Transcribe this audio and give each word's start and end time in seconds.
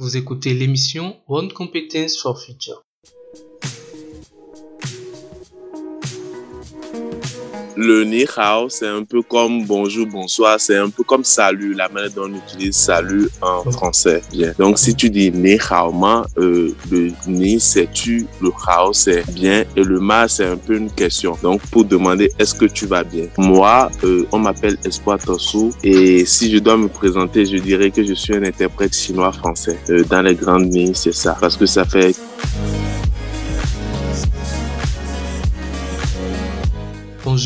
Vous 0.00 0.16
écoutez 0.16 0.54
l'émission 0.54 1.20
One 1.26 1.52
Competence 1.52 2.18
for 2.18 2.40
Future. 2.40 2.87
Le 7.80 8.02
ni 8.02 8.24
hao, 8.36 8.68
c'est 8.68 8.88
un 8.88 9.04
peu 9.04 9.22
comme 9.22 9.64
bonjour, 9.64 10.04
bonsoir, 10.04 10.58
c'est 10.58 10.76
un 10.76 10.90
peu 10.90 11.04
comme 11.04 11.22
salut, 11.22 11.74
la 11.74 11.88
manière 11.88 12.10
dont 12.10 12.24
on 12.24 12.34
utilise 12.34 12.74
salut 12.74 13.28
en 13.40 13.70
français. 13.70 14.20
Bien. 14.32 14.52
Donc, 14.58 14.80
si 14.80 14.96
tu 14.96 15.08
dis 15.08 15.30
ni 15.30 15.56
hao 15.70 15.92
ma, 15.92 16.26
le 16.36 16.74
ni 17.28 17.60
c'est 17.60 17.88
tu, 17.92 18.26
le 18.40 18.50
hao 18.66 18.92
c'est 18.92 19.24
bien 19.30 19.64
et 19.76 19.84
le 19.84 20.00
ma 20.00 20.26
c'est 20.26 20.46
un 20.46 20.56
peu 20.56 20.74
une 20.74 20.90
question. 20.90 21.38
Donc, 21.40 21.60
pour 21.70 21.84
demander 21.84 22.32
est-ce 22.36 22.52
que 22.52 22.64
tu 22.64 22.86
vas 22.86 23.04
bien? 23.04 23.26
Moi, 23.38 23.88
euh, 24.02 24.26
on 24.32 24.40
m'appelle 24.40 24.76
Espoir 24.84 25.20
Tosu 25.20 25.70
et 25.84 26.24
si 26.26 26.50
je 26.50 26.58
dois 26.58 26.76
me 26.76 26.88
présenter, 26.88 27.46
je 27.46 27.58
dirais 27.58 27.92
que 27.92 28.02
je 28.02 28.14
suis 28.14 28.34
un 28.34 28.42
interprète 28.42 28.92
chinois-français. 28.92 29.78
Euh, 29.90 30.02
dans 30.10 30.22
les 30.22 30.34
grandes 30.34 30.74
lignes, 30.74 30.94
c'est 30.94 31.14
ça. 31.14 31.36
Parce 31.40 31.56
que 31.56 31.66
ça 31.66 31.84
fait 31.84 32.12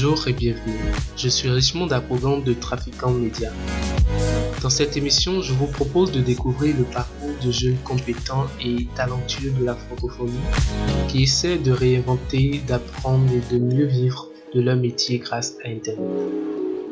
Bonjour 0.05 0.27
et 0.27 0.33
bienvenue. 0.33 0.81
Je 1.17 1.29
suis 1.29 1.49
Richmond 1.49 1.87
Apogan 1.93 2.43
de 2.43 2.55
Trafiquant 2.55 3.13
Média. 3.13 3.53
Dans 4.61 4.69
cette 4.69 4.97
émission, 4.97 5.43
je 5.43 5.53
vous 5.53 5.69
propose 5.69 6.11
de 6.11 6.21
découvrir 6.21 6.77
le 6.77 6.83
parcours 6.83 7.31
de 7.41 7.53
jeunes 7.53 7.77
compétents 7.85 8.49
et 8.61 8.89
talentueux 8.97 9.53
de 9.53 9.65
la 9.65 9.77
francophonie 9.77 10.33
qui 11.07 11.23
essaient 11.23 11.57
de 11.57 11.71
réinventer, 11.71 12.61
d'apprendre 12.67 13.31
et 13.33 13.55
de 13.55 13.61
mieux 13.63 13.87
vivre 13.87 14.29
de 14.53 14.61
leur 14.61 14.75
métier 14.75 15.19
grâce 15.19 15.55
à 15.65 15.69
Internet. 15.69 16.11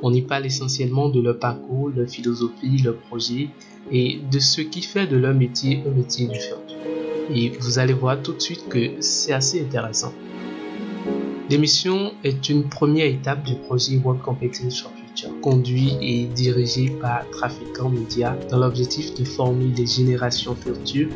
On 0.02 0.14
y 0.14 0.22
parle 0.22 0.46
essentiellement 0.46 1.08
de 1.08 1.20
leur 1.20 1.40
parcours, 1.40 1.88
leur 1.88 2.08
philosophie, 2.08 2.78
leur 2.78 2.96
projet 2.96 3.48
et 3.90 4.20
de 4.30 4.38
ce 4.38 4.60
qui 4.60 4.82
fait 4.82 5.08
de 5.08 5.16
leur 5.16 5.34
métier 5.34 5.82
un 5.84 5.90
métier 5.90 6.28
du 6.28 6.38
futur. 6.38 6.58
Et 7.34 7.48
vous 7.58 7.80
allez 7.80 7.92
voir 7.92 8.22
tout 8.22 8.34
de 8.34 8.40
suite 8.40 8.68
que 8.68 9.00
c'est 9.00 9.32
assez 9.32 9.60
intéressant. 9.60 10.12
L'émission 11.50 12.12
est 12.22 12.48
une 12.48 12.68
première 12.68 13.06
étape 13.06 13.42
du 13.42 13.56
projet 13.56 13.96
World 13.96 14.22
Competence 14.22 14.82
for 14.82 14.92
Future, 14.92 15.32
conduit 15.40 15.96
et 16.00 16.26
dirigé 16.26 16.90
par 16.90 17.28
Trafiquant 17.30 17.88
Media 17.88 18.38
dans 18.48 18.58
l'objectif 18.58 19.12
de 19.14 19.24
former 19.24 19.66
des 19.72 19.84
générations 19.84 20.54
futures 20.54 21.08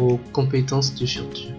aux 0.00 0.18
compétences 0.32 0.94
du 0.94 1.06
futur. 1.06 1.50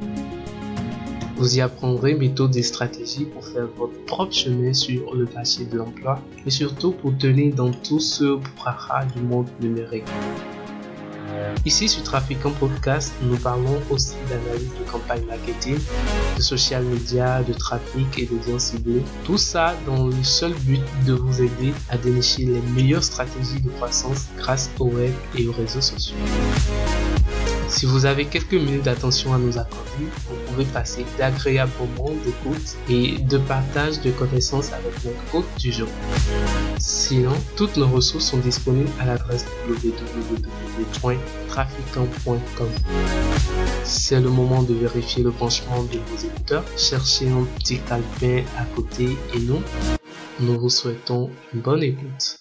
Vous 1.37 1.57
y 1.57 1.61
apprendrez 1.61 2.15
méthodes 2.15 2.55
et 2.55 2.63
stratégies 2.63 3.25
pour 3.25 3.45
faire 3.45 3.67
votre 3.77 4.03
propre 4.05 4.33
chemin 4.33 4.73
sur 4.73 5.13
le 5.13 5.27
marché 5.35 5.65
de 5.65 5.77
l'emploi 5.77 6.19
et 6.43 6.49
surtout 6.49 6.93
pour 6.93 7.15
tenir 7.19 7.53
dans 7.53 7.69
tout 7.69 7.99
ce 7.99 8.23
brouhaha 8.23 9.05
du 9.15 9.21
monde 9.21 9.47
numérique. 9.59 10.09
Ici 11.65 11.87
sur 11.87 12.03
Trafiquant 12.03 12.51
Podcast, 12.51 13.13
nous 13.21 13.37
parlons 13.37 13.79
aussi 13.89 14.15
d'analyse 14.29 14.71
de 14.79 14.91
campagne 14.91 15.23
marketing, 15.25 15.77
de 16.37 16.41
social 16.41 16.83
media, 16.83 17.43
de 17.43 17.53
trafic 17.53 18.17
et 18.17 18.25
d'audience 18.25 18.63
ciblée. 18.63 19.03
Tout 19.23 19.37
ça 19.37 19.75
dans 19.85 20.07
le 20.07 20.23
seul 20.23 20.53
but 20.53 20.81
de 21.05 21.13
vous 21.13 21.41
aider 21.41 21.73
à 21.89 21.97
dénicher 21.97 22.45
les 22.45 22.61
meilleures 22.73 23.03
stratégies 23.03 23.61
de 23.61 23.69
croissance 23.69 24.27
grâce 24.37 24.71
au 24.79 24.85
web 24.85 25.13
et 25.37 25.47
aux 25.47 25.53
réseaux 25.53 25.81
sociaux. 25.81 26.15
Si 27.71 27.85
vous 27.85 28.05
avez 28.05 28.25
quelques 28.25 28.55
minutes 28.55 28.83
d'attention 28.83 29.33
à 29.33 29.37
nous 29.37 29.57
accorder, 29.57 30.03
vous 30.27 30.35
pouvez 30.47 30.65
passer 30.65 31.05
d'agréables 31.17 31.71
moments 31.79 32.11
d'écoute 32.25 32.75
et 32.89 33.17
de 33.17 33.37
partage 33.37 34.01
de 34.01 34.11
connaissances 34.11 34.73
avec 34.73 34.91
notre 35.05 35.21
hôte 35.33 35.47
du 35.57 35.71
jour. 35.71 35.87
Sinon, 36.79 37.31
toutes 37.55 37.77
nos 37.77 37.87
ressources 37.87 38.25
sont 38.25 38.39
disponibles 38.39 38.91
à 38.99 39.05
l'adresse 39.05 39.45
www.trafiquant.com. 39.69 42.69
C'est 43.85 44.19
le 44.19 44.29
moment 44.29 44.63
de 44.63 44.73
vérifier 44.73 45.23
le 45.23 45.31
branchement 45.31 45.83
de 45.83 45.97
vos 45.97 46.17
écouteurs. 46.27 46.65
Cherchez 46.77 47.29
un 47.29 47.45
petit 47.57 47.79
calepin 47.79 48.43
à 48.59 48.65
côté 48.75 49.17
et 49.33 49.39
nous, 49.39 49.61
nous 50.41 50.59
vous 50.59 50.69
souhaitons 50.69 51.29
une 51.53 51.61
bonne 51.61 51.83
écoute. 51.83 52.40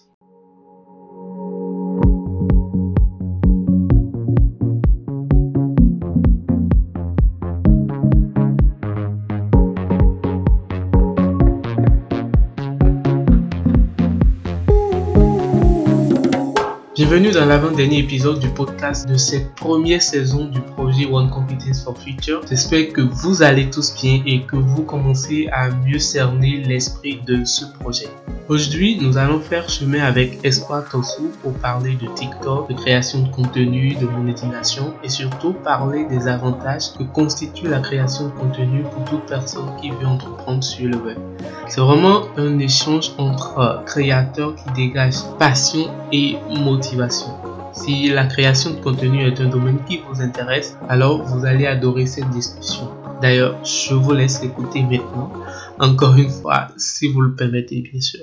Bienvenue 17.11 17.33
dans 17.33 17.45
l'avant-dernier 17.45 17.99
épisode 17.99 18.39
du 18.39 18.47
podcast 18.47 19.05
de 19.05 19.17
cette 19.17 19.53
première 19.55 20.01
saison 20.01 20.45
du 20.45 20.61
projet 20.61 21.05
One 21.07 21.29
Competence 21.29 21.83
for 21.83 21.97
Future. 21.97 22.39
J'espère 22.49 22.93
que 22.93 23.01
vous 23.01 23.43
allez 23.43 23.69
tous 23.69 23.93
bien 24.01 24.23
et 24.25 24.43
que 24.43 24.55
vous 24.55 24.83
commencez 24.83 25.49
à 25.51 25.71
mieux 25.71 25.99
cerner 25.99 26.63
l'esprit 26.63 27.19
de 27.27 27.43
ce 27.43 27.65
projet. 27.65 28.07
Aujourd'hui, 28.49 28.99
nous 29.01 29.17
allons 29.17 29.39
faire 29.39 29.69
chemin 29.69 30.03
avec 30.03 30.43
Espoir 30.43 30.83
Tosu 30.89 31.29
pour 31.41 31.53
parler 31.53 31.95
de 31.95 32.07
TikTok, 32.15 32.69
de 32.69 32.73
création 32.73 33.23
de 33.23 33.29
contenu, 33.29 33.95
de 33.95 34.05
monétisation 34.05 34.93
et 35.03 35.09
surtout 35.09 35.53
parler 35.53 36.05
des 36.05 36.27
avantages 36.27 36.91
que 36.97 37.03
constitue 37.03 37.67
la 37.67 37.79
création 37.79 38.25
de 38.25 38.31
contenu 38.31 38.83
pour 38.83 39.05
toute 39.05 39.25
personne 39.25 39.69
qui 39.79 39.91
veut 39.91 40.07
entreprendre 40.07 40.63
sur 40.63 40.89
le 40.89 40.97
web. 40.97 41.17
C'est 41.67 41.81
vraiment 41.81 42.23
un 42.37 42.59
échange 42.59 43.11
entre 43.17 43.83
créateurs 43.85 44.55
qui 44.55 44.87
dégagent 44.87 45.23
passion 45.39 45.89
et 46.11 46.37
motivation. 46.49 47.33
Si 47.73 48.09
la 48.09 48.25
création 48.25 48.71
de 48.71 48.81
contenu 48.81 49.25
est 49.25 49.39
un 49.39 49.47
domaine 49.47 49.79
qui 49.87 50.01
vous 50.09 50.21
intéresse, 50.21 50.77
alors 50.89 51.23
vous 51.23 51.45
allez 51.45 51.67
adorer 51.67 52.05
cette 52.05 52.29
discussion. 52.31 52.89
D'ailleurs, 53.21 53.63
je 53.63 53.93
vous 53.93 54.13
laisse 54.13 54.43
écouter 54.43 54.81
maintenant, 54.81 55.31
encore 55.81 56.15
une 56.15 56.29
fois, 56.29 56.67
si 56.77 57.07
vous 57.07 57.21
le 57.21 57.35
permettez 57.35 57.81
bien 57.81 57.99
sûr. 57.99 58.21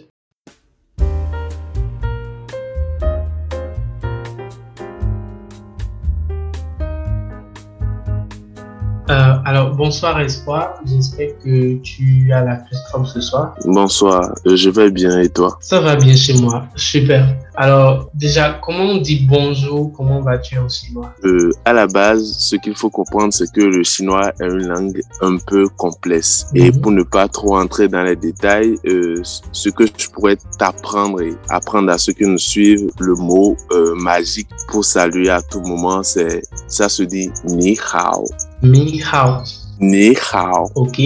Euh, 9.11 9.37
alors, 9.47 9.75
bonsoir 9.75 10.21
Espoir, 10.21 10.75
j'espère 10.85 11.31
que 11.43 11.77
tu 11.77 12.31
as 12.31 12.45
la 12.45 12.59
forme 12.91 13.07
ce 13.07 13.23
soir. 13.23 13.55
Bonsoir, 13.65 14.35
euh, 14.47 14.55
je 14.55 14.69
vais 14.69 14.91
bien 14.91 15.19
et 15.21 15.31
toi? 15.31 15.57
Ça 15.63 15.81
va 15.81 15.97
bien 15.97 16.15
chez 16.15 16.35
moi, 16.39 16.67
super. 16.77 17.35
Alors, 17.57 18.11
déjà, 18.13 18.59
comment 18.63 18.85
on 18.85 18.99
dit 18.99 19.27
bonjour? 19.27 19.93
Comment 19.97 20.21
vas-tu 20.21 20.59
en 20.59 20.69
chinois? 20.69 21.11
Euh, 21.25 21.51
À 21.65 21.73
la 21.73 21.87
base, 21.87 22.23
ce 22.39 22.57
qu'il 22.57 22.77
faut 22.77 22.91
comprendre, 22.91 23.33
c'est 23.33 23.51
que 23.51 23.63
le 23.63 23.83
chinois 23.83 24.31
est 24.41 24.47
une 24.47 24.67
langue 24.69 25.01
un 25.23 25.39
peu 25.39 25.69
complexe. 25.71 26.47
Et 26.55 26.71
Mhm. 26.71 26.81
pour 26.83 26.93
ne 26.93 27.03
pas 27.03 27.29
trop 27.29 27.57
entrer 27.57 27.89
dans 27.89 28.03
les 28.03 28.15
détails, 28.17 28.75
euh, 28.87 29.23
ce 29.53 29.71
que 29.71 29.85
je 29.87 30.09
pourrais 30.11 30.37
t'apprendre 30.59 31.23
et 31.23 31.33
apprendre 31.49 31.91
à 31.91 31.97
ceux 31.97 32.13
qui 32.13 32.25
nous 32.25 32.37
suivent, 32.39 32.91
le 33.01 33.15
mot 33.15 33.57
magique 33.97 34.49
pour 34.71 34.85
saluer 34.85 35.31
à 35.31 35.41
tout 35.41 35.61
moment, 35.63 36.03
c'est 36.03 36.43
ça 36.67 36.91
se 36.91 37.03
dit 37.05 37.31
ni 37.47 37.79
hao. 37.95 38.27
Mi 38.63 38.99
hao, 38.99 39.43
Ni 39.79 40.15
hao. 40.15 40.71
ok? 40.75 40.97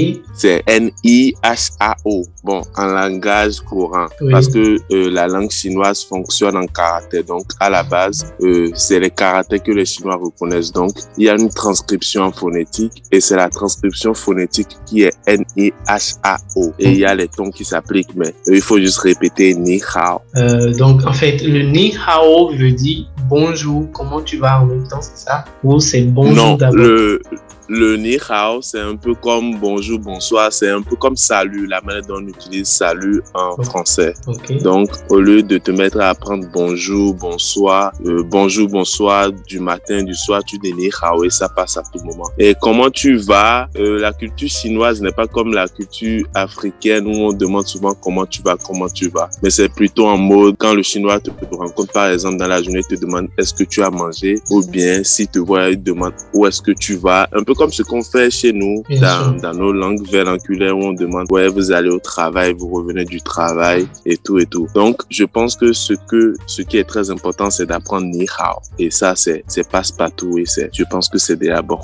C'est 0.42 0.60
N-I-H-A-O. 0.66 2.24
Bon, 2.42 2.62
en 2.76 2.86
langage 2.86 3.60
courant. 3.60 4.08
Oui. 4.20 4.32
Parce 4.32 4.48
que 4.48 4.76
euh, 4.92 5.08
la 5.08 5.28
langue 5.28 5.52
chinoise 5.52 6.02
fonctionne 6.02 6.56
en 6.56 6.66
caractères. 6.66 7.22
Donc, 7.22 7.44
à 7.60 7.70
la 7.70 7.84
base, 7.84 8.34
euh, 8.42 8.68
c'est 8.74 8.98
les 8.98 9.10
caractères 9.10 9.62
que 9.62 9.70
les 9.70 9.84
Chinois 9.84 10.16
reconnaissent. 10.16 10.72
Donc, 10.72 10.94
il 11.16 11.26
y 11.26 11.28
a 11.28 11.34
une 11.34 11.48
transcription 11.48 12.32
phonétique 12.32 13.04
et 13.12 13.20
c'est 13.20 13.36
la 13.36 13.48
transcription 13.50 14.14
phonétique 14.14 14.76
qui 14.84 15.02
est 15.02 15.12
N-I-H-A-O. 15.28 16.72
Et 16.80 16.90
il 16.90 16.98
y 16.98 17.04
a 17.04 17.14
les 17.14 17.28
tons 17.28 17.50
qui 17.50 17.64
s'appliquent, 17.64 18.16
mais 18.16 18.34
euh, 18.48 18.56
il 18.56 18.62
faut 18.62 18.80
juste 18.80 18.98
répéter 18.98 19.54
ni 19.54 19.80
hao. 19.94 20.22
Euh, 20.34 20.72
Donc, 20.74 21.06
en 21.06 21.12
fait, 21.12 21.40
le 21.44 21.70
ni 21.70 21.94
hao 22.04 22.50
veut 22.52 22.72
dire 22.72 23.06
bonjour, 23.28 23.86
comment 23.92 24.20
tu 24.20 24.38
vas 24.38 24.60
en 24.60 24.66
même 24.66 24.88
temps, 24.88 25.02
c'est 25.02 25.18
ça? 25.24 25.44
Ou 25.62 25.78
c'est 25.78 26.02
bonjour 26.02 26.34
non, 26.34 26.54
d'abord? 26.56 26.76
le, 26.76 27.22
le 27.68 27.96
ni 27.96 28.18
hao, 28.28 28.60
c'est 28.60 28.80
un 28.80 28.96
peu 28.96 29.14
comme 29.14 29.56
bonjour, 29.58 29.98
bonsoir. 30.00 30.31
C'est 30.50 30.70
un 30.70 30.82
peu 30.82 30.96
comme 30.96 31.16
salut, 31.16 31.66
la 31.66 31.80
manière 31.80 32.02
dont 32.02 32.16
on 32.16 32.26
utilise 32.26 32.68
salut 32.68 33.22
en 33.34 33.62
français. 33.62 34.14
Ok. 34.26 34.62
Donc, 34.62 34.90
au 35.08 35.20
lieu 35.20 35.42
de 35.42 35.58
te 35.58 35.70
mettre 35.70 36.00
à 36.00 36.10
apprendre 36.10 36.46
bonjour, 36.52 37.14
bonsoir, 37.14 37.92
euh, 38.06 38.22
bonjour, 38.24 38.68
bonsoir 38.68 39.30
du 39.46 39.60
matin, 39.60 40.02
du 40.02 40.14
soir, 40.14 40.42
tu 40.44 40.58
hao 41.02 41.24
et 41.24 41.30
ça 41.30 41.48
passe 41.48 41.76
à 41.76 41.82
tout 41.82 42.02
moment. 42.04 42.28
Et 42.38 42.54
comment 42.60 42.90
tu 42.90 43.16
vas? 43.16 43.68
Euh, 43.76 43.98
La 43.98 44.12
culture 44.12 44.48
chinoise 44.48 45.00
n'est 45.00 45.12
pas 45.12 45.26
comme 45.26 45.52
la 45.52 45.68
culture 45.68 46.26
africaine 46.34 47.06
où 47.06 47.28
on 47.28 47.32
demande 47.32 47.66
souvent 47.66 47.94
comment 47.94 48.26
tu 48.26 48.42
vas, 48.42 48.56
comment 48.56 48.88
tu 48.88 49.08
vas. 49.08 49.28
Mais 49.42 49.50
c'est 49.50 49.68
plutôt 49.68 50.06
en 50.06 50.16
mode 50.16 50.56
quand 50.58 50.74
le 50.74 50.82
chinois 50.82 51.20
te 51.20 51.30
rencontre 51.50 51.92
par 51.92 52.08
exemple 52.08 52.36
dans 52.36 52.48
la 52.48 52.62
journée, 52.62 52.80
il 52.88 52.96
te 52.96 53.00
demande 53.00 53.28
est-ce 53.38 53.52
que 53.54 53.64
tu 53.64 53.82
as 53.82 53.90
mangé? 53.90 54.40
Ou 54.50 54.64
bien 54.66 55.02
s'il 55.04 55.28
te 55.28 55.38
voit, 55.38 55.70
il 55.70 55.82
demande 55.82 56.12
où 56.32 56.46
est-ce 56.46 56.62
que 56.62 56.72
tu 56.72 56.96
vas? 56.96 57.28
Un 57.32 57.42
peu 57.42 57.54
comme 57.54 57.72
ce 57.72 57.82
qu'on 57.82 58.02
fait 58.02 58.30
chez 58.30 58.52
nous 58.52 58.82
dans, 59.00 59.36
dans, 59.40 59.54
nos 59.54 59.72
langues 59.72 60.02
vernanculaires 60.12 60.76
où 60.76 60.84
on 60.84 60.92
demande 60.92 61.26
ouais, 61.30 61.48
vous 61.48 61.72
allez 61.72 61.88
au 61.88 61.98
travail, 61.98 62.54
vous 62.56 62.68
revenez 62.68 63.04
du 63.04 63.20
travail 63.20 63.86
et 64.06 64.16
tout 64.16 64.38
et 64.38 64.46
tout. 64.46 64.68
Donc, 64.74 65.02
je 65.10 65.24
pense 65.24 65.56
que 65.56 65.72
ce 65.72 65.94
que, 66.08 66.34
ce 66.46 66.62
qui 66.62 66.76
est 66.78 66.84
très 66.84 67.10
important, 67.10 67.50
c'est 67.50 67.66
d'apprendre 67.66 68.06
ni 68.06 68.26
hao. 68.38 68.60
Et 68.78 68.90
ça, 68.90 69.14
c'est, 69.16 69.44
c'est 69.46 69.68
passe-partout 69.68 70.38
et 70.38 70.46
c'est, 70.46 70.70
je 70.72 70.84
pense 70.84 71.08
que 71.08 71.18
c'est 71.18 71.36
déjà 71.36 71.62
bon. 71.62 71.80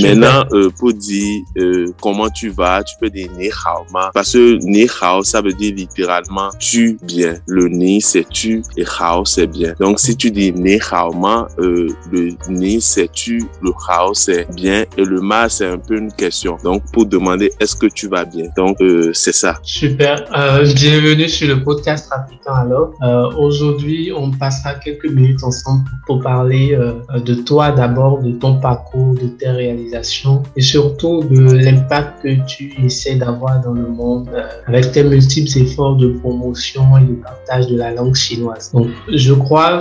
Maintenant, 0.00 0.44
euh, 0.52 0.70
pour 0.78 0.92
dire 0.92 1.42
euh, 1.58 1.92
comment 2.00 2.28
tu 2.28 2.50
vas, 2.50 2.82
tu 2.82 2.94
peux 3.00 3.10
dire 3.10 3.30
ni 3.38 3.48
hao 3.48 3.84
ma. 3.92 4.10
Parce 4.12 4.32
que 4.32 4.58
ni 4.62 4.86
hao, 5.00 5.22
ça 5.22 5.40
veut 5.40 5.52
dire 5.52 5.74
littéralement 5.74 6.50
tu 6.58 6.98
bien. 7.02 7.34
Le 7.46 7.68
ni, 7.68 8.00
c'est 8.00 8.28
tu 8.28 8.62
et 8.76 8.84
hao, 8.98 9.24
c'est 9.24 9.46
bien. 9.46 9.74
Donc, 9.80 10.00
si 10.00 10.16
tu 10.16 10.30
dis 10.30 10.52
ni 10.52 10.78
hao 10.90 11.12
ma, 11.12 11.48
euh, 11.58 11.88
le 12.12 12.30
ni, 12.48 12.80
c'est 12.80 13.10
tu, 13.10 13.44
le 13.62 13.72
hao, 13.88 14.14
c'est 14.14 14.46
bien 14.54 14.84
et 14.96 15.04
le 15.04 15.20
ma, 15.20 15.48
c'est 15.48 15.66
un 15.66 15.78
peu 15.78 15.96
une 15.96 16.12
question. 16.12 16.56
Donc, 16.62 16.82
pour 16.92 17.06
demander 17.06 17.50
est-ce 17.60 17.69
que 17.74 17.86
tu 17.86 18.08
vas 18.08 18.24
bien? 18.24 18.46
Donc, 18.56 18.80
euh, 18.80 19.10
c'est 19.14 19.32
ça. 19.32 19.58
Super. 19.62 20.24
Euh, 20.36 20.64
bienvenue 20.74 21.28
sur 21.28 21.48
le 21.48 21.62
podcast 21.62 22.08
Trafiquant 22.08 22.54
alors. 22.54 22.94
Euh, 23.02 23.30
aujourd'hui, 23.36 24.12
on 24.16 24.30
passera 24.30 24.74
quelques 24.74 25.10
minutes 25.10 25.42
ensemble 25.42 25.84
pour 26.06 26.20
parler 26.20 26.74
euh, 26.74 27.20
de 27.20 27.34
toi 27.34 27.70
d'abord, 27.72 28.20
de 28.20 28.32
ton 28.32 28.60
parcours, 28.60 29.14
de 29.14 29.28
tes 29.28 29.48
réalisations 29.48 30.42
et 30.56 30.60
surtout 30.60 31.22
de 31.24 31.52
l'impact 31.52 32.22
que 32.22 32.46
tu 32.46 32.72
essaies 32.84 33.16
d'avoir 33.16 33.60
dans 33.60 33.72
le 33.72 33.88
monde 33.88 34.28
avec 34.66 34.92
tes 34.92 35.04
multiples 35.04 35.58
efforts 35.58 35.96
de 35.96 36.08
promotion 36.08 36.98
et 36.98 37.04
de 37.04 37.14
partage 37.14 37.66
de 37.68 37.76
la 37.76 37.92
langue 37.92 38.14
chinoise. 38.14 38.70
Donc, 38.72 38.88
je 39.12 39.32
crois 39.32 39.78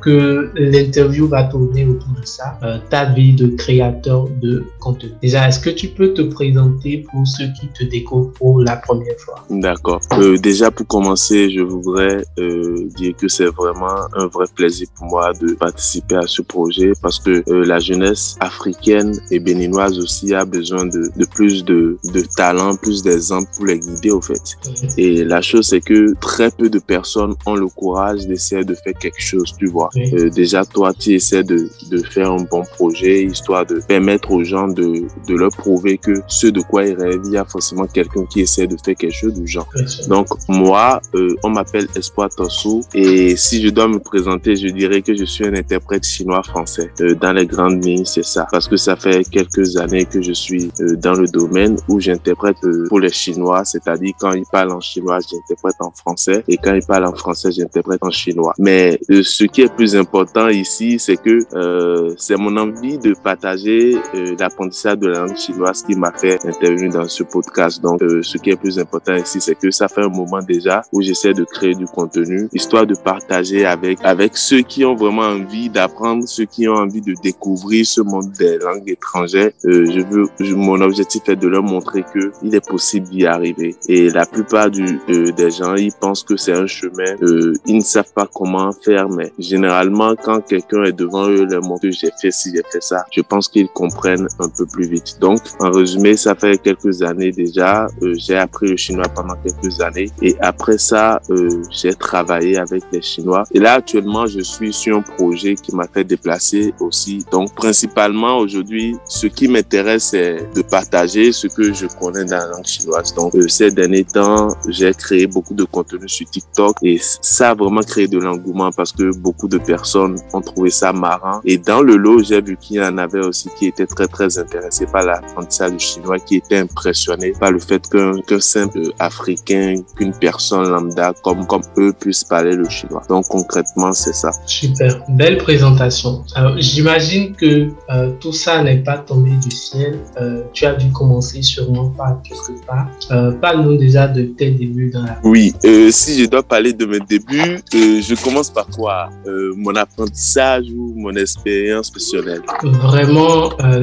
que 0.00 0.50
l'interview 0.54 1.28
va 1.28 1.44
tourner 1.44 1.84
autour 1.84 2.08
de 2.20 2.24
ça, 2.24 2.58
ta 2.88 3.04
vie 3.04 3.34
de 3.34 3.48
créateur 3.48 4.28
de 4.40 4.64
contenu. 4.80 5.12
Déjà, 5.22 5.46
est-ce 5.46 5.60
que 5.60 5.70
tu 5.70 5.88
peux 5.88 6.12
te 6.12 6.22
présenter 6.22 7.04
pour 7.08 7.26
ceux 7.26 7.48
qui 7.58 7.68
te 7.68 7.84
découvrent 7.84 8.32
pour 8.32 8.60
la 8.60 8.76
première 8.76 9.18
fois? 9.18 9.44
D'accord. 9.50 10.00
Euh, 10.18 10.36
déjà, 10.38 10.70
pour 10.70 10.86
commencer, 10.86 11.50
je 11.50 11.60
voudrais 11.60 12.24
euh, 12.38 12.88
dire 12.96 13.14
que 13.16 13.28
c'est 13.28 13.46
vraiment 13.46 13.98
un 14.14 14.26
vrai 14.26 14.46
plaisir 14.54 14.88
pour 14.96 15.06
moi 15.06 15.32
de 15.34 15.54
participer 15.54 16.16
à 16.16 16.26
ce 16.26 16.42
projet 16.42 16.92
parce 17.02 17.18
que 17.20 17.42
euh, 17.48 17.64
la 17.64 17.78
jeunesse 17.78 18.36
africaine 18.40 19.12
et 19.30 19.38
béninoise 19.38 19.98
aussi 19.98 20.34
a 20.34 20.44
besoin 20.44 20.86
de, 20.86 21.02
de 21.16 21.26
plus 21.26 21.64
de, 21.64 21.98
de 22.12 22.22
talent, 22.36 22.74
plus 22.76 23.02
d'exemples 23.02 23.50
pour 23.56 23.66
les 23.66 23.78
guider 23.78 24.10
au 24.10 24.20
fait. 24.20 24.56
Et 24.96 25.24
la 25.24 25.40
chose, 25.40 25.66
c'est 25.68 25.80
que 25.80 26.14
très 26.20 26.50
peu 26.50 26.68
de 26.70 26.78
personnes 26.78 27.34
ont 27.46 27.54
le 27.54 27.68
courage 27.68 28.26
d'essayer 28.26 28.64
de 28.64 28.74
faire 28.74 28.94
quelque 28.98 29.20
chose, 29.20 29.54
tu 29.58 29.66
vois. 29.66 29.90
Déjà, 30.34 30.64
toi, 30.64 30.92
tu 30.94 31.14
essaies 31.14 31.44
de, 31.44 31.68
de 31.90 31.98
faire 31.98 32.30
un 32.32 32.42
bon 32.42 32.62
projet, 32.62 33.24
histoire 33.24 33.66
de 33.66 33.80
permettre 33.86 34.30
aux 34.30 34.44
gens 34.44 34.68
de, 34.70 35.02
de 35.26 35.34
leur 35.34 35.50
prouver 35.50 35.98
que 35.98 36.14
ce 36.26 36.46
de 36.46 36.60
quoi 36.60 36.84
ils 36.86 36.94
rêvent, 36.94 37.22
il 37.24 37.32
y 37.32 37.36
a 37.36 37.44
forcément 37.44 37.86
quelqu'un 37.86 38.24
qui 38.26 38.40
essaie 38.40 38.66
de 38.66 38.76
faire 38.84 38.96
quelque 38.96 39.14
chose 39.14 39.34
du 39.34 39.46
genre. 39.46 39.68
Donc, 40.08 40.28
moi, 40.48 41.00
euh, 41.14 41.34
on 41.42 41.50
m'appelle 41.50 41.86
Espoir 41.96 42.30
Tosu 42.30 42.82
et 42.94 43.36
si 43.36 43.62
je 43.62 43.68
dois 43.68 43.88
me 43.88 43.98
présenter, 43.98 44.56
je 44.56 44.68
dirais 44.68 45.02
que 45.02 45.14
je 45.14 45.24
suis 45.24 45.46
un 45.46 45.54
interprète 45.54 46.04
chinois-français. 46.04 46.90
Euh, 47.00 47.14
dans 47.14 47.32
les 47.32 47.46
grandes 47.46 47.84
lignes, 47.84 48.04
c'est 48.04 48.24
ça. 48.24 48.46
Parce 48.50 48.68
que 48.68 48.76
ça 48.76 48.96
fait 48.96 49.24
quelques 49.28 49.76
années 49.76 50.04
que 50.04 50.20
je 50.22 50.32
suis 50.32 50.70
euh, 50.80 50.96
dans 50.96 51.14
le 51.14 51.26
domaine 51.26 51.76
où 51.88 52.00
j'interprète 52.00 52.56
euh, 52.64 52.86
pour 52.88 53.00
les 53.00 53.10
Chinois, 53.10 53.64
c'est-à-dire 53.64 54.12
quand 54.18 54.32
ils 54.32 54.44
parlent 54.50 54.72
en 54.72 54.80
chinois, 54.80 55.18
j'interprète 55.20 55.76
en 55.80 55.90
français 55.90 56.44
et 56.48 56.56
quand 56.56 56.74
ils 56.74 56.84
parlent 56.84 57.06
en 57.06 57.14
français, 57.14 57.50
j'interprète 57.52 58.02
en 58.02 58.10
chinois. 58.10 58.54
Mais 58.58 58.98
euh, 59.10 59.22
ce 59.22 59.44
qui 59.44 59.62
est 59.62 59.74
plus 59.74 59.96
important 59.96 60.48
ici, 60.48 60.98
c'est 60.98 61.16
que 61.16 61.40
euh, 61.54 62.14
c'est 62.16 62.36
mon 62.36 62.56
envie 62.56 62.98
de 62.98 63.14
partager 63.14 63.96
euh, 64.14 64.34
l'apprentissage 64.60 64.98
de 64.98 65.08
la 65.08 65.20
langue 65.20 65.36
chinoise 65.36 65.82
qui 65.82 65.94
m'a 65.96 66.12
fait 66.12 66.38
intervenir 66.44 66.92
dans 66.92 67.08
ce 67.08 67.22
podcast. 67.22 67.80
Donc, 67.82 68.02
euh, 68.02 68.22
ce 68.22 68.36
qui 68.38 68.50
est 68.50 68.56
plus 68.56 68.78
important 68.78 69.14
ici, 69.14 69.40
c'est 69.40 69.54
que 69.54 69.70
ça 69.70 69.88
fait 69.88 70.02
un 70.02 70.08
moment 70.08 70.40
déjà 70.42 70.82
où 70.92 71.00
j'essaie 71.02 71.32
de 71.32 71.44
créer 71.44 71.74
du 71.74 71.86
contenu, 71.86 72.48
histoire 72.52 72.86
de 72.86 72.94
partager 72.94 73.64
avec 73.64 73.98
avec 74.04 74.36
ceux 74.36 74.60
qui 74.60 74.84
ont 74.84 74.94
vraiment 74.94 75.22
envie 75.22 75.70
d'apprendre, 75.70 76.24
ceux 76.26 76.44
qui 76.44 76.68
ont 76.68 76.74
envie 76.74 77.00
de 77.00 77.14
découvrir 77.22 77.86
ce 77.86 78.00
monde 78.02 78.30
des 78.38 78.58
langues 78.58 78.88
étrangères. 78.88 79.50
Euh, 79.64 79.86
je 79.90 80.00
veux, 80.00 80.26
je- 80.40 80.54
mon 80.54 80.80
objectif 80.80 81.22
est 81.28 81.36
de 81.36 81.48
leur 81.48 81.62
montrer 81.62 82.04
que 82.14 82.32
il 82.42 82.54
est 82.54 82.66
possible 82.66 83.08
d'y 83.08 83.26
arriver. 83.26 83.74
Et 83.88 84.10
la 84.10 84.26
plupart 84.26 84.70
du, 84.70 85.00
euh, 85.08 85.32
des 85.32 85.50
gens, 85.50 85.74
ils 85.74 85.92
pensent 85.92 86.22
que 86.22 86.36
c'est 86.36 86.52
un 86.52 86.66
chemin. 86.66 87.14
Euh, 87.22 87.54
ils 87.66 87.76
ne 87.76 87.80
savent 87.82 88.12
pas 88.14 88.28
comment 88.32 88.70
faire, 88.72 89.08
mais 89.08 89.32
généralement, 89.38 90.14
quand 90.22 90.40
quelqu'un 90.40 90.84
est 90.84 90.92
devant 90.92 91.26
eux, 91.28 91.44
leur 91.44 91.62
montre 91.62 91.82
que 91.82 91.90
j'ai 91.90 92.10
fait 92.20 92.30
ci, 92.30 92.50
j'ai 92.54 92.62
fait 92.70 92.82
ça, 92.82 93.04
je 93.10 93.22
pense 93.22 93.48
qu'ils 93.48 93.68
comprennent 93.68 94.28
un 94.38 94.48
peu 94.50 94.66
plus 94.66 94.88
vite. 94.88 95.16
Donc, 95.20 95.40
en 95.60 95.70
résumé, 95.70 96.16
ça 96.16 96.34
fait 96.34 96.58
quelques 96.58 97.02
années 97.02 97.32
déjà. 97.32 97.86
Euh, 98.02 98.14
j'ai 98.16 98.36
appris 98.36 98.68
le 98.68 98.76
chinois 98.76 99.08
pendant 99.14 99.34
quelques 99.36 99.80
années. 99.80 100.10
Et 100.22 100.36
après 100.40 100.78
ça, 100.78 101.20
euh, 101.30 101.62
j'ai 101.70 101.94
travaillé 101.94 102.58
avec 102.58 102.82
les 102.92 103.02
Chinois. 103.02 103.44
Et 103.52 103.58
là, 103.58 103.74
actuellement, 103.74 104.26
je 104.26 104.40
suis 104.40 104.72
sur 104.72 104.98
un 104.98 105.02
projet 105.02 105.54
qui 105.54 105.74
m'a 105.74 105.86
fait 105.86 106.04
déplacer 106.04 106.74
aussi. 106.80 107.24
Donc, 107.30 107.54
principalement, 107.54 108.38
aujourd'hui, 108.38 108.96
ce 109.06 109.26
qui 109.26 109.48
m'intéresse, 109.48 110.08
c'est 110.10 110.48
de 110.54 110.62
partager 110.62 111.32
ce 111.32 111.46
que 111.46 111.72
je 111.72 111.86
connais 111.86 112.24
dans 112.24 112.38
la 112.38 112.46
langue 112.46 112.66
chinoise. 112.66 113.14
Donc, 113.14 113.34
euh, 113.34 113.48
ces 113.48 113.70
derniers 113.70 114.04
temps, 114.04 114.48
j'ai 114.68 114.92
créé 114.94 115.26
beaucoup 115.26 115.54
de 115.54 115.64
contenu 115.64 116.08
sur 116.08 116.28
TikTok 116.28 116.76
et 116.82 116.98
ça 117.00 117.50
a 117.50 117.54
vraiment 117.54 117.82
créé 117.82 118.08
de 118.08 118.18
l'engouement 118.18 118.70
parce 118.70 118.92
que 118.92 119.14
beaucoup 119.16 119.48
de 119.48 119.58
personnes 119.58 120.16
ont 120.32 120.40
trouvé 120.40 120.70
ça 120.70 120.92
marrant. 120.92 121.40
Et 121.44 121.58
dans 121.58 121.82
le 121.82 121.96
lot, 121.96 122.22
j'ai 122.22 122.40
vu 122.40 122.56
qu'il 122.56 122.76
y 122.76 122.80
en 122.82 122.98
avait 122.98 123.24
aussi 123.24 123.48
qui 123.58 123.66
étaient 123.66 123.86
très, 123.86 124.06
très 124.06 124.38
intéressés 124.40 124.86
par 124.86 125.04
l'apprentissage 125.04 125.72
du 125.72 125.78
chinois, 125.78 126.18
qui 126.18 126.36
étaient 126.36 126.58
impressionnés 126.58 127.32
par 127.38 127.50
le 127.52 127.58
fait 127.58 127.82
qu'un 127.88 128.40
simple 128.40 128.82
Africain, 128.98 129.74
qu'une 129.96 130.12
personne 130.12 130.68
lambda 130.68 131.12
comme, 131.22 131.46
comme 131.46 131.62
eux 131.78 131.92
puisse 131.92 132.24
parler 132.24 132.56
le 132.56 132.68
chinois. 132.68 133.02
Donc, 133.08 133.26
concrètement, 133.28 133.92
c'est 133.92 134.14
ça. 134.14 134.30
Super, 134.46 135.02
belle 135.08 135.38
présentation. 135.38 136.22
Alors, 136.34 136.54
j'imagine 136.58 137.34
que 137.34 137.68
euh, 137.90 138.12
tout 138.20 138.32
ça 138.32 138.62
n'est 138.62 138.78
pas 138.78 138.98
tombé 138.98 139.30
du 139.42 139.50
ciel. 139.50 139.98
Euh, 140.20 140.42
tu 140.52 140.66
as 140.66 140.74
dû 140.74 140.90
commencer 140.92 141.42
sûrement 141.42 141.90
par 141.90 142.20
quelque 142.22 142.66
part. 142.66 142.88
Euh, 143.10 143.32
Parle-nous 143.32 143.76
déjà 143.76 144.08
de 144.08 144.22
tes 144.22 144.50
débuts 144.50 144.90
dans 144.90 145.02
la 145.02 145.18
Oui, 145.24 145.54
euh, 145.64 145.90
si 145.90 146.22
je 146.22 146.28
dois 146.28 146.42
parler 146.42 146.72
de 146.72 146.86
mes 146.86 147.00
débuts, 147.00 147.60
je 147.72 148.14
commence 148.22 148.50
par 148.50 148.66
quoi? 148.66 149.10
Mon 149.56 149.74
apprentissage 149.76 150.64
ou 150.74 150.94
mon 150.96 151.14
expérience 151.14 151.90
personnelle? 151.90 152.42
Vraiment, 152.62 153.50
euh, 153.60 153.80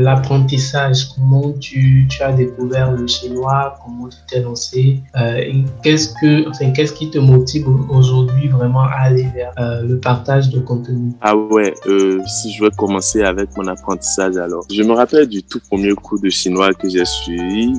comment 1.15 1.53
tu, 1.53 2.07
as 2.21 2.33
découvert 2.33 2.91
le 2.91 3.05
chinois, 3.07 3.77
comment 3.83 4.07
tu 4.07 4.17
t'es 4.27 4.41
lancé, 4.41 4.99
euh, 5.15 5.37
et 5.37 5.63
qu'est-ce 5.83 6.13
que, 6.19 6.49
enfin, 6.49 6.71
qu'est-ce 6.71 6.93
qui 6.93 7.09
te 7.09 7.19
motive 7.19 7.67
aujourd'hui 7.89 8.47
vraiment 8.47 8.81
à 8.81 9.03
aller 9.03 9.27
vers 9.35 9.51
euh, 9.59 9.83
le 9.83 9.99
partage 9.99 10.49
de 10.49 10.59
contenu? 10.59 11.11
Ah 11.21 11.35
ouais, 11.35 11.73
euh, 11.87 12.19
si 12.25 12.51
je 12.53 12.63
vais 12.63 12.71
commencer 12.71 13.23
avec 13.23 13.55
mon 13.57 13.67
apprentissage 13.67 14.37
alors. 14.37 14.65
Je 14.71 14.83
me 14.83 14.93
rappelle 14.93 15.27
du 15.27 15.43
tout 15.43 15.59
premier 15.69 15.93
cours 15.93 16.19
de 16.19 16.29
chinois 16.29 16.73
que 16.73 16.89
j'ai 16.89 17.05
suivi. 17.05 17.73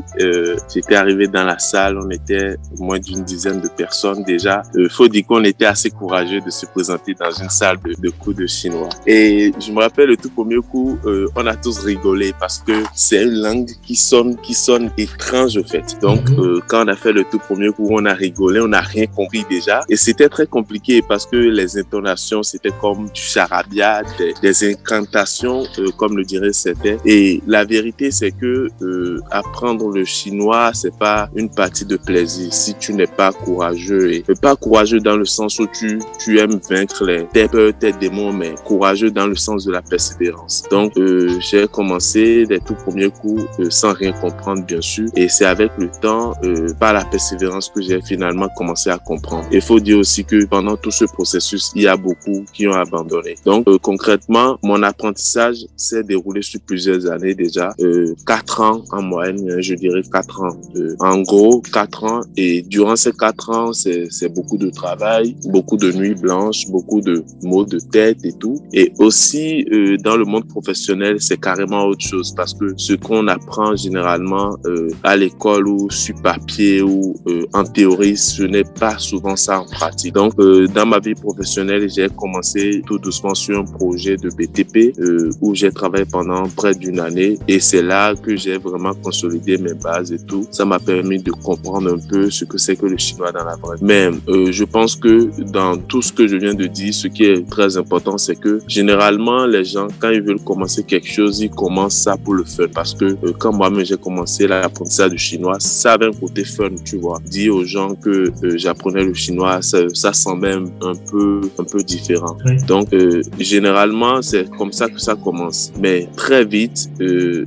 J'étais 0.72 0.94
arrivé 0.94 1.26
dans 1.26 1.44
la 1.44 1.58
salle, 1.58 1.98
on 1.98 2.10
était 2.10 2.56
moins 2.78 2.98
d'une 2.98 3.24
dizaine 3.24 3.60
de 3.60 3.68
personnes 3.68 4.22
déjà. 4.24 4.62
Faut 4.90 5.08
dire 5.08 5.24
qu'on 5.26 5.44
était 5.44 5.66
assez 5.66 5.90
courageux 5.90 6.40
de 6.40 6.50
se 6.50 6.66
présenter 6.66 7.14
dans 7.14 7.30
une 7.30 7.48
salle 7.48 7.78
de, 7.84 7.94
de 8.00 8.10
cours 8.10 8.34
de 8.34 8.46
chinois. 8.46 8.88
Et 9.06 9.52
je 9.58 9.72
me 9.72 9.80
rappelle 9.80 10.08
le 10.08 10.16
tout 10.16 10.30
premier 10.30 10.58
euh, 11.06 11.28
on 11.36 11.46
a 11.46 11.56
tous 11.56 11.78
rigolé 11.80 12.34
parce 12.38 12.57
que 12.66 12.82
c'est 12.94 13.22
une 13.24 13.40
langue 13.42 13.70
qui 13.82 13.94
sonne, 13.96 14.36
qui 14.42 14.54
sonne 14.54 14.90
étrange 14.98 15.56
au 15.56 15.64
fait. 15.64 15.96
Donc 16.02 16.28
Mhm. 16.30 16.38
euh, 16.40 16.60
quand 16.68 16.84
on 16.84 16.88
a 16.88 16.96
fait 16.96 17.12
le 17.12 17.24
tout 17.24 17.38
premier 17.38 17.70
cours, 17.70 17.90
on 17.92 18.04
a 18.04 18.14
rigolé, 18.14 18.60
on 18.60 18.68
n'a 18.68 18.80
rien 18.80 19.06
compris 19.06 19.44
déjà. 19.48 19.80
Et 19.88 19.96
c'était 19.96 20.28
très 20.28 20.46
compliqué 20.46 21.02
parce 21.06 21.26
que 21.26 21.36
les 21.36 21.78
intonations, 21.78 22.42
c'était 22.42 22.72
comme 22.80 23.06
du 23.10 23.20
charabia, 23.20 24.02
des, 24.18 24.34
des 24.42 24.70
incantations, 24.72 25.64
euh, 25.78 25.90
comme 25.96 26.16
le 26.16 26.24
dirait 26.24 26.52
certains. 26.52 26.96
Et 27.04 27.42
la 27.46 27.64
vérité, 27.64 28.10
c'est 28.10 28.32
que 28.32 28.68
euh, 28.82 29.20
apprendre 29.30 29.90
le 29.90 30.04
chinois, 30.04 30.70
c'est 30.74 30.96
pas 30.96 31.28
une 31.34 31.48
partie 31.50 31.84
de 31.84 31.96
plaisir 31.96 32.52
si 32.52 32.74
tu 32.74 32.92
n'es 32.94 33.06
pas 33.06 33.32
courageux. 33.32 34.12
Et 34.12 34.24
pas 34.40 34.56
courageux 34.56 35.00
dans 35.00 35.16
le 35.16 35.24
sens 35.24 35.58
où 35.58 35.66
tu, 35.66 35.98
tu 36.18 36.38
aimes 36.38 36.60
vaincre 36.70 37.04
les, 37.04 37.24
tes 37.32 37.48
peurs, 37.48 37.72
tes 37.78 37.92
démons, 37.92 38.32
mais 38.32 38.54
courageux 38.64 39.10
dans 39.10 39.26
le 39.26 39.36
sens 39.36 39.64
de 39.64 39.72
la 39.72 39.82
persévérance. 39.82 40.62
Donc, 40.70 40.96
euh, 40.96 41.38
j'ai 41.40 41.66
commencé 41.68 42.46
les 42.48 42.60
tout 42.60 42.74
premiers 42.74 43.10
coups 43.10 43.44
euh, 43.60 43.70
sans 43.70 43.92
rien 43.92 44.12
comprendre, 44.12 44.64
bien 44.64 44.80
sûr. 44.80 45.08
Et 45.16 45.28
c'est 45.28 45.44
avec 45.44 45.70
le 45.78 45.90
temps, 46.00 46.32
euh, 46.44 46.72
par 46.78 46.92
la 46.92 47.04
persévérance, 47.04 47.68
que 47.68 47.80
j'ai 47.82 48.00
finalement 48.00 48.48
commencé 48.56 48.90
à 48.90 48.98
comprendre. 48.98 49.46
Il 49.52 49.60
faut 49.60 49.80
dire 49.80 49.98
aussi 49.98 50.24
que 50.24 50.44
pendant 50.46 50.76
tout 50.76 50.90
ce 50.90 51.04
processus, 51.04 51.70
il 51.74 51.82
y 51.82 51.88
a 51.88 51.96
beaucoup 51.96 52.44
qui 52.52 52.66
ont 52.66 52.72
abandonné. 52.72 53.34
Donc, 53.44 53.68
euh, 53.68 53.78
concrètement, 53.78 54.58
mon 54.62 54.82
apprentissage 54.82 55.66
s'est 55.76 56.02
déroulé 56.02 56.42
sur 56.42 56.60
plusieurs 56.60 57.10
années 57.10 57.34
déjà. 57.34 57.74
Euh, 57.80 58.14
quatre 58.26 58.60
ans 58.60 58.82
en 58.90 59.02
moyenne, 59.02 59.60
je 59.60 59.74
dirais 59.74 60.02
quatre 60.10 60.42
ans. 60.42 60.56
En 61.00 61.20
gros, 61.22 61.60
quatre 61.60 62.04
ans. 62.04 62.20
Et 62.36 62.62
durant 62.62 62.96
ces 62.96 63.12
quatre 63.12 63.50
ans, 63.50 63.72
c'est 63.72 64.32
beaucoup 64.34 64.56
de 64.56 64.70
travail, 64.70 65.36
beaucoup 65.44 65.76
de 65.76 65.92
nuits 65.92 66.14
blanches, 66.14 66.66
beaucoup 66.68 67.00
de 67.00 67.24
maux 67.42 67.64
de 67.64 67.78
tête 67.78 68.24
et 68.24 68.32
tout. 68.32 68.62
Et 68.72 68.92
aussi, 68.98 69.64
dans 70.02 70.16
le 70.16 70.24
monde 70.24 70.46
professionnel, 70.46 71.16
c'est 71.20 71.40
carrément 71.40 71.84
autre 71.84 72.04
chose 72.04 72.34
parce 72.38 72.54
que 72.54 72.72
ce 72.76 72.92
qu'on 72.92 73.26
apprend 73.26 73.74
généralement 73.74 74.56
euh, 74.64 74.90
à 75.02 75.16
l'école 75.16 75.66
ou 75.66 75.90
sur 75.90 76.14
papier 76.22 76.82
ou 76.82 77.16
euh, 77.26 77.46
en 77.52 77.64
théorie, 77.64 78.16
ce 78.16 78.44
n'est 78.44 78.62
pas 78.62 78.96
souvent 78.98 79.34
ça 79.34 79.60
en 79.60 79.64
pratique. 79.64 80.14
Donc, 80.14 80.34
dans 80.36 80.86
ma 80.86 81.00
vie 81.00 81.16
professionnelle, 81.16 81.90
j'ai 81.90 82.08
commencé 82.08 82.80
tout 82.86 82.98
doucement 82.98 83.34
sur 83.34 83.58
un 83.58 83.64
projet 83.64 84.16
de 84.16 84.28
BTP 84.30 84.96
où 85.40 85.52
j'ai 85.54 85.72
travaillé 85.72 86.04
pendant 86.04 86.44
près 86.48 86.74
d'une 86.74 87.00
année 87.00 87.38
et 87.48 87.58
c'est 87.58 87.82
là 87.82 88.14
que 88.14 88.36
j'ai 88.36 88.56
vraiment 88.56 88.94
consolidé 88.94 89.58
mes 89.58 89.74
bases 89.74 90.12
et 90.12 90.24
tout. 90.24 90.46
Ça 90.52 90.64
m'a 90.64 90.78
permis 90.78 91.20
de 91.20 91.32
comprendre 91.32 91.94
un 91.94 91.98
peu 91.98 92.30
ce 92.30 92.44
que 92.44 92.56
c'est 92.56 92.76
que 92.76 92.86
le 92.86 92.98
chinois 92.98 93.32
dans 93.32 93.44
la 93.44 93.56
vraie. 93.56 93.78
Mais 93.80 94.10
je 94.28 94.64
pense 94.64 94.94
que 94.94 95.28
dans 95.50 95.76
tout 95.76 96.02
ce 96.02 96.12
que 96.12 96.28
je 96.28 96.36
viens 96.36 96.54
de 96.54 96.66
dire, 96.66 96.94
ce 96.94 97.08
qui 97.08 97.24
est 97.24 97.48
très 97.50 97.76
important, 97.76 98.16
c'est 98.16 98.36
que 98.36 98.60
généralement, 98.68 99.44
les 99.44 99.64
gens, 99.64 99.88
quand 99.98 100.10
ils 100.10 100.22
veulent 100.22 100.44
commencer 100.44 100.84
quelque 100.84 101.08
chose, 101.08 101.40
ils 101.40 101.50
commencent 101.50 101.96
ça 101.96 102.16
pour 102.18 102.34
le 102.34 102.44
fun. 102.44 102.66
Parce 102.74 102.94
que 102.94 103.04
euh, 103.04 103.32
quand 103.38 103.52
moi-même 103.52 103.84
j'ai 103.84 103.96
commencé 103.96 104.46
l'apprentissage 104.46 105.10
du 105.10 105.18
chinois, 105.18 105.56
ça 105.58 105.92
avait 105.92 106.06
un 106.06 106.12
côté 106.12 106.44
fun, 106.44 106.70
tu 106.84 106.96
vois. 106.98 107.18
Dire 107.24 107.54
aux 107.54 107.64
gens 107.64 107.94
que 107.94 108.10
euh, 108.10 108.56
j'apprenais 108.56 109.04
le 109.04 109.14
chinois, 109.14 109.62
ça, 109.62 109.78
ça 109.94 110.12
semblait 110.12 110.54
un 110.54 110.94
peu, 111.10 111.40
un 111.58 111.64
peu 111.64 111.82
différent. 111.82 112.36
Donc, 112.66 112.92
euh, 112.92 113.22
généralement, 113.38 114.22
c'est 114.22 114.48
comme 114.56 114.72
ça 114.72 114.88
que 114.88 115.00
ça 115.00 115.14
commence. 115.14 115.72
Mais 115.80 116.08
très 116.16 116.44
vite, 116.44 116.90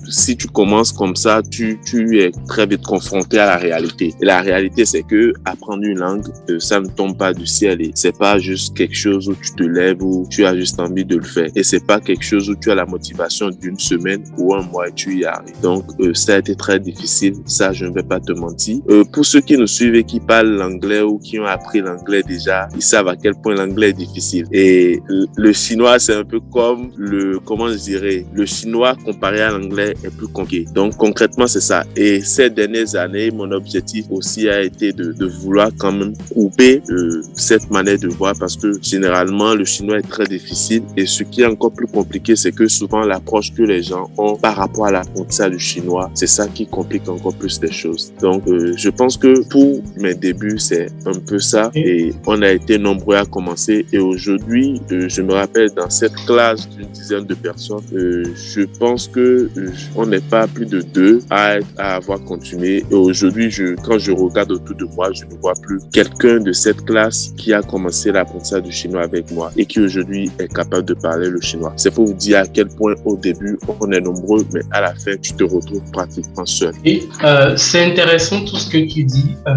si 0.09 0.37
tu 0.37 0.47
commences 0.47 0.91
comme 0.91 1.15
ça, 1.15 1.41
tu, 1.41 1.79
tu 1.85 2.19
es 2.21 2.31
très 2.47 2.65
vite 2.65 2.83
confronté 2.83 3.39
à 3.39 3.45
la 3.47 3.57
réalité. 3.57 4.13
Et 4.21 4.25
la 4.25 4.41
réalité, 4.41 4.85
c'est 4.85 5.03
que 5.03 5.33
apprendre 5.45 5.83
une 5.83 5.99
langue, 5.99 6.25
ça 6.59 6.79
ne 6.79 6.87
tombe 6.87 7.17
pas 7.17 7.33
du 7.33 7.45
ciel 7.45 7.81
et 7.81 7.91
c'est 7.95 8.17
pas 8.17 8.37
juste 8.39 8.75
quelque 8.75 8.95
chose 8.95 9.29
où 9.29 9.35
tu 9.35 9.51
te 9.53 9.63
lèves 9.63 10.01
ou 10.01 10.27
tu 10.29 10.45
as 10.45 10.55
juste 10.55 10.79
envie 10.79 11.05
de 11.05 11.17
le 11.17 11.23
faire. 11.23 11.49
Et 11.55 11.63
c'est 11.63 11.85
pas 11.85 11.99
quelque 11.99 12.23
chose 12.23 12.49
où 12.49 12.55
tu 12.55 12.71
as 12.71 12.75
la 12.75 12.85
motivation 12.85 13.49
d'une 13.49 13.79
semaine 13.79 14.23
ou 14.37 14.53
un 14.53 14.60
mois 14.61 14.89
et 14.89 14.91
tu 14.93 15.17
y 15.17 15.25
arrives. 15.25 15.59
Donc, 15.61 15.85
euh, 15.99 16.13
ça 16.13 16.35
a 16.35 16.37
été 16.39 16.55
très 16.55 16.79
difficile. 16.79 17.35
Ça, 17.45 17.71
je 17.71 17.85
ne 17.85 17.93
vais 17.93 18.03
pas 18.03 18.19
te 18.19 18.31
mentir. 18.31 18.79
Euh, 18.89 19.03
pour 19.03 19.25
ceux 19.25 19.41
qui 19.41 19.57
nous 19.57 19.67
suivent 19.67 19.95
et 19.95 20.03
qui 20.03 20.19
parlent 20.19 20.55
l'anglais 20.55 21.01
ou 21.01 21.17
qui 21.17 21.39
ont 21.39 21.45
appris 21.45 21.81
l'anglais 21.81 22.23
déjà, 22.23 22.67
ils 22.75 22.81
savent 22.81 23.07
à 23.07 23.15
quel 23.15 23.35
point 23.35 23.55
l'anglais 23.55 23.89
est 23.89 23.93
difficile. 23.93 24.45
Et 24.51 25.01
le 25.35 25.53
chinois, 25.53 25.99
c'est 25.99 26.15
un 26.15 26.23
peu 26.23 26.39
comme 26.39 26.91
le, 26.97 27.39
comment 27.39 27.69
je 27.69 27.77
dirais, 27.77 28.25
le 28.33 28.45
chinois 28.45 28.95
comparé 29.03 29.41
à 29.41 29.51
l'anglais 29.51 29.93
est 30.03 30.15
plus 30.15 30.27
compliqué. 30.27 30.65
Donc, 30.73 30.95
concrètement, 30.97 31.47
c'est 31.47 31.61
ça. 31.61 31.83
Et 31.95 32.21
ces 32.21 32.49
dernières 32.49 32.95
années, 32.95 33.31
mon 33.31 33.51
objectif 33.51 34.05
aussi 34.09 34.49
a 34.49 34.61
été 34.61 34.91
de, 34.93 35.11
de 35.11 35.25
vouloir 35.25 35.69
quand 35.77 35.91
même 35.91 36.13
couper 36.33 36.81
euh, 36.89 37.21
cette 37.35 37.69
manière 37.69 37.99
de 37.99 38.07
voir 38.07 38.33
parce 38.39 38.55
que 38.55 38.81
généralement, 38.81 39.53
le 39.53 39.65
chinois 39.65 39.99
est 39.99 40.09
très 40.09 40.25
difficile. 40.25 40.83
Et 40.97 41.05
ce 41.05 41.23
qui 41.23 41.41
est 41.41 41.45
encore 41.45 41.71
plus 41.71 41.87
compliqué, 41.87 42.35
c'est 42.35 42.51
que 42.51 42.67
souvent 42.67 43.01
l'approche 43.01 43.53
que 43.53 43.63
les 43.63 43.83
gens 43.83 44.09
ont 44.17 44.35
par 44.35 44.50
rapport 44.55 44.87
à 44.87 44.91
l'apprentissage 44.91 45.51
du 45.51 45.59
chinois, 45.59 46.09
c'est 46.13 46.27
ça 46.27 46.47
qui 46.47 46.65
complique 46.67 47.07
encore 47.09 47.33
plus 47.33 47.61
les 47.61 47.71
choses. 47.71 48.13
Donc, 48.21 48.47
euh, 48.47 48.73
je 48.75 48.89
pense 48.89 49.17
que 49.17 49.47
pour 49.49 49.81
mes 49.97 50.13
débuts, 50.13 50.59
c'est 50.59 50.87
un 51.05 51.19
peu 51.19 51.39
ça. 51.39 51.71
Et 51.75 52.13
on 52.25 52.41
a 52.41 52.51
été 52.51 52.77
nombreux 52.77 53.15
à 53.15 53.25
commencer. 53.25 53.85
Et 53.91 53.99
aujourd'hui, 53.99 54.81
euh, 54.91 55.07
je 55.07 55.21
me 55.21 55.33
rappelle 55.33 55.69
dans 55.71 55.89
cette 55.89 56.15
classe 56.25 56.67
d'une 56.69 56.87
dizaine 56.87 57.25
de 57.25 57.35
personnes, 57.35 57.81
euh, 57.93 58.23
je 58.35 58.61
pense 58.79 59.07
que 59.07 59.49
on 59.95 60.05
n'est 60.05 60.19
pas 60.19 60.47
plus 60.47 60.65
de 60.65 60.81
deux 60.81 61.19
à, 61.29 61.57
à 61.77 61.95
avoir 61.95 62.23
continué. 62.23 62.83
Et 62.89 62.95
aujourd'hui, 62.95 63.49
je, 63.49 63.75
quand 63.75 63.99
je 63.99 64.11
regarde 64.11 64.51
autour 64.51 64.75
de 64.75 64.85
moi, 64.95 65.11
je 65.11 65.25
ne 65.25 65.35
vois 65.41 65.53
plus 65.61 65.79
quelqu'un 65.91 66.39
de 66.39 66.51
cette 66.51 66.85
classe 66.85 67.33
qui 67.37 67.53
a 67.53 67.61
commencé 67.61 68.11
l'apprentissage 68.11 68.63
du 68.63 68.71
chinois 68.71 69.03
avec 69.03 69.31
moi 69.31 69.51
et 69.57 69.65
qui 69.65 69.79
aujourd'hui 69.79 70.31
est 70.39 70.53
capable 70.53 70.85
de 70.85 70.93
parler 70.93 71.29
le 71.29 71.41
chinois. 71.41 71.73
C'est 71.75 71.91
pour 71.93 72.05
vous 72.05 72.13
dire 72.13 72.39
à 72.39 72.47
quel 72.47 72.67
point 72.67 72.95
au 73.05 73.15
début 73.15 73.57
on 73.79 73.91
est 73.91 74.01
nombreux, 74.01 74.40
mais 74.53 74.61
à 74.71 74.81
la 74.81 74.93
fin 74.93 75.15
tu 75.21 75.33
te 75.33 75.43
retrouves 75.43 75.83
pratiquement 75.91 76.45
seul. 76.45 76.73
Et 76.85 77.03
euh, 77.23 77.53
c'est 77.57 77.91
intéressant 77.91 78.43
tout 78.45 78.57
ce 78.57 78.69
que 78.69 78.77
tu 78.77 79.03
dis, 79.03 79.35
euh, 79.47 79.53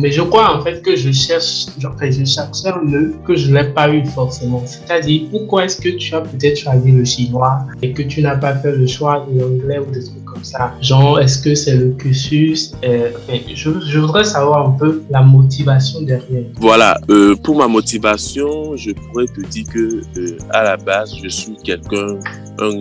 mais 0.00 0.10
je 0.10 0.22
crois 0.22 0.56
en 0.56 0.62
fait 0.62 0.82
que 0.82 0.96
je 0.96 1.10
cherche, 1.12 1.66
genre, 1.78 1.96
je 2.00 2.24
cherche 2.24 2.64
un 2.64 2.84
nœud 2.84 3.14
que 3.26 3.36
je 3.36 3.50
n'ai 3.50 3.64
pas 3.64 3.92
eu 3.92 4.04
forcément. 4.06 4.62
C'est-à-dire 4.66 5.22
pourquoi 5.30 5.64
est-ce 5.64 5.80
que 5.80 5.90
tu 5.90 6.14
as 6.14 6.20
peut-être 6.20 6.58
choisi 6.58 6.90
le 6.90 7.04
chinois 7.04 7.60
et 7.82 7.92
que 7.92 8.02
tu 8.02 8.22
n'as 8.22 8.36
pas 8.36 8.54
fait 8.54 8.72
le 8.72 8.86
choix 8.86 9.26
de 9.30 9.40
l'anglais 9.40 9.78
ou 9.78 9.90
des 9.90 10.04
trucs 10.04 10.24
comme 10.24 10.44
ça? 10.44 10.72
Genre 10.80 11.20
est-ce 11.20 11.42
que 11.42 11.54
c'est 11.54 11.76
le 11.76 11.90
cursus? 11.90 12.72
Euh, 12.84 13.10
je, 13.54 13.70
je, 13.86 13.98
voudrais 13.98 14.24
savoir 14.24 14.68
un 14.68 14.72
peu 14.72 15.02
la 15.10 15.22
motivation 15.22 16.02
derrière. 16.02 16.44
Voilà, 16.56 17.00
pour 17.42 17.56
ma 17.56 17.68
motivation, 17.68 18.76
je 18.76 18.92
pourrais 18.92 19.26
te 19.26 19.40
dire 19.48 19.66
que 19.72 20.02
à 20.50 20.62
la 20.62 20.76
base, 20.76 21.14
je 21.22 21.28
suis 21.28 21.56
quelqu'un 21.62 22.18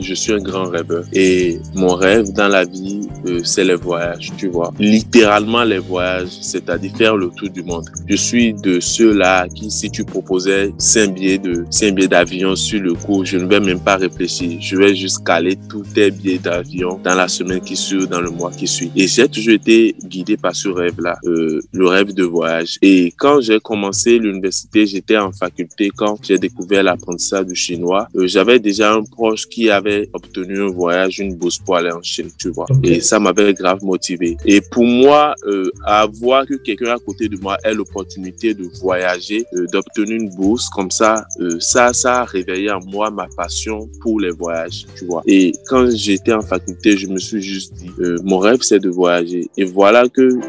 je 0.01 0.13
suis 0.13 0.33
un 0.33 0.39
grand 0.39 0.65
rêveur. 0.65 1.05
Et 1.13 1.40
mon 1.75 1.95
rêve 1.95 2.31
dans 2.31 2.47
la 2.47 2.65
vie, 2.65 3.07
euh, 3.25 3.41
c'est 3.43 3.63
les 3.63 3.75
voyages, 3.75 4.31
tu 4.37 4.47
vois. 4.47 4.71
Littéralement 4.79 5.63
les 5.63 5.79
voyages, 5.79 6.29
c'est-à-dire 6.41 6.91
faire 6.95 7.17
le 7.17 7.29
tour 7.29 7.49
du 7.49 7.63
monde. 7.63 7.89
Je 8.07 8.15
suis 8.15 8.53
de 8.53 8.79
ceux-là 8.79 9.47
qui, 9.47 9.69
si 9.69 9.89
tu 9.89 10.03
proposais 10.03 10.73
5 10.77 11.13
billets 11.13 11.37
de, 11.37 11.65
5 11.69 11.95
billets 11.95 12.07
d'avion 12.07 12.55
sur 12.55 12.81
le 12.81 12.93
coup, 12.93 13.23
je 13.25 13.37
ne 13.37 13.45
vais 13.45 13.59
même 13.59 13.79
pas 13.79 13.97
réfléchir. 13.97 14.57
Je 14.59 14.75
vais 14.75 14.95
juste 14.95 15.23
caler 15.25 15.57
tous 15.69 15.83
tes 15.93 16.11
billets 16.11 16.39
d'avion 16.39 16.99
dans 17.03 17.15
la 17.15 17.27
semaine 17.27 17.61
qui 17.61 17.75
suit, 17.75 18.07
dans 18.07 18.21
le 18.21 18.29
mois 18.29 18.51
qui 18.51 18.67
suit. 18.67 18.91
Et 18.95 19.07
j'ai 19.07 19.27
toujours 19.27 19.53
été 19.53 19.95
guidé 20.03 20.37
par 20.37 20.55
ce 20.55 20.69
rêve-là, 20.69 21.17
euh, 21.25 21.61
le 21.71 21.87
rêve 21.87 22.13
de 22.13 22.23
voyage. 22.23 22.77
Et 22.81 23.13
quand 23.17 23.41
j'ai 23.41 23.59
commencé 23.59 24.17
l'université, 24.17 24.85
j'étais 24.85 25.17
en 25.17 25.31
faculté 25.31 25.91
quand 25.95 26.17
j'ai 26.23 26.37
découvert 26.37 26.83
l'apprentissage 26.83 27.45
du 27.45 27.55
chinois. 27.55 28.07
Euh, 28.15 28.27
j'avais 28.27 28.59
déjà 28.59 28.93
un 28.93 29.03
proche 29.03 29.47
qui 29.47 29.69
avait 29.69 30.09
obtenu 30.13 30.61
un 30.61 30.69
voyage, 30.69 31.19
une 31.19 31.30
bourse 31.35 31.57
pour 31.57 31.75
aller 31.77 31.91
en 31.91 32.01
Chine, 32.01 32.29
tu 32.37 32.49
vois. 32.49 32.65
Et 32.83 32.99
ça 33.01 33.19
m'avait 33.19 33.53
grave 33.53 33.83
motivé. 33.83 34.37
Et 34.45 34.61
pour 34.61 34.83
moi, 34.83 35.35
euh, 35.45 35.69
avoir 35.85 36.45
que 36.45 36.55
quelqu'un 36.55 36.95
à 36.95 36.99
côté 36.99 37.27
de 37.27 37.37
moi 37.37 37.57
ait 37.63 37.73
l'opportunité 37.73 38.53
de 38.53 38.67
voyager, 38.81 39.45
euh, 39.53 39.65
d'obtenir 39.71 40.17
une 40.17 40.29
bourse 40.29 40.69
comme 40.69 40.91
ça, 40.91 41.25
euh, 41.39 41.59
ça, 41.59 41.93
ça 41.93 42.21
a 42.21 42.25
réveillé 42.25 42.71
en 42.71 42.79
moi 42.85 43.09
ma 43.09 43.27
passion 43.35 43.89
pour 44.01 44.19
les 44.19 44.31
voyages, 44.31 44.85
tu 44.95 45.05
vois. 45.05 45.21
Et 45.25 45.51
quand 45.67 45.89
j'étais 45.89 46.33
en 46.33 46.41
faculté, 46.41 46.97
je 46.97 47.07
me 47.07 47.19
suis 47.19 47.41
juste 47.41 47.73
dit, 47.75 47.91
euh, 47.99 48.17
mon 48.23 48.39
rêve, 48.39 48.61
c'est 48.61 48.79
de 48.79 48.89
voyager. 48.89 49.49
Et 49.57 49.63
voilà 49.63 50.07
que 50.07 50.39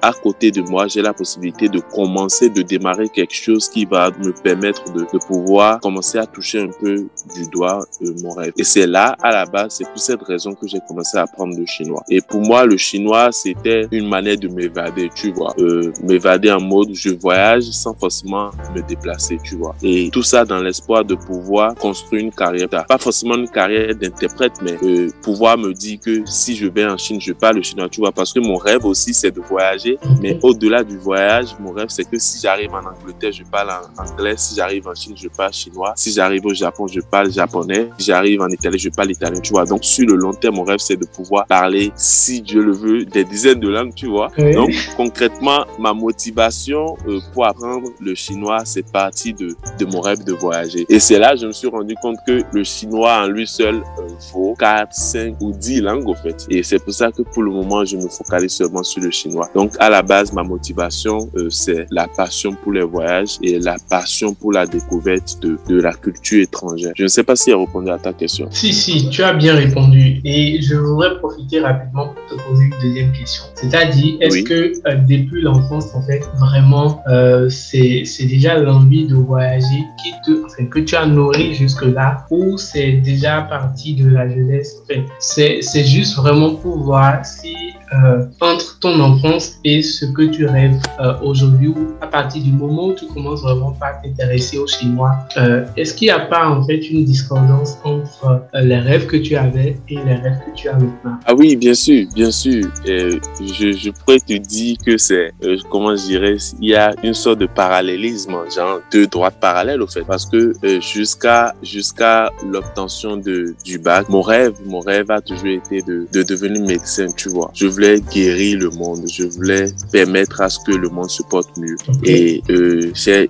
à 0.00 0.12
côté 0.12 0.50
de 0.50 0.62
moi, 0.62 0.86
j'ai 0.88 1.02
la 1.02 1.12
possibilité 1.12 1.68
de 1.68 1.80
commencer, 1.80 2.48
de 2.48 2.62
démarrer 2.62 3.08
quelque 3.08 3.34
chose 3.34 3.68
qui 3.68 3.84
va 3.84 4.10
me 4.10 4.32
permettre 4.32 4.92
de, 4.92 5.00
de 5.00 5.18
pouvoir 5.26 5.80
commencer 5.80 6.18
à 6.18 6.26
toucher 6.26 6.60
un 6.60 6.70
peu 6.80 6.94
du 7.34 7.46
doigt 7.52 7.84
mon 8.22 8.30
rêve. 8.30 8.52
Et 8.58 8.64
c'est 8.64 8.86
là, 8.86 9.16
à 9.22 9.30
la 9.30 9.46
base, 9.46 9.74
c'est 9.76 9.84
pour 9.84 9.98
cette 9.98 10.22
raison 10.22 10.31
que 10.60 10.66
j'ai 10.66 10.80
commencé 10.86 11.18
à 11.18 11.22
apprendre 11.22 11.56
le 11.56 11.66
chinois. 11.66 12.02
Et 12.08 12.20
pour 12.20 12.40
moi, 12.40 12.64
le 12.64 12.76
chinois, 12.76 13.30
c'était 13.32 13.86
une 13.90 14.08
manière 14.08 14.36
de 14.36 14.48
m'évader, 14.48 15.10
tu 15.14 15.32
vois. 15.32 15.54
Euh, 15.58 15.92
m'évader 16.02 16.50
en 16.50 16.60
mode, 16.60 16.90
je 16.92 17.10
voyage 17.10 17.64
sans 17.64 17.94
forcément 17.94 18.50
me 18.74 18.82
déplacer, 18.82 19.38
tu 19.42 19.56
vois. 19.56 19.74
Et 19.82 20.10
tout 20.10 20.22
ça 20.22 20.44
dans 20.44 20.60
l'espoir 20.60 21.04
de 21.04 21.14
pouvoir 21.14 21.74
construire 21.74 22.24
une 22.24 22.32
carrière, 22.32 22.68
pas 22.68 22.98
forcément 22.98 23.36
une 23.36 23.48
carrière 23.48 23.94
d'interprète, 23.94 24.54
mais 24.62 24.76
euh, 24.82 25.08
pouvoir 25.22 25.58
me 25.58 25.72
dire 25.72 25.98
que 26.00 26.22
si 26.26 26.56
je 26.56 26.66
vais 26.66 26.84
en 26.84 26.96
Chine, 26.96 27.20
je 27.20 27.32
parle 27.32 27.56
le 27.56 27.62
chinois, 27.62 27.88
tu 27.88 28.00
vois. 28.00 28.12
Parce 28.12 28.32
que 28.32 28.40
mon 28.40 28.56
rêve 28.56 28.84
aussi, 28.84 29.14
c'est 29.14 29.30
de 29.30 29.40
voyager. 29.40 29.98
Mais 30.20 30.38
au-delà 30.42 30.82
du 30.84 30.98
voyage, 30.98 31.56
mon 31.60 31.72
rêve, 31.72 31.88
c'est 31.88 32.08
que 32.08 32.18
si 32.18 32.40
j'arrive 32.40 32.72
en 32.74 32.78
Angleterre, 32.80 33.32
je 33.32 33.44
parle 33.44 33.70
en 33.70 34.02
anglais. 34.02 34.34
Si 34.36 34.54
j'arrive 34.54 34.88
en 34.88 34.94
Chine, 34.94 35.14
je 35.16 35.28
parle 35.28 35.52
chinois. 35.52 35.92
Si 35.96 36.12
j'arrive 36.12 36.44
au 36.46 36.54
Japon, 36.54 36.86
je 36.86 37.00
parle 37.00 37.30
japonais. 37.30 37.88
Si 37.98 38.06
j'arrive 38.06 38.40
en 38.40 38.48
italien, 38.48 38.78
je 38.78 38.88
parle 38.88 39.10
italien, 39.10 39.40
tu 39.40 39.52
vois. 39.52 39.64
Donc, 39.64 39.84
sur 39.84 40.06
le 40.06 40.14
long 40.22 40.32
terme, 40.32 40.56
mon 40.56 40.64
rêve, 40.64 40.78
c'est 40.78 40.96
de 40.96 41.04
pouvoir 41.04 41.46
parler, 41.46 41.92
si 41.96 42.40
Dieu 42.40 42.62
le 42.62 42.72
veut, 42.72 43.04
des 43.04 43.24
dizaines 43.24 43.60
de 43.60 43.68
langues, 43.68 43.94
tu 43.94 44.06
vois. 44.06 44.28
Donc, 44.54 44.70
concrètement, 44.96 45.64
ma 45.78 45.92
motivation 45.92 46.96
euh, 47.08 47.18
pour 47.32 47.46
apprendre 47.46 47.88
le 48.00 48.14
chinois, 48.14 48.62
c'est 48.64 48.90
parti 48.90 49.32
de, 49.32 49.54
de 49.78 49.84
mon 49.84 50.00
rêve 50.00 50.24
de 50.24 50.32
voyager. 50.32 50.86
Et 50.88 51.00
c'est 51.00 51.18
là, 51.18 51.34
je 51.36 51.46
me 51.46 51.52
suis 51.52 51.68
rendu 51.68 51.94
compte 52.00 52.18
que 52.26 52.42
le 52.52 52.64
chinois 52.64 53.22
en 53.22 53.26
lui 53.26 53.46
seul 53.46 53.76
euh, 53.76 54.08
vaut 54.32 54.54
4, 54.58 54.92
5 54.92 55.36
ou 55.40 55.52
10 55.52 55.80
langues, 55.80 56.08
au 56.08 56.14
fait. 56.14 56.46
Et 56.48 56.62
c'est 56.62 56.78
pour 56.82 56.92
ça 56.92 57.10
que 57.10 57.22
pour 57.22 57.42
le 57.42 57.50
moment, 57.50 57.84
je 57.84 57.96
me 57.96 58.08
focalise 58.08 58.52
seulement 58.52 58.82
sur 58.82 59.02
le 59.02 59.10
chinois. 59.10 59.48
Donc, 59.54 59.74
à 59.78 59.90
la 59.90 60.02
base, 60.02 60.32
ma 60.32 60.42
motivation, 60.42 61.30
euh, 61.36 61.50
c'est 61.50 61.86
la 61.90 62.06
passion 62.06 62.52
pour 62.54 62.72
les 62.72 62.82
voyages 62.82 63.38
et 63.42 63.58
la 63.58 63.76
passion 63.90 64.34
pour 64.34 64.52
la 64.52 64.66
découverte 64.66 65.38
de, 65.40 65.58
de 65.68 65.80
la 65.80 65.92
culture 65.92 66.42
étrangère. 66.42 66.92
Je 66.96 67.04
ne 67.04 67.08
sais 67.08 67.22
pas 67.22 67.36
si 67.36 67.50
elle 67.50 67.56
répondu 67.56 67.90
à 67.90 67.98
ta 67.98 68.12
question. 68.12 68.48
Si, 68.50 68.72
si, 68.72 69.08
tu 69.08 69.22
as 69.22 69.32
bien 69.32 69.54
répondu. 69.54 70.01
Et 70.24 70.60
je 70.60 70.74
voudrais 70.74 71.18
profiter 71.18 71.60
rapidement 71.60 72.08
pour 72.08 72.26
te 72.36 72.42
poser 72.42 72.64
une 72.64 72.74
deuxième 72.82 73.12
question. 73.12 73.44
C'est-à-dire, 73.54 74.16
est-ce 74.20 74.42
que 74.42 74.72
euh, 74.88 74.96
depuis 75.08 75.42
l'enfance, 75.42 75.94
en 75.94 76.02
fait, 76.02 76.22
vraiment, 76.38 77.02
euh, 77.08 77.48
c'est 77.48 78.04
déjà 78.26 78.58
l'envie 78.58 79.06
de 79.06 79.14
voyager 79.14 79.82
qui 80.02 80.12
te, 80.24 80.44
enfin, 80.44 80.66
que 80.66 80.80
tu 80.80 80.96
as 80.96 81.06
nourri 81.06 81.54
jusque-là 81.54 82.26
ou 82.30 82.58
c'est 82.58 82.92
déjà 82.92 83.42
parti 83.42 83.94
de 83.94 84.08
la 84.08 84.28
jeunesse 84.28 84.82
C'est 85.18 85.84
juste 85.84 86.16
vraiment 86.16 86.54
pour 86.54 86.78
voir 86.78 87.24
si 87.24 87.54
euh, 87.94 88.24
entre 88.40 88.78
ton 88.80 88.98
enfance 89.00 89.58
et 89.64 89.82
ce 89.82 90.06
que 90.06 90.22
tu 90.22 90.46
rêves 90.46 90.80
euh, 91.00 91.14
aujourd'hui 91.22 91.74
à 92.00 92.06
partir 92.06 92.42
du 92.42 92.50
moment 92.50 92.86
où 92.86 92.94
tu 92.94 93.06
commences 93.06 93.42
vraiment 93.42 93.76
à 93.80 93.92
t'intéresser 93.94 94.56
au 94.56 94.66
chinois, 94.66 95.14
euh, 95.36 95.64
est-ce 95.76 95.92
qu'il 95.92 96.06
n'y 96.06 96.12
a 96.12 96.20
pas 96.20 96.48
en 96.48 96.64
fait 96.64 96.78
une 96.90 97.04
discordance 97.04 97.78
entre 97.84 98.42
les 98.54 98.78
rêves 98.78 99.06
que 99.06 99.16
tu 99.16 99.36
avais 99.36 99.76
et 99.88 99.96
les 99.96 100.14
rêves 100.14 100.38
que 100.46 100.54
tu 100.54 100.68
as 100.68 100.74
maintenant? 100.74 101.18
Ah 101.26 101.34
oui, 101.34 101.54
bien 101.56 101.74
sûr, 101.74 102.06
bien 102.14 102.30
sûr. 102.30 102.64
je, 102.86 103.90
pourrais 103.90 104.20
te 104.20 104.38
dire 104.38 104.76
que 104.84 104.96
c'est, 104.96 105.32
comment 105.70 105.94
je 105.94 106.06
dirais, 106.06 106.36
il 106.60 106.70
y 106.70 106.74
a 106.74 106.94
une 107.02 107.14
sorte 107.14 107.40
de 107.40 107.46
parallélisme, 107.46 108.34
genre 108.54 108.80
deux 108.90 109.06
droites 109.06 109.36
parallèles 109.38 109.82
au 109.82 109.86
fait, 109.86 110.04
parce 110.04 110.26
que 110.26 110.54
jusqu'à 110.80 111.54
jusqu'à 111.62 112.30
l'obtention 112.50 113.16
du 113.16 113.78
bac, 113.78 114.08
mon 114.08 114.22
rêve, 114.22 114.54
mon 114.64 114.80
rêve 114.80 115.10
a 115.10 115.20
toujours 115.20 115.48
été 115.48 115.82
de, 115.82 116.06
de 116.12 116.22
devenir 116.22 116.62
médecin, 116.62 117.06
tu 117.16 117.28
vois. 117.28 117.50
Je 117.54 117.66
voulais 117.66 117.81
guérir 118.12 118.58
le 118.58 118.70
monde, 118.70 119.04
je 119.10 119.24
voulais 119.24 119.66
permettre 119.90 120.40
à 120.40 120.48
ce 120.48 120.58
que 120.64 120.72
le 120.72 120.88
monde 120.88 121.10
se 121.10 121.22
porte 121.22 121.56
mieux. 121.56 121.76
Et 122.04 122.42
euh, 122.50 122.90
j'ai 122.94 123.28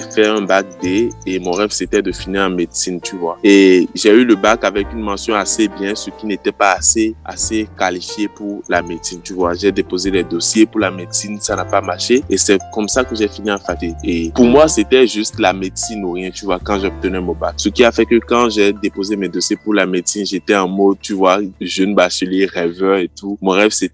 fait 0.00 0.26
un 0.26 0.42
bac 0.42 0.66
D 0.82 1.10
et 1.26 1.38
mon 1.38 1.52
rêve 1.52 1.70
c'était 1.70 2.02
de 2.02 2.12
finir 2.12 2.42
en 2.42 2.50
médecine, 2.50 3.00
tu 3.00 3.16
vois. 3.16 3.38
Et 3.44 3.88
j'ai 3.94 4.10
eu 4.10 4.24
le 4.24 4.36
bac 4.36 4.64
avec 4.64 4.86
une 4.92 5.00
mention 5.00 5.34
assez 5.34 5.68
bien, 5.68 5.94
ce 5.94 6.10
qui 6.10 6.26
n'était 6.26 6.52
pas 6.52 6.72
assez 6.72 7.14
assez 7.24 7.68
qualifié 7.78 8.28
pour 8.28 8.62
la 8.68 8.82
médecine, 8.82 9.20
tu 9.22 9.32
vois. 9.32 9.54
J'ai 9.54 9.72
déposé 9.72 10.10
les 10.10 10.24
dossiers 10.24 10.66
pour 10.66 10.80
la 10.80 10.90
médecine, 10.90 11.38
ça 11.40 11.56
n'a 11.56 11.64
pas 11.64 11.80
marché 11.80 12.22
et 12.28 12.36
c'est 12.36 12.58
comme 12.72 12.88
ça 12.88 13.04
que 13.04 13.14
j'ai 13.14 13.28
fini 13.28 13.50
en 13.50 13.58
faculté. 13.58 13.94
Et 14.04 14.30
pour 14.34 14.44
moi, 14.44 14.68
c'était 14.68 15.06
juste 15.06 15.38
la 15.38 15.52
médecine 15.52 16.04
ou 16.04 16.12
rien, 16.12 16.30
tu 16.30 16.44
vois, 16.44 16.58
quand 16.58 16.78
j'obtenais 16.78 17.20
mon 17.20 17.34
bac. 17.34 17.54
Ce 17.56 17.68
qui 17.68 17.84
a 17.84 17.92
fait 17.92 18.06
que 18.06 18.16
quand 18.16 18.50
j'ai 18.50 18.72
déposé 18.72 19.16
mes 19.16 19.28
dossiers 19.28 19.56
pour 19.56 19.74
la 19.74 19.86
médecine, 19.86 20.24
j'étais 20.26 20.56
en 20.56 20.68
mode, 20.68 20.98
tu 21.00 21.14
vois, 21.14 21.40
jeune 21.60 21.94
bachelier, 21.94 22.46
rêveur 22.46 22.98
et 22.98 23.08
tout. 23.08 23.38
Mon 23.40 23.52
rêve, 23.52 23.70
c'était 23.70 23.89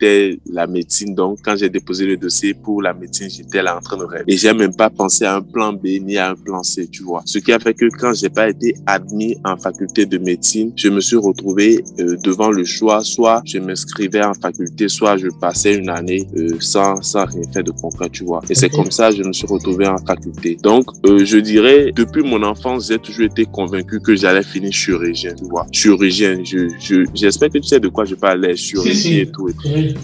la 0.51 0.67
médecine. 0.67 1.15
Donc, 1.15 1.39
quand 1.45 1.57
j'ai 1.57 1.69
déposé 1.69 2.07
le 2.07 2.17
dossier 2.17 2.55
pour 2.55 2.83
la 2.83 2.93
médecine, 2.93 3.29
j'étais 3.31 3.63
là 3.63 3.77
en 3.77 3.81
train 3.81 3.97
de 3.97 4.05
rêver. 4.05 4.25
Et 4.29 4.37
j'ai 4.37 4.53
même 4.53 4.75
pas 4.75 4.91
pensé 4.91 5.25
à 5.25 5.37
un 5.37 5.43
plan 5.43 5.73
B 5.73 5.87
ni 6.03 6.17
à 6.17 6.31
un 6.31 6.35
plan 6.35 6.63
C, 6.63 6.89
tu 6.89 7.03
vois. 7.03 7.23
Ce 7.25 7.39
qui 7.39 7.53
a 7.53 7.59
fait 7.59 7.75
que 7.75 7.87
quand 7.99 8.13
j'ai 8.15 8.31
pas 8.31 8.49
été 8.49 8.75
admis 8.87 9.37
en 9.45 9.57
faculté 9.57 10.07
de 10.07 10.19
médecine, 10.19 10.73
je 10.77 10.89
me 10.89 11.01
suis 11.01 11.17
retrouvé 11.17 11.85
euh, 12.01 12.17
devant 12.23 12.51
le 12.51 12.65
choix. 12.65 13.03
Soit 13.03 13.43
je 13.45 13.59
m'inscrivais 13.59 14.25
en 14.25 14.35
faculté, 14.35 14.89
soit 14.89 15.17
je 15.17 15.29
passais 15.41 15.75
une 15.75 15.89
année 15.89 16.27
euh, 16.37 16.57
sans, 16.61 17.03
sans 17.03 17.25
rien 17.25 17.43
faire 17.53 17.65
de 17.65 17.71
concret, 17.71 18.09
tu 18.11 18.25
vois. 18.25 18.43
Et 18.51 18.55
c'est 18.55 18.71
comme 18.71 18.91
ça 18.91 19.11
je 19.11 19.23
me 19.23 19.33
suis 19.33 19.47
retrouvé 19.47 19.87
en 19.87 19.99
faculté. 19.99 20.57
Donc, 20.63 20.87
euh, 21.07 21.25
je 21.25 21.39
dirais, 21.39 21.93
depuis 21.95 22.23
mon 22.23 22.43
enfance, 22.43 22.89
j'ai 22.89 22.99
toujours 22.99 23.27
été 23.27 23.45
convaincu 23.45 24.01
que 24.01 24.15
j'allais 24.15 24.43
finir 24.43 24.73
chirurgien, 24.73 25.35
tu 25.35 25.45
vois. 25.45 25.67
Chirurgien, 25.73 26.43
je, 26.45 26.69
je, 26.81 27.05
j'espère 27.15 27.51
que 27.51 27.59
tu 27.59 27.69
sais 27.69 27.81
de 27.81 27.89
quoi 27.89 28.05
je 28.05 28.15
parle, 28.15 28.41
les 28.41 28.57
chirurgiens 28.57 29.23
et 29.23 29.27
tout. 29.27 29.49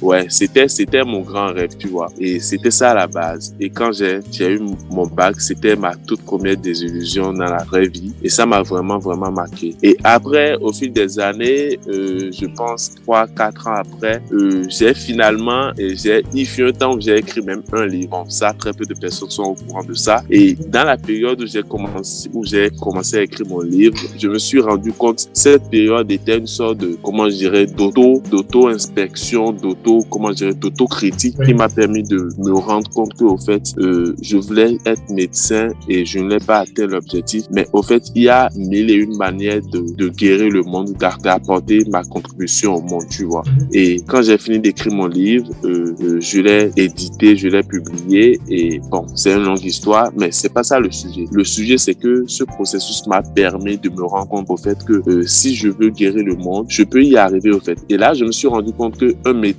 Ouais, 0.00 0.26
c'était, 0.28 0.68
c'était 0.68 1.04
mon 1.04 1.20
grand 1.20 1.52
rêve, 1.52 1.76
tu 1.78 1.88
vois. 1.88 2.08
Et 2.18 2.40
c'était 2.40 2.70
ça 2.70 2.90
à 2.90 2.94
la 2.94 3.06
base. 3.06 3.54
Et 3.60 3.70
quand 3.70 3.92
j'ai, 3.92 4.20
j'ai 4.30 4.52
eu 4.52 4.60
mon 4.90 5.06
bac, 5.06 5.40
c'était 5.40 5.76
ma 5.76 5.94
toute 5.94 6.22
première 6.22 6.56
désillusion 6.56 7.32
dans 7.32 7.44
la 7.44 7.64
vraie 7.64 7.88
vie. 7.88 8.12
Et 8.22 8.28
ça 8.28 8.46
m'a 8.46 8.62
vraiment, 8.62 8.98
vraiment 8.98 9.30
marqué. 9.30 9.74
Et 9.82 9.96
après, 10.04 10.56
au 10.60 10.72
fil 10.72 10.92
des 10.92 11.18
années, 11.18 11.78
euh, 11.88 12.30
je 12.32 12.46
pense 12.46 12.94
trois, 13.02 13.26
quatre 13.26 13.66
ans 13.66 13.76
après, 13.76 14.22
euh, 14.32 14.64
j'ai 14.68 14.94
finalement, 14.94 15.72
j'ai, 15.78 16.22
il 16.34 16.46
fut 16.46 16.64
un 16.64 16.72
temps 16.72 16.94
où 16.94 17.00
j'ai 17.00 17.16
écrit 17.16 17.42
même 17.42 17.62
un 17.72 17.86
livre. 17.86 18.10
Bon, 18.10 18.24
ça, 18.28 18.52
très 18.52 18.72
peu 18.72 18.84
de 18.84 18.94
personnes 18.94 19.30
sont 19.30 19.42
au 19.44 19.54
courant 19.54 19.84
de 19.84 19.94
ça. 19.94 20.22
Et 20.30 20.54
dans 20.54 20.84
la 20.84 20.96
période 20.96 21.40
où 21.40 21.46
j'ai 21.46 21.62
commencé, 21.62 22.28
où 22.32 22.44
j'ai 22.44 22.70
commencé 22.80 23.18
à 23.18 23.22
écrire 23.22 23.46
mon 23.46 23.60
livre, 23.60 23.96
je 24.18 24.28
me 24.28 24.38
suis 24.38 24.60
rendu 24.60 24.92
compte 24.92 25.28
cette 25.32 25.68
période 25.70 26.10
était 26.10 26.38
une 26.38 26.46
sorte 26.46 26.78
de, 26.78 26.96
comment 27.02 27.28
je 27.28 27.36
dirais, 27.36 27.66
d'auto, 27.66 28.22
d'auto-inspection, 28.30 29.52
d'auto, 29.52 29.71
comment 30.10 30.30
je 30.30 30.36
dirais, 30.36 30.54
d'auto-critique 30.54 31.36
qui 31.44 31.54
m'a 31.54 31.68
permis 31.68 32.02
de 32.02 32.28
me 32.38 32.52
rendre 32.52 32.88
compte 32.90 33.14
que, 33.14 33.24
au 33.24 33.38
fait, 33.38 33.62
euh, 33.78 34.14
je 34.20 34.36
voulais 34.36 34.78
être 34.86 35.02
médecin 35.10 35.68
et 35.88 36.04
je 36.04 36.18
ne 36.18 36.28
l'ai 36.28 36.38
pas 36.38 36.60
atteint 36.60 36.86
l'objectif. 36.86 37.44
Mais 37.50 37.66
au 37.72 37.82
fait, 37.82 38.02
il 38.14 38.24
y 38.24 38.28
a 38.28 38.48
mille 38.56 38.90
et 38.90 38.94
une 38.94 39.12
manières 39.16 39.62
de, 39.62 39.80
de 39.96 40.08
guérir 40.08 40.50
le 40.50 40.62
monde, 40.62 40.92
d'apporter 40.98 41.84
ma 41.88 42.02
contribution 42.04 42.76
au 42.76 42.82
monde, 42.82 43.04
tu 43.10 43.24
vois. 43.24 43.42
Mhm. 43.46 43.68
Et 43.72 44.00
quand 44.08 44.22
j'ai 44.22 44.38
fini 44.38 44.58
d'écrire 44.58 44.92
mon 44.92 45.06
livre, 45.06 45.48
euh, 45.64 45.94
euh, 46.02 46.20
je 46.20 46.40
l'ai 46.40 46.70
édité, 46.76 47.36
je 47.36 47.48
l'ai 47.48 47.62
publié 47.62 48.40
et 48.48 48.80
bon, 48.90 49.06
c'est 49.14 49.32
une 49.32 49.44
longue 49.44 49.64
histoire, 49.64 50.10
mais 50.18 50.30
c'est 50.30 50.52
pas 50.52 50.62
ça 50.62 50.78
le 50.80 50.90
sujet. 50.90 51.26
Le 51.30 51.44
sujet, 51.44 51.78
c'est 51.78 51.94
que 51.94 52.24
ce 52.26 52.44
processus 52.44 53.06
m'a 53.06 53.22
permis 53.22 53.78
de 53.78 53.88
me 53.90 54.04
rendre 54.04 54.28
compte 54.28 54.50
au 54.50 54.56
fait 54.56 54.78
que 54.84 55.22
si 55.26 55.54
je 55.54 55.68
veux 55.68 55.90
guérir 55.90 56.24
le 56.24 56.36
monde, 56.36 56.66
je 56.68 56.82
peux 56.82 57.02
y 57.02 57.16
arriver 57.16 57.50
au 57.50 57.60
fait. 57.60 57.78
Et 57.88 57.96
là, 57.96 58.14
je 58.14 58.24
me 58.24 58.32
suis 58.32 58.48
rendu 58.48 58.72
compte 58.72 58.96
que 58.98 59.14
un 59.24 59.32
médecin, 59.32 59.51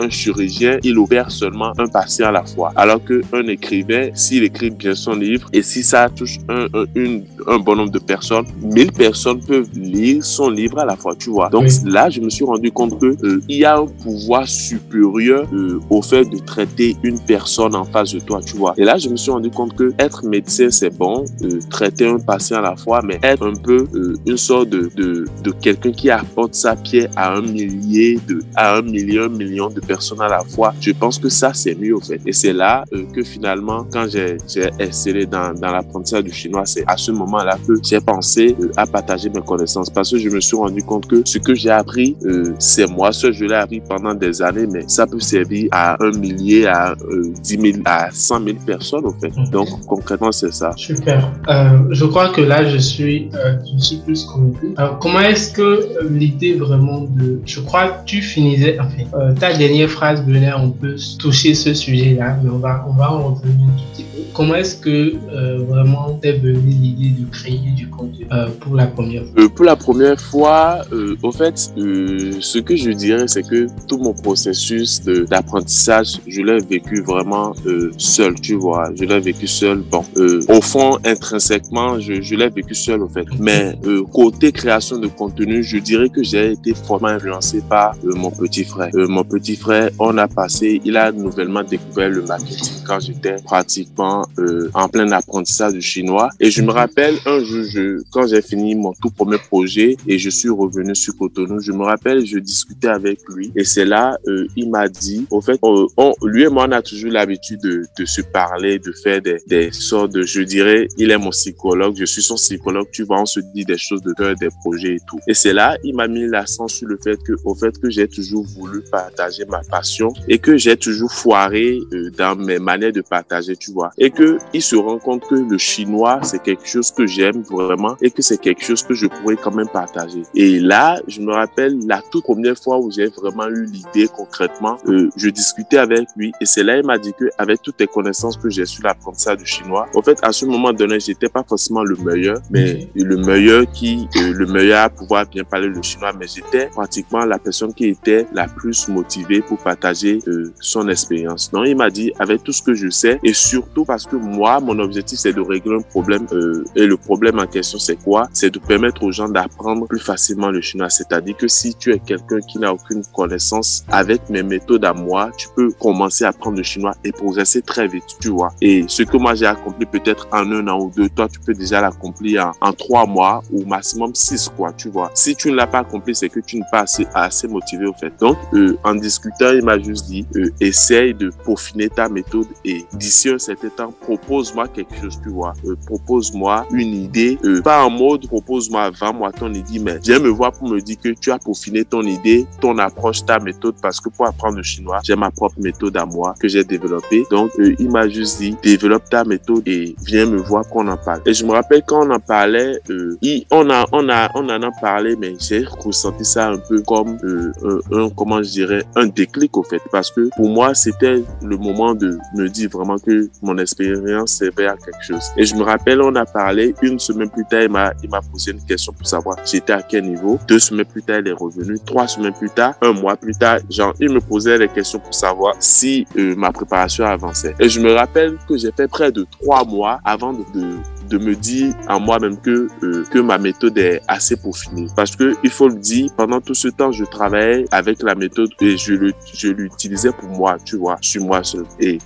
un 0.00 0.10
chirurgien, 0.10 0.78
il 0.82 0.98
opère 0.98 1.30
seulement 1.30 1.72
un 1.78 1.86
patient 1.86 2.28
à 2.28 2.32
la 2.32 2.44
fois. 2.44 2.72
Alors 2.76 3.02
que 3.02 3.22
un 3.32 3.46
écrivain, 3.48 4.08
s'il 4.14 4.44
écrit 4.44 4.70
bien 4.70 4.94
son 4.94 5.14
livre 5.14 5.48
et 5.52 5.62
si 5.62 5.82
ça 5.82 6.08
touche 6.08 6.38
un, 6.48 6.66
un, 6.74 6.84
une, 6.94 7.24
un 7.46 7.58
bon 7.58 7.76
nombre 7.76 7.90
de 7.92 7.98
personnes, 7.98 8.46
mille 8.62 8.92
personnes 8.92 9.40
peuvent 9.40 9.68
lire 9.74 10.24
son 10.24 10.50
livre 10.50 10.78
à 10.78 10.84
la 10.84 10.96
fois, 10.96 11.14
tu 11.16 11.30
vois. 11.30 11.48
Donc 11.48 11.66
là, 11.84 12.10
je 12.10 12.20
me 12.20 12.30
suis 12.30 12.44
rendu 12.44 12.70
compte 12.70 12.98
que 13.00 13.06
euh, 13.06 13.40
il 13.48 13.58
y 13.58 13.64
a 13.64 13.78
un 13.78 13.86
pouvoir 13.86 14.46
supérieur 14.48 15.46
euh, 15.52 15.80
au 15.90 16.02
fait 16.02 16.24
de 16.24 16.38
traiter 16.38 16.96
une 17.02 17.20
personne 17.20 17.74
en 17.74 17.84
face 17.84 18.14
de 18.14 18.20
toi, 18.20 18.40
tu 18.44 18.56
vois. 18.56 18.74
Et 18.76 18.84
là, 18.84 18.96
je 18.98 19.08
me 19.08 19.16
suis 19.16 19.30
rendu 19.30 19.50
compte 19.50 19.74
que 19.74 19.92
être 19.98 20.24
médecin, 20.24 20.70
c'est 20.70 20.96
bon, 20.96 21.24
euh, 21.42 21.58
traiter 21.70 22.06
un 22.06 22.18
patient 22.18 22.58
à 22.58 22.62
la 22.62 22.76
fois, 22.76 23.00
mais 23.02 23.18
être 23.22 23.46
un 23.46 23.54
peu 23.54 23.86
euh, 23.94 24.16
une 24.26 24.36
sorte 24.36 24.70
de, 24.70 24.90
de, 24.96 25.26
de 25.42 25.50
quelqu'un 25.50 25.92
qui 25.92 26.10
apporte 26.10 26.54
sa 26.54 26.76
pierre 26.76 27.10
à 27.16 27.34
un 27.34 27.42
millier, 27.42 28.18
de, 28.28 28.42
à 28.54 28.76
un 28.76 28.82
million, 28.82 29.28
million 29.34 29.68
de 29.68 29.80
personnes 29.80 30.20
à 30.20 30.28
la 30.28 30.42
fois, 30.44 30.72
je 30.80 30.92
pense 30.92 31.18
que 31.18 31.28
ça, 31.28 31.52
c'est 31.52 31.74
mieux, 31.74 31.94
au 31.94 32.00
fait. 32.00 32.20
Et 32.26 32.32
c'est 32.32 32.52
là 32.52 32.84
euh, 32.92 33.04
que 33.14 33.22
finalement, 33.22 33.86
quand 33.92 34.06
j'ai 34.10 34.36
excellé 34.78 35.26
dans, 35.26 35.52
dans 35.54 35.70
l'apprentissage 35.70 36.24
du 36.24 36.32
chinois, 36.32 36.64
c'est 36.66 36.84
à 36.86 36.96
ce 36.96 37.12
moment-là 37.12 37.58
que 37.66 37.74
j'ai 37.82 38.00
pensé 38.00 38.56
à 38.76 38.86
partager 38.86 39.28
mes 39.28 39.40
connaissances 39.40 39.90
parce 39.90 40.10
que 40.10 40.18
je 40.18 40.28
me 40.28 40.40
suis 40.40 40.56
rendu 40.56 40.82
compte 40.82 41.06
que 41.06 41.22
ce 41.24 41.38
que 41.38 41.54
j'ai 41.54 41.70
appris, 41.70 42.16
c'est 42.58 42.86
moi 42.86 43.12
seul, 43.12 43.32
je 43.32 43.44
l'ai 43.44 43.54
appris 43.54 43.80
pendant 43.80 44.14
des 44.14 44.42
années, 44.42 44.66
mais 44.66 44.84
ça 44.86 45.06
peut 45.06 45.20
servir 45.20 45.68
à 45.72 45.96
un 46.02 46.12
millier, 46.12 46.66
à 46.66 46.94
dix 47.42 47.58
mille, 47.58 47.82
à 47.84 48.10
cent 48.12 48.40
mille 48.40 48.58
personnes, 48.58 49.04
au 49.04 49.12
fait. 49.12 49.32
Donc, 49.50 49.68
concrètement, 49.86 50.32
c'est 50.32 50.52
ça. 50.52 50.72
Super. 50.76 51.32
Euh, 51.48 51.78
je 51.90 52.04
crois 52.04 52.28
que 52.30 52.40
là, 52.40 52.68
je 52.68 52.78
suis, 52.78 53.30
euh, 53.34 53.56
je 53.78 53.84
suis 53.84 53.96
plus 53.98 54.24
convaincu. 54.24 54.74
Comment 55.00 55.20
est-ce 55.20 55.52
que 55.52 55.62
euh, 55.62 56.08
l'idée 56.10 56.54
vraiment 56.54 57.02
de... 57.02 57.40
Je 57.44 57.60
crois 57.60 57.88
que 57.88 58.04
tu 58.04 58.22
finissais... 58.22 58.78
Enfin, 58.80 59.23
euh, 59.24 59.34
ta 59.34 59.52
dernière 59.52 59.88
phrase 59.88 60.24
venait 60.26 60.48
un 60.48 60.68
peu 60.70 60.96
toucher 61.18 61.54
ce 61.54 61.72
sujet-là, 61.74 62.38
mais 62.42 62.50
on 62.50 62.58
va, 62.58 62.84
on 62.88 62.92
va 62.92 63.12
en 63.12 63.34
revenir 63.34 63.66
un 63.68 63.92
petit 63.92 64.02
peu. 64.02 64.14
Comment 64.34 64.56
est-ce 64.56 64.76
que 64.76 65.14
euh, 65.32 65.62
vraiment 65.68 66.18
t'es 66.20 66.32
venu 66.32 66.58
l'idée 66.68 67.10
de 67.20 67.30
créer 67.30 67.70
du 67.76 67.88
contenu 67.88 68.26
euh, 68.32 68.48
pour 68.60 68.74
la 68.74 68.86
première 68.86 69.22
fois? 69.22 69.42
Euh, 69.42 69.48
Pour 69.48 69.64
la 69.64 69.76
première 69.76 70.20
fois, 70.20 70.80
au 71.22 71.30
fait, 71.30 71.56
ce 71.56 72.58
que 72.58 72.74
je 72.74 72.90
dirais, 72.90 73.28
c'est 73.28 73.46
que 73.46 73.68
tout 73.86 73.98
mon 73.98 74.12
processus 74.12 75.00
d'apprentissage, 75.02 76.18
je 76.26 76.42
l'ai 76.42 76.58
vécu 76.58 77.02
vraiment 77.02 77.52
seul, 77.96 78.34
tu 78.40 78.54
vois. 78.54 78.90
Je 78.96 79.04
l'ai 79.04 79.20
vécu 79.20 79.46
seul. 79.46 79.78
Bon, 79.88 80.04
au 80.48 80.60
fond, 80.60 80.98
intrinsèquement, 81.04 82.00
je 82.00 82.34
l'ai 82.34 82.48
vécu 82.48 82.74
seul, 82.74 83.02
au 83.02 83.08
fait. 83.08 83.26
Mais 83.38 83.78
côté 84.12 84.50
création 84.50 84.98
de 84.98 85.06
contenu, 85.06 85.62
je 85.62 85.78
dirais 85.78 86.08
que 86.08 86.24
j'ai 86.24 86.52
été 86.52 86.74
fortement 86.74 87.10
influencé 87.10 87.62
par 87.68 87.94
mon 88.02 88.32
petit 88.32 88.64
frère. 88.64 88.90
Mon 89.14 89.22
petit 89.24 89.54
frère, 89.54 89.90
on 90.00 90.18
a 90.18 90.26
passé, 90.26 90.80
il 90.84 90.96
a 90.96 91.12
nouvellement 91.12 91.62
découvert 91.62 92.10
le 92.10 92.22
marketing 92.22 92.82
quand 92.84 92.98
j'étais 92.98 93.36
pratiquement 93.44 94.26
euh, 94.40 94.68
en 94.74 94.88
plein 94.88 95.10
apprentissage 95.12 95.74
du 95.74 95.80
chinois. 95.80 96.30
Et 96.40 96.50
je 96.50 96.62
me 96.62 96.72
rappelle 96.72 97.14
un 97.24 97.38
jour, 97.38 97.64
je, 97.64 98.02
quand 98.10 98.26
j'ai 98.26 98.42
fini 98.42 98.74
mon 98.74 98.92
tout 98.92 99.10
premier 99.10 99.38
projet 99.38 99.96
et 100.08 100.18
je 100.18 100.30
suis 100.30 100.48
revenu 100.48 100.96
sur 100.96 101.16
Cotonou, 101.16 101.60
je 101.60 101.70
me 101.70 101.84
rappelle, 101.84 102.26
je 102.26 102.38
discutais 102.38 102.88
avec 102.88 103.20
lui 103.28 103.52
et 103.54 103.64
c'est 103.64 103.84
là, 103.84 104.18
euh, 104.26 104.46
il 104.56 104.68
m'a 104.68 104.88
dit, 104.88 105.26
au 105.30 105.40
fait, 105.40 105.58
on, 105.62 105.86
lui 106.24 106.42
et 106.42 106.48
moi, 106.48 106.66
on 106.68 106.72
a 106.72 106.82
toujours 106.82 107.12
l'habitude 107.12 107.60
de, 107.62 107.86
de, 107.96 108.04
se 108.04 108.20
parler, 108.20 108.80
de 108.80 108.90
faire 108.90 109.22
des, 109.22 109.38
des 109.46 109.70
sortes 109.70 110.12
de, 110.12 110.22
je 110.22 110.42
dirais, 110.42 110.88
il 110.98 111.12
est 111.12 111.18
mon 111.18 111.30
psychologue, 111.30 111.94
je 111.96 112.04
suis 112.04 112.22
son 112.22 112.34
psychologue, 112.34 112.88
tu 112.90 113.04
vois, 113.04 113.20
on 113.20 113.26
se 113.26 113.38
dit 113.38 113.64
des 113.64 113.78
choses 113.78 114.02
de 114.02 114.12
cœur, 114.12 114.34
des 114.34 114.48
projets 114.62 114.96
et 114.96 115.00
tout. 115.06 115.20
Et 115.28 115.34
c'est 115.34 115.52
là, 115.52 115.76
il 115.84 115.94
m'a 115.94 116.08
mis 116.08 116.26
l'accent 116.26 116.66
sur 116.66 116.88
le 116.88 116.98
fait 117.02 117.16
que, 117.22 117.34
au 117.44 117.54
fait, 117.54 117.78
que 117.78 117.90
j'ai 117.90 118.08
toujours 118.08 118.44
voulu 118.44 118.82
partager 119.04 119.44
ma 119.44 119.60
passion 119.60 120.12
et 120.28 120.38
que 120.38 120.56
j'ai 120.56 120.76
toujours 120.76 121.12
foiré 121.12 121.80
euh, 121.92 122.10
dans 122.16 122.34
mes 122.36 122.58
manières 122.58 122.92
de 122.92 123.02
partager, 123.02 123.56
tu 123.56 123.70
vois. 123.72 123.90
Et 123.98 124.10
que 124.10 124.38
il 124.52 124.62
se 124.62 124.76
rend 124.76 124.98
compte 124.98 125.26
que 125.28 125.34
le 125.34 125.58
chinois, 125.58 126.20
c'est 126.22 126.42
quelque 126.42 126.66
chose 126.66 126.90
que 126.90 127.06
j'aime 127.06 127.42
vraiment 127.42 127.96
et 128.00 128.10
que 128.10 128.22
c'est 128.22 128.38
quelque 128.38 128.64
chose 128.64 128.82
que 128.82 128.94
je 128.94 129.06
pourrais 129.06 129.36
quand 129.36 129.54
même 129.54 129.68
partager. 129.68 130.22
Et 130.34 130.58
là, 130.58 131.00
je 131.06 131.20
me 131.20 131.32
rappelle 131.32 131.78
la 131.86 132.00
toute 132.10 132.24
première 132.24 132.56
fois 132.56 132.78
où 132.78 132.90
j'ai 132.90 133.08
vraiment 133.08 133.48
eu 133.48 133.64
l'idée 133.66 134.08
concrètement, 134.08 134.78
euh, 134.86 135.10
je 135.16 135.28
discutais 135.28 135.78
avec 135.78 136.08
lui 136.16 136.32
et 136.40 136.46
c'est 136.46 136.62
là 136.62 136.78
il 136.78 136.86
m'a 136.86 136.98
dit 136.98 137.12
que 137.18 137.26
avec 137.38 137.62
toutes 137.62 137.80
les 137.80 137.86
connaissances 137.86 138.36
que 138.36 138.48
j'ai 138.48 138.66
sur 138.66 138.82
l'apprentissage 138.84 139.38
du 139.38 139.46
chinois, 139.46 139.86
en 139.94 140.02
fait, 140.02 140.18
à 140.22 140.32
ce 140.32 140.44
moment 140.46 140.72
donné, 140.72 140.98
j'étais 141.00 141.28
pas 141.28 141.44
forcément 141.46 141.84
le 141.84 141.96
meilleur, 141.96 142.38
mais 142.50 142.88
le 142.94 143.16
meilleur 143.16 143.70
qui, 143.72 144.08
euh, 144.16 144.32
le 144.32 144.46
meilleur 144.46 144.84
à 144.84 144.88
pouvoir 144.88 145.26
bien 145.26 145.44
parler 145.44 145.68
le 145.68 145.82
chinois, 145.82 146.12
mais 146.18 146.26
j'étais 146.26 146.66
pratiquement 146.66 147.24
la 147.24 147.38
personne 147.38 147.72
qui 147.74 147.86
était 147.86 148.26
la 148.32 148.46
plus 148.46 148.88
motivé 148.94 149.40
pour 149.40 149.58
partager 149.58 150.18
euh, 150.28 150.52
son 150.60 150.88
expérience. 150.88 151.50
Donc, 151.50 151.64
il 151.66 151.76
m'a 151.76 151.90
dit, 151.90 152.12
avec 152.18 152.42
tout 152.44 152.52
ce 152.52 152.62
que 152.62 152.74
je 152.74 152.88
sais, 152.88 153.18
et 153.22 153.34
surtout 153.34 153.84
parce 153.84 154.06
que 154.06 154.16
moi, 154.16 154.60
mon 154.60 154.78
objectif, 154.78 155.18
c'est 155.18 155.32
de 155.32 155.40
régler 155.40 155.76
un 155.76 155.82
problème. 155.82 156.26
Euh, 156.32 156.64
et 156.76 156.86
le 156.86 156.96
problème 156.96 157.38
en 157.38 157.46
question, 157.46 157.78
c'est 157.78 157.96
quoi? 157.96 158.28
C'est 158.32 158.50
de 158.50 158.58
permettre 158.58 159.02
aux 159.02 159.12
gens 159.12 159.28
d'apprendre 159.28 159.86
plus 159.86 159.98
facilement 159.98 160.50
le 160.50 160.60
chinois. 160.60 160.90
C'est-à-dire 160.90 161.36
que 161.36 161.48
si 161.48 161.74
tu 161.74 161.92
es 161.92 161.98
quelqu'un 161.98 162.40
qui 162.40 162.58
n'a 162.58 162.72
aucune 162.72 163.02
connaissance 163.12 163.84
avec 163.88 164.30
mes 164.30 164.42
méthodes 164.42 164.84
à 164.84 164.92
moi, 164.92 165.30
tu 165.36 165.48
peux 165.56 165.70
commencer 165.72 166.24
à 166.24 166.28
apprendre 166.28 166.56
le 166.56 166.62
chinois 166.62 166.94
et 167.04 167.12
progresser 167.12 167.62
très 167.62 167.88
vite, 167.88 168.04
tu 168.20 168.28
vois. 168.28 168.52
Et 168.60 168.84
ce 168.88 169.02
que 169.02 169.16
moi 169.16 169.34
j'ai 169.34 169.46
accompli 169.46 169.86
peut-être 169.86 170.28
en 170.32 170.50
un 170.52 170.68
an 170.68 170.80
ou 170.80 170.92
deux, 170.94 171.08
toi, 171.08 171.28
tu 171.28 171.40
peux 171.40 171.54
déjà 171.54 171.80
l'accomplir 171.80 172.52
en, 172.60 172.72
trois 172.72 173.06
mois 173.06 173.42
ou 173.52 173.64
maximum 173.64 174.14
six, 174.14 174.50
quoi, 174.56 174.72
tu 174.72 174.88
vois. 174.88 175.10
Si 175.14 175.34
tu 175.34 175.50
ne 175.50 175.56
l'as 175.56 175.66
pas 175.66 175.80
accompli, 175.80 176.14
c'est 176.14 176.28
que 176.28 176.40
tu 176.40 176.56
n'es 176.58 176.64
pas 176.70 176.80
assez, 176.80 177.06
assez 177.14 177.48
motivé, 177.48 177.86
au 177.86 177.94
fait. 177.94 178.12
Donc, 178.20 178.36
euh, 178.54 178.76
en 178.84 178.94
discutant, 178.94 179.50
il 179.52 179.64
m'a 179.64 179.78
juste 179.78 180.06
dit, 180.06 180.26
euh, 180.36 180.50
essaye 180.60 181.14
de 181.14 181.30
peaufiner 181.44 181.88
ta 181.88 182.08
méthode 182.08 182.46
et 182.64 182.84
d'ici 182.92 183.30
un 183.30 183.38
certain 183.38 183.68
temps, 183.68 183.94
propose-moi 184.02 184.68
quelque 184.68 184.94
chose, 185.00 185.18
tu 185.22 185.30
vois. 185.30 185.54
Euh, 185.66 185.74
propose-moi 185.86 186.66
une 186.70 186.94
idée, 186.94 187.38
euh, 187.44 187.62
pas 187.62 187.84
en 187.84 187.90
mode 187.90 188.26
propose-moi, 188.26 188.90
vends-moi 188.90 189.32
ton 189.32 189.52
idée, 189.52 189.78
mais 189.78 189.98
viens 190.02 190.18
me 190.18 190.28
voir 190.28 190.52
pour 190.52 190.68
me 190.68 190.80
dire 190.80 190.96
que 191.02 191.08
tu 191.08 191.30
as 191.30 191.38
peaufiné 191.38 191.84
ton 191.84 192.02
idée, 192.02 192.46
ton 192.60 192.78
approche, 192.78 193.24
ta 193.24 193.38
méthode, 193.38 193.74
parce 193.80 194.00
que 194.00 194.08
pour 194.08 194.26
apprendre 194.26 194.56
le 194.58 194.62
chinois, 194.62 195.00
j'ai 195.02 195.16
ma 195.16 195.30
propre 195.30 195.56
méthode 195.58 195.96
à 195.96 196.04
moi 196.04 196.34
que 196.38 196.48
j'ai 196.48 196.64
développée. 196.64 197.24
Donc, 197.30 197.50
euh, 197.58 197.74
il 197.78 197.90
m'a 197.90 198.08
juste 198.08 198.38
dit, 198.40 198.56
développe 198.62 199.08
ta 199.08 199.24
méthode 199.24 199.66
et 199.66 199.94
viens 200.04 200.26
me 200.26 200.38
voir 200.38 200.68
qu'on 200.68 200.86
en 200.88 200.96
parle. 200.96 201.22
Et 201.26 201.34
je 201.34 201.44
me 201.44 201.52
rappelle 201.52 201.82
quand 201.86 202.06
on 202.06 202.10
en 202.10 202.20
parlait, 202.20 202.78
euh, 202.90 203.16
on, 203.50 203.70
a, 203.70 203.84
on, 203.92 204.08
a, 204.08 204.30
on 204.34 204.48
en 204.48 204.62
a 204.62 204.70
parlé, 204.80 205.16
mais 205.16 205.34
j'ai 205.38 205.64
ressenti 205.64 206.24
ça 206.24 206.50
un 206.50 206.58
peu 206.58 206.80
comme 206.82 207.18
euh, 207.24 207.80
un, 207.92 208.10
comment 208.10 208.42
je 208.42 208.50
dirais, 208.50 208.73
un 208.96 209.06
déclic 209.06 209.56
au 209.56 209.62
fait. 209.62 209.82
Parce 209.90 210.10
que 210.10 210.28
pour 210.36 210.48
moi, 210.48 210.74
c'était 210.74 211.22
le 211.42 211.56
moment 211.56 211.94
de 211.94 212.18
me 212.34 212.48
dire 212.48 212.70
vraiment 212.70 212.98
que 212.98 213.28
mon 213.42 213.56
expérience 213.58 214.32
servait 214.32 214.66
à 214.66 214.76
quelque 214.76 215.02
chose. 215.02 215.24
Et 215.36 215.44
je 215.44 215.54
me 215.54 215.62
rappelle, 215.62 216.00
on 216.00 216.14
a 216.14 216.24
parlé 216.24 216.74
une 216.82 216.98
semaine 216.98 217.30
plus 217.30 217.44
tard, 217.44 217.62
il 217.62 217.70
m'a, 218.10 218.20
posé 218.30 218.52
une 218.52 218.64
question 218.64 218.92
pour 218.92 219.06
savoir 219.06 219.36
j'étais 219.44 219.72
à 219.72 219.82
quel 219.82 220.04
niveau. 220.04 220.38
Deux 220.48 220.58
semaines 220.58 220.86
plus 220.86 221.02
tard, 221.02 221.20
il 221.20 221.28
est 221.28 221.32
revenu. 221.32 221.78
Trois 221.84 222.08
semaines 222.08 222.34
plus 222.34 222.50
tard, 222.50 222.74
un 222.80 222.92
mois 222.92 223.16
plus 223.16 223.34
tard, 223.34 223.58
genre, 223.70 223.94
il 224.00 224.10
me 224.10 224.20
posait 224.20 224.58
des 224.58 224.68
questions 224.68 224.98
pour 224.98 225.14
savoir 225.14 225.54
si 225.58 226.06
euh, 226.16 226.34
ma 226.36 226.52
préparation 226.52 227.04
avançait. 227.04 227.54
Et 227.58 227.68
je 227.68 227.80
me 227.80 227.92
rappelle 227.92 228.36
que 228.48 228.56
j'ai 228.56 228.72
fait 228.72 228.88
près 228.88 229.12
de 229.12 229.26
trois 229.40 229.64
mois 229.64 230.00
avant 230.04 230.32
de 230.32 230.76
de 231.08 231.18
me 231.18 231.34
dire 231.34 231.74
à 231.86 231.98
moi-même 231.98 232.36
que 232.38 232.68
euh, 232.82 233.04
que 233.10 233.18
ma 233.18 233.38
méthode 233.38 233.76
est 233.78 234.00
assez 234.08 234.36
peaufinée. 234.36 234.86
Parce 234.96 235.14
que 235.16 235.34
il 235.42 235.50
faut 235.50 235.68
le 235.68 235.76
dire 235.76 236.10
pendant 236.16 236.40
tout 236.40 236.54
ce 236.54 236.68
temps 236.68 236.92
je 236.92 237.04
travaillais 237.04 237.64
avec 237.70 238.02
la 238.02 238.14
méthode 238.14 238.50
et 238.60 238.76
je 238.76 238.94
le 238.94 239.12
je 239.34 239.48
l'utilisais 239.48 240.12
pour 240.12 240.28
moi 240.28 240.56
tu 240.64 240.76
vois 240.76 240.96
sur 241.00 241.24
moi 241.24 241.42
seul. 241.44 241.64
Et 241.80 241.98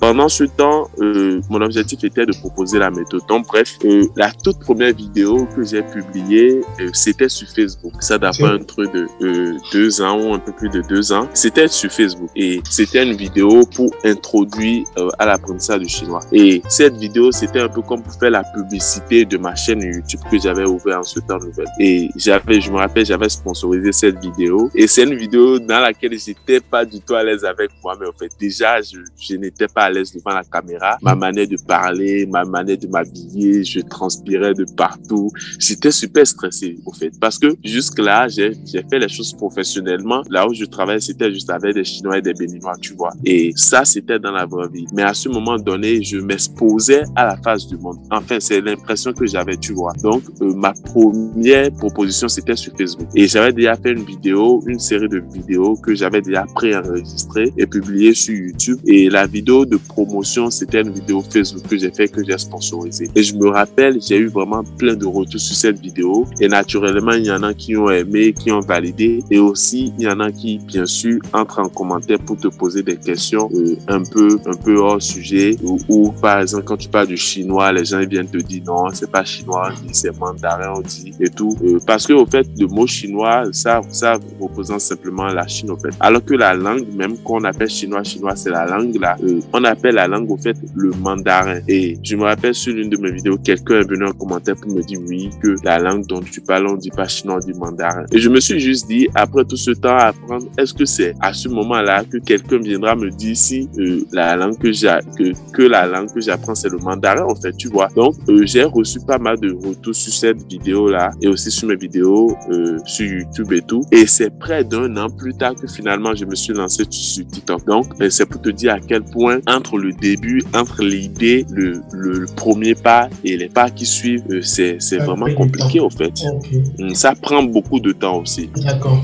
pendant 0.00 0.28
ce 0.28 0.44
temps 0.44 0.88
euh, 1.00 1.40
mon 1.50 1.60
objectif 1.60 2.02
était 2.04 2.26
de 2.26 2.32
proposer 2.32 2.78
la 2.78 2.90
méthode. 2.90 3.22
Donc 3.28 3.46
bref 3.46 3.76
euh, 3.84 4.06
la 4.16 4.30
toute 4.32 4.60
première 4.60 4.94
vidéo 4.94 5.46
que 5.54 5.62
j'ai 5.64 5.82
publiée 5.82 6.60
c'était 6.92 7.28
sur 7.28 7.48
Facebook. 7.48 7.94
Ça 8.00 8.18
date 8.18 8.40
okay. 8.40 8.44
un 8.44 8.58
truc 8.58 8.92
de 8.92 9.56
deux 9.72 10.00
ans 10.00 10.18
ou 10.20 10.34
un 10.34 10.38
peu 10.38 10.52
plus 10.52 10.70
de 10.70 10.82
deux 10.82 11.12
ans. 11.12 11.28
C'était 11.34 11.68
sur 11.68 11.90
Facebook. 11.90 12.30
Et 12.36 12.60
c'était 12.68 13.04
une 13.04 13.16
vidéo 13.16 13.66
pour 13.74 13.90
introduire 14.04 14.84
à 15.18 15.26
l'apprentissage 15.26 15.80
du 15.80 15.88
chinois. 15.88 16.20
Et 16.32 16.62
cette 16.68 16.96
vidéo 16.96 17.32
c'était 17.32 17.60
un 17.60 17.68
peu 17.68 17.82
comme 17.82 18.02
pour 18.02 18.14
faire 18.14 18.29
la 18.30 18.44
publicité 18.44 19.24
de 19.24 19.36
ma 19.36 19.54
chaîne 19.54 19.82
YouTube 19.82 20.20
que 20.30 20.38
j'avais 20.38 20.64
ouvert 20.64 21.00
en 21.00 21.02
ce 21.02 21.20
temps 21.20 21.38
nouvelle. 21.38 21.68
Et 21.78 22.08
j'avais, 22.16 22.60
je 22.60 22.70
me 22.70 22.76
rappelle, 22.76 23.04
j'avais 23.04 23.28
sponsorisé 23.28 23.92
cette 23.92 24.18
vidéo. 24.20 24.70
Et 24.74 24.86
c'est 24.86 25.04
une 25.04 25.14
vidéo 25.14 25.58
dans 25.58 25.80
laquelle 25.80 26.18
j'étais 26.18 26.60
pas 26.60 26.84
du 26.84 27.00
tout 27.00 27.14
à 27.14 27.24
l'aise 27.24 27.44
avec 27.44 27.70
moi, 27.82 27.96
mais 28.00 28.06
en 28.06 28.12
fait, 28.12 28.30
déjà, 28.38 28.80
je, 28.80 28.98
je 29.18 29.36
n'étais 29.36 29.68
pas 29.68 29.84
à 29.84 29.90
l'aise 29.90 30.12
devant 30.14 30.34
la 30.34 30.44
caméra. 30.44 30.98
Ma 31.02 31.14
manière 31.14 31.48
de 31.48 31.56
parler, 31.66 32.26
ma 32.26 32.44
manière 32.44 32.78
de 32.78 32.86
m'habiller, 32.86 33.64
je 33.64 33.80
transpirais 33.80 34.54
de 34.54 34.64
partout. 34.76 35.30
J'étais 35.58 35.90
super 35.90 36.26
stressé, 36.26 36.78
au 36.86 36.92
fait. 36.92 37.12
Parce 37.20 37.38
que 37.38 37.54
jusque-là, 37.64 38.28
j'ai, 38.28 38.52
j'ai 38.64 38.84
fait 38.88 38.98
les 38.98 39.08
choses 39.08 39.32
professionnellement. 39.34 40.22
Là 40.30 40.46
où 40.46 40.54
je 40.54 40.64
travaillais, 40.64 41.00
c'était 41.00 41.32
juste 41.32 41.50
avec 41.50 41.74
des 41.74 41.84
Chinois 41.84 42.18
et 42.18 42.22
des 42.22 42.34
Béninois, 42.34 42.76
tu 42.80 42.94
vois. 42.94 43.12
Et 43.24 43.52
ça, 43.56 43.84
c'était 43.84 44.18
dans 44.18 44.32
la 44.32 44.46
vraie 44.46 44.68
vie. 44.68 44.86
Mais 44.92 45.02
à 45.02 45.14
ce 45.14 45.28
moment 45.28 45.58
donné, 45.58 46.02
je 46.02 46.18
m'exposais 46.18 47.02
à 47.16 47.26
la 47.26 47.36
face 47.36 47.66
du 47.66 47.76
monde. 47.76 47.98
Enfin, 48.20 48.38
c'est 48.40 48.60
l'impression 48.60 49.12
que 49.12 49.26
j'avais, 49.26 49.56
tu 49.56 49.72
vois. 49.72 49.92
Donc, 50.02 50.22
euh, 50.42 50.54
ma 50.54 50.72
première 50.72 51.70
proposition, 51.72 52.28
c'était 52.28 52.56
sur 52.56 52.72
Facebook. 52.76 53.08
Et 53.14 53.26
j'avais 53.26 53.52
déjà 53.52 53.74
fait 53.76 53.92
une 53.92 54.04
vidéo, 54.04 54.62
une 54.66 54.78
série 54.78 55.08
de 55.08 55.22
vidéos 55.32 55.74
que 55.76 55.94
j'avais 55.94 56.20
déjà 56.20 56.44
préenregistrées 56.54 57.52
et 57.56 57.66
publiées 57.66 58.14
sur 58.14 58.34
YouTube. 58.34 58.78
Et 58.86 59.08
la 59.08 59.26
vidéo 59.26 59.64
de 59.64 59.76
promotion, 59.76 60.50
c'était 60.50 60.82
une 60.82 60.92
vidéo 60.92 61.22
Facebook 61.22 61.66
que 61.68 61.78
j'ai 61.78 61.90
fait, 61.90 62.08
que 62.08 62.24
j'ai 62.24 62.36
sponsorisée. 62.38 63.10
Et 63.14 63.22
je 63.22 63.34
me 63.34 63.48
rappelle, 63.48 64.00
j'ai 64.00 64.18
eu 64.18 64.26
vraiment 64.28 64.62
plein 64.78 64.94
de 64.94 65.06
retours 65.06 65.40
sur 65.40 65.56
cette 65.56 65.80
vidéo. 65.80 66.26
Et 66.40 66.48
naturellement, 66.48 67.12
il 67.12 67.26
y 67.26 67.32
en 67.32 67.42
a 67.42 67.54
qui 67.54 67.76
ont 67.76 67.90
aimé, 67.90 68.32
qui 68.32 68.50
ont 68.52 68.60
validé. 68.60 69.22
Et 69.30 69.38
aussi, 69.38 69.92
il 69.98 70.04
y 70.04 70.08
en 70.08 70.20
a 70.20 70.30
qui, 70.30 70.58
bien 70.58 70.86
sûr, 70.86 71.20
entrent 71.32 71.60
en 71.60 71.68
commentaire 71.68 72.18
pour 72.18 72.36
te 72.36 72.48
poser 72.48 72.82
des 72.82 72.96
questions 72.96 73.48
euh, 73.54 73.76
un 73.88 74.02
peu, 74.02 74.38
un 74.46 74.54
peu 74.54 74.76
hors 74.76 75.00
sujet. 75.00 75.56
Ou, 75.62 75.78
ou, 75.88 76.12
par 76.12 76.40
exemple, 76.40 76.64
quand 76.64 76.76
tu 76.76 76.88
parles 76.88 77.08
du 77.08 77.16
chinois, 77.16 77.72
les 77.72 77.84
gens 77.84 78.00
viennent 78.10 78.28
te 78.28 78.38
dire 78.38 78.62
non, 78.66 78.88
c'est 78.92 79.10
pas 79.10 79.24
chinois, 79.24 79.70
c'est 79.92 80.16
mandarin, 80.18 80.74
on 80.76 80.80
dit 80.80 81.12
et 81.20 81.28
tout. 81.28 81.56
Euh, 81.64 81.78
parce 81.86 82.06
que, 82.06 82.12
au 82.12 82.26
fait, 82.26 82.46
le 82.58 82.66
mot 82.66 82.86
chinois, 82.86 83.44
ça, 83.52 83.80
ça 83.90 84.18
représente 84.40 84.80
simplement 84.80 85.26
la 85.26 85.46
Chine, 85.46 85.70
au 85.70 85.76
fait. 85.76 85.94
Alors 86.00 86.24
que 86.24 86.34
la 86.34 86.54
langue, 86.54 86.86
même 86.94 87.16
qu'on 87.18 87.44
appelle 87.44 87.70
chinois, 87.70 88.02
chinois, 88.02 88.36
c'est 88.36 88.50
la 88.50 88.66
langue 88.66 88.96
là. 89.00 89.16
Euh, 89.22 89.40
on 89.52 89.64
appelle 89.64 89.94
la 89.94 90.08
langue, 90.08 90.30
au 90.30 90.36
fait, 90.36 90.56
le 90.74 90.90
mandarin. 90.90 91.60
Et 91.68 91.98
je 92.02 92.16
me 92.16 92.24
rappelle 92.24 92.54
sur 92.54 92.74
l'une 92.74 92.90
de 92.90 92.96
mes 92.98 93.12
vidéos, 93.12 93.38
quelqu'un 93.38 93.80
est 93.80 93.88
venu 93.88 94.06
en 94.06 94.12
commentaire 94.12 94.56
pour 94.56 94.72
me 94.72 94.82
dire 94.82 95.00
oui, 95.08 95.30
que 95.42 95.54
la 95.64 95.78
langue 95.78 96.06
dont 96.06 96.20
tu 96.20 96.40
parles, 96.40 96.66
on 96.66 96.76
dit 96.76 96.90
pas 96.90 97.08
chinois, 97.08 97.36
on 97.36 97.46
dit 97.46 97.58
mandarin. 97.58 98.04
Et 98.12 98.18
je 98.18 98.28
me 98.28 98.40
suis 98.40 98.60
juste 98.60 98.86
dit, 98.88 99.08
après 99.14 99.44
tout 99.44 99.56
ce 99.56 99.70
temps 99.72 99.96
à 99.96 100.08
apprendre, 100.08 100.46
est-ce 100.58 100.74
que 100.74 100.84
c'est 100.84 101.14
à 101.20 101.32
ce 101.32 101.48
moment-là 101.48 102.04
que 102.04 102.18
quelqu'un 102.18 102.58
viendra 102.58 102.94
me 102.94 103.10
dire 103.10 103.36
si 103.36 103.68
euh, 103.78 104.04
la 104.12 104.36
langue 104.36 104.58
que 104.58 104.72
j'ai, 104.72 104.98
que, 105.16 105.32
que 105.52 105.62
la 105.62 105.86
langue 105.86 106.12
que 106.12 106.20
j'apprends, 106.20 106.54
c'est 106.54 106.68
le 106.68 106.78
mandarin, 106.78 107.24
en 107.24 107.34
fait, 107.34 107.52
tu 107.56 107.68
vois? 107.68 107.88
Donc, 107.94 107.99
euh, 108.28 108.42
j'ai 108.44 108.64
reçu 108.64 109.00
pas 109.00 109.18
mal 109.18 109.38
de 109.38 109.52
retours 109.52 109.94
sur 109.94 110.12
cette 110.12 110.42
vidéo-là 110.50 111.10
et 111.20 111.28
aussi 111.28 111.50
sur 111.50 111.68
mes 111.68 111.76
vidéos 111.76 112.36
euh, 112.50 112.78
sur 112.84 113.06
YouTube 113.06 113.52
et 113.52 113.62
tout. 113.62 113.82
Et 113.92 114.06
c'est 114.06 114.30
près 114.38 114.64
d'un 114.64 114.96
an 114.96 115.08
plus 115.08 115.34
tard 115.34 115.54
que 115.54 115.66
finalement, 115.66 116.14
je 116.14 116.24
me 116.24 116.34
suis 116.34 116.52
lancé 116.52 116.84
sur 116.88 117.26
TikTok. 117.26 117.64
Donc, 117.66 117.86
c'est 118.10 118.26
pour 118.26 118.40
te 118.40 118.50
dire 118.50 118.74
à 118.74 118.80
quel 118.80 119.02
point, 119.02 119.38
entre 119.46 119.78
le 119.78 119.92
début, 119.92 120.42
entre 120.54 120.82
l'idée, 120.82 121.44
le, 121.52 121.80
le, 121.92 122.20
le, 122.20 122.26
premier 122.36 122.74
pas 122.74 123.08
et 123.24 123.36
les 123.36 123.48
pas 123.48 123.70
qui 123.70 123.86
suivent, 123.86 124.24
euh, 124.30 124.40
c'est 124.42 124.98
vraiment 124.98 125.32
compliqué, 125.34 125.80
en 125.80 125.90
fait. 125.90 126.12
Okay. 126.36 126.94
Ça 126.94 127.14
prend 127.20 127.42
beaucoup 127.42 127.80
de 127.80 127.92
temps 127.92 128.20
aussi. 128.20 128.50
D'accord. 128.64 129.02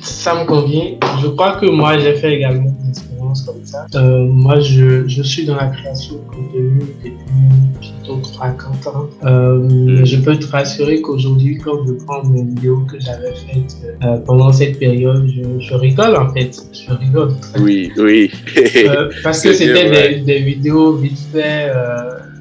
ça 0.00 0.34
me 0.34 0.46
convient. 0.46 0.96
Je 1.22 1.28
crois 1.28 1.56
que 1.56 1.66
moi, 1.66 1.98
j'ai 1.98 2.14
fait 2.16 2.34
également 2.36 2.66
une 2.66 3.17
expérience 3.18 3.42
comme 3.42 3.64
ça. 3.64 3.86
moi, 4.26 4.60
je, 4.60 5.06
je 5.08 5.22
suis 5.22 5.44
dans 5.44 5.56
la 5.56 5.68
création 5.68 6.16
de 6.16 6.36
contenu 6.36 6.78
depuis 7.04 7.14
bientôt 7.80 8.20
3-4 8.22 8.88
ans. 8.88 9.10
Euh, 9.24 9.58
mm. 9.58 10.04
Je 10.06 10.16
peux 10.16 10.36
te 10.36 10.46
rassurer 10.46 11.00
qu'aujourd'hui, 11.02 11.58
quand 11.58 11.86
je 11.86 11.92
prends 11.92 12.24
mes 12.24 12.42
vidéos 12.42 12.80
que 12.90 12.98
j'avais 13.00 13.34
faites 13.34 13.76
euh, 14.02 14.18
pendant 14.18 14.52
cette 14.52 14.78
période, 14.78 15.28
je, 15.28 15.60
je, 15.60 15.74
rigole 15.74 16.16
en 16.16 16.32
fait. 16.32 16.56
Je 16.72 16.92
rigole. 16.92 17.32
Oui, 17.60 17.92
oui. 17.96 18.30
euh, 18.56 19.10
parce 19.22 19.42
que 19.42 19.52
c'était 19.58 19.90
des, 19.90 20.20
des, 20.20 20.38
vidéos 20.40 20.96
vite 20.96 21.18
fait. 21.32 21.70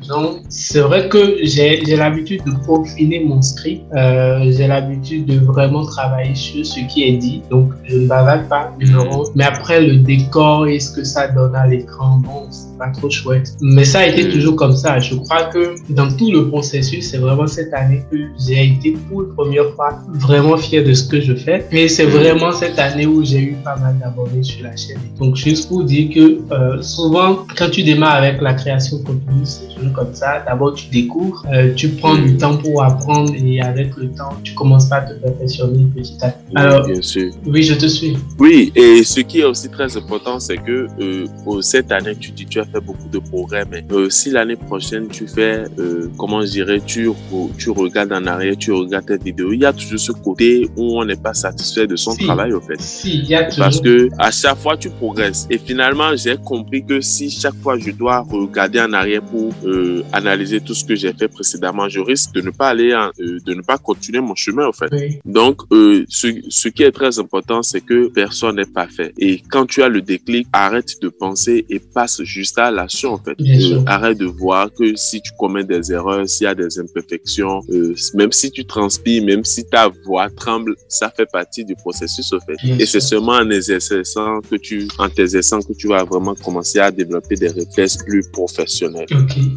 Donc, 0.07 0.41
c'est 0.49 0.79
vrai 0.79 1.09
que 1.09 1.37
j'ai 1.43 1.95
l'habitude 1.95 2.43
de 2.45 2.51
peaufiner 2.65 3.23
mon 3.23 3.41
script. 3.41 3.83
Euh, 3.93 4.51
j'ai 4.51 4.67
l'habitude 4.67 5.25
de 5.25 5.39
vraiment 5.39 5.85
travailler 5.85 6.35
sur 6.35 6.65
ce 6.65 6.79
qui 6.87 7.03
est 7.03 7.17
dit. 7.17 7.41
Donc, 7.49 7.71
je 7.83 7.97
ne 7.97 8.07
bavale 8.07 8.47
pas, 8.47 8.71
je 8.79 8.95
rentre. 8.95 9.31
Mais 9.35 9.43
après, 9.43 9.81
le 9.81 9.97
décor 9.97 10.67
et 10.67 10.79
ce 10.79 10.91
que 10.91 11.03
ça 11.03 11.27
donne 11.27 11.55
à 11.55 11.67
l'écran, 11.67 12.21
bon, 12.23 12.47
pas 12.77 12.89
trop 12.89 13.09
chouette. 13.09 13.53
Mais 13.61 13.85
ça 13.85 13.99
a 13.99 14.05
été 14.05 14.29
toujours 14.29 14.55
comme 14.55 14.75
ça. 14.75 14.99
Je 14.99 15.15
crois 15.15 15.45
que 15.45 15.75
dans 15.89 16.09
tout 16.09 16.31
le 16.31 16.49
processus, 16.49 17.09
c'est 17.09 17.17
vraiment 17.17 17.47
cette 17.47 17.73
année 17.73 18.03
que 18.11 18.17
j'ai 18.39 18.65
été 18.65 18.91
pour 19.09 19.21
la 19.23 19.33
première 19.35 19.69
fois 19.75 19.99
vraiment 20.13 20.57
fier 20.57 20.83
de 20.83 20.93
ce 20.93 21.07
que 21.07 21.21
je 21.21 21.33
fais. 21.35 21.65
Et 21.71 21.87
c'est 21.87 22.05
vraiment 22.05 22.51
cette 22.51 22.79
année 22.79 23.05
où 23.05 23.23
j'ai 23.23 23.41
eu 23.41 23.55
pas 23.63 23.75
mal 23.77 23.97
d'abonnés 23.99 24.43
sur 24.43 24.63
la 24.63 24.75
chaîne. 24.75 24.99
Donc, 25.19 25.35
juste 25.35 25.67
pour 25.69 25.83
dire 25.83 26.13
que 26.13 26.53
euh, 26.53 26.81
souvent, 26.81 27.45
quand 27.57 27.69
tu 27.69 27.83
démarres 27.83 28.15
avec 28.15 28.41
la 28.41 28.53
création 28.53 28.97
de 28.97 29.03
contenu, 29.03 29.41
c'est 29.43 29.67
toujours 29.73 29.93
comme 29.93 30.13
ça. 30.13 30.43
D'abord, 30.45 30.73
tu 30.73 30.87
découvres, 30.89 31.45
euh, 31.51 31.73
tu 31.75 31.89
prends 31.89 32.15
du 32.15 32.37
temps 32.37 32.57
pour 32.57 32.83
apprendre 32.83 33.33
et 33.35 33.61
avec 33.61 33.95
le 33.97 34.09
temps, 34.09 34.33
tu 34.43 34.53
commences 34.53 34.85
pas 34.85 34.97
à 34.97 35.01
te 35.01 35.13
perfectionner 35.13 35.85
petit 35.95 36.17
à 36.21 36.29
petit. 36.29 36.46
Alors, 36.55 36.85
oui, 36.85 36.93
bien 36.93 37.01
sûr. 37.01 37.31
Oui, 37.45 37.63
je 37.63 37.73
te 37.73 37.85
suis. 37.85 38.17
Oui, 38.39 38.71
et 38.75 39.03
ce 39.03 39.19
qui 39.21 39.39
est 39.39 39.43
aussi 39.43 39.69
très 39.69 39.95
important, 39.97 40.39
c'est 40.39 40.57
que 40.57 40.87
euh, 40.99 41.25
cette 41.61 41.91
année, 41.91 42.15
tu 42.15 42.31
dis, 42.31 42.45
tu 42.45 42.59
as 42.59 42.65
fait 42.65 42.79
beaucoup 42.79 43.09
de 43.09 43.19
progrès, 43.19 43.65
mais 43.69 43.85
euh, 43.91 44.09
si 44.09 44.29
l'année 44.29 44.55
prochaine 44.55 45.07
tu 45.07 45.27
fais, 45.27 45.65
euh, 45.79 46.09
comment 46.17 46.41
je 46.41 46.51
dirais, 46.51 46.81
tu, 46.85 47.09
tu 47.57 47.69
regardes 47.69 48.13
en 48.13 48.25
arrière, 48.25 48.55
tu 48.57 48.71
regardes 48.71 49.05
tes 49.05 49.17
vidéos, 49.17 49.51
il 49.51 49.59
y 49.59 49.65
a 49.65 49.73
toujours 49.73 49.99
ce 49.99 50.11
côté 50.11 50.69
où 50.77 50.99
on 50.99 51.05
n'est 51.05 51.15
pas 51.15 51.33
satisfait 51.33 51.87
de 51.87 51.95
son 51.95 52.15
travail, 52.15 52.53
au 52.53 52.61
fait. 52.61 52.79
Si, 52.79 53.19
il 53.19 53.25
y 53.25 53.35
a 53.35 53.45
toujours... 53.45 53.65
Parce 53.65 53.81
que 53.81 54.09
à 54.17 54.31
chaque 54.31 54.57
fois, 54.57 54.77
tu 54.77 54.89
progresses. 54.89 55.47
Et 55.49 55.57
finalement, 55.57 56.15
j'ai 56.15 56.37
compris 56.37 56.85
que 56.85 57.01
si 57.01 57.29
chaque 57.29 57.55
fois 57.61 57.77
je 57.77 57.91
dois 57.91 58.19
regarder 58.21 58.79
en 58.79 58.93
arrière 58.93 59.21
pour 59.21 59.53
euh, 59.65 60.03
analyser 60.13 60.61
tout 60.61 60.73
ce 60.73 60.85
que 60.85 60.95
j'ai 60.95 61.13
fait 61.13 61.27
précédemment, 61.27 61.89
je 61.89 61.99
risque 61.99 62.33
de 62.33 62.41
ne 62.41 62.51
pas 62.51 62.69
aller, 62.69 62.95
de 63.19 63.53
ne 63.53 63.61
pas 63.61 63.77
continuer 63.77 64.21
mon 64.21 64.35
chemin, 64.35 64.67
au 64.67 64.73
fait. 64.73 65.21
Donc, 65.25 65.61
euh, 65.71 66.05
ce, 66.49 66.67
ce 66.67 66.71
qui 66.73 66.83
est 66.83 66.91
très 66.91 67.17
important, 67.17 67.63
c'est 67.63 67.79
que 67.79 68.09
personne 68.09 68.57
n'est 68.57 68.65
pas 68.65 68.87
fait. 68.87 69.13
Et 69.17 69.41
quand 69.49 69.65
tu 69.65 69.81
as 69.83 69.87
le 69.87 70.01
déclic, 70.01 70.47
arrête 70.51 71.01
de 71.01 71.07
penser 71.07 71.65
et 71.69 71.79
passe 71.79 72.21
juste 72.23 72.57
à 72.59 72.69
l'action, 72.71 73.13
en 73.13 73.17
fait. 73.17 73.37
Euh, 73.39 73.81
arrête 73.85 74.17
de 74.17 74.25
voir 74.25 74.69
que 74.77 74.95
si 74.95 75.21
tu 75.21 75.31
commets 75.39 75.63
des 75.63 75.93
erreurs, 75.93 76.27
s'il 76.27 76.43
y 76.43 76.47
a 76.47 76.55
des 76.55 76.77
imperfections, 76.77 77.61
euh, 77.69 77.95
même 78.15 78.33
si 78.33 78.51
tu 78.51 78.65
transpires, 78.65 79.23
même 79.23 79.45
si 79.45 79.65
ta 79.65 79.87
voix 80.05 80.29
tremble, 80.29 80.75
ça 80.89 81.09
fait 81.15 81.25
partie 81.31 81.63
du 81.63 81.75
processus, 81.75 82.33
au 82.33 82.39
fait. 82.41 82.57
et 82.79 82.85
c'est 82.85 82.99
seulement 82.99 83.33
en 83.33 83.49
exerçant 83.49 84.41
que 84.41 84.57
tu, 84.57 84.87
en 84.99 85.07
t'exerçant 85.07 85.61
que 85.61 85.73
tu 85.73 85.87
vas 85.87 86.03
vraiment 86.03 86.35
commencer 86.35 86.79
à 86.79 86.91
développer 86.91 87.35
des 87.35 87.47
réflexes 87.47 87.97
plus 87.97 88.27
professionnels. 88.31 89.07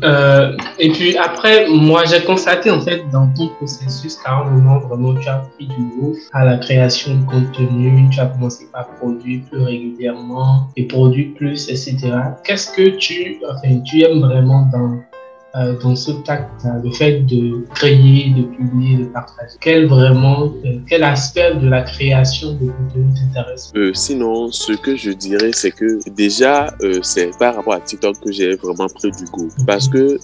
Euh, 0.04 0.56
et 0.78 0.90
puis 0.92 1.16
après, 1.16 1.68
moi, 1.68 2.04
j'ai 2.04 2.22
constaté, 2.22 2.70
en 2.70 2.80
fait, 2.80 3.02
dans 3.12 3.28
ton 3.36 3.48
processus, 3.56 4.16
qu'à 4.16 4.34
un 4.34 4.50
moment, 4.50 4.78
vraiment, 4.78 5.14
tu 5.14 5.28
as 5.28 5.42
pris 5.56 5.66
du 5.66 5.82
goût 5.98 6.16
à 6.32 6.44
la 6.44 6.56
création 6.58 6.69
de 6.70 7.24
contenu, 7.24 8.09
tu 8.11 8.20
as 8.20 8.26
commencé 8.26 8.66
par 8.72 8.88
produire 8.96 9.42
plus 9.50 9.61
régulièrement 9.61 10.68
et 10.76 10.87
produire 10.87 11.35
plus, 11.35 11.68
etc. 11.68 11.96
Qu'est-ce 12.44 12.70
que 12.70 12.96
tu, 12.96 13.40
enfin, 13.50 13.80
tu 13.80 14.02
aimes 14.02 14.20
vraiment 14.20 14.68
dans 14.72 15.00
euh, 15.56 15.76
dans 15.80 15.96
ce 15.96 16.12
tact, 16.12 16.48
le 16.82 16.90
fait 16.92 17.20
de 17.20 17.64
créer, 17.74 18.30
de 18.30 18.42
publier, 18.42 18.98
de 18.98 19.04
partager 19.06 19.56
Quel 19.60 19.86
vraiment, 19.86 20.44
euh, 20.64 20.78
quel 20.88 21.02
aspect 21.02 21.54
de 21.56 21.68
la 21.68 21.82
création 21.82 22.52
de 22.52 22.70
contenu 22.70 23.12
t'intéresse? 23.14 23.72
Euh, 23.74 23.92
Sinon, 23.94 24.50
ce 24.52 24.72
que 24.72 24.96
je 24.96 25.10
dirais, 25.10 25.50
c'est 25.52 25.72
que 25.72 25.98
déjà, 26.10 26.72
euh, 26.82 27.00
c'est 27.02 27.36
par 27.38 27.56
rapport 27.56 27.74
à 27.74 27.80
TikTok 27.80 28.20
que 28.20 28.30
j'ai 28.30 28.54
vraiment 28.56 28.86
pris 28.88 29.10
du 29.10 29.24
goût. 29.24 29.48
Parce 29.66 29.88
que 29.88 30.18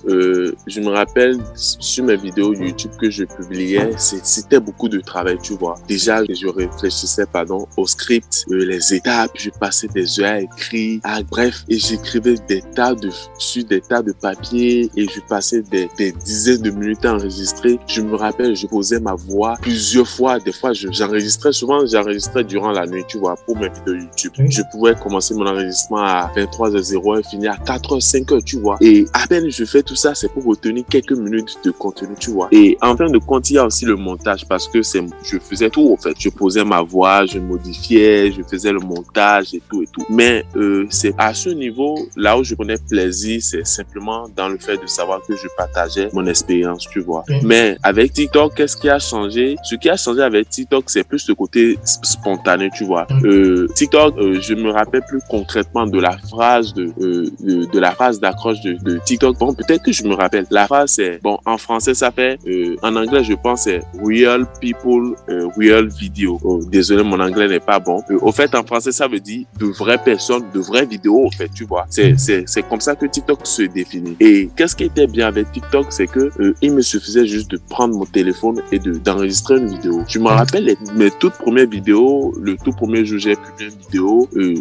je 0.66 0.80
me 0.80 0.90
rappelle 0.90 1.38
sur 1.54 2.04
mes 2.04 2.16
vidéos 2.16 2.54
YouTube 2.54 2.92
que 3.00 3.10
je 3.10 3.24
publiais, 3.24 3.90
c'était 3.96 4.60
beaucoup 4.60 4.88
de 4.88 5.00
travail, 5.00 5.38
tu 5.42 5.54
vois. 5.54 5.76
Déjà, 5.88 6.22
je 6.24 6.46
réfléchissais, 6.46 7.26
pardon, 7.26 7.66
au 7.76 7.86
script, 7.86 8.44
les 8.48 8.94
étapes, 8.94 9.30
je 9.34 9.50
passais 9.50 9.88
des 9.88 10.20
heures 10.20 10.34
à 10.34 10.40
écrire, 10.40 11.00
ah, 11.04 11.20
bref, 11.28 11.64
et 11.68 11.78
j'écrivais 11.78 12.36
des 12.48 12.62
tas 12.74 12.94
de, 12.94 13.10
sur 13.38 13.64
des 13.64 13.80
tas 13.80 14.02
de 14.02 14.12
papier 14.12 14.90
et 14.96 15.06
je 15.08 15.15
passais 15.20 15.62
des, 15.62 15.88
des, 15.96 16.12
dizaines 16.12 16.62
de 16.62 16.70
minutes 16.70 17.04
à 17.04 17.14
enregistrer. 17.14 17.78
Je 17.86 18.00
me 18.00 18.14
rappelle, 18.16 18.54
je 18.56 18.66
posais 18.66 19.00
ma 19.00 19.14
voix 19.14 19.56
plusieurs 19.60 20.08
fois. 20.08 20.38
Des 20.38 20.52
fois, 20.52 20.72
j'enregistrais 20.72 21.52
souvent, 21.52 21.84
j'enregistrais 21.86 22.44
durant 22.44 22.70
la 22.70 22.86
nuit, 22.86 23.04
tu 23.08 23.18
vois, 23.18 23.36
pour 23.36 23.56
mes 23.56 23.68
vidéos 23.68 23.94
YouTube. 23.94 24.46
Je 24.48 24.62
pouvais 24.70 24.94
commencer 24.94 25.34
mon 25.34 25.46
enregistrement 25.46 26.02
à 26.02 26.30
23h00 26.36 27.20
et 27.20 27.22
finir 27.22 27.52
à 27.52 27.56
4h, 27.56 28.00
5h, 28.00 28.44
tu 28.44 28.58
vois. 28.58 28.76
Et 28.80 29.06
à 29.12 29.26
peine 29.26 29.50
je 29.50 29.64
fais 29.64 29.82
tout 29.82 29.94
ça, 29.94 30.14
c'est 30.14 30.28
pour 30.28 30.44
retenir 30.44 30.84
quelques 30.88 31.12
minutes 31.12 31.58
de 31.64 31.70
contenu, 31.70 32.14
tu 32.18 32.30
vois. 32.30 32.48
Et 32.52 32.76
en 32.82 32.96
fin 32.96 33.08
de 33.08 33.18
compte, 33.18 33.50
il 33.50 33.54
y 33.54 33.58
a 33.58 33.66
aussi 33.66 33.84
le 33.84 33.96
montage 33.96 34.46
parce 34.46 34.68
que 34.68 34.82
c'est, 34.82 35.02
je 35.24 35.38
faisais 35.38 35.70
tout, 35.70 35.92
en 35.92 35.96
fait. 35.96 36.14
Je 36.18 36.28
posais 36.28 36.64
ma 36.64 36.82
voix, 36.82 37.26
je 37.26 37.38
modifiais, 37.38 38.32
je 38.32 38.42
faisais 38.42 38.72
le 38.72 38.80
montage 38.80 39.54
et 39.54 39.62
tout 39.68 39.82
et 39.82 39.86
tout. 39.86 40.04
Mais 40.08 40.44
euh, 40.56 40.86
c'est 40.90 41.14
à 41.18 41.34
ce 41.34 41.50
niveau, 41.50 41.96
là 42.16 42.38
où 42.38 42.44
je 42.44 42.54
prenais 42.54 42.76
plaisir, 42.78 43.40
c'est 43.42 43.66
simplement 43.66 44.28
dans 44.34 44.48
le 44.48 44.58
fait 44.58 44.76
de 44.76 44.86
savoir 44.86 45.05
que 45.26 45.36
je 45.36 45.48
partageais 45.56 46.08
mon 46.12 46.26
expérience, 46.26 46.86
tu 46.90 47.00
vois. 47.00 47.24
Mais 47.42 47.76
avec 47.82 48.12
TikTok, 48.12 48.54
qu'est-ce 48.54 48.76
qui 48.76 48.88
a 48.88 48.98
changé? 48.98 49.56
Ce 49.62 49.74
qui 49.76 49.88
a 49.88 49.96
changé 49.96 50.22
avec 50.22 50.48
TikTok, 50.48 50.84
c'est 50.86 51.04
plus 51.04 51.28
le 51.28 51.34
côté 51.34 51.78
spontané, 51.84 52.70
tu 52.76 52.84
vois. 52.84 53.06
Euh, 53.24 53.68
TikTok, 53.74 54.16
euh, 54.18 54.40
je 54.40 54.54
me 54.54 54.70
rappelle 54.70 55.02
plus 55.08 55.20
concrètement 55.28 55.86
de 55.86 56.00
la 56.00 56.16
phrase 56.30 56.74
de 56.74 56.92
euh, 57.00 57.30
de, 57.72 57.78
la 57.78 57.92
phrase 57.92 58.20
d'accroche 58.20 58.60
de, 58.62 58.72
de, 58.74 58.98
TikTok. 59.04 59.38
Bon, 59.38 59.54
peut-être 59.54 59.82
que 59.82 59.92
je 59.92 60.02
me 60.04 60.14
rappelle. 60.14 60.46
La 60.50 60.66
phrase 60.66 60.92
c'est 60.92 61.20
bon 61.22 61.38
en 61.44 61.58
français 61.58 61.94
ça 61.94 62.10
fait 62.10 62.38
euh, 62.46 62.76
en 62.82 62.94
anglais 62.96 63.22
je 63.24 63.34
pense 63.34 63.64
c'est 63.64 63.80
real 64.02 64.46
people 64.60 65.14
real 65.56 65.88
video. 65.88 66.38
Oh, 66.42 66.60
désolé 66.64 67.02
mon 67.02 67.20
anglais 67.20 67.48
n'est 67.48 67.60
pas 67.60 67.78
bon. 67.78 68.02
au 68.20 68.32
fait 68.32 68.54
en 68.54 68.64
français 68.64 68.92
ça 68.92 69.08
veut 69.08 69.20
dire 69.20 69.46
de 69.58 69.66
vraies 69.66 70.02
personnes, 70.02 70.44
de 70.54 70.60
vraies 70.60 70.86
vidéos. 70.86 71.26
au 71.26 71.30
fait, 71.30 71.50
tu 71.54 71.64
vois. 71.64 71.86
C'est 71.90 72.18
c'est 72.18 72.44
c'est 72.46 72.62
comme 72.62 72.80
ça 72.80 72.94
que 72.94 73.06
TikTok 73.06 73.46
se 73.46 73.62
définit. 73.62 74.16
Et 74.20 74.48
qu'est-ce 74.56 74.74
qui 74.74 74.84
bien 75.04 75.26
avec 75.26 75.52
TikTok, 75.52 75.86
c'est 75.90 76.06
que 76.06 76.30
euh, 76.40 76.54
il 76.62 76.72
me 76.72 76.80
suffisait 76.80 77.26
juste 77.26 77.50
de 77.50 77.58
prendre 77.68 77.94
mon 77.94 78.06
téléphone 78.06 78.62
et 78.72 78.78
de 78.78 78.92
d'enregistrer 78.92 79.58
une 79.58 79.68
vidéo. 79.68 80.02
Je 80.08 80.18
me 80.18 80.28
rappelle 80.28 80.74
mes 80.94 81.10
toutes 81.10 81.34
premières 81.34 81.68
vidéos, 81.68 82.34
le 82.40 82.56
tout 82.56 82.72
premier 82.72 83.04
jour 83.04 83.18
j'ai 83.18 83.36
publié 83.36 83.70
une 83.70 83.78
vidéo, 83.78 84.28
euh, 84.36 84.54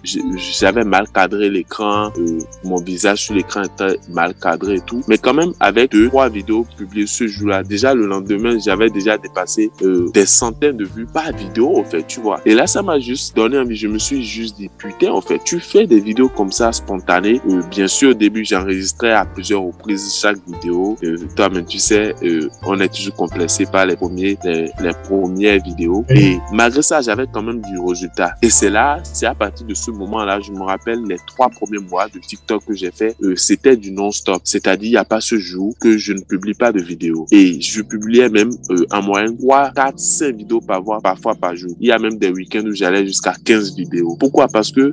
j'avais 0.60 0.84
mal 0.84 1.08
cadré 1.14 1.50
l'écran, 1.50 2.12
euh, 2.18 2.40
mon 2.66 2.82
visage 2.82 3.24
sur 3.24 3.36
l'écran 3.36 3.64
était 3.64 3.98
mal 4.10 4.34
cadré 4.34 4.76
et 4.76 4.82
tout. 4.82 5.02
Mais 5.08 5.18
quand 5.18 5.34
même, 5.34 5.54
avec 5.62 5.92
deux, 5.92 6.08
trois 6.10 6.28
vidéos 6.28 6.66
publiées 6.78 7.08
ce 7.08 7.28
jour-là, 7.28 7.64
déjà 7.64 7.94
le 7.94 8.06
lendemain, 8.06 8.58
j'avais 8.60 8.90
déjà 8.90 9.18
dépassé 9.18 9.72
des 10.14 10.26
centaines 10.26 10.78
de 10.78 10.86
vues 10.86 11.06
par 11.06 11.32
vidéo, 11.32 11.78
en 11.78 11.84
fait, 11.84 12.06
tu 12.08 12.20
vois. 12.20 12.42
Et 12.46 12.54
là, 12.56 12.68
ça 12.68 12.82
m'a 12.82 13.00
juste 13.00 13.36
donné 13.36 13.58
envie. 13.58 13.76
Je 13.76 13.88
me 13.88 14.00
suis 14.00 14.24
juste 14.24 14.58
dit, 14.58 14.70
putain, 14.78 15.12
en 15.12 15.22
fait, 15.22 15.40
tu 15.44 15.60
fais 15.60 15.86
des 15.86 16.00
vidéos 16.00 16.30
comme 16.30 16.52
ça 16.52 16.72
spontanées. 16.72 17.40
bien 17.70 17.88
sûr, 17.88 18.12
au 18.12 18.14
début, 18.14 18.44
j'enregistrais 18.44 19.12
à 19.12 19.26
plusieurs 19.26 19.62
reprises 19.62 20.16
chaque 20.26 20.40
vidéo. 20.48 20.98
Euh, 21.04 21.18
toi-même, 21.36 21.66
tu 21.66 21.78
sais, 21.78 22.16
euh, 22.24 22.50
on 22.64 22.80
est 22.80 22.92
toujours 22.92 23.14
complexé 23.14 23.66
par 23.66 23.86
les 23.86 23.96
premiers, 23.96 24.38
les, 24.44 24.72
premières 25.04 25.62
vidéos. 25.62 26.04
Et 26.10 26.38
malgré 26.52 26.82
ça, 26.82 27.00
j'avais 27.02 27.28
quand 27.32 27.44
même 27.44 27.62
du 27.62 27.78
résultat. 27.78 28.34
Et 28.42 28.50
c'est 28.50 28.72
là, 28.72 29.00
c'est 29.04 29.28
à 29.28 29.36
partir 29.36 29.68
de 29.68 29.76
ce 29.76 29.92
moment-là, 29.92 30.40
je 30.40 30.52
me 30.52 30.64
rappelle 30.64 31.04
les 31.04 31.18
trois 31.28 31.50
premiers 31.50 31.78
mois 31.78 32.08
de 32.08 32.20
TikTok 32.20 32.66
que 32.66 32.74
j'ai 32.74 32.90
fait, 32.90 33.16
euh, 33.22 33.36
c'était 33.36 33.78
du 33.78 33.92
non-stop. 33.92 34.42
C'est-à-dire, 34.44 34.88
il 34.88 34.92
n'y 34.92 34.98
a 34.98 35.06
pas 35.06 35.22
ce 35.22 35.38
jour 35.38 35.76
que 35.80 35.96
je 35.98 36.14
ne 36.14 36.22
publie 36.22 36.56
pas 36.56 36.72
de 36.72 36.82
vidéos. 36.82 37.28
Et 37.32 37.62
je 37.62 37.82
publiais 37.84 38.30
même 38.30 38.50
en 38.92 39.02
moyenne 39.04 39.38
3, 39.38 39.72
4, 39.76 40.00
5 40.00 40.36
vidéos 40.36 40.62
par 40.62 40.82
mois, 40.84 41.00
parfois 41.02 41.36
par 41.36 41.56
jour. 41.56 41.76
Il 41.80 41.88
y 41.88 41.92
a 41.92 42.00
même 42.00 42.18
des 42.18 42.30
week-ends 42.30 42.66
où 42.66 42.74
j'allais 42.74 43.06
jusqu'à 43.06 43.34
15 43.46 43.76
vidéos. 43.76 44.16
Pourquoi? 44.20 44.48
Parce 44.48 44.72
que 44.72 44.92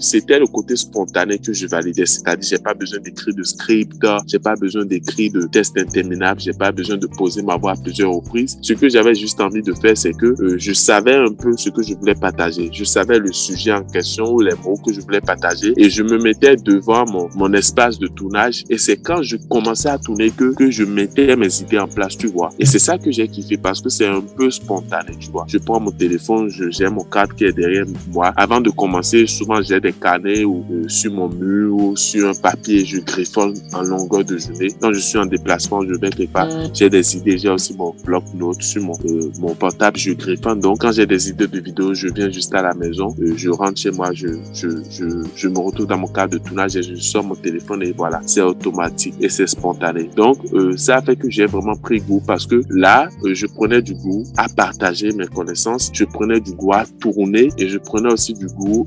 c'était 0.00 0.40
le 0.40 0.46
côté 0.46 0.74
spontané 0.74 1.38
que 1.38 1.52
je 1.52 1.68
validais. 1.68 2.06
C'est-à-dire, 2.06 2.48
j'ai 2.50 2.58
pas 2.58 2.74
besoin 2.74 2.98
d'écrire 2.98 3.34
de 3.34 3.42
script, 3.44 3.92
j'ai 4.26 4.38
pas 4.40 4.56
besoin 4.56 4.71
d'écrire 4.80 5.32
de 5.32 5.46
tests 5.46 5.78
interminables. 5.78 6.40
J'ai 6.40 6.52
pas 6.52 6.72
besoin 6.72 6.96
de 6.96 7.06
poser 7.06 7.42
ma 7.42 7.56
voix 7.56 7.72
à 7.72 7.76
plusieurs 7.76 8.12
reprises. 8.12 8.58
Ce 8.62 8.72
que 8.72 8.88
j'avais 8.88 9.14
juste 9.14 9.40
envie 9.40 9.62
de 9.62 9.72
faire, 9.74 9.96
c'est 9.96 10.12
que 10.12 10.26
euh, 10.26 10.56
je 10.58 10.72
savais 10.72 11.14
un 11.14 11.32
peu 11.32 11.56
ce 11.56 11.70
que 11.70 11.82
je 11.82 11.94
voulais 11.94 12.14
partager. 12.14 12.70
Je 12.72 12.84
savais 12.84 13.18
le 13.18 13.32
sujet 13.32 13.72
en 13.72 13.84
question 13.84 14.32
ou 14.32 14.40
les 14.40 14.54
mots 14.64 14.78
que 14.84 14.92
je 14.92 15.00
voulais 15.00 15.20
partager 15.20 15.72
et 15.76 15.88
je 15.90 16.02
me 16.02 16.18
mettais 16.18 16.56
devant 16.56 17.04
mon, 17.06 17.28
mon 17.34 17.52
espace 17.52 17.98
de 17.98 18.06
tournage. 18.06 18.64
Et 18.70 18.78
c'est 18.78 18.96
quand 18.96 19.22
je 19.22 19.36
commençais 19.48 19.88
à 19.88 19.98
tourner 19.98 20.30
que, 20.30 20.54
que 20.54 20.70
je 20.70 20.84
mettais 20.84 21.36
mes 21.36 21.60
idées 21.60 21.78
en 21.78 21.88
place, 21.88 22.16
tu 22.16 22.28
vois. 22.28 22.50
Et 22.58 22.66
c'est 22.66 22.78
ça 22.78 22.98
que 22.98 23.10
j'ai 23.10 23.28
kiffé 23.28 23.56
parce 23.56 23.80
que 23.80 23.88
c'est 23.88 24.06
un 24.06 24.20
peu 24.20 24.50
spontané, 24.50 25.16
tu 25.18 25.30
vois. 25.30 25.44
Je 25.48 25.58
prends 25.58 25.80
mon 25.80 25.90
téléphone, 25.90 26.48
j'ai 26.48 26.88
mon 26.88 27.04
cadre 27.04 27.34
qui 27.34 27.44
est 27.44 27.52
derrière 27.52 27.84
moi. 28.08 28.32
Avant 28.36 28.60
de 28.60 28.70
commencer, 28.70 29.26
souvent 29.26 29.60
j'ai 29.62 29.80
des 29.80 29.92
carnets 29.92 30.44
ou 30.44 30.64
euh, 30.70 30.88
sur 30.88 31.12
mon 31.12 31.28
mur 31.28 31.74
ou 31.74 31.96
sur 31.96 32.28
un 32.28 32.34
papier, 32.34 32.84
je 32.84 32.98
griffonne 32.98 33.54
en 33.72 33.82
longueur 33.82 34.24
de 34.24 34.38
journée 34.38 34.61
quand 34.80 34.92
je 34.92 35.00
suis 35.00 35.18
en 35.18 35.26
déplacement, 35.26 35.82
je 35.82 35.94
vais 35.94 36.10
quelque 36.10 36.32
part, 36.32 36.46
mm. 36.46 36.70
j'ai 36.74 36.90
des 36.90 37.16
idées, 37.16 37.38
j'ai 37.38 37.48
aussi 37.48 37.74
mon 37.74 37.94
bloc-notes 38.04 38.62
sur 38.62 38.82
mon, 38.82 38.94
euh, 39.04 39.30
mon 39.38 39.54
portable, 39.54 39.98
je 39.98 40.12
griffonne. 40.12 40.60
Donc, 40.60 40.80
quand 40.80 40.92
j'ai 40.92 41.06
des 41.06 41.28
idées 41.30 41.46
de 41.46 41.60
vidéos, 41.60 41.94
je 41.94 42.08
viens 42.08 42.30
juste 42.30 42.54
à 42.54 42.62
la 42.62 42.74
maison, 42.74 43.14
euh, 43.20 43.34
je 43.36 43.50
rentre 43.50 43.80
chez 43.80 43.90
moi, 43.90 44.12
je, 44.12 44.28
je, 44.54 44.68
je, 44.90 45.04
je, 45.34 45.48
me 45.48 45.58
retrouve 45.58 45.86
dans 45.86 45.98
mon 45.98 46.08
cadre 46.08 46.34
de 46.34 46.38
tournage 46.38 46.76
et 46.76 46.82
je 46.82 46.94
sors 46.96 47.24
mon 47.24 47.34
téléphone 47.34 47.82
et 47.82 47.92
voilà, 47.92 48.20
c'est 48.26 48.40
automatique 48.40 49.14
et 49.20 49.28
c'est 49.28 49.46
spontané. 49.46 50.08
Donc, 50.16 50.38
euh, 50.52 50.76
ça 50.76 51.00
fait 51.02 51.16
que 51.16 51.30
j'ai 51.30 51.46
vraiment 51.46 51.76
pris 51.76 52.00
goût 52.00 52.22
parce 52.26 52.46
que 52.46 52.62
là, 52.70 53.08
je 53.24 53.46
prenais 53.46 53.82
du 53.82 53.94
goût 53.94 54.24
à 54.36 54.48
partager 54.48 55.12
mes 55.12 55.26
connaissances, 55.26 55.90
je 55.92 56.04
prenais 56.04 56.40
du 56.40 56.52
goût 56.52 56.72
à 56.72 56.84
tourner 57.00 57.48
et 57.58 57.68
je 57.68 57.78
prenais 57.78 58.12
aussi 58.12 58.34
du 58.34 58.46
goût 58.46 58.86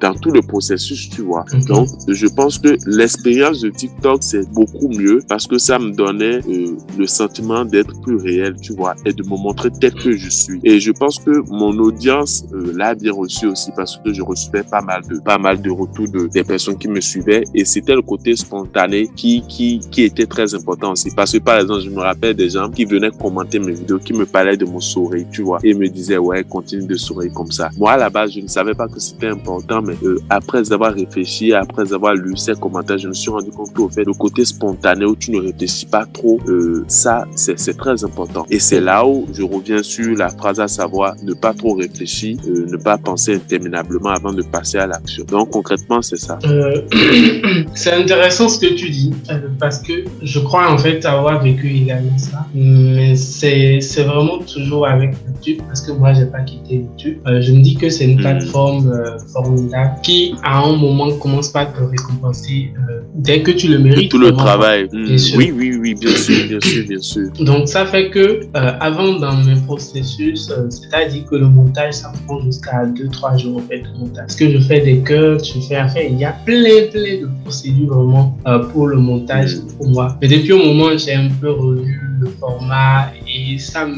dans 0.00 0.14
tout 0.14 0.30
le 0.30 0.42
processus, 0.42 1.10
tu 1.10 1.22
vois. 1.22 1.44
Donc, 1.66 1.88
je 2.08 2.26
pense 2.26 2.58
que 2.58 2.76
l'expérience 2.86 3.60
de 3.60 3.70
TikTok, 3.70 4.22
c'est 4.22 4.48
beaucoup 4.52 4.88
mieux 4.96 5.20
parce 5.28 5.46
que 5.46 5.58
ça 5.58 5.78
me 5.78 5.92
donnait 5.92 6.40
euh, 6.48 6.76
le 6.98 7.06
sentiment 7.06 7.64
d'être 7.64 8.00
plus 8.02 8.16
réel, 8.16 8.54
tu 8.60 8.72
vois, 8.74 8.94
et 9.04 9.12
de 9.12 9.22
me 9.22 9.36
montrer 9.36 9.70
tel 9.70 9.94
que 9.94 10.12
je 10.12 10.28
suis. 10.28 10.60
Et 10.64 10.80
je 10.80 10.92
pense 10.92 11.18
que 11.18 11.42
mon 11.50 11.76
audience 11.78 12.44
euh, 12.52 12.72
l'a 12.74 12.94
bien 12.94 13.12
reçu 13.12 13.46
aussi 13.46 13.70
parce 13.76 13.96
que 13.96 14.12
je 14.12 14.22
recevais 14.22 14.62
pas 14.62 14.80
mal 14.80 15.02
de, 15.08 15.18
pas 15.18 15.38
mal 15.38 15.60
de 15.60 15.70
retours 15.70 16.08
de, 16.08 16.26
des 16.26 16.44
personnes 16.44 16.78
qui 16.78 16.88
me 16.88 17.00
suivaient 17.00 17.44
et 17.54 17.64
c'était 17.64 17.94
le 17.94 18.02
côté 18.02 18.36
spontané 18.36 19.08
qui, 19.16 19.42
qui, 19.48 19.80
qui 19.90 20.02
était 20.02 20.26
très 20.26 20.54
important 20.54 20.92
aussi. 20.92 21.10
Parce 21.14 21.32
que 21.32 21.38
par 21.38 21.58
exemple, 21.58 21.80
je 21.80 21.90
me 21.90 22.00
rappelle 22.00 22.34
des 22.34 22.50
gens 22.50 22.70
qui 22.70 22.84
venaient 22.84 23.10
commenter 23.10 23.58
mes 23.58 23.72
vidéos, 23.72 23.98
qui 23.98 24.12
me 24.12 24.26
parlaient 24.26 24.56
de 24.56 24.64
mon 24.64 24.80
sourire, 24.80 25.26
tu 25.30 25.42
vois, 25.42 25.58
et 25.62 25.74
me 25.74 25.88
disaient, 25.88 26.18
ouais, 26.18 26.44
continue 26.44 26.86
de 26.86 26.96
sourire 26.96 27.32
comme 27.34 27.50
ça. 27.50 27.70
Moi, 27.76 27.92
à 27.92 27.96
la 27.96 28.10
base, 28.10 28.32
je 28.32 28.40
ne 28.40 28.48
savais 28.48 28.74
pas 28.74 28.88
que 28.88 29.00
c'était 29.00 29.28
important, 29.28 29.82
mais 29.82 29.96
euh, 30.02 30.20
après 30.30 30.72
avoir 30.72 30.92
réfléchi, 30.94 31.52
après 31.52 31.92
avoir 31.92 32.14
lu 32.14 32.36
ces 32.36 32.54
commentaires, 32.54 32.98
je 32.98 33.08
me 33.08 33.14
suis 33.14 33.30
rendu 33.30 33.50
compte 33.50 33.72
qu'au 33.72 33.88
fait, 33.88 34.04
le 34.04 34.12
côté 34.12 34.44
spontané 34.44 34.83
où 35.06 35.16
tu 35.16 35.30
ne 35.30 35.40
réfléchis 35.40 35.86
pas 35.86 36.06
trop, 36.12 36.40
euh, 36.48 36.84
ça, 36.88 37.24
c'est 37.34 37.76
très 37.76 38.04
important. 38.04 38.46
Et 38.50 38.58
c'est 38.58 38.80
là 38.80 39.06
où 39.06 39.26
je 39.32 39.42
reviens 39.42 39.82
sur 39.82 40.16
la 40.16 40.28
phrase 40.28 40.60
à 40.60 40.68
savoir 40.68 41.14
ne 41.22 41.32
pas 41.34 41.54
trop 41.54 41.74
réfléchir, 41.74 42.36
euh, 42.46 42.66
ne 42.70 42.76
pas 42.76 42.98
penser 42.98 43.34
interminablement 43.34 44.10
avant 44.10 44.32
de 44.32 44.42
passer 44.42 44.78
à 44.78 44.86
l'action. 44.86 45.24
Donc, 45.24 45.50
concrètement, 45.50 46.02
c'est 46.02 46.18
ça. 46.18 46.38
Euh, 46.44 46.82
c'est 47.74 47.92
intéressant 47.92 48.48
ce 48.48 48.58
que 48.58 48.74
tu 48.74 48.90
dis, 48.90 49.12
parce 49.58 49.78
que 49.78 50.04
je 50.22 50.38
crois 50.40 50.70
en 50.70 50.78
fait 50.78 51.04
avoir 51.04 51.42
vécu 51.42 51.68
également 51.68 52.18
ça. 52.18 52.46
Mais 52.54 53.16
c'est 53.16 53.80
vraiment 54.04 54.38
toujours 54.38 54.86
avec 54.86 55.14
YouTube, 55.26 55.62
parce 55.66 55.80
que 55.80 55.92
moi, 55.92 56.12
j'ai 56.12 56.26
pas 56.26 56.40
quitté 56.40 56.76
YouTube. 56.76 57.18
je 57.26 57.52
me 57.52 57.60
dis 57.60 57.76
que 57.76 57.88
c'est 57.88 58.04
une 58.04 58.18
mm. 58.18 58.22
plateforme 58.22 59.18
formidable 59.32 59.94
qui, 60.02 60.34
à 60.42 60.58
un 60.58 60.76
moment, 60.76 61.10
commence 61.16 61.48
pas 61.48 61.60
à 61.60 61.66
te 61.66 61.80
récompenser 61.82 62.72
dès 63.14 63.42
que 63.42 63.50
tu 63.50 63.68
le 63.68 63.78
mérites. 63.78 64.10
Tout 64.10 64.18
le 64.18 64.32
travail. 64.32 64.73
Mm. 64.82 65.36
Oui, 65.36 65.52
oui, 65.56 65.76
oui, 65.80 65.94
bien 65.94 66.14
sûr, 66.14 66.46
bien 66.48 66.60
sûr, 66.60 66.84
bien 66.86 67.00
sûr. 67.00 67.30
Donc, 67.40 67.68
ça 67.68 67.86
fait 67.86 68.10
que 68.10 68.18
euh, 68.20 68.72
avant 68.80 69.18
dans 69.18 69.36
mes 69.44 69.60
processus, 69.66 70.50
euh, 70.50 70.68
c'est-à-dire 70.70 71.24
que 71.26 71.36
le 71.36 71.48
montage, 71.48 71.94
ça 71.94 72.12
prend 72.26 72.40
jusqu'à 72.42 72.84
2-3 72.86 73.38
jours 73.38 73.58
en 73.58 73.68
fait, 73.68 73.82
le 73.82 73.98
montage. 73.98 74.26
Parce 74.26 74.36
que 74.36 74.50
je 74.50 74.58
fais 74.58 74.80
des 74.80 74.98
cuts, 75.00 75.38
je 75.44 75.60
fais 75.68 75.76
affaire, 75.76 76.06
il 76.10 76.18
y 76.18 76.24
a 76.24 76.32
plein, 76.44 76.88
plein 76.92 77.20
de 77.22 77.28
procédures 77.42 77.94
vraiment 77.94 78.36
euh, 78.46 78.58
pour 78.58 78.88
le 78.88 78.98
montage 78.98 79.56
mm. 79.56 79.76
pour 79.76 79.88
moi. 79.88 80.16
Mais 80.20 80.28
depuis 80.28 80.52
au 80.52 80.64
moment, 80.64 80.96
j'ai 80.96 81.14
un 81.14 81.28
peu 81.40 81.50
revu 81.50 82.00
le 82.20 82.28
format 82.40 83.12
et 83.26 83.58
ça 83.58 83.86
me, 83.86 83.94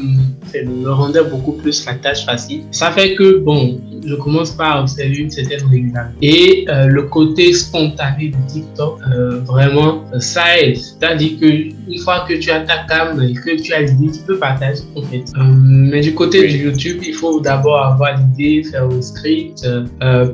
fait, 0.51 0.63
me 0.63 0.89
rendait 0.89 1.23
beaucoup 1.23 1.53
plus 1.53 1.85
la 1.85 1.93
tâche 1.95 2.25
facile. 2.25 2.63
Ça 2.71 2.91
fait 2.91 3.15
que, 3.15 3.39
bon, 3.39 3.79
je 4.05 4.15
commence 4.15 4.51
par 4.51 4.81
observer 4.81 5.17
une 5.17 5.31
certaine 5.31 5.65
régularité. 5.69 6.17
Et 6.21 6.65
euh, 6.69 6.87
le 6.87 7.03
côté 7.03 7.53
spontané 7.53 8.29
de 8.29 8.51
TikTok, 8.51 8.99
euh, 9.11 9.39
vraiment, 9.41 10.03
ça 10.19 10.59
aide. 10.59 10.77
C'est-à-dire 10.77 11.39
que 11.39 11.45
une 11.45 11.99
fois 11.99 12.25
que 12.27 12.33
tu 12.33 12.49
as 12.51 12.61
ta 12.61 12.85
cam 12.87 13.21
et 13.21 13.33
que 13.33 13.61
tu 13.61 13.73
as 13.73 13.81
l'idée, 13.81 14.11
tu 14.11 14.19
peux 14.25 14.37
partager 14.37 14.83
en 14.95 15.01
fait. 15.03 15.23
Euh, 15.37 15.43
mais 15.43 16.01
du 16.01 16.13
côté 16.13 16.47
du 16.47 16.57
YouTube, 16.65 17.01
il 17.05 17.13
faut 17.13 17.39
d'abord 17.39 17.85
avoir 17.85 18.17
l'idée, 18.17 18.63
faire 18.63 18.87
le 18.87 19.01
script, 19.01 19.67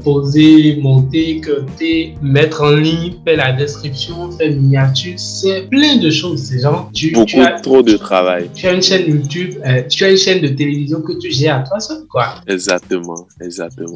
poser, 0.04 0.78
monter, 0.82 1.42
cutter, 1.42 2.16
mettre 2.22 2.62
en 2.64 2.76
ligne, 2.76 3.14
faire 3.26 3.38
la 3.38 3.54
description, 3.54 4.32
faire 4.32 4.52
une 4.52 4.62
miniature, 4.62 5.14
c'est 5.18 5.70
plein 5.70 5.98
de 5.98 6.10
choses. 6.10 6.42
C'est 6.44 6.62
genre, 6.62 6.90
tu, 6.94 7.12
Beaucoup 7.12 7.42
as 7.42 7.60
trop 7.60 7.82
de 7.82 7.98
travail. 7.98 8.50
Tu 8.54 8.68
as 8.68 8.74
une 8.74 8.82
chaîne 8.82 9.08
YouTube, 9.08 9.56
tu 9.90 10.04
as 10.04 10.12
une 10.12 10.18
chaîne 10.18 10.42
de 10.42 10.48
télévision 10.48 11.02
que 11.02 11.14
tu 11.14 11.32
gères 11.32 11.58
à 11.58 11.60
toi 11.62 11.80
seul, 11.80 12.06
quoi. 12.10 12.36
Exactement, 12.48 13.28
exactement. 13.42 13.53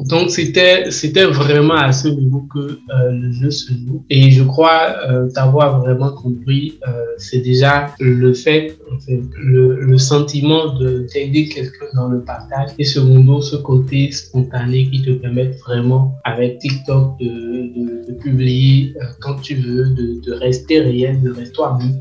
Donc 0.08 0.30
c'était 0.30 0.90
c'était 0.90 1.24
vraiment 1.24 1.74
à 1.74 1.92
ce 1.92 2.08
niveau 2.08 2.46
que 2.52 2.58
euh, 2.58 3.10
le 3.10 3.32
jeu 3.32 3.50
se 3.50 3.72
joue. 3.72 4.04
Et 4.10 4.30
je 4.30 4.42
crois 4.42 4.96
euh, 5.08 5.28
t'avoir 5.28 5.80
vraiment 5.80 6.12
compris 6.12 6.78
euh, 6.86 7.04
c'est 7.18 7.40
déjà 7.40 7.94
le 7.98 8.32
fait, 8.34 8.76
le, 9.08 9.80
le, 9.80 9.98
sentiment 9.98 10.74
de 10.74 11.06
d'aider 11.12 11.48
quelqu'un 11.48 11.86
dans 11.94 12.08
le 12.08 12.20
partage 12.20 12.70
et 12.78 12.84
secondo 12.84 13.40
ce 13.40 13.56
côté 13.56 14.10
spontané 14.12 14.88
qui 14.90 15.02
te 15.02 15.10
permet 15.10 15.50
vraiment 15.66 16.14
avec 16.24 16.58
TikTok 16.58 17.18
de, 17.18 17.26
de, 17.26 18.12
publier 18.22 18.94
quand 19.20 19.36
tu 19.36 19.54
veux 19.54 19.90
de, 19.90 20.20
de, 20.24 20.32
rester 20.32 20.80
réel 20.80 21.20
de 21.20 21.30
rester 21.30 21.52
toi-même 21.52 21.98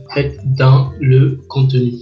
dans 0.58 0.92
le 1.00 1.40
contenu. 1.48 1.94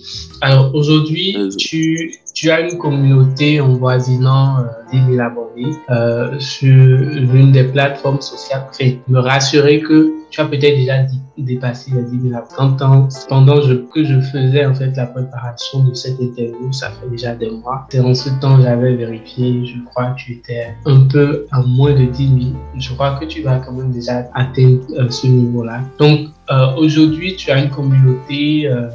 Alors 0.42 0.74
aujourd'hui 0.74 1.36
tu 1.58 2.20
tu 2.36 2.52
as 2.52 2.60
une 2.60 2.78
communauté 2.78 3.62
en 3.62 3.74
voisinant 3.74 4.58
10 4.92 5.16
000 5.16 5.20
abonnés 5.20 5.72
euh, 5.90 6.38
sur 6.38 6.68
l'une 6.68 7.54
des 7.54 7.64
plateformes 7.64 8.22
sociales. 8.22 8.66
Enfin, 8.70 8.92
me 9.08 9.20
rassurer 9.20 9.80
que 9.82 10.14
tu 10.30 10.42
as 10.42 10.46
peut-être 10.46 10.76
déjà 10.76 10.96
dépassé 11.38 11.92
les 11.92 12.04
10 12.04 12.30
000 12.30 12.36
abonnés. 12.36 13.08
Pendant 13.30 13.62
que 13.94 14.04
je 14.04 14.20
faisais 14.20 14.66
en 14.66 14.76
fait 14.76 14.96
la 14.98 15.06
préparation 15.06 15.86
de 15.86 15.94
cette 15.94 16.20
interview, 16.20 16.72
ça 16.74 16.90
fait 16.90 17.10
déjà 17.10 17.34
des 17.34 17.50
mois. 17.50 17.88
Et 17.94 18.02
en 18.02 18.14
ce 18.14 18.30
temps, 18.42 18.62
j'avais 18.62 18.96
vérifié, 18.96 19.66
je 19.66 19.82
crois 19.86 20.08
que 20.12 20.18
tu 20.18 20.34
étais 20.34 20.76
un 20.86 21.08
peu 21.08 21.46
à 21.52 21.62
moins 21.62 21.94
de 21.94 22.04
10 22.04 22.28
000. 22.28 22.40
Je 22.78 22.94
crois 22.94 23.18
que 23.18 23.26
tu 23.26 23.44
vas 23.44 23.60
quand 23.60 23.72
même 23.72 23.92
déjà 23.92 24.30
atteindre 24.34 24.82
euh, 25.00 25.10
ce 25.10 25.28
niveau-là. 25.28 25.80
Donc, 26.00 26.28
euh, 26.52 26.76
aujourd'hui, 26.78 27.36
tu 27.36 27.50
as 27.50 27.64
une 27.64 27.72
communauté 27.72 28.68
euh, 28.68 28.88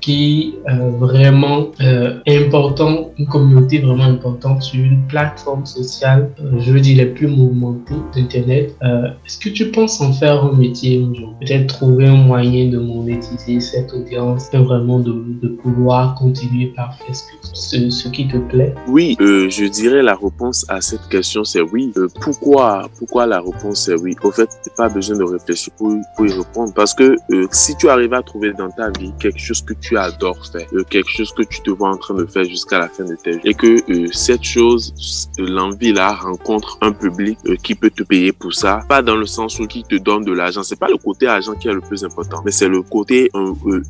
qui 0.00 0.54
est 0.66 0.70
euh, 0.70 0.90
vraiment 0.90 1.70
importante, 2.28 3.08
une 3.18 3.26
communauté 3.26 3.80
vraiment 3.80 4.04
importante 4.04 4.62
sur 4.62 4.84
une 4.84 5.04
plateforme 5.08 5.66
sociale, 5.66 6.30
je 6.58 6.70
veux 6.70 6.80
dire 6.80 6.98
les 6.98 7.06
plus 7.06 7.26
mouvementées 7.26 7.94
d'Internet. 8.14 8.76
Est-ce 9.26 9.38
que 9.38 9.48
tu 9.48 9.70
penses 9.70 10.00
en 10.00 10.12
faire 10.12 10.44
un 10.44 10.52
métier 10.52 11.04
Peut-être 11.40 11.66
trouver 11.66 12.06
un 12.06 12.16
moyen 12.16 12.70
de 12.70 12.78
monétiser 12.78 13.58
cette 13.60 13.92
audience, 13.92 14.50
vraiment 14.52 15.00
de, 15.00 15.12
pouvoir 15.62 16.14
continuer 16.14 16.66
par 16.76 16.94
faire 16.94 17.14
ce, 17.14 18.08
qui 18.08 18.28
te 18.28 18.36
plaît? 18.36 18.74
Oui, 18.88 19.16
je 19.18 19.68
dirais 19.68 20.02
la 20.02 20.14
réponse 20.14 20.64
à 20.68 20.80
cette 20.80 21.08
question, 21.08 21.44
c'est 21.44 21.60
oui. 21.60 21.92
pourquoi 22.20 22.88
Pourquoi 22.98 23.26
la 23.26 23.40
réponse 23.40 23.88
est 23.88 23.94
oui? 23.94 24.14
Au 24.22 24.30
fait, 24.30 24.48
pas 24.76 24.88
besoin 24.88 25.16
de 25.16 25.24
réfléchir 25.24 25.72
pour, 25.76 25.94
pour 26.16 26.26
y 26.26 26.32
répondre 26.32 26.72
parce 26.74 26.91
que 26.94 27.16
euh, 27.30 27.46
si 27.50 27.76
tu 27.76 27.88
arrives 27.88 28.14
à 28.14 28.22
trouver 28.22 28.52
dans 28.52 28.70
ta 28.70 28.90
vie 28.90 29.12
quelque 29.18 29.38
chose 29.38 29.62
que 29.62 29.74
tu 29.74 29.96
adores 29.96 30.46
faire, 30.46 30.66
euh, 30.72 30.84
quelque 30.84 31.10
chose 31.10 31.32
que 31.32 31.42
tu 31.42 31.60
te 31.62 31.70
vois 31.70 31.90
en 31.90 31.96
train 31.96 32.14
de 32.14 32.26
faire 32.26 32.44
jusqu'à 32.44 32.78
la 32.78 32.88
fin 32.88 33.04
de 33.04 33.16
ta 33.16 33.30
vie, 33.30 33.40
et 33.44 33.54
que 33.54 33.78
euh, 33.90 34.06
cette 34.12 34.42
chose, 34.42 34.94
l'envie 35.38 35.92
là, 35.92 36.12
rencontre 36.12 36.78
un 36.80 36.92
public 36.92 37.38
qui 37.62 37.74
peut 37.74 37.90
te 37.90 38.02
payer 38.02 38.32
pour 38.32 38.54
ça, 38.54 38.80
pas 38.88 39.02
dans 39.02 39.16
le 39.16 39.26
sens 39.26 39.58
où 39.58 39.66
qui 39.66 39.82
te 39.82 39.96
donne 39.96 40.24
de 40.24 40.32
l'argent, 40.32 40.62
c'est 40.62 40.78
pas 40.78 40.88
le 40.88 40.96
côté 40.96 41.26
argent 41.26 41.54
qui 41.54 41.68
est 41.68 41.72
le 41.72 41.80
plus 41.80 42.04
important, 42.04 42.42
mais 42.44 42.50
c'est 42.50 42.68
le 42.68 42.82
côté 42.82 43.30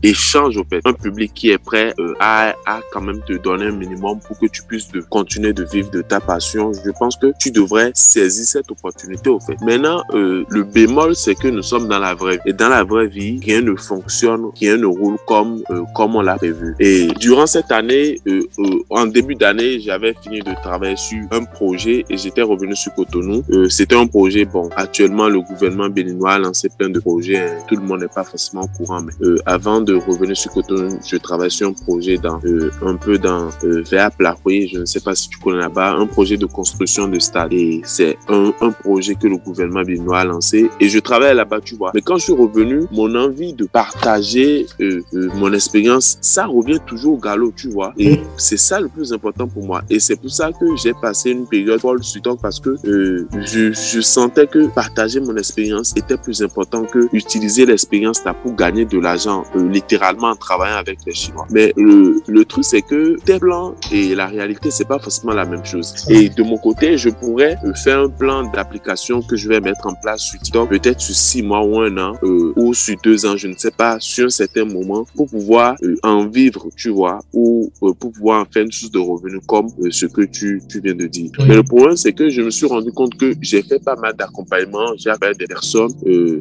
échange 0.02 0.56
au 0.56 0.64
fait, 0.64 0.80
un 0.84 0.92
public 0.92 1.32
qui 1.34 1.50
est 1.50 1.58
prêt 1.58 1.94
à, 2.20 2.54
à 2.66 2.80
quand 2.92 3.00
même 3.00 3.20
te 3.26 3.34
donner 3.34 3.66
un 3.66 3.72
minimum 3.72 4.20
pour 4.20 4.38
que 4.38 4.46
tu 4.46 4.62
puisses 4.62 4.90
de 4.90 5.00
continuer 5.00 5.52
de 5.52 5.64
vivre 5.64 5.90
de 5.90 6.02
ta 6.02 6.20
passion. 6.20 6.72
Je 6.72 6.90
pense 6.90 7.16
que 7.16 7.32
tu 7.38 7.50
devrais 7.50 7.92
saisir 7.94 8.44
cette 8.44 8.70
opportunité 8.70 9.30
au 9.30 9.40
fait. 9.40 9.60
Maintenant, 9.62 10.02
le 10.12 10.62
bémol, 10.62 11.14
c'est 11.16 11.34
que 11.34 11.48
nous 11.48 11.62
sommes 11.62 11.88
dans 11.88 11.98
la 11.98 12.14
vraie 12.14 12.36
vie. 12.36 12.42
Et 12.46 12.52
dans 12.52 12.68
la 12.68 12.84
vraie 12.84 12.91
vie, 13.00 13.40
rien 13.42 13.60
ne 13.60 13.74
fonctionne, 13.74 14.46
rien 14.58 14.76
ne 14.76 14.86
roule 14.86 15.16
comme, 15.26 15.62
euh, 15.70 15.82
comme 15.94 16.16
on 16.16 16.22
l'a 16.22 16.36
prévu. 16.36 16.74
Et 16.78 17.08
durant 17.18 17.46
cette 17.46 17.72
année, 17.72 18.18
euh, 18.26 18.42
euh, 18.58 18.64
en 18.90 19.06
début 19.06 19.34
d'année, 19.34 19.80
j'avais 19.80 20.14
fini 20.22 20.40
de 20.40 20.52
travailler 20.62 20.96
sur 20.96 21.18
un 21.30 21.44
projet 21.44 22.04
et 22.08 22.16
j'étais 22.16 22.42
revenu 22.42 22.76
sur 22.76 22.94
Cotonou. 22.94 23.42
C'était 23.68 23.96
un 23.96 24.06
projet, 24.06 24.44
bon, 24.44 24.68
actuellement, 24.76 25.28
le 25.28 25.40
gouvernement 25.40 25.88
béninois 25.88 26.32
a 26.32 26.38
lancé 26.38 26.68
plein 26.76 26.88
de 26.88 27.00
projets. 27.00 27.38
Hein. 27.38 27.58
Tout 27.68 27.76
le 27.76 27.82
monde 27.82 28.00
n'est 28.00 28.08
pas 28.08 28.24
forcément 28.24 28.62
au 28.62 28.68
courant, 28.68 29.02
mais 29.02 29.12
avant 29.46 29.80
de 29.80 29.94
revenir 29.94 30.36
sur 30.36 30.52
Cotonou, 30.52 30.98
je 31.06 31.16
travaillais 31.16 31.50
sur 31.50 31.68
un 31.68 31.72
projet 31.72 32.18
dans, 32.18 32.40
un 32.84 32.96
peu 32.96 33.18
dans, 33.18 33.48
vers 33.62 34.10
Plaroué, 34.12 34.68
je 34.72 34.80
ne 34.80 34.84
sais 34.84 35.00
pas 35.00 35.14
si 35.14 35.28
tu 35.28 35.38
connais 35.38 35.58
là-bas, 35.58 35.92
un 35.92 36.06
projet 36.06 36.36
de 36.36 36.46
construction 36.46 37.08
de 37.08 37.18
stade. 37.18 37.52
Et 37.52 37.80
c'est 37.84 38.16
un, 38.28 38.52
un 38.60 38.70
projet 38.70 39.14
que 39.14 39.26
le 39.26 39.36
gouvernement 39.36 39.82
béninois 39.82 40.20
a 40.20 40.24
lancé 40.24 40.70
et 40.80 40.88
je 40.88 40.98
travaillais 40.98 41.34
là-bas, 41.34 41.60
tu 41.60 41.76
vois. 41.76 41.92
Mais 41.94 42.00
quand 42.00 42.16
je 42.16 42.24
suis 42.24 42.32
revenu, 42.32 42.81
mon 42.90 43.14
envie 43.14 43.52
de 43.52 43.64
partager 43.64 44.66
euh, 44.80 45.02
euh, 45.14 45.28
mon 45.34 45.52
expérience, 45.52 46.18
ça 46.20 46.46
revient 46.46 46.78
toujours 46.86 47.14
au 47.14 47.18
galop, 47.18 47.52
tu 47.56 47.68
vois. 47.68 47.92
Et 47.98 48.20
c'est 48.36 48.56
ça 48.56 48.80
le 48.80 48.88
plus 48.88 49.12
important 49.12 49.46
pour 49.46 49.64
moi. 49.64 49.82
Et 49.90 50.00
c'est 50.00 50.16
pour 50.16 50.30
ça 50.30 50.50
que 50.52 50.76
j'ai 50.76 50.92
passé 50.94 51.30
une 51.30 51.46
période 51.46 51.80
folle 51.80 52.02
sur 52.02 52.14
TikTok 52.14 52.40
parce 52.40 52.60
que 52.60 52.76
euh, 52.86 53.26
je, 53.44 53.72
je, 53.72 54.00
sentais 54.00 54.46
que 54.46 54.66
partager 54.68 55.20
mon 55.20 55.36
expérience 55.36 55.92
était 55.96 56.16
plus 56.16 56.42
important 56.42 56.84
que 56.84 57.08
utiliser 57.12 57.66
l'expérience 57.66 58.24
là 58.24 58.34
pour 58.34 58.54
gagner 58.54 58.84
de 58.84 58.98
l'argent, 58.98 59.44
littéralement 59.54 60.28
en 60.28 60.36
travaillant 60.36 60.76
avec 60.76 60.98
les 61.06 61.14
Chinois. 61.14 61.46
Mais 61.50 61.72
le, 61.76 62.20
le 62.26 62.44
truc, 62.44 62.64
c'est 62.64 62.82
que 62.82 63.16
tes 63.24 63.38
plans 63.38 63.74
et 63.90 64.14
la 64.14 64.26
réalité, 64.26 64.70
c'est 64.70 64.88
pas 64.88 64.98
forcément 64.98 65.32
la 65.32 65.44
même 65.44 65.64
chose. 65.64 65.94
Et 66.08 66.28
de 66.28 66.42
mon 66.42 66.58
côté, 66.58 66.98
je 66.98 67.10
pourrais 67.10 67.56
faire 67.82 68.00
un 68.00 68.08
plan 68.08 68.50
d'application 68.50 69.22
que 69.22 69.36
je 69.36 69.48
vais 69.48 69.60
mettre 69.60 69.86
en 69.86 69.94
place 69.94 70.20
sur 70.20 70.40
TikTok, 70.40 70.68
peut-être 70.68 71.00
sur 71.00 71.14
six 71.14 71.42
mois 71.42 71.64
ou 71.64 71.80
un 71.80 71.96
an, 71.98 72.12
où 72.22 72.71
ou 72.72 72.74
sur 72.74 72.96
deux 73.02 73.26
ans, 73.26 73.36
je 73.36 73.48
ne 73.48 73.54
sais 73.54 73.70
pas, 73.70 73.98
sur 74.00 74.26
un 74.26 74.30
certain 74.30 74.64
moment, 74.64 75.04
pour 75.14 75.28
pouvoir 75.28 75.76
euh, 75.82 75.94
en 76.02 76.26
vivre, 76.26 76.68
tu 76.74 76.88
vois, 76.88 77.20
ou 77.32 77.70
euh, 77.82 77.92
pour 77.92 78.12
pouvoir 78.12 78.40
en 78.40 78.46
faire 78.50 78.64
une 78.64 78.72
source 78.72 78.90
de 78.90 78.98
revenus 78.98 79.42
comme 79.46 79.66
euh, 79.82 79.90
ce 79.90 80.06
que 80.06 80.22
tu, 80.22 80.62
tu 80.70 80.80
viens 80.80 80.94
de 80.94 81.06
dire. 81.06 81.30
Mais 81.46 81.56
le 81.56 81.62
problème, 81.62 81.96
c'est 81.96 82.12
que 82.12 82.30
je 82.30 82.40
me 82.40 82.50
suis 82.50 82.66
rendu 82.66 82.90
compte 82.92 83.14
que 83.16 83.34
j'ai 83.42 83.62
fait 83.62 83.78
pas 83.78 83.96
mal 83.96 84.14
d'accompagnement, 84.16 84.94
j'ai 84.96 85.10
appelé 85.10 85.34
des 85.34 85.46
personnes. 85.46 85.92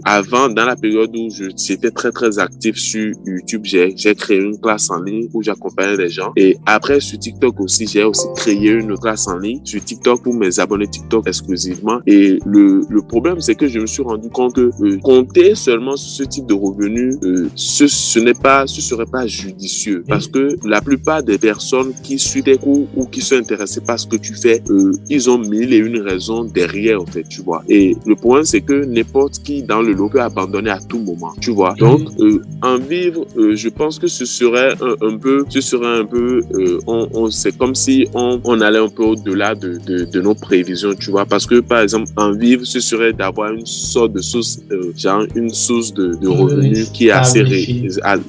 avant, 0.06 0.48
dans 0.48 0.66
la 0.66 0.78
période 0.78 1.14
où 1.16 1.28
j'étais 1.30 1.92
très, 1.92 2.12
très 2.12 2.40
actif 2.40 2.78
sur 2.78 3.14
YouTube, 3.26 3.64
j'ai 3.66 4.16
créé 4.16 4.38
une 4.38 4.58
classe 4.60 4.90
en 4.90 5.02
ligne 5.02 5.28
où 5.34 5.42
j'accompagnais 5.44 5.98
les 5.98 6.10
gens. 6.10 6.32
Et 6.38 6.58
après, 6.66 7.02
sur 7.02 7.20
TikTok 7.20 7.60
aussi, 7.60 7.88
j'ai 7.88 8.04
aussi 8.04 8.28
créé 8.38 8.70
une 8.70 8.98
classe 8.98 9.28
en 9.28 9.38
ligne 9.38 9.60
sur 9.66 9.84
TikTok 9.84 10.24
pour 10.24 10.34
mes 10.34 10.60
abonnés 10.60 10.88
TikTok 10.88 11.28
exclusivement. 11.28 12.00
Et 12.08 12.40
le, 12.46 12.86
le 12.90 13.02
problème, 13.02 13.42
c'est 13.42 13.56
que 13.56 13.68
je 13.68 13.80
me 13.80 13.86
suis 13.86 14.04
rendu 14.04 14.30
compte 14.30 14.56
que 14.56 14.72
compter 15.02 15.56
seulement 15.56 15.98
sur 15.98 16.21
ce 16.22 16.28
type 16.28 16.46
de 16.46 16.54
revenus, 16.54 17.16
ce, 17.56 17.88
ce 17.88 18.20
n'est 18.20 18.34
pas, 18.34 18.68
ce 18.68 18.82
serait 18.82 19.06
pas 19.06 19.26
judicieux 19.26 20.04
parce 20.08 20.28
que 20.28 20.56
la 20.66 20.82
plupart 20.82 21.24
des 21.24 21.38
personnes 21.38 21.94
qui 22.04 22.20
suivent 22.20 22.44
tes 22.44 22.58
cours 22.58 22.88
ou 22.96 23.06
qui 23.06 23.22
sont 23.22 23.36
intéressées 23.36 23.82
par 23.82 24.00
ce 24.00 24.08
que 24.08 24.18
tu 24.18 24.34
fais, 24.34 24.62
euh, 24.70 24.92
ils 25.10 25.30
ont 25.30 25.38
mille 25.38 25.74
et 25.74 25.78
une 25.78 26.00
raisons 26.00 26.44
derrière, 26.44 27.02
en 27.02 27.06
fait, 27.06 27.24
tu 27.24 27.42
vois. 27.42 27.64
Et 27.70 27.96
le 28.06 28.16
point, 28.16 28.44
c'est 28.44 28.62
que 28.62 28.86
n'importe 28.86 29.40
qui 29.44 29.64
dans 29.64 29.82
le 29.82 29.94
lot 29.94 30.10
peut 30.10 30.22
abandonner 30.22 30.72
à 30.72 30.80
tout 30.80 31.00
moment, 31.00 31.34
tu 31.40 31.52
vois. 31.52 31.74
Donc, 31.78 32.02
euh, 32.20 32.42
en 32.62 32.78
vivre, 32.78 33.26
euh, 33.38 33.56
je 33.56 33.70
pense 33.70 34.00
que 34.00 34.08
ce 34.08 34.26
serait 34.26 34.74
un, 35.02 35.18
peu, 35.18 35.46
ce 35.50 35.62
serait 35.62 36.00
un 36.00 36.06
peu, 36.06 36.42
on, 36.88 37.08
on 37.14 37.32
c'est 37.32 37.58
comme 37.58 37.76
si 37.76 38.08
on, 38.14 38.40
on 38.44 38.62
allait 38.62 38.80
un 38.80 38.90
peu 38.90 39.04
au-delà 39.04 39.56
de, 39.56 39.78
de, 39.78 40.06
de, 40.06 40.22
nos 40.22 40.36
prévisions, 40.36 40.94
tu 40.94 41.12
vois. 41.12 41.26
Parce 41.26 41.46
que, 41.46 41.60
par 41.60 41.82
exemple, 41.82 42.12
en 42.18 42.32
vivre, 42.34 42.66
ce 42.66 42.80
serait 42.80 43.14
d'avoir 43.14 43.54
une 43.54 43.66
sorte 43.66 44.14
de 44.14 44.22
source, 44.22 44.60
genre 44.96 45.26
une 45.36 45.54
source 45.54 45.94
de, 45.94 46.11
de 46.16 46.28
revenus 46.28 46.90
qui 46.90 47.08
est 47.08 47.12
assez, 47.12 47.42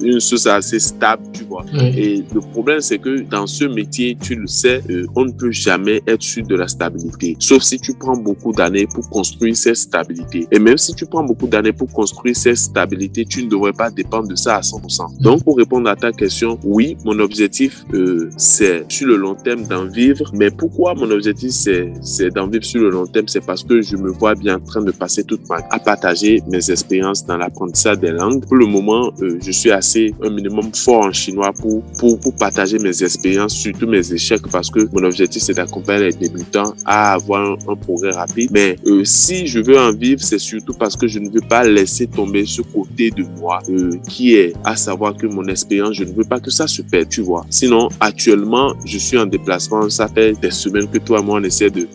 une 0.01 0.19
source 0.19 0.47
assez 0.47 0.79
stable, 0.79 1.23
tu 1.33 1.43
vois. 1.43 1.65
Et 1.95 2.23
le 2.33 2.39
problème, 2.39 2.81
c'est 2.81 2.99
que 2.99 3.21
dans 3.21 3.47
ce 3.47 3.65
métier, 3.65 4.17
tu 4.19 4.35
le 4.35 4.47
sais, 4.47 4.81
euh, 4.89 5.05
on 5.15 5.25
ne 5.25 5.31
peut 5.31 5.51
jamais 5.51 6.01
être 6.07 6.21
sûr 6.21 6.45
de 6.45 6.55
la 6.55 6.67
stabilité. 6.67 7.35
Sauf 7.39 7.63
si 7.63 7.79
tu 7.79 7.93
prends 7.93 8.17
beaucoup 8.17 8.51
d'années 8.51 8.87
pour 8.87 9.09
construire 9.09 9.55
cette 9.55 9.75
stabilité. 9.75 10.47
Et 10.51 10.59
même 10.59 10.77
si 10.77 10.93
tu 10.93 11.05
prends 11.05 11.23
beaucoup 11.23 11.47
d'années 11.47 11.73
pour 11.73 11.91
construire 11.91 12.35
cette 12.35 12.57
stabilité, 12.57 13.25
tu 13.25 13.43
ne 13.43 13.49
devrais 13.49 13.73
pas 13.73 13.89
dépendre 13.89 14.27
de 14.27 14.35
ça 14.35 14.57
à 14.57 14.61
100%. 14.61 15.21
Donc, 15.21 15.43
pour 15.43 15.57
répondre 15.57 15.89
à 15.89 15.95
ta 15.95 16.11
question, 16.11 16.59
oui, 16.63 16.97
mon 17.05 17.19
objectif, 17.19 17.85
euh, 17.93 18.29
c'est 18.37 18.85
sur 18.89 19.07
le 19.07 19.15
long 19.15 19.35
terme 19.35 19.63
d'en 19.63 19.85
vivre. 19.85 20.31
Mais 20.33 20.51
pourquoi 20.51 20.93
mon 20.93 21.09
objectif, 21.11 21.51
c'est 21.51 22.29
d'en 22.29 22.47
vivre 22.47 22.65
sur 22.65 22.81
le 22.81 22.89
long 22.89 23.05
terme? 23.05 23.27
C'est 23.27 23.45
parce 23.45 23.63
que 23.63 23.81
je 23.81 23.95
me 23.95 24.09
vois 24.09 24.35
bien 24.35 24.57
en 24.57 24.59
train 24.59 24.81
de 24.81 24.91
passer 24.91 25.23
toute 25.23 25.47
ma 25.49 25.57
à 25.69 25.79
partager 25.79 26.41
mes 26.47 26.71
expériences 26.71 27.25
dans 27.25 27.37
l'apprentissage 27.37 27.72
des 27.99 28.11
langues. 28.11 28.45
Pour 28.45 28.55
le 28.55 28.65
moment, 28.65 29.11
euh, 29.21 29.37
je 29.41 29.51
suis 29.51 29.71
assez 29.71 30.13
un 30.21 30.29
minimum 30.29 30.73
fort 30.73 31.05
en 31.05 31.11
chinois 31.11 31.51
pour, 31.53 31.83
pour, 31.97 32.19
pour 32.19 32.33
partager 32.35 32.77
mes 32.79 33.03
expériences, 33.03 33.53
surtout 33.53 33.87
mes 33.87 34.13
échecs, 34.13 34.47
parce 34.51 34.69
que 34.69 34.87
mon 34.93 35.03
objectif, 35.03 35.41
c'est 35.41 35.53
d'accompagner 35.53 36.05
les 36.05 36.13
débutants 36.13 36.73
à 36.85 37.13
avoir 37.13 37.57
un, 37.67 37.75
progrès 37.75 38.11
rapide. 38.11 38.51
Mais 38.53 38.77
euh, 38.85 39.03
si 39.03 39.47
je 39.47 39.59
veux 39.59 39.77
en 39.77 39.91
vivre, 39.91 40.21
c'est 40.21 40.39
surtout 40.39 40.73
parce 40.73 40.95
que 40.95 41.07
je 41.07 41.19
ne 41.19 41.29
veux 41.29 41.41
pas 41.41 41.63
laisser 41.63 42.07
tomber 42.07 42.45
ce 42.45 42.61
côté 42.61 43.09
de 43.09 43.25
moi 43.39 43.59
euh, 43.69 43.89
qui 44.07 44.35
est 44.35 44.53
à 44.63 44.75
savoir 44.75 45.17
que 45.17 45.25
mon 45.25 45.45
expérience, 45.47 45.95
je 45.95 46.03
ne 46.03 46.13
veux 46.13 46.23
pas 46.23 46.39
que 46.39 46.51
ça 46.51 46.67
se 46.67 46.81
perde, 46.83 47.09
tu 47.09 47.21
vois. 47.21 47.45
Sinon, 47.49 47.89
actuellement, 47.99 48.73
je 48.85 48.97
suis 48.97 49.17
en 49.17 49.25
déplacement. 49.25 49.89
Ça 49.89 50.07
fait 50.07 50.39
des 50.39 50.51
semaines 50.51 50.87
que 50.87 50.99
toi 50.99 51.19
et 51.19 51.23
moi, 51.23 51.39
on 51.39 51.43
essaie 51.43 51.69
de, 51.69 51.87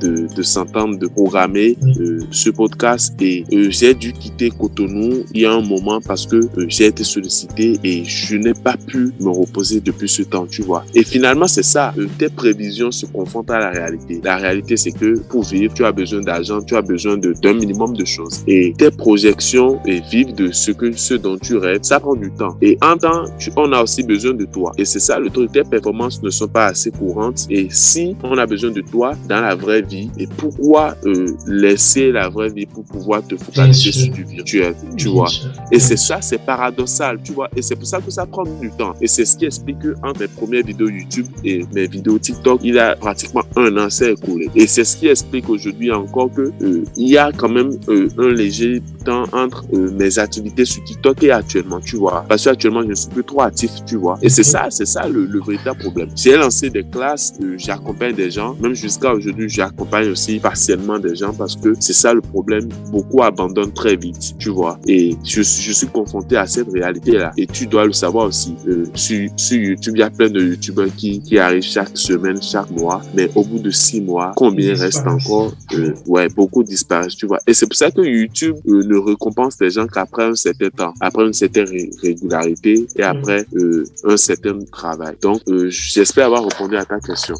de, 0.00 0.34
de, 0.34 0.42
s'entendre, 0.42 0.96
de 0.98 1.08
programmer 1.08 1.76
euh, 1.98 2.20
ce 2.30 2.50
podcast. 2.50 3.14
Et 3.20 3.44
j'ai 3.70 3.94
dû 3.94 4.12
quitter 4.12 4.50
Cotonou 4.50 5.23
il 5.32 5.42
y 5.42 5.46
a 5.46 5.52
un 5.52 5.62
moment 5.62 6.00
parce 6.00 6.26
que 6.26 6.40
j'ai 6.68 6.86
été 6.86 7.04
sollicité 7.04 7.78
et 7.82 8.04
je 8.04 8.36
n'ai 8.36 8.54
pas 8.54 8.76
pu 8.76 9.12
me 9.20 9.30
reposer 9.30 9.80
depuis 9.80 10.08
ce 10.08 10.22
temps, 10.22 10.46
tu 10.46 10.62
vois. 10.62 10.84
Et 10.94 11.04
finalement, 11.04 11.46
c'est 11.46 11.62
ça. 11.62 11.92
Euh, 11.98 12.08
tes 12.18 12.28
prévisions 12.28 12.90
se 12.90 13.06
confrontent 13.06 13.50
à 13.50 13.58
la 13.58 13.70
réalité. 13.70 14.20
La 14.22 14.36
réalité, 14.36 14.76
c'est 14.76 14.92
que 14.92 15.18
pour 15.28 15.44
vivre, 15.44 15.72
tu 15.74 15.84
as 15.84 15.92
besoin 15.92 16.20
d'argent, 16.20 16.62
tu 16.62 16.76
as 16.76 16.82
besoin 16.82 17.16
d'un 17.16 17.54
minimum 17.54 17.96
de 17.96 18.04
choses. 18.04 18.42
Et 18.46 18.74
tes 18.76 18.90
projections 18.90 19.80
et 19.86 20.00
vivre 20.00 20.32
de 20.32 20.52
ce 20.52 20.70
que 20.72 20.92
ce 20.92 21.14
dont 21.14 21.38
tu 21.38 21.56
rêves, 21.56 21.80
ça 21.82 22.00
prend 22.00 22.14
du 22.14 22.30
temps. 22.30 22.56
Et 22.60 22.78
en 22.82 22.96
temps, 22.96 23.24
on 23.56 23.72
a 23.72 23.82
aussi 23.82 24.02
besoin 24.02 24.34
de 24.34 24.44
toi. 24.44 24.72
Et 24.78 24.84
c'est 24.84 25.00
ça 25.00 25.18
le 25.18 25.30
truc. 25.30 25.52
Tes 25.52 25.64
performances 25.64 26.22
ne 26.22 26.30
sont 26.30 26.48
pas 26.48 26.66
assez 26.66 26.90
courantes. 26.90 27.46
Et 27.50 27.68
si 27.70 28.16
on 28.22 28.36
a 28.38 28.46
besoin 28.46 28.70
de 28.70 28.80
toi 28.80 29.12
dans 29.28 29.40
la 29.40 29.54
vraie 29.54 29.82
vie, 29.82 30.10
et 30.18 30.26
pourquoi 30.36 30.96
euh, 31.06 31.26
laisser 31.46 32.12
la 32.12 32.28
vraie 32.28 32.50
vie 32.50 32.66
pour 32.66 32.84
pouvoir 32.84 33.26
te 33.26 33.36
focaliser 33.36 33.92
sur 33.92 34.12
du 34.12 34.24
virtuel, 34.24 34.74
tu 34.96 35.03
vois. 35.08 35.28
Et 35.70 35.78
c'est 35.78 35.96
ça, 35.96 36.20
c'est 36.20 36.38
paradoxal, 36.38 37.18
tu 37.22 37.32
vois. 37.32 37.48
Et 37.56 37.62
c'est 37.62 37.76
pour 37.76 37.86
ça 37.86 38.00
que 38.00 38.10
ça 38.10 38.26
prend 38.26 38.44
du 38.44 38.70
temps. 38.70 38.94
Et 39.00 39.06
c'est 39.06 39.24
ce 39.24 39.36
qui 39.36 39.46
explique 39.46 39.78
que 39.78 39.94
entre 40.02 40.20
mes 40.20 40.28
premières 40.28 40.64
vidéos 40.64 40.88
YouTube 40.88 41.26
et 41.44 41.64
mes 41.74 41.86
vidéos 41.86 42.18
TikTok, 42.18 42.60
il 42.62 42.78
a 42.78 42.96
pratiquement 42.96 43.42
un 43.56 43.76
an 43.76 43.90
s'est 43.90 44.12
écoulé. 44.12 44.50
Et 44.54 44.66
c'est 44.66 44.84
ce 44.84 44.96
qui 44.96 45.08
explique 45.08 45.48
aujourd'hui 45.48 45.90
encore 45.92 46.32
que 46.32 46.52
euh, 46.62 46.84
il 46.96 47.08
y 47.08 47.18
a 47.18 47.32
quand 47.32 47.48
même 47.48 47.78
euh, 47.88 48.08
un 48.18 48.28
léger 48.28 48.82
temps 49.04 49.24
entre 49.32 49.64
euh, 49.72 49.90
mes 49.92 50.18
activités 50.18 50.64
sur 50.64 50.82
TikTok 50.84 51.22
et 51.22 51.30
actuellement, 51.30 51.80
tu 51.80 51.96
vois. 51.96 52.24
Parce 52.28 52.44
que 52.44 52.50
actuellement, 52.50 52.82
je 52.82 52.88
ne 52.88 52.94
suis 52.94 53.10
plus 53.10 53.24
trop 53.24 53.42
actif, 53.42 53.70
tu 53.86 53.96
vois. 53.96 54.18
Et 54.22 54.28
c'est 54.28 54.42
ça, 54.42 54.66
c'est 54.70 54.86
ça 54.86 55.06
le, 55.08 55.28
véritable 55.44 55.78
problème. 55.78 56.08
J'ai 56.16 56.36
lancé 56.36 56.70
des 56.70 56.84
classes, 56.84 57.34
j'accompagne 57.56 58.14
des 58.14 58.30
gens. 58.30 58.56
Même 58.60 58.74
jusqu'à 58.74 59.12
aujourd'hui, 59.12 59.48
j'accompagne 59.48 60.08
aussi 60.08 60.38
partiellement 60.38 60.98
des 60.98 61.14
gens 61.14 61.34
parce 61.34 61.56
que 61.56 61.74
c'est 61.80 61.92
ça 61.92 62.14
le 62.14 62.20
problème. 62.20 62.68
Beaucoup 62.90 63.22
abandonnent 63.22 63.72
très 63.72 63.96
vite, 63.96 64.34
tu 64.38 64.50
vois. 64.50 64.78
Et 64.86 64.93
je, 65.24 65.42
je 65.42 65.72
suis 65.72 65.86
confronté 65.86 66.36
à 66.36 66.46
cette 66.46 66.70
réalité-là. 66.72 67.32
Et 67.36 67.46
tu 67.46 67.66
dois 67.66 67.86
le 67.86 67.92
savoir 67.92 68.26
aussi. 68.26 68.54
sur, 68.94 69.28
sur 69.36 69.58
YouTube, 69.58 69.94
il 69.96 70.00
y 70.00 70.02
a 70.02 70.10
plein 70.10 70.28
de 70.28 70.40
YouTubeurs 70.40 70.94
qui, 70.96 71.20
qui 71.20 71.38
arrivent 71.38 71.62
chaque 71.62 71.96
semaine, 71.96 72.40
chaque 72.42 72.70
mois. 72.70 73.00
Mais 73.14 73.28
au 73.34 73.44
bout 73.44 73.58
de 73.58 73.70
six 73.70 74.00
mois, 74.00 74.32
combien 74.36 74.74
reste 74.74 75.06
encore 75.06 75.52
euh, 75.74 75.94
Ouais, 76.06 76.28
beaucoup 76.28 76.62
disparaissent, 76.62 77.16
tu 77.16 77.26
vois. 77.26 77.38
Et 77.46 77.54
c'est 77.54 77.66
pour 77.66 77.76
ça 77.76 77.90
que 77.90 78.00
YouTube 78.00 78.56
euh, 78.68 78.82
ne 78.84 78.96
récompense 78.96 79.56
les 79.60 79.70
gens 79.70 79.86
qu'après 79.86 80.24
un 80.24 80.34
certain 80.34 80.70
temps, 80.70 80.94
après 81.00 81.24
une 81.24 81.32
certaine 81.32 81.68
régularité 82.02 82.86
et 82.96 83.02
mm. 83.02 83.04
après 83.04 83.46
euh, 83.54 83.84
un 84.04 84.16
certain 84.16 84.58
travail. 84.70 85.16
Donc, 85.22 85.40
j'espère 85.68 86.26
avoir 86.26 86.44
répondu 86.44 86.76
à 86.76 86.84
ta 86.84 87.00
question. 87.00 87.34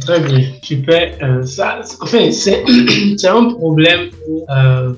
très 0.00 0.20
bien, 0.20 0.42
super. 0.62 1.46
ça, 1.46 1.80
enfin, 2.00 2.30
c'est 2.32 3.28
un 3.28 3.44
problème. 3.50 4.10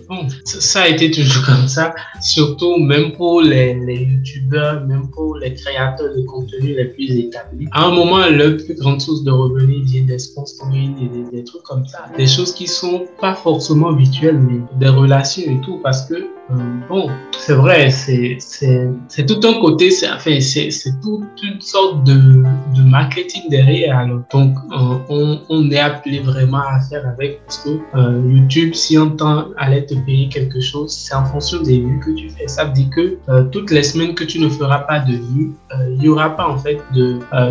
bon, 0.09 0.27
ça 0.45 0.83
a 0.83 0.89
été 0.89 1.11
toujours 1.11 1.45
comme 1.45 1.69
ça, 1.69 1.95
surtout 2.21 2.79
même 2.79 3.13
pour 3.13 3.41
les, 3.43 3.75
les 3.75 4.03
YouTubeurs, 4.05 4.85
même 4.87 5.09
pour 5.11 5.37
les 5.37 5.55
créateurs 5.55 6.15
de 6.15 6.23
contenu 6.23 6.75
les 6.75 6.87
plus 6.87 7.11
établis. 7.17 7.67
À 7.73 7.87
un 7.87 7.91
moment, 7.93 8.29
le 8.29 8.57
plus 8.57 8.75
grande 8.75 9.01
source 9.01 9.23
de 9.25 9.31
revenus 9.31 9.85
vient 9.91 10.05
des 10.05 10.19
sponsoring 10.19 10.95
et 11.03 11.31
des, 11.31 11.45
trucs 11.45 11.63
comme 11.63 11.87
ça. 11.87 12.07
Des 12.17 12.27
choses 12.27 12.53
qui 12.55 12.67
sont 12.67 13.05
pas 13.21 13.35
forcément 13.35 13.93
virtuelles, 13.93 14.39
mais 14.39 14.61
des 14.79 14.89
relations 14.89 15.51
et 15.51 15.61
tout, 15.65 15.81
parce 15.83 16.03
que 16.03 16.15
euh, 16.51 16.55
bon, 16.89 17.09
c'est 17.39 17.55
vrai, 17.55 17.91
c'est 17.91 18.39
tout 19.27 19.41
un 19.47 19.61
côté, 19.61 19.91
c'est 19.91 20.11
enfin, 20.11 20.39
toute 21.03 21.43
une 21.43 21.61
sorte 21.61 22.05
de, 22.05 22.43
de 22.77 22.83
marketing 22.83 23.43
derrière. 23.49 24.07
Donc, 24.33 24.57
euh, 24.73 24.99
on, 25.09 25.41
on, 25.49 25.71
est 25.71 25.79
appelé 25.79 26.19
vraiment 26.21 26.59
à 26.59 26.81
faire 26.81 27.07
avec 27.07 27.45
parce 27.45 27.59
que 27.59 27.79
euh, 27.97 28.23
YouTube, 28.29 28.75
si 28.75 28.99
on 28.99 29.11
tend 29.11 29.47
allait 29.57 29.87
te 29.87 29.95
payer 29.95 30.29
quelque 30.29 30.61
chose, 30.61 30.93
c'est 30.93 31.15
en 31.15 31.25
fonction 31.25 31.63
des 31.63 31.81
vues 31.81 31.92
que 32.01 32.11
tu 32.11 32.31
fais. 32.31 32.49
Ça 32.49 32.65
veut 32.65 32.73
dire 32.73 32.91
que 32.91 33.19
toutes 33.51 33.71
les 33.71 33.83
semaines 33.83 34.15
que 34.15 34.25
tu 34.25 34.39
ne 34.39 34.49
feras 34.49 34.81
pas 34.81 35.01
de 35.01 35.13
vues, 35.13 35.53
il 35.91 35.99
n'y 35.99 36.09
aura 36.09 36.31
pas 36.37 36.49
en 36.49 36.59
fait 36.59 36.81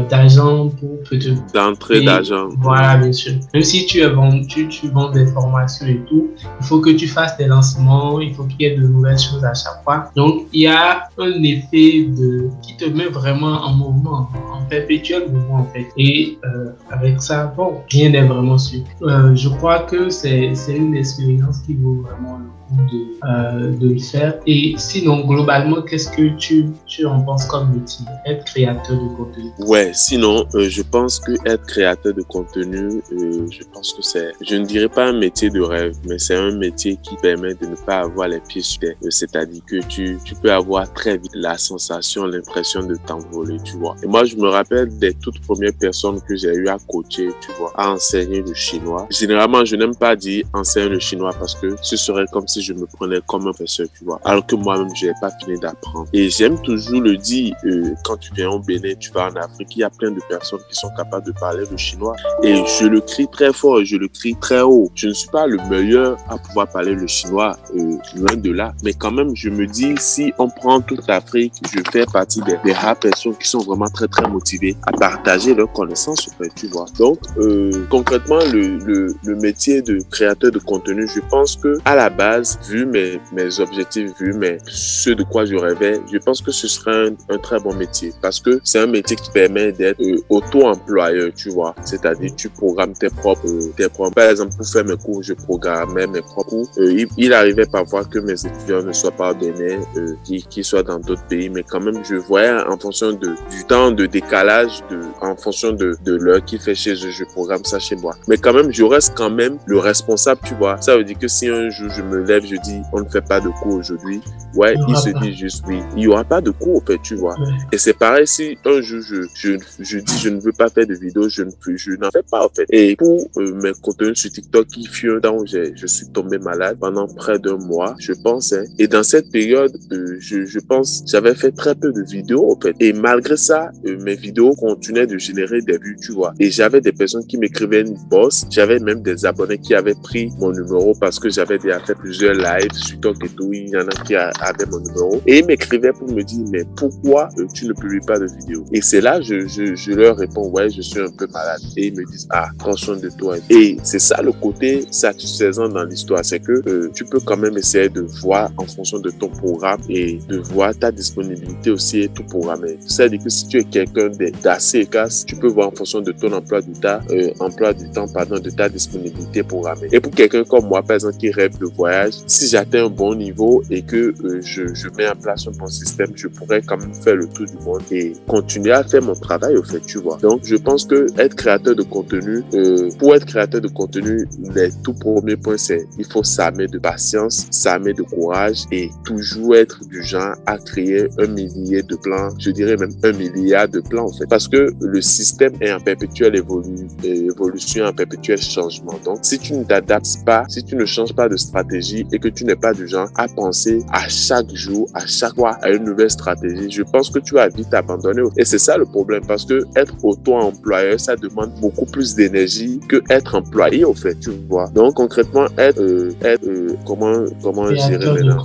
d'argent 0.09 0.69
pour 0.69 0.99
te. 1.09 1.15
D'entrée 1.53 2.03
d'argent. 2.03 2.49
Voilà, 2.57 2.97
bien 2.97 3.11
sûr. 3.11 3.33
Même 3.53 3.63
si 3.63 3.85
tu, 3.85 4.01
tu, 4.47 4.67
tu 4.67 4.87
vends 4.89 5.11
des 5.11 5.25
formations 5.27 5.85
et 5.87 5.99
tout, 6.07 6.29
il 6.59 6.65
faut 6.65 6.79
que 6.79 6.89
tu 6.89 7.07
fasses 7.07 7.37
des 7.37 7.45
lancements, 7.45 8.19
il 8.19 8.33
faut 8.33 8.43
qu'il 8.43 8.61
y 8.61 8.65
ait 8.65 8.75
de 8.75 8.87
nouvelles 8.87 9.19
choses 9.19 9.43
à 9.43 9.53
chaque 9.53 9.83
fois. 9.83 10.11
Donc, 10.15 10.47
il 10.53 10.61
y 10.61 10.67
a 10.67 11.09
un 11.17 11.43
effet 11.43 12.05
de, 12.05 12.49
qui 12.61 12.77
te 12.77 12.85
met 12.85 13.07
vraiment 13.07 13.61
en 13.65 13.73
mouvement, 13.73 14.29
en 14.51 14.63
perpétuel 14.69 15.31
mouvement 15.31 15.59
en 15.59 15.65
fait. 15.65 15.87
Et 15.97 16.37
euh, 16.45 16.71
avec 16.89 17.21
ça, 17.21 17.53
bon, 17.55 17.81
rien 17.89 18.09
n'est 18.09 18.27
vraiment 18.27 18.57
sûr. 18.57 18.81
Euh, 19.03 19.35
je 19.35 19.49
crois 19.49 19.79
que 19.79 20.09
c'est 20.09 20.53
une 20.69 20.95
expérience 20.95 21.59
qui 21.59 21.75
vaut 21.75 22.01
vraiment 22.01 22.37
le 22.39 22.45
de, 22.71 23.27
euh, 23.27 23.71
de 23.77 23.89
le 23.89 23.99
faire. 23.99 24.39
Et 24.47 24.73
sinon, 24.77 25.25
globalement, 25.25 25.81
qu'est-ce 25.81 26.09
que 26.09 26.35
tu, 26.37 26.65
tu 26.85 27.05
en 27.05 27.21
penses 27.21 27.45
comme 27.45 27.73
métier, 27.73 28.05
être 28.25 28.45
créateur 28.45 28.95
de 28.95 29.15
contenu? 29.15 29.51
Ouais, 29.59 29.91
sinon, 29.93 30.45
euh, 30.55 30.69
je 30.69 30.81
pense 30.81 31.19
que 31.19 31.33
être 31.45 31.65
créateur 31.65 32.13
de 32.13 32.21
contenu, 32.21 33.01
euh, 33.11 33.45
je 33.49 33.63
pense 33.73 33.93
que 33.93 34.01
c'est, 34.01 34.31
je 34.41 34.55
ne 34.55 34.65
dirais 34.65 34.89
pas 34.89 35.05
un 35.05 35.17
métier 35.17 35.49
de 35.49 35.61
rêve, 35.61 35.95
mais 36.07 36.17
c'est 36.17 36.35
un 36.35 36.51
métier 36.51 36.97
qui 37.01 37.15
permet 37.17 37.53
de 37.53 37.67
ne 37.67 37.75
pas 37.75 37.99
avoir 37.99 38.27
les 38.27 38.39
pieds 38.39 38.61
sur 38.61 38.79
terre. 38.81 38.95
C'est-à-dire 39.09 39.61
que 39.65 39.83
tu, 39.87 40.17
tu 40.23 40.35
peux 40.35 40.51
avoir 40.51 40.91
très 40.93 41.17
vite 41.17 41.31
la 41.33 41.57
sensation, 41.57 42.25
l'impression 42.25 42.83
de 42.83 42.95
t'envoler, 43.05 43.57
tu 43.63 43.77
vois. 43.77 43.95
Et 44.03 44.07
moi, 44.07 44.23
je 44.25 44.35
me 44.35 44.47
rappelle 44.47 44.97
des 44.97 45.13
toutes 45.13 45.39
premières 45.41 45.73
personnes 45.73 46.19
que 46.21 46.35
j'ai 46.35 46.53
eu 46.53 46.67
à 46.67 46.77
coacher, 46.87 47.29
tu 47.41 47.51
vois, 47.59 47.71
à 47.75 47.91
enseigner 47.91 48.41
le 48.41 48.53
chinois. 48.53 49.07
Généralement, 49.09 49.65
je 49.65 49.75
n'aime 49.75 49.95
pas 49.95 50.15
dire 50.15 50.45
enseigner 50.53 50.89
le 50.89 50.99
chinois 50.99 51.33
parce 51.37 51.55
que 51.55 51.75
ce 51.81 51.97
serait 51.97 52.25
comme 52.31 52.47
si 52.47 52.60
je 52.61 52.73
me 52.73 52.85
prenais 52.85 53.19
comme 53.27 53.41
un 53.47 53.51
professeur, 53.51 53.87
tu 53.97 54.05
vois. 54.05 54.19
alors 54.23 54.45
que 54.45 54.55
moi-même, 54.55 54.95
je 54.95 55.07
n'ai 55.07 55.13
pas 55.19 55.31
fini 55.43 55.59
d'apprendre. 55.59 56.07
Et 56.13 56.29
j'aime 56.29 56.61
toujours 56.61 57.01
le 57.01 57.17
dire, 57.17 57.55
euh, 57.65 57.93
quand 58.03 58.17
tu 58.17 58.33
viens 58.33 58.49
au 58.49 58.59
Bénin, 58.59 58.93
tu 58.99 59.11
vas 59.11 59.27
en 59.27 59.35
Afrique, 59.35 59.75
il 59.75 59.79
y 59.79 59.83
a 59.83 59.89
plein 59.89 60.11
de 60.11 60.19
personnes 60.29 60.59
qui 60.69 60.75
sont 60.75 60.89
capables 60.95 61.25
de 61.25 61.31
parler 61.33 61.63
le 61.69 61.77
chinois. 61.77 62.15
Et 62.43 62.55
je 62.55 62.85
le 62.85 63.01
crie 63.01 63.27
très 63.27 63.51
fort 63.53 63.81
je 63.83 63.97
le 63.97 64.07
crie 64.07 64.35
très 64.35 64.61
haut. 64.61 64.91
Je 64.95 65.07
ne 65.07 65.13
suis 65.13 65.29
pas 65.29 65.47
le 65.47 65.57
meilleur 65.69 66.17
à 66.29 66.37
pouvoir 66.37 66.67
parler 66.67 66.93
le 66.93 67.07
chinois, 67.07 67.57
euh, 67.75 67.97
loin 68.15 68.35
de 68.35 68.51
là. 68.51 68.73
Mais 68.83 68.93
quand 68.93 69.11
même, 69.11 69.35
je 69.35 69.49
me 69.49 69.65
dis, 69.65 69.93
si 69.97 70.33
on 70.37 70.49
prend 70.49 70.81
toute 70.81 71.07
l'Afrique, 71.07 71.53
je 71.73 71.79
fais 71.91 72.05
partie 72.05 72.41
des, 72.41 72.57
des 72.63 72.73
rares 72.73 72.97
personnes 72.97 73.35
qui 73.37 73.47
sont 73.47 73.59
vraiment 73.59 73.89
très, 73.89 74.07
très 74.07 74.27
motivées 74.27 74.75
à 74.87 74.91
partager 74.91 75.53
leurs 75.53 75.71
connaissances, 75.71 76.27
en 76.29 76.43
fait, 76.43 76.51
tu 76.55 76.67
vois. 76.67 76.85
Donc, 76.97 77.19
euh, 77.37 77.85
concrètement, 77.89 78.39
le, 78.51 78.77
le, 78.85 79.15
le 79.23 79.35
métier 79.35 79.81
de 79.81 79.99
créateur 80.09 80.51
de 80.51 80.59
contenu, 80.59 81.07
je 81.07 81.19
pense 81.29 81.55
que 81.55 81.77
à 81.85 81.95
la 81.95 82.09
base, 82.09 82.50
vu 82.67 82.85
mes, 82.85 83.19
mes 83.31 83.59
objectifs, 83.59 84.11
vu 84.19 84.33
mes, 84.33 84.57
ce 84.67 85.11
de 85.11 85.23
quoi 85.23 85.45
je 85.45 85.55
rêvais, 85.55 86.01
je 86.11 86.17
pense 86.17 86.41
que 86.41 86.51
ce 86.51 86.67
serait 86.67 87.07
un, 87.07 87.15
un 87.29 87.37
très 87.37 87.59
bon 87.59 87.73
métier 87.73 88.13
parce 88.21 88.39
que 88.39 88.59
c'est 88.63 88.79
un 88.79 88.87
métier 88.87 89.15
qui 89.15 89.31
permet 89.31 89.71
d'être 89.71 90.01
euh, 90.01 90.17
auto-employeur, 90.29 91.31
tu 91.35 91.49
vois. 91.49 91.75
C'est-à-dire, 91.83 92.31
tu 92.35 92.49
programmes 92.49 92.93
tes 92.93 93.09
propres, 93.09 93.47
euh, 93.47 93.71
tes 93.75 93.89
propres. 93.89 94.15
Par 94.15 94.29
exemple, 94.29 94.55
pour 94.55 94.67
faire 94.67 94.85
mes 94.85 94.97
cours, 94.97 95.23
je 95.23 95.33
programmais 95.33 96.07
mes 96.07 96.21
propres 96.21 96.41
cours. 96.49 96.69
Euh, 96.77 96.91
il, 96.91 97.07
il, 97.17 97.33
arrivait 97.33 97.65
parfois 97.65 98.03
que 98.05 98.19
mes 98.19 98.33
étudiants 98.33 98.83
ne 98.83 98.93
soient 98.93 99.11
pas 99.11 99.31
au 99.31 99.35
Bénin, 99.35 99.81
euh, 99.97 100.15
qui, 100.23 100.43
qui 100.43 100.63
soient 100.63 100.83
dans 100.83 100.99
d'autres 100.99 101.25
pays, 101.27 101.49
mais 101.49 101.63
quand 101.63 101.79
même, 101.79 102.03
je 102.03 102.15
voyais 102.15 102.51
en 102.51 102.77
fonction 102.77 103.11
de, 103.13 103.35
du 103.49 103.63
temps 103.67 103.91
de 103.91 104.05
décalage, 104.05 104.81
de, 104.89 104.99
en 105.21 105.35
fonction 105.35 105.71
de, 105.71 105.97
de 106.03 106.13
l'heure 106.13 106.43
qu'il 106.43 106.59
fait 106.59 106.75
chez 106.75 106.93
eux, 106.93 107.11
je 107.11 107.23
programme 107.25 107.63
ça 107.63 107.79
chez 107.79 107.95
moi. 107.95 108.15
Mais 108.27 108.37
quand 108.37 108.53
même, 108.53 108.71
je 108.71 108.83
reste 108.83 109.13
quand 109.15 109.29
même 109.29 109.57
le 109.65 109.77
responsable, 109.79 110.41
tu 110.45 110.55
vois. 110.55 110.79
Ça 110.81 110.97
veut 110.97 111.03
dire 111.03 111.17
que 111.17 111.27
si 111.27 111.47
un 111.47 111.69
jour 111.69 111.89
je 111.95 112.01
me 112.01 112.23
lève, 112.23 112.40
je 112.41 112.55
dis, 112.57 112.81
on 112.93 113.01
ne 113.01 113.09
fait 113.09 113.21
pas 113.21 113.39
de 113.39 113.49
cours 113.49 113.75
aujourd'hui, 113.75 114.21
ouais, 114.55 114.75
il, 114.75 114.91
il 114.91 114.97
se 114.97 115.09
dit 115.19 115.35
juste 115.35 115.63
oui. 115.67 115.79
Il 115.95 115.99
n'y 115.99 116.07
aura 116.07 116.23
pas 116.23 116.41
de 116.41 116.51
cours, 116.51 116.81
en 116.81 116.85
fait, 116.85 116.99
tu 117.01 117.15
vois. 117.15 117.35
Et 117.71 117.77
c'est 117.77 117.93
pareil 117.93 118.27
si 118.27 118.57
un 118.65 118.81
jour 118.81 119.01
je, 119.01 119.23
je, 119.35 119.57
je 119.79 119.99
dis, 119.99 120.17
je 120.17 120.29
ne 120.29 120.39
veux 120.39 120.51
pas 120.51 120.69
faire 120.69 120.85
de 120.85 120.93
vidéos, 120.93 121.29
je 121.29 121.43
ne 121.43 121.51
je 121.75 121.91
n'en 121.93 122.11
fais 122.11 122.23
pas, 122.29 122.45
en 122.45 122.49
fait. 122.49 122.65
Et 122.69 122.95
pour 122.95 123.27
euh, 123.37 123.53
mes 123.55 123.71
contenus 123.81 124.19
sur 124.19 124.31
TikTok, 124.31 124.67
il 124.77 124.87
fut 124.87 125.11
un 125.11 125.19
temps 125.19 125.37
où 125.37 125.45
je 125.45 125.87
suis 125.87 126.07
tombé 126.07 126.37
malade 126.37 126.77
pendant 126.79 127.07
près 127.07 127.39
d'un 127.39 127.57
mois, 127.57 127.95
je 127.99 128.13
pense. 128.13 128.53
Hein. 128.53 128.63
Et 128.77 128.87
dans 128.87 129.03
cette 129.03 129.31
période, 129.31 129.75
euh, 129.91 130.15
je, 130.19 130.45
je 130.45 130.59
pense, 130.59 131.03
j'avais 131.07 131.35
fait 131.35 131.51
très 131.51 131.75
peu 131.75 131.91
de 131.91 132.03
vidéos, 132.03 132.51
en 132.51 132.59
fait. 132.59 132.75
Et 132.79 132.93
malgré 132.93 133.37
ça, 133.37 133.71
euh, 133.85 133.97
mes 134.01 134.15
vidéos 134.15 134.53
continuaient 134.55 135.07
de 135.07 135.17
générer 135.17 135.61
des 135.61 135.77
vues, 135.77 135.97
tu 136.01 136.11
vois. 136.11 136.33
Et 136.39 136.51
j'avais 136.51 136.81
des 136.81 136.91
personnes 136.91 137.25
qui 137.25 137.37
m'écrivaient 137.37 137.81
une 137.81 137.97
boss. 138.09 138.45
J'avais 138.49 138.79
même 138.79 139.01
des 139.01 139.25
abonnés 139.25 139.57
qui 139.57 139.73
avaient 139.73 139.95
pris 139.95 140.31
mon 140.39 140.51
numéro 140.51 140.93
parce 140.99 141.19
que 141.19 141.29
j'avais 141.29 141.57
déjà 141.57 141.79
fait 141.79 141.95
plusieurs 141.95 142.20
lives 142.27 142.73
sur 142.73 142.87
TikTok 142.91 143.17
et 143.25 143.29
tout. 143.29 143.51
Il 143.53 143.69
y 143.69 143.77
en 143.77 143.87
a 143.87 144.03
qui 144.05 144.15
avaient 144.15 144.65
mon 144.71 144.79
numéro. 144.79 145.21
Et 145.25 145.39
ils 145.39 145.45
m'écrivaient 145.45 145.93
pour 145.93 146.11
me 146.11 146.21
dire, 146.21 146.45
mais 146.51 146.63
pourquoi 146.75 147.29
euh, 147.37 147.47
tu 147.53 147.65
ne 147.65 147.73
publies 147.73 148.05
pas 148.05 148.19
de 148.19 148.27
vidéos? 148.39 148.65
Et 148.71 148.81
c'est 148.81 149.01
là, 149.01 149.21
je, 149.21 149.47
je, 149.47 149.75
je 149.75 149.91
leur 149.91 150.17
réponds, 150.17 150.49
ouais, 150.51 150.69
je 150.69 150.81
suis 150.81 150.99
un 150.99 151.11
peu 151.11 151.27
malade. 151.33 151.61
Et 151.77 151.87
ils 151.87 151.95
me 151.95 152.05
disent, 152.05 152.27
ah, 152.29 152.49
prends 152.59 152.75
soin 152.75 152.97
de 152.97 153.09
toi. 153.09 153.37
Et 153.49 153.77
c'est 153.83 153.99
ça 153.99 154.21
le 154.21 154.31
côté 154.31 154.85
satisfaisant 154.91 155.69
dans 155.69 155.83
l'histoire. 155.83 156.23
C'est 156.23 156.39
que 156.39 156.61
euh, 156.67 156.91
tu 156.93 157.05
peux 157.05 157.19
quand 157.19 157.37
même 157.37 157.57
essayer 157.57 157.89
de 157.89 158.01
voir 158.21 158.51
en 158.57 158.65
fonction 158.65 158.99
de 158.99 159.09
ton 159.09 159.29
programme 159.29 159.81
et 159.89 160.19
de 160.27 160.37
voir 160.37 160.77
ta 160.77 160.91
disponibilité 160.91 161.71
aussi 161.71 162.01
et 162.01 162.07
tout 162.09 162.23
programmer. 162.23 162.77
C'est-à-dire 162.85 163.23
que 163.23 163.29
si 163.29 163.47
tu 163.47 163.57
es 163.57 163.63
quelqu'un 163.63 164.09
d'assez 164.43 164.79
efficace, 164.79 165.25
tu 165.25 165.35
peux 165.35 165.47
voir 165.47 165.69
en 165.69 165.71
fonction 165.71 166.01
de 166.01 166.11
ton 166.11 166.31
emploi 166.33 166.61
du 166.61 166.73
temps, 166.73 166.99
euh, 167.11 167.31
emploi 167.39 167.73
du 167.73 167.89
temps, 167.91 168.07
pardon, 168.07 168.39
de 168.39 168.49
ta 168.49 168.67
disponibilité 168.67 169.43
programmée. 169.43 169.87
Et 169.91 169.99
pour 169.99 170.11
quelqu'un 170.13 170.43
comme 170.43 170.65
moi, 170.65 170.81
par 170.83 170.95
exemple, 170.95 171.17
qui 171.17 171.31
rêve 171.31 171.57
de 171.57 171.65
voyage, 171.65 172.10
si 172.27 172.47
j'atteins 172.47 172.85
un 172.85 172.89
bon 172.89 173.15
niveau 173.15 173.63
et 173.69 173.81
que 173.81 174.13
euh, 174.23 174.41
je, 174.43 174.73
je 174.73 174.89
mets 174.97 175.07
en 175.07 175.15
place 175.15 175.47
un 175.47 175.51
bon 175.51 175.67
système, 175.67 176.11
je 176.15 176.27
pourrais 176.27 176.61
quand 176.61 176.77
même 176.77 176.93
faire 176.93 177.15
le 177.15 177.27
tour 177.27 177.45
du 177.45 177.57
monde 177.63 177.81
et 177.91 178.13
continuer 178.27 178.71
à 178.71 178.83
faire 178.83 179.01
mon 179.01 179.15
travail, 179.15 179.55
au 179.57 179.63
fait, 179.63 179.79
tu 179.81 179.99
vois. 179.99 180.17
Donc, 180.17 180.41
je 180.43 180.55
pense 180.55 180.85
que 180.85 181.07
être 181.17 181.35
créateur 181.35 181.75
de 181.75 181.83
contenu, 181.83 182.43
euh, 182.53 182.89
pour 182.99 183.15
être 183.15 183.25
créateur 183.25 183.61
de 183.61 183.67
contenu, 183.67 184.27
les 184.55 184.69
tout 184.83 184.93
premiers 184.93 185.37
points, 185.37 185.57
c'est 185.57 185.85
il 185.97 186.05
faut 186.05 186.23
s'armer 186.23 186.67
de 186.67 186.79
patience, 186.79 187.47
s'armer 187.51 187.93
de 187.93 188.03
courage 188.03 188.63
et 188.71 188.89
toujours 189.03 189.55
être 189.55 189.79
du 189.87 190.03
genre 190.03 190.35
à 190.45 190.57
créer 190.57 191.07
un 191.19 191.27
millier 191.27 191.83
de 191.83 191.95
plans, 191.95 192.29
je 192.37 192.51
dirais 192.51 192.77
même 192.77 192.93
un 193.03 193.11
milliard 193.11 193.67
de 193.67 193.79
plans, 193.79 194.05
en 194.05 194.13
fait. 194.13 194.27
Parce 194.27 194.47
que 194.47 194.73
le 194.79 195.01
système 195.01 195.53
est 195.61 195.71
en 195.71 195.79
perpétuelle 195.79 196.35
évolu 196.35 196.87
évolution, 197.03 197.85
en 197.85 197.93
perpétuel 197.93 198.41
changement. 198.41 198.99
Donc, 199.03 199.19
si 199.21 199.39
tu 199.39 199.53
ne 199.53 199.63
t'adaptes 199.63 200.23
pas, 200.25 200.45
si 200.49 200.63
tu 200.63 200.75
ne 200.75 200.85
changes 200.85 201.13
pas 201.13 201.29
de 201.29 201.37
stratégie 201.37 202.00
et 202.11 202.19
que 202.19 202.27
tu 202.27 202.45
n'es 202.45 202.55
pas 202.55 202.73
du 202.73 202.87
genre 202.87 203.09
à 203.15 203.27
penser 203.27 203.83
à 203.91 204.07
chaque 204.07 204.53
jour, 204.53 204.87
à 204.93 205.05
chaque 205.05 205.35
fois 205.35 205.57
à 205.61 205.69
une 205.69 205.83
nouvelle 205.83 206.11
stratégie, 206.11 206.69
je 206.69 206.83
pense 206.83 207.09
que 207.09 207.19
tu 207.19 207.35
vas 207.35 207.47
vite 207.47 207.73
abandonner. 207.73 208.21
Et 208.37 208.45
c'est 208.45 208.59
ça 208.59 208.77
le 208.77 208.85
problème 208.85 209.25
parce 209.25 209.45
que 209.45 209.63
être 209.75 209.93
auto-employeur, 210.03 210.99
ça 210.99 211.15
demande 211.15 211.51
beaucoup 211.59 211.85
plus 211.85 212.15
d'énergie 212.15 212.79
que 212.87 213.01
être 213.09 213.35
employé, 213.35 213.83
au 213.83 213.93
fait, 213.93 214.15
tu 214.19 214.31
vois. 214.47 214.67
Donc, 214.67 214.95
concrètement, 214.95 215.45
être, 215.57 215.79
euh, 215.81 216.11
être 216.23 216.45
euh, 216.47 216.75
comment, 216.85 217.25
comment 217.41 217.67
gérer 217.73 218.05
maintenant? 218.13 218.43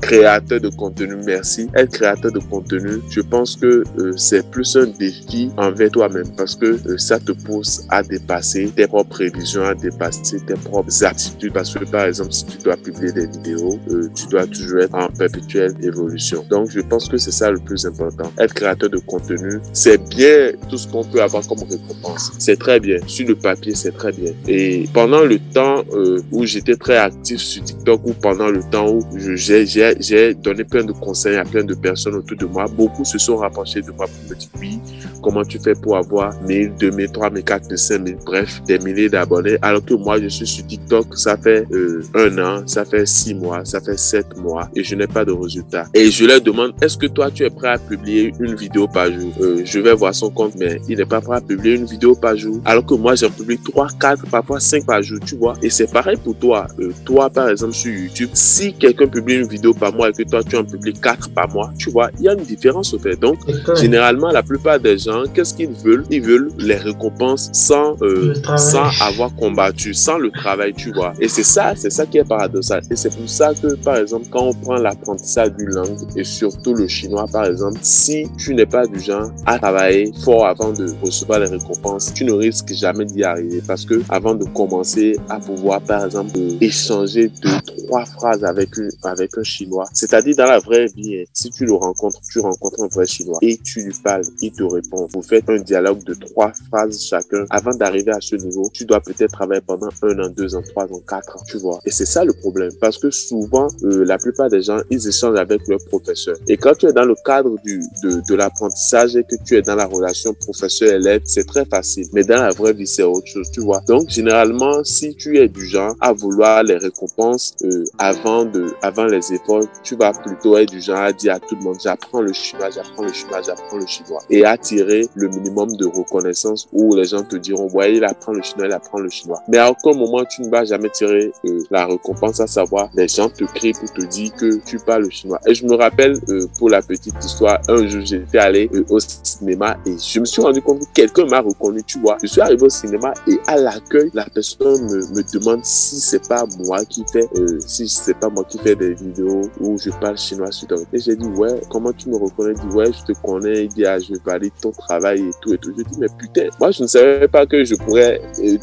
Créateur 0.00 0.60
de 0.60 0.68
contenu, 0.68 1.16
merci. 1.24 1.68
Être 1.74 1.92
créateur 1.92 2.32
de 2.32 2.38
contenu, 2.38 3.00
je 3.10 3.20
pense 3.20 3.56
que 3.56 3.84
euh, 3.98 4.12
c'est 4.16 4.48
plus 4.50 4.76
un 4.76 4.86
défi 4.86 5.50
envers 5.56 5.90
toi-même 5.90 6.28
parce 6.36 6.54
que 6.54 6.66
euh, 6.66 6.98
ça 6.98 7.18
te 7.18 7.32
pousse 7.32 7.82
à 7.88 8.02
dépasser 8.02 8.70
tes 8.74 8.86
propres 8.86 9.10
prévisions, 9.10 9.64
à 9.64 9.74
dépasser 9.74 10.40
tes 10.40 10.54
propres 10.54 11.04
attitudes. 11.04 11.52
Parce 11.52 11.72
que, 11.74 11.84
par 11.84 12.04
exemple, 12.04 12.32
si 12.32 12.44
tu 12.44 12.58
dois 12.58 12.76
publier 12.84 13.12
des 13.12 13.26
vidéos, 13.26 13.78
euh, 13.90 14.08
tu 14.14 14.26
dois 14.26 14.46
toujours 14.46 14.80
être 14.80 14.94
en 14.94 15.08
perpétuelle 15.08 15.74
évolution. 15.82 16.44
Donc, 16.48 16.70
je 16.70 16.80
pense 16.80 17.08
que 17.08 17.16
c'est 17.16 17.32
ça 17.32 17.50
le 17.50 17.58
plus 17.58 17.84
important. 17.86 18.30
Être 18.38 18.54
créateur 18.54 18.90
de 18.90 18.98
contenu, 18.98 19.58
c'est 19.72 19.98
bien 20.08 20.52
tout 20.68 20.78
ce 20.78 20.86
qu'on 20.86 21.04
peut 21.04 21.22
avoir 21.22 21.46
comme 21.46 21.60
récompense. 21.60 22.32
C'est 22.38 22.58
très 22.58 22.78
bien. 22.78 22.98
Sur 23.06 23.26
le 23.28 23.34
papier, 23.34 23.74
c'est 23.74 23.92
très 23.92 24.12
bien. 24.12 24.32
Et 24.46 24.84
pendant 24.92 25.22
le 25.22 25.38
temps 25.38 25.82
euh, 25.94 26.22
où 26.30 26.44
j'étais 26.44 26.76
très 26.76 26.96
actif 26.96 27.38
sur 27.38 27.64
TikTok 27.64 28.00
ou 28.04 28.12
pendant 28.12 28.50
le 28.50 28.62
temps 28.70 28.90
où 28.92 29.02
j'ai 29.16 30.34
donné 30.34 30.64
plein 30.64 30.84
de 30.84 30.92
conseils 30.92 31.36
à 31.36 31.44
plein 31.44 31.64
de 31.64 31.74
personnes 31.74 32.14
autour 32.16 32.36
de 32.36 32.46
moi, 32.46 32.66
beaucoup 32.66 33.04
se 33.04 33.18
sont 33.18 33.36
rapprochés 33.36 33.80
de 33.80 33.90
moi 33.90 34.06
pour 34.06 34.30
me 34.30 34.34
dire 34.34 34.48
oui, 34.60 34.78
comment 35.22 35.44
tu 35.44 35.58
fais 35.58 35.74
pour 35.74 35.96
avoir 35.96 36.38
1000, 36.42 36.74
2000, 36.78 37.10
3000, 37.12 37.44
4000, 37.44 37.78
5000, 37.78 38.16
bref, 38.24 38.62
des 38.66 38.78
milliers 38.78 39.08
d'abonnés. 39.08 39.56
Alors 39.62 39.84
que 39.84 39.94
moi, 39.94 40.20
je 40.20 40.28
suis 40.28 40.46
sur 40.46 40.66
TikTok, 40.66 41.16
ça 41.16 41.36
fait 41.36 41.66
euh, 41.72 42.02
un 42.14 42.38
an, 42.38 42.66
ça 42.74 42.84
fait 42.84 43.06
six 43.06 43.34
mois, 43.34 43.64
ça 43.64 43.80
fait 43.80 43.96
sept 43.96 44.36
mois 44.36 44.68
et 44.74 44.82
je 44.82 44.94
n'ai 44.96 45.06
pas 45.06 45.24
de 45.24 45.30
résultats. 45.32 45.86
Et 45.94 46.10
je 46.10 46.24
leur 46.24 46.40
demande, 46.40 46.72
est-ce 46.82 46.96
que 46.98 47.06
toi, 47.06 47.30
tu 47.30 47.44
es 47.44 47.50
prêt 47.50 47.68
à 47.68 47.78
publier 47.78 48.32
une 48.40 48.56
vidéo 48.56 48.88
par 48.88 49.06
jour? 49.12 49.32
Euh, 49.40 49.62
Je 49.64 49.78
vais 49.78 49.94
voir 49.94 50.12
son 50.14 50.30
compte, 50.30 50.54
mais 50.56 50.80
il 50.88 50.96
n'est 50.98 51.04
pas 51.04 51.20
prêt 51.20 51.36
à 51.36 51.40
publier 51.40 51.74
une 51.76 51.84
vidéo 51.86 52.16
par 52.16 52.36
jour. 52.36 52.60
Alors 52.64 52.84
que 52.84 52.94
moi, 52.94 53.14
j'en 53.14 53.30
publie 53.30 53.58
3, 53.58 53.86
4, 54.00 54.26
parfois 54.26 54.58
5 54.58 54.84
par 54.86 55.00
jour, 55.02 55.18
tu 55.24 55.36
vois. 55.36 55.54
Et 55.62 55.70
c'est 55.70 55.90
pareil 55.98 56.16
pour 56.16 56.34
toi. 56.36 56.66
Euh, 56.80 56.92
toi, 57.04 57.30
par 57.30 57.48
exemple, 57.48 57.74
sur 57.74 57.92
YouTube, 57.92 58.30
si 58.34 58.72
quelqu'un 58.74 59.06
publie 59.06 59.36
une 59.36 59.46
vidéo 59.48 59.72
par 59.72 59.92
mois 59.92 60.08
et 60.10 60.12
que 60.12 60.24
toi, 60.28 60.42
tu 60.42 60.56
en 60.56 60.64
publies 60.64 60.94
4 60.94 61.30
par 61.30 61.48
mois, 61.48 61.70
tu 61.78 61.90
vois, 61.90 62.10
il 62.18 62.24
y 62.24 62.28
a 62.28 62.32
une 62.32 62.42
différence 62.54 62.92
au 62.92 62.98
fait. 62.98 63.14
Donc, 63.14 63.38
généralement, 63.76 64.30
la 64.32 64.42
plupart 64.42 64.80
des 64.80 64.98
gens, 64.98 65.22
qu'est-ce 65.32 65.54
qu'ils 65.54 65.70
veulent? 65.70 66.04
Ils 66.10 66.22
veulent 66.22 66.50
les 66.58 66.76
récompenses 66.76 67.50
sans, 67.52 67.94
euh, 68.02 68.34
sans 68.56 68.88
avoir 69.00 69.32
combattu, 69.36 69.94
sans 69.94 70.18
le 70.18 70.30
travail, 70.32 70.74
tu 70.74 70.92
vois. 70.92 71.12
Et 71.20 71.28
c'est 71.28 71.44
ça, 71.44 71.74
c'est 71.76 71.90
ça 71.90 72.04
qui 72.06 72.18
est 72.18 72.24
paradoxal. 72.24 72.63
Et 72.90 72.96
c'est 72.96 73.14
pour 73.14 73.28
ça 73.28 73.52
que, 73.54 73.74
par 73.74 73.96
exemple, 73.96 74.26
quand 74.30 74.48
on 74.48 74.54
prend 74.54 74.76
l'apprentissage 74.76 75.52
d'une 75.52 75.70
langue, 75.70 75.98
et 76.16 76.24
surtout 76.24 76.74
le 76.74 76.88
chinois, 76.88 77.26
par 77.30 77.44
exemple, 77.44 77.78
si 77.82 78.26
tu 78.38 78.54
n'es 78.54 78.66
pas 78.66 78.86
du 78.86 79.00
genre 79.00 79.30
à 79.46 79.58
travailler 79.58 80.12
fort 80.24 80.46
avant 80.46 80.72
de 80.72 80.86
recevoir 81.02 81.40
les 81.40 81.48
récompenses, 81.48 82.12
tu 82.14 82.24
ne 82.24 82.32
risques 82.32 82.72
jamais 82.72 83.04
d'y 83.04 83.22
arriver. 83.24 83.62
Parce 83.66 83.84
que 83.84 84.02
avant 84.08 84.34
de 84.34 84.44
commencer 84.44 85.16
à 85.28 85.38
pouvoir, 85.38 85.80
par 85.82 86.06
exemple, 86.06 86.38
échanger 86.60 87.28
deux, 87.42 87.84
trois 87.86 88.04
phrases 88.06 88.44
avec, 88.44 88.70
avec 89.02 89.36
un 89.36 89.42
chinois, 89.42 89.86
c'est-à-dire 89.92 90.36
dans 90.36 90.46
la 90.46 90.58
vraie 90.58 90.86
vie, 90.86 91.20
hein, 91.20 91.24
si 91.32 91.50
tu 91.50 91.66
le 91.66 91.74
rencontres, 91.74 92.20
tu 92.30 92.38
rencontres 92.40 92.82
un 92.82 92.88
vrai 92.88 93.06
chinois 93.06 93.38
et 93.42 93.58
tu 93.58 93.82
lui 93.82 93.92
parles, 94.02 94.24
il 94.40 94.52
te 94.52 94.62
répond. 94.62 95.06
Vous 95.12 95.22
faites 95.22 95.48
un 95.50 95.58
dialogue 95.58 96.02
de 96.04 96.14
trois 96.14 96.52
phrases 96.68 97.02
chacun. 97.02 97.44
Avant 97.50 97.74
d'arriver 97.74 98.12
à 98.12 98.20
ce 98.20 98.36
niveau, 98.36 98.70
tu 98.72 98.84
dois 98.84 99.00
peut-être 99.00 99.32
travailler 99.32 99.60
pendant 99.60 99.88
un 100.02 100.18
an, 100.18 100.28
deux 100.28 100.54
ans, 100.54 100.62
trois 100.62 100.84
ans, 100.84 101.02
quatre 101.06 101.36
ans, 101.36 101.42
tu 101.46 101.58
vois. 101.58 101.80
Et 101.84 101.90
c'est 101.90 102.06
ça 102.06 102.24
le 102.24 102.32
problème. 102.32 102.53
Parce 102.80 102.98
que 102.98 103.10
souvent, 103.10 103.68
euh, 103.84 104.04
la 104.04 104.18
plupart 104.18 104.48
des 104.50 104.62
gens, 104.62 104.80
ils 104.90 105.06
échangent 105.06 105.38
avec 105.38 105.66
leur 105.68 105.78
professeur. 105.86 106.36
Et 106.48 106.56
quand 106.56 106.74
tu 106.74 106.86
es 106.86 106.92
dans 106.92 107.04
le 107.04 107.14
cadre 107.24 107.56
du, 107.64 107.80
de, 108.02 108.22
de 108.28 108.34
l'apprentissage 108.34 109.16
et 109.16 109.24
que 109.24 109.36
tu 109.44 109.56
es 109.56 109.62
dans 109.62 109.76
la 109.76 109.86
relation 109.86 110.34
professeur-élève, 110.34 111.22
c'est 111.24 111.46
très 111.46 111.64
facile. 111.64 112.06
Mais 112.12 112.24
dans 112.24 112.42
la 112.42 112.50
vraie 112.50 112.72
vie, 112.72 112.86
c'est 112.86 113.02
autre 113.02 113.26
chose, 113.26 113.50
tu 113.52 113.60
vois. 113.60 113.80
Donc, 113.86 114.08
généralement, 114.08 114.82
si 114.84 115.14
tu 115.14 115.38
es 115.38 115.48
du 115.48 115.66
genre 115.66 115.94
à 116.00 116.12
vouloir 116.12 116.62
les 116.62 116.76
récompenses 116.76 117.54
euh, 117.64 117.84
avant 117.98 118.44
de, 118.44 118.74
avant 118.82 119.06
les 119.06 119.32
efforts 119.32 119.44
tu 119.82 119.96
vas 119.96 120.12
plutôt 120.12 120.56
être 120.56 120.70
du 120.70 120.80
genre 120.80 120.98
à 120.98 121.12
dire 121.12 121.34
à 121.34 121.40
tout 121.40 121.56
le 121.56 121.62
monde, 121.62 121.76
j'apprends 121.82 122.20
le 122.20 122.32
chinois, 122.32 122.70
j'apprends 122.70 123.02
le 123.02 123.12
chinois, 123.12 123.42
j'apprends 123.42 123.76
le 123.76 123.86
chinois. 123.86 124.20
Et 124.30 124.44
attirer 124.44 125.06
le 125.14 125.28
minimum 125.28 125.76
de 125.76 125.86
reconnaissance 125.86 126.68
où 126.72 126.94
les 126.94 127.04
gens 127.04 127.22
te 127.22 127.36
diront, 127.36 127.70
ouais, 127.70 127.96
il 127.96 128.04
apprend 128.04 128.32
le 128.32 128.42
chinois, 128.42 128.66
il 128.66 128.72
apprend 128.72 128.98
le 128.98 129.10
chinois. 129.10 129.42
Mais 129.48 129.58
à 129.58 129.70
aucun 129.70 129.92
moment, 129.92 130.24
tu 130.24 130.42
ne 130.42 130.50
vas 130.50 130.64
jamais 130.64 130.90
tirer 130.90 131.32
euh, 131.44 131.58
la 131.70 131.86
récompense, 131.86 132.40
à 132.44 132.46
savoir, 132.46 132.88
les 132.94 133.08
gens 133.08 133.28
te 133.28 133.44
crient 133.44 133.72
pour 133.72 133.92
te 133.92 134.04
dire 134.06 134.32
que 134.36 134.58
tu 134.64 134.78
parles 134.78 135.04
le 135.04 135.10
chinois. 135.10 135.40
Et 135.46 135.54
je 135.54 135.64
me 135.66 135.74
rappelle, 135.74 136.18
euh, 136.28 136.46
pour 136.58 136.70
la 136.70 136.82
petite 136.82 137.14
histoire, 137.22 137.60
un 137.68 137.86
jour, 137.86 138.02
j'étais 138.04 138.38
allé 138.38 138.70
euh, 138.72 138.84
au 138.88 139.00
cinéma 139.00 139.76
et 139.86 139.96
je 139.98 140.20
me 140.20 140.24
suis 140.24 140.42
rendu 140.42 140.62
compte 140.62 140.80
que 140.80 140.92
quelqu'un 140.94 141.26
m'a 141.26 141.40
reconnu, 141.40 141.82
tu 141.82 141.98
vois. 141.98 142.16
Je 142.22 142.28
suis 142.28 142.40
arrivé 142.40 142.62
au 142.62 142.70
cinéma 142.70 143.12
et 143.26 143.38
à 143.46 143.56
l'accueil, 143.56 144.10
la 144.14 144.26
personne 144.26 144.82
me, 144.84 144.98
me 145.16 145.22
demande 145.32 145.64
si 145.64 146.00
c'est 146.00 146.26
pas 146.28 146.44
moi 146.64 146.84
qui 146.84 147.04
fais, 147.12 147.28
si 147.66 147.88
c'est 147.88 148.18
pas 148.18 148.28
moi 148.28 148.44
qui 148.44 148.58
fais 148.58 148.76
des 148.76 148.94
vidéos 148.94 149.42
où 149.60 149.78
je 149.78 149.90
parle 149.90 150.18
chinois 150.18 150.52
sur 150.52 150.68
Et 150.92 150.98
j'ai 150.98 151.16
dit, 151.16 151.26
ouais, 151.26 151.60
comment 151.70 151.92
tu 151.92 152.08
me 152.08 152.16
reconnais? 152.16 152.54
Il 152.56 152.68
dit, 152.68 152.76
ouais, 152.76 152.90
je 152.92 153.12
te 153.12 153.18
connais. 153.20 153.64
Il 153.64 153.68
dit, 153.68 153.86
ah, 153.86 153.98
je 153.98 154.14
valide 154.24 154.52
ton 154.60 154.72
travail 154.72 155.20
et 155.20 155.30
tout 155.40 155.54
et 155.54 155.58
tout. 155.58 155.72
Je 155.76 155.82
dis, 155.82 155.98
mais 155.98 156.08
putain, 156.18 156.48
moi, 156.60 156.70
je 156.70 156.82
ne 156.82 156.88
savais 156.88 157.28
pas 157.28 157.46
que 157.46 157.64
je 157.64 157.74
pourrais, 157.74 158.20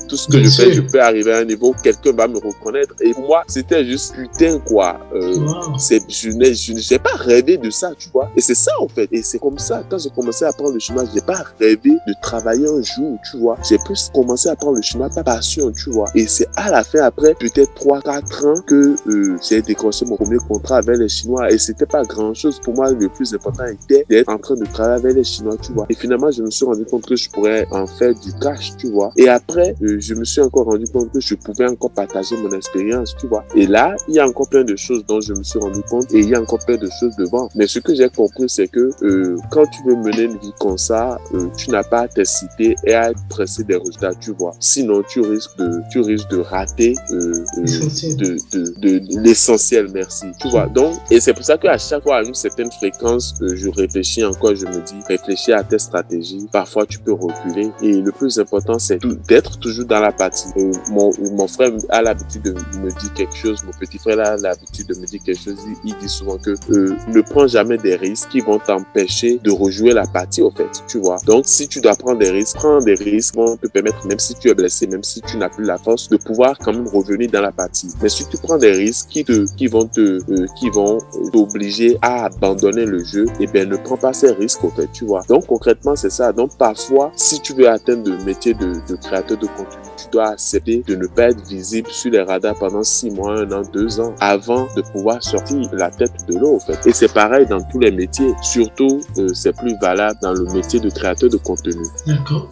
tout 0.07 0.17
ce 0.17 0.27
que 0.27 0.43
je 0.43 0.49
fais, 0.49 0.73
je 0.73 0.81
peux 0.81 1.01
arriver 1.01 1.33
à 1.33 1.39
un 1.39 1.45
niveau 1.45 1.69
où 1.69 1.81
quelqu'un 1.81 2.11
va 2.13 2.27
me 2.27 2.37
reconnaître. 2.37 2.93
Et 3.01 3.13
moi, 3.13 3.43
c'était 3.61 3.85
juste 3.85 4.15
putain, 4.15 4.59
quoi. 4.59 4.99
Euh, 5.13 5.35
c'est, 5.77 6.01
je 6.09 6.29
n'ai, 6.29 6.99
pas 6.99 7.15
rêvé 7.15 7.57
de 7.57 7.69
ça, 7.69 7.91
tu 7.97 8.09
vois. 8.09 8.29
Et 8.35 8.41
c'est 8.41 8.55
ça, 8.55 8.71
en 8.79 8.87
fait. 8.87 9.07
Et 9.11 9.21
c'est 9.21 9.39
comme 9.39 9.59
ça, 9.59 9.83
quand 9.87 9.99
j'ai 9.99 10.09
commencé 10.09 10.45
à 10.45 10.49
apprendre 10.49 10.73
le 10.73 10.79
chinois, 10.79 11.03
j'ai 11.13 11.21
pas 11.21 11.43
rêvé 11.59 11.91
de 12.07 12.13
travailler 12.21 12.67
un 12.67 12.81
jour, 12.81 13.19
tu 13.29 13.37
vois. 13.37 13.57
J'ai 13.67 13.77
plus 13.85 14.09
commencé 14.13 14.49
à 14.49 14.53
apprendre 14.53 14.77
le 14.77 14.81
chinois 14.81 15.09
par 15.09 15.23
passion, 15.23 15.71
tu 15.71 15.91
vois. 15.91 16.07
Et 16.15 16.25
c'est 16.27 16.47
à 16.55 16.71
la 16.71 16.83
fin, 16.83 17.01
après 17.03 17.35
peut-être 17.35 17.71
3-4 17.75 18.47
ans, 18.47 18.61
que 18.65 18.95
euh, 19.07 19.37
j'ai 19.47 19.61
décroché 19.61 20.05
mon 20.05 20.15
premier 20.17 20.37
contrat 20.37 20.77
avec 20.77 20.97
les 20.97 21.09
Chinois. 21.09 21.51
Et 21.51 21.57
c'était 21.57 21.85
pas 21.85 22.03
grand 22.03 22.33
chose. 22.33 22.59
Pour 22.59 22.73
moi, 22.73 22.91
le 22.91 23.09
plus 23.09 23.33
important 23.33 23.65
était 23.65 24.05
d'être 24.09 24.29
en 24.29 24.37
train 24.37 24.55
de 24.55 24.65
travailler 24.65 25.05
avec 25.05 25.15
les 25.17 25.23
Chinois, 25.23 25.57
tu 25.61 25.71
vois. 25.71 25.85
Et 25.89 25.93
finalement, 25.93 26.31
je 26.31 26.41
me 26.41 26.49
suis 26.49 26.65
rendu 26.65 26.85
compte 26.85 27.05
que 27.05 27.15
je 27.15 27.29
pourrais 27.29 27.67
en 27.71 27.85
faire 27.85 28.13
du 28.15 28.33
cash, 28.41 28.75
tu 28.77 28.89
vois. 28.89 29.11
Et 29.17 29.29
après, 29.29 29.75
euh, 29.83 29.97
je 29.99 30.13
me 30.15 30.23
suis 30.23 30.41
encore 30.41 30.65
rendu 30.65 30.85
compte 30.87 31.11
que 31.11 31.19
je 31.19 31.35
pouvais 31.35 31.67
encore 31.67 31.91
partager 31.91 32.35
mon 32.37 32.51
expérience, 32.51 33.15
tu 33.19 33.27
vois. 33.27 33.43
Et 33.55 33.67
là, 33.67 33.95
il 34.07 34.15
y 34.15 34.19
a 34.19 34.27
encore 34.27 34.47
plein 34.47 34.63
de 34.63 34.75
choses 34.75 35.05
dont 35.05 35.19
je 35.19 35.33
me 35.33 35.43
suis 35.43 35.59
rendu 35.59 35.81
compte 35.89 36.13
et 36.13 36.19
il 36.19 36.29
y 36.29 36.35
a 36.35 36.41
encore 36.41 36.59
plein 36.59 36.77
de 36.77 36.89
choses 36.99 37.15
devant. 37.17 37.49
Mais 37.55 37.67
ce 37.67 37.79
que 37.79 37.93
j'ai 37.93 38.09
compris, 38.09 38.47
c'est 38.47 38.67
que 38.67 38.91
euh, 39.03 39.37
quand 39.49 39.65
tu 39.65 39.83
veux 39.85 39.95
mener 39.95 40.23
une 40.23 40.37
vie 40.37 40.53
comme 40.59 40.77
ça, 40.77 41.19
euh, 41.33 41.47
tu 41.57 41.69
n'as 41.69 41.83
pas 41.83 42.01
à 42.01 42.07
t'exciter 42.07 42.75
et 42.85 42.93
à 42.93 43.11
pressé 43.29 43.63
des 43.63 43.75
résultats, 43.75 44.13
tu 44.15 44.31
vois. 44.31 44.53
Sinon, 44.59 45.03
tu 45.09 45.19
risques 45.21 45.57
de, 45.57 45.81
tu 45.91 45.99
risques 45.99 46.29
de 46.29 46.37
rater 46.37 46.95
euh, 47.11 47.45
de, 47.57 48.79
de, 48.79 48.99
de, 48.99 49.21
l'essentiel, 49.21 49.89
merci. 49.93 50.27
Tu 50.39 50.49
vois. 50.49 50.67
Donc, 50.67 50.95
et 51.09 51.19
c'est 51.19 51.33
pour 51.33 51.43
ça 51.43 51.57
qu'à 51.57 51.77
chaque 51.77 52.03
fois, 52.03 52.17
à 52.17 52.23
une 52.23 52.33
certaine 52.33 52.71
fréquence, 52.71 53.35
je 53.41 53.69
réfléchis 53.69 54.23
encore, 54.23 54.55
je 54.55 54.65
me 54.65 54.81
dis, 54.85 54.95
réfléchis 55.07 55.51
à 55.51 55.63
tes 55.63 55.79
stratégies. 55.79 56.47
Parfois, 56.51 56.85
tu 56.85 56.99
peux 56.99 57.13
reculer. 57.13 57.69
Et 57.81 57.93
le 58.01 58.11
plus 58.11 58.39
important, 58.39 58.79
c'est 58.79 58.99
d'être 59.27 59.59
toujours 59.59 59.85
dans 59.85 59.99
la 59.99 60.11
partie. 60.11 60.47
mon, 60.89 61.11
mon 61.33 61.47
frère 61.47 61.71
a 61.89 62.01
l'habitude 62.01 62.43
de 62.43 62.51
me 62.51 62.89
dire 62.89 63.13
quelque 63.13 63.35
chose, 63.35 63.40
mon 63.43 63.71
petit 63.79 63.97
frère 63.97 64.19
a 64.19 64.37
l'habitude 64.37 64.87
de 64.87 64.95
me 64.95 65.05
dire 65.05 65.21
quelque 65.23 65.41
chose. 65.41 65.57
Il, 65.83 65.95
dit 65.97 66.09
souvent 66.09 66.37
que 66.37 66.51
euh, 66.71 66.95
ne 67.07 67.21
prends 67.21 67.47
jamais 67.47 67.77
des 67.77 67.95
risques 67.95 68.29
qui 68.29 68.39
vont 68.39 68.59
t'empêcher 68.59 69.39
de 69.43 69.51
rejouer 69.51 69.93
la 69.93 70.07
partie, 70.07 70.41
au 70.41 70.51
fait, 70.51 70.69
tu 70.87 70.99
vois. 70.99 71.17
Donc, 71.25 71.43
si 71.45 71.67
tu 71.67 71.81
dois 71.81 71.95
prendre 71.95 72.19
des 72.19 72.29
risques, 72.29 72.55
prends 72.57 72.79
des 72.79 72.95
risques 72.95 73.35
vont 73.35 73.57
te 73.57 73.67
permettre, 73.67 74.05
même 74.07 74.19
si 74.19 74.35
tu 74.35 74.49
es 74.49 74.53
blessé, 74.53 74.87
même 74.87 75.03
si 75.03 75.21
tu 75.21 75.37
n'as 75.37 75.49
plus 75.49 75.65
la 75.65 75.77
force, 75.77 76.09
de 76.09 76.17
pouvoir 76.17 76.57
quand 76.57 76.73
même 76.73 76.87
revenir 76.87 77.29
dans 77.29 77.41
la 77.41 77.51
partie. 77.51 77.89
Mais 78.01 78.09
si 78.09 78.27
tu 78.27 78.37
prends 78.37 78.57
des 78.57 78.71
risques 78.71 79.09
qui 79.09 79.23
te, 79.23 79.45
qui 79.55 79.67
vont 79.67 79.85
te, 79.85 80.01
euh, 80.01 80.45
qui 80.59 80.69
vont 80.69 80.99
t'obliger 81.31 81.97
à 82.01 82.25
abandonner 82.25 82.85
le 82.85 83.03
jeu, 83.03 83.25
eh 83.39 83.47
bien, 83.47 83.65
ne 83.65 83.77
prends 83.77 83.97
pas 83.97 84.13
ces 84.13 84.31
risques, 84.31 84.63
au 84.63 84.69
fait, 84.69 84.89
tu 84.91 85.05
vois. 85.05 85.23
Donc, 85.27 85.47
concrètement, 85.47 85.95
c'est 85.95 86.11
ça. 86.11 86.31
Donc, 86.31 86.57
parfois, 86.57 87.11
si 87.15 87.39
tu 87.39 87.53
veux 87.53 87.69
atteindre 87.69 88.09
le 88.11 88.23
métier 88.23 88.53
de 88.53 88.95
créateur 88.95 89.37
de 89.37 89.47
contenu, 89.47 89.81
tu 89.97 90.09
dois 90.11 90.29
accepter 90.29 90.83
de 90.85 90.95
ne 90.95 91.07
pas 91.07 91.29
être 91.29 91.45
visible 91.47 91.89
sur 91.89 92.11
les 92.11 92.21
radars 92.21 92.55
pendant 92.55 92.83
six 92.83 93.09
mois, 93.09 93.30
un 93.31 93.51
an, 93.51 93.61
deux 93.73 93.99
ans, 93.99 94.13
avant 94.19 94.67
de 94.75 94.81
pouvoir 94.81 95.21
sortir 95.23 95.69
la 95.73 95.89
tête 95.89 96.13
de 96.27 96.37
l'eau, 96.37 96.55
en 96.55 96.59
fait. 96.59 96.87
Et 96.87 96.93
c'est 96.93 97.13
pareil 97.13 97.45
dans 97.45 97.61
tous 97.61 97.79
les 97.79 97.91
métiers. 97.91 98.33
Surtout, 98.41 99.01
euh, 99.17 99.29
c'est 99.33 99.55
plus 99.55 99.75
valable 99.81 100.19
dans 100.21 100.33
le 100.33 100.45
métier 100.53 100.79
de 100.79 100.89
créateur 100.89 101.29
de 101.29 101.37
contenu. 101.37 101.73
D'accord. 102.07 102.49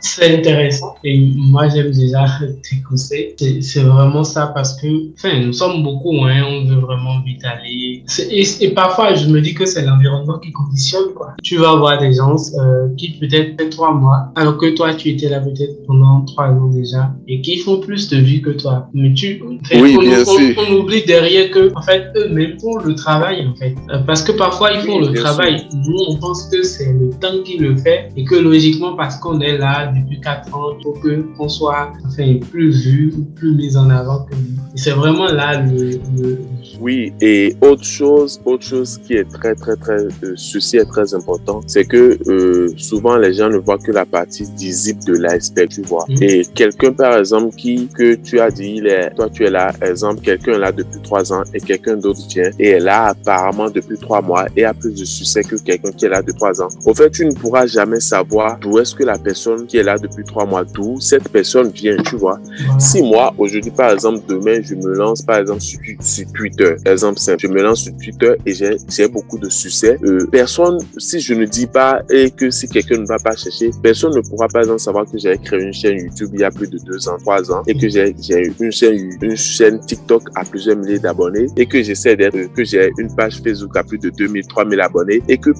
C'est 0.00 0.38
intéressant 0.38 0.94
et 1.04 1.18
moi 1.36 1.68
j'aime 1.68 1.90
déjà 1.90 2.26
tes 2.68 2.80
conseils. 2.88 3.34
C'est 3.60 3.82
vraiment 3.82 4.24
ça 4.24 4.48
parce 4.54 4.80
que, 4.80 4.86
enfin, 5.14 5.40
nous 5.40 5.52
sommes 5.52 5.82
beaucoup, 5.82 6.14
hein, 6.24 6.42
on 6.48 6.64
veut 6.64 6.80
vraiment 6.80 7.20
vite 7.20 7.44
aller. 7.44 8.04
Et, 8.30 8.44
et, 8.60 8.70
parfois 8.70 9.14
je 9.14 9.26
me 9.26 9.40
dis 9.40 9.54
que 9.54 9.66
c'est 9.66 9.84
l'environnement 9.84 10.38
qui 10.38 10.52
conditionne 10.52 11.12
quoi. 11.14 11.34
Tu 11.42 11.56
vas 11.56 11.74
voir 11.76 11.98
des 11.98 12.12
gens 12.12 12.36
euh, 12.58 12.88
qui 12.96 13.10
peut-être 13.18 13.60
fait 13.60 13.68
trois 13.70 13.92
mois, 13.92 14.32
alors 14.36 14.56
que 14.56 14.74
toi 14.74 14.94
tu 14.94 15.08
étais 15.10 15.28
là 15.28 15.40
peut-être 15.40 15.86
pendant 15.86 16.24
trois 16.24 16.48
ans 16.48 16.68
déjà 16.68 17.12
et 17.26 17.40
qui 17.40 17.58
font 17.58 17.80
plus 17.80 18.08
de 18.08 18.18
vie 18.18 18.42
que 18.42 18.50
toi. 18.50 18.88
Mais 18.94 19.12
tu, 19.14 19.40
oui, 19.42 19.96
on, 19.98 20.02
bien 20.02 20.22
on, 20.22 20.38
sûr. 20.38 20.54
on, 20.58 20.74
oublie 20.76 21.04
derrière 21.04 21.50
que 21.50 21.72
en 21.74 21.82
fait 21.82 22.12
eux-mêmes 22.16 22.58
font 22.60 22.76
le 22.78 22.94
travail 22.94 23.46
en 23.46 23.54
fait, 23.54 23.74
Euh, 23.90 23.98
parce 24.06 24.22
que 24.22 24.32
parfois 24.32 24.72
ils 24.72 24.80
font 24.80 25.00
Oui, 25.00 25.08
le 25.08 25.14
travail. 25.14 25.66
Nous 25.72 25.98
on 26.08 26.16
pense 26.16 26.44
que 26.48 26.62
c'est 26.62 26.92
le 26.92 27.10
temps 27.10 27.42
qui 27.44 27.58
le 27.58 27.76
fait 27.76 28.10
et 28.16 28.24
que 28.24 28.34
logiquement 28.34 28.94
parce 28.96 29.16
qu'on 29.16 29.40
est 29.40 29.58
là 29.58 29.87
depuis 29.92 30.20
4 30.20 30.54
ans, 30.54 30.76
il 30.78 30.82
faut 30.82 30.92
que 30.92 31.22
qu'on 31.36 31.48
soit 31.48 31.92
enfin, 32.06 32.38
plus 32.50 32.84
vu, 32.84 33.12
plus 33.36 33.54
mis 33.54 33.76
en 33.76 33.90
avant 33.90 34.24
que 34.24 34.34
nous. 34.34 34.58
C'est 34.76 34.92
vraiment 34.92 35.26
là 35.32 35.60
le, 35.60 35.92
le- 36.16 36.38
Oui, 36.80 37.12
et 37.20 37.56
autre 37.60 37.84
chose, 37.84 38.40
autre 38.44 38.62
chose 38.64 38.98
qui 39.06 39.14
est 39.14 39.24
très, 39.28 39.54
très, 39.54 39.76
très, 39.76 39.96
euh, 40.22 40.32
ceci 40.36 40.76
est 40.76 40.84
très 40.84 41.12
important, 41.14 41.60
c'est 41.66 41.84
que 41.84 42.18
euh, 42.28 42.68
souvent 42.76 43.16
les 43.16 43.32
gens 43.34 43.48
ne 43.48 43.56
voient 43.58 43.78
que 43.78 43.90
la 43.90 44.04
partie 44.04 44.44
visible 44.56 45.00
de 45.04 45.14
l'iceberg, 45.14 45.68
tu 45.70 45.82
vois. 45.82 46.04
Mhm. 46.08 46.22
Et 46.22 46.42
quelqu'un, 46.54 46.92
par 46.92 47.16
exemple, 47.18 47.54
qui, 47.56 47.88
que 47.88 48.14
tu 48.14 48.38
as 48.40 48.50
dit, 48.50 48.74
il 48.76 48.86
est, 48.86 49.10
toi 49.16 49.28
tu 49.30 49.44
es 49.44 49.50
là, 49.50 49.72
exemple, 49.82 50.20
quelqu'un 50.20 50.52
est 50.52 50.58
là 50.58 50.70
depuis 50.72 51.00
trois 51.02 51.32
ans 51.32 51.42
et 51.54 51.60
quelqu'un 51.60 51.96
d'autre 51.96 52.20
vient 52.28 52.50
et 52.58 52.68
est 52.68 52.80
là 52.80 53.06
apparemment 53.08 53.70
depuis 53.70 53.98
trois 53.98 54.20
mois 54.22 54.46
et 54.56 54.64
a 54.64 54.74
plus 54.74 54.94
de 54.94 55.04
succès 55.04 55.42
que 55.42 55.56
quelqu'un 55.56 55.90
qui 55.92 56.04
est 56.04 56.08
là 56.10 56.20
depuis 56.22 56.34
trois 56.34 56.60
ans. 56.62 56.68
Au 56.86 56.94
fait, 56.94 57.10
tu 57.10 57.24
ne 57.26 57.32
pourras 57.32 57.66
jamais 57.66 58.00
savoir 58.00 58.58
d'où 58.60 58.78
est-ce 58.78 58.94
que 58.94 59.02
la 59.04 59.18
personne 59.18 59.66
qui 59.66 59.77
est 59.78 59.82
là 59.82 59.98
depuis 59.98 60.24
trois 60.24 60.46
mois, 60.46 60.64
d'où 60.64 61.00
cette 61.00 61.28
personne 61.28 61.70
vient, 61.70 61.96
tu 62.04 62.16
vois. 62.16 62.38
Si 62.78 63.02
moi, 63.02 63.32
aujourd'hui, 63.38 63.70
par 63.70 63.92
exemple, 63.92 64.20
demain, 64.28 64.60
je 64.62 64.74
me 64.74 64.94
lance, 64.94 65.22
par 65.22 65.38
exemple, 65.38 65.60
sur, 65.60 65.80
sur 66.00 66.32
Twitter, 66.32 66.76
exemple 66.84 67.18
simple, 67.18 67.38
je 67.40 67.48
me 67.48 67.62
lance 67.62 67.82
sur 67.82 67.96
Twitter 67.96 68.34
et 68.46 68.52
j'ai 68.54 69.08
beaucoup 69.08 69.38
de 69.38 69.48
succès, 69.48 69.98
euh, 70.04 70.26
personne, 70.30 70.78
si 70.98 71.20
je 71.20 71.34
ne 71.34 71.44
dis 71.44 71.66
pas 71.66 72.02
et 72.10 72.30
que 72.30 72.50
si 72.50 72.68
quelqu'un 72.68 72.98
ne 72.98 73.06
va 73.06 73.18
pas 73.18 73.36
chercher, 73.36 73.70
personne 73.82 74.14
ne 74.14 74.20
pourra, 74.20 74.48
par 74.48 74.62
exemple, 74.62 74.80
savoir 74.80 75.04
que 75.10 75.18
j'ai 75.18 75.36
créé 75.38 75.60
une 75.60 75.72
chaîne 75.72 75.98
YouTube 75.98 76.30
il 76.34 76.40
y 76.40 76.44
a 76.44 76.50
plus 76.50 76.68
de 76.68 76.78
deux 76.78 77.08
ans, 77.08 77.16
trois 77.18 77.50
ans, 77.52 77.62
et 77.66 77.74
que 77.74 77.88
j'ai 77.88 78.14
une 78.60 78.72
chaîne, 78.72 79.10
une 79.22 79.36
chaîne 79.36 79.80
TikTok 79.80 80.24
à 80.34 80.44
plusieurs 80.44 80.76
milliers 80.76 80.98
d'abonnés, 80.98 81.46
et 81.56 81.66
que 81.66 81.82
j'essaie 81.82 82.16
d'être, 82.16 82.52
que 82.52 82.64
j'ai 82.64 82.90
une 82.98 83.14
page 83.14 83.40
Facebook 83.42 83.76
à 83.76 83.82
plus 83.82 83.98
de 83.98 84.10
2000, 84.10 84.46
3000 84.46 84.80
abonnés, 84.80 85.22
et 85.28 85.38
que 85.38 85.50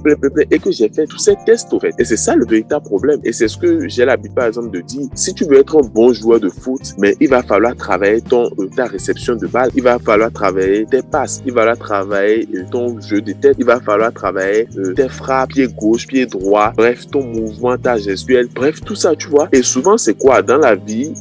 et 0.50 0.58
que 0.58 0.70
j'ai 0.70 0.88
fait 0.88 1.06
tous 1.06 1.18
ces 1.18 1.34
tests, 1.46 1.72
au 1.72 1.80
fait. 1.80 1.94
Et 1.98 2.04
c'est 2.04 2.16
ça 2.16 2.34
le 2.36 2.44
véritable 2.46 2.84
problème. 2.84 3.20
Et 3.24 3.32
c'est 3.32 3.48
ce 3.48 3.56
que 3.56 3.88
j'ai 3.88 4.04
l'habitude, 4.08 4.34
par 4.34 4.46
exemple, 4.46 4.70
de 4.70 4.80
dire. 4.80 5.08
Si 5.14 5.32
tu 5.34 5.44
veux 5.44 5.58
être 5.58 5.76
un 5.76 5.86
bon 5.86 6.12
joueur 6.12 6.40
de 6.40 6.48
foot, 6.48 6.80
mais 6.98 7.16
il 7.20 7.28
va 7.28 7.42
falloir 7.42 7.74
travailler 7.76 8.20
ton, 8.20 8.50
euh, 8.58 8.68
ta 8.74 8.86
réception 8.86 9.36
de 9.36 9.46
balle, 9.46 9.70
il 9.74 9.82
va 9.82 9.98
falloir 9.98 10.32
travailler 10.32 10.86
tes 10.86 11.02
passes, 11.02 11.42
il 11.46 11.52
va 11.52 11.60
falloir 11.60 11.78
travailler 11.78 12.48
euh, 12.54 12.64
ton 12.70 13.00
jeu 13.00 13.20
de 13.20 13.32
tête, 13.32 13.56
il 13.58 13.64
va 13.64 13.80
falloir 13.80 14.12
travailler 14.12 14.68
euh, 14.76 14.94
tes 14.94 15.08
frappes, 15.08 15.50
pied 15.50 15.68
gauche, 15.68 16.06
pied 16.06 16.26
droit, 16.26 16.72
bref, 16.76 17.06
ton 17.10 17.24
mouvement, 17.24 17.76
ta 17.76 17.96
gestuelle, 17.98 18.48
bref, 18.54 18.80
tout 18.84 18.94
ça, 18.94 19.14
tu 19.14 19.28
vois. 19.28 19.48
Et 19.52 19.62
souvent, 19.62 19.96
c'est 19.96 20.14
quoi? 20.14 20.42
Dans 20.42 20.58
la 20.58 20.74
vie, 20.74 21.12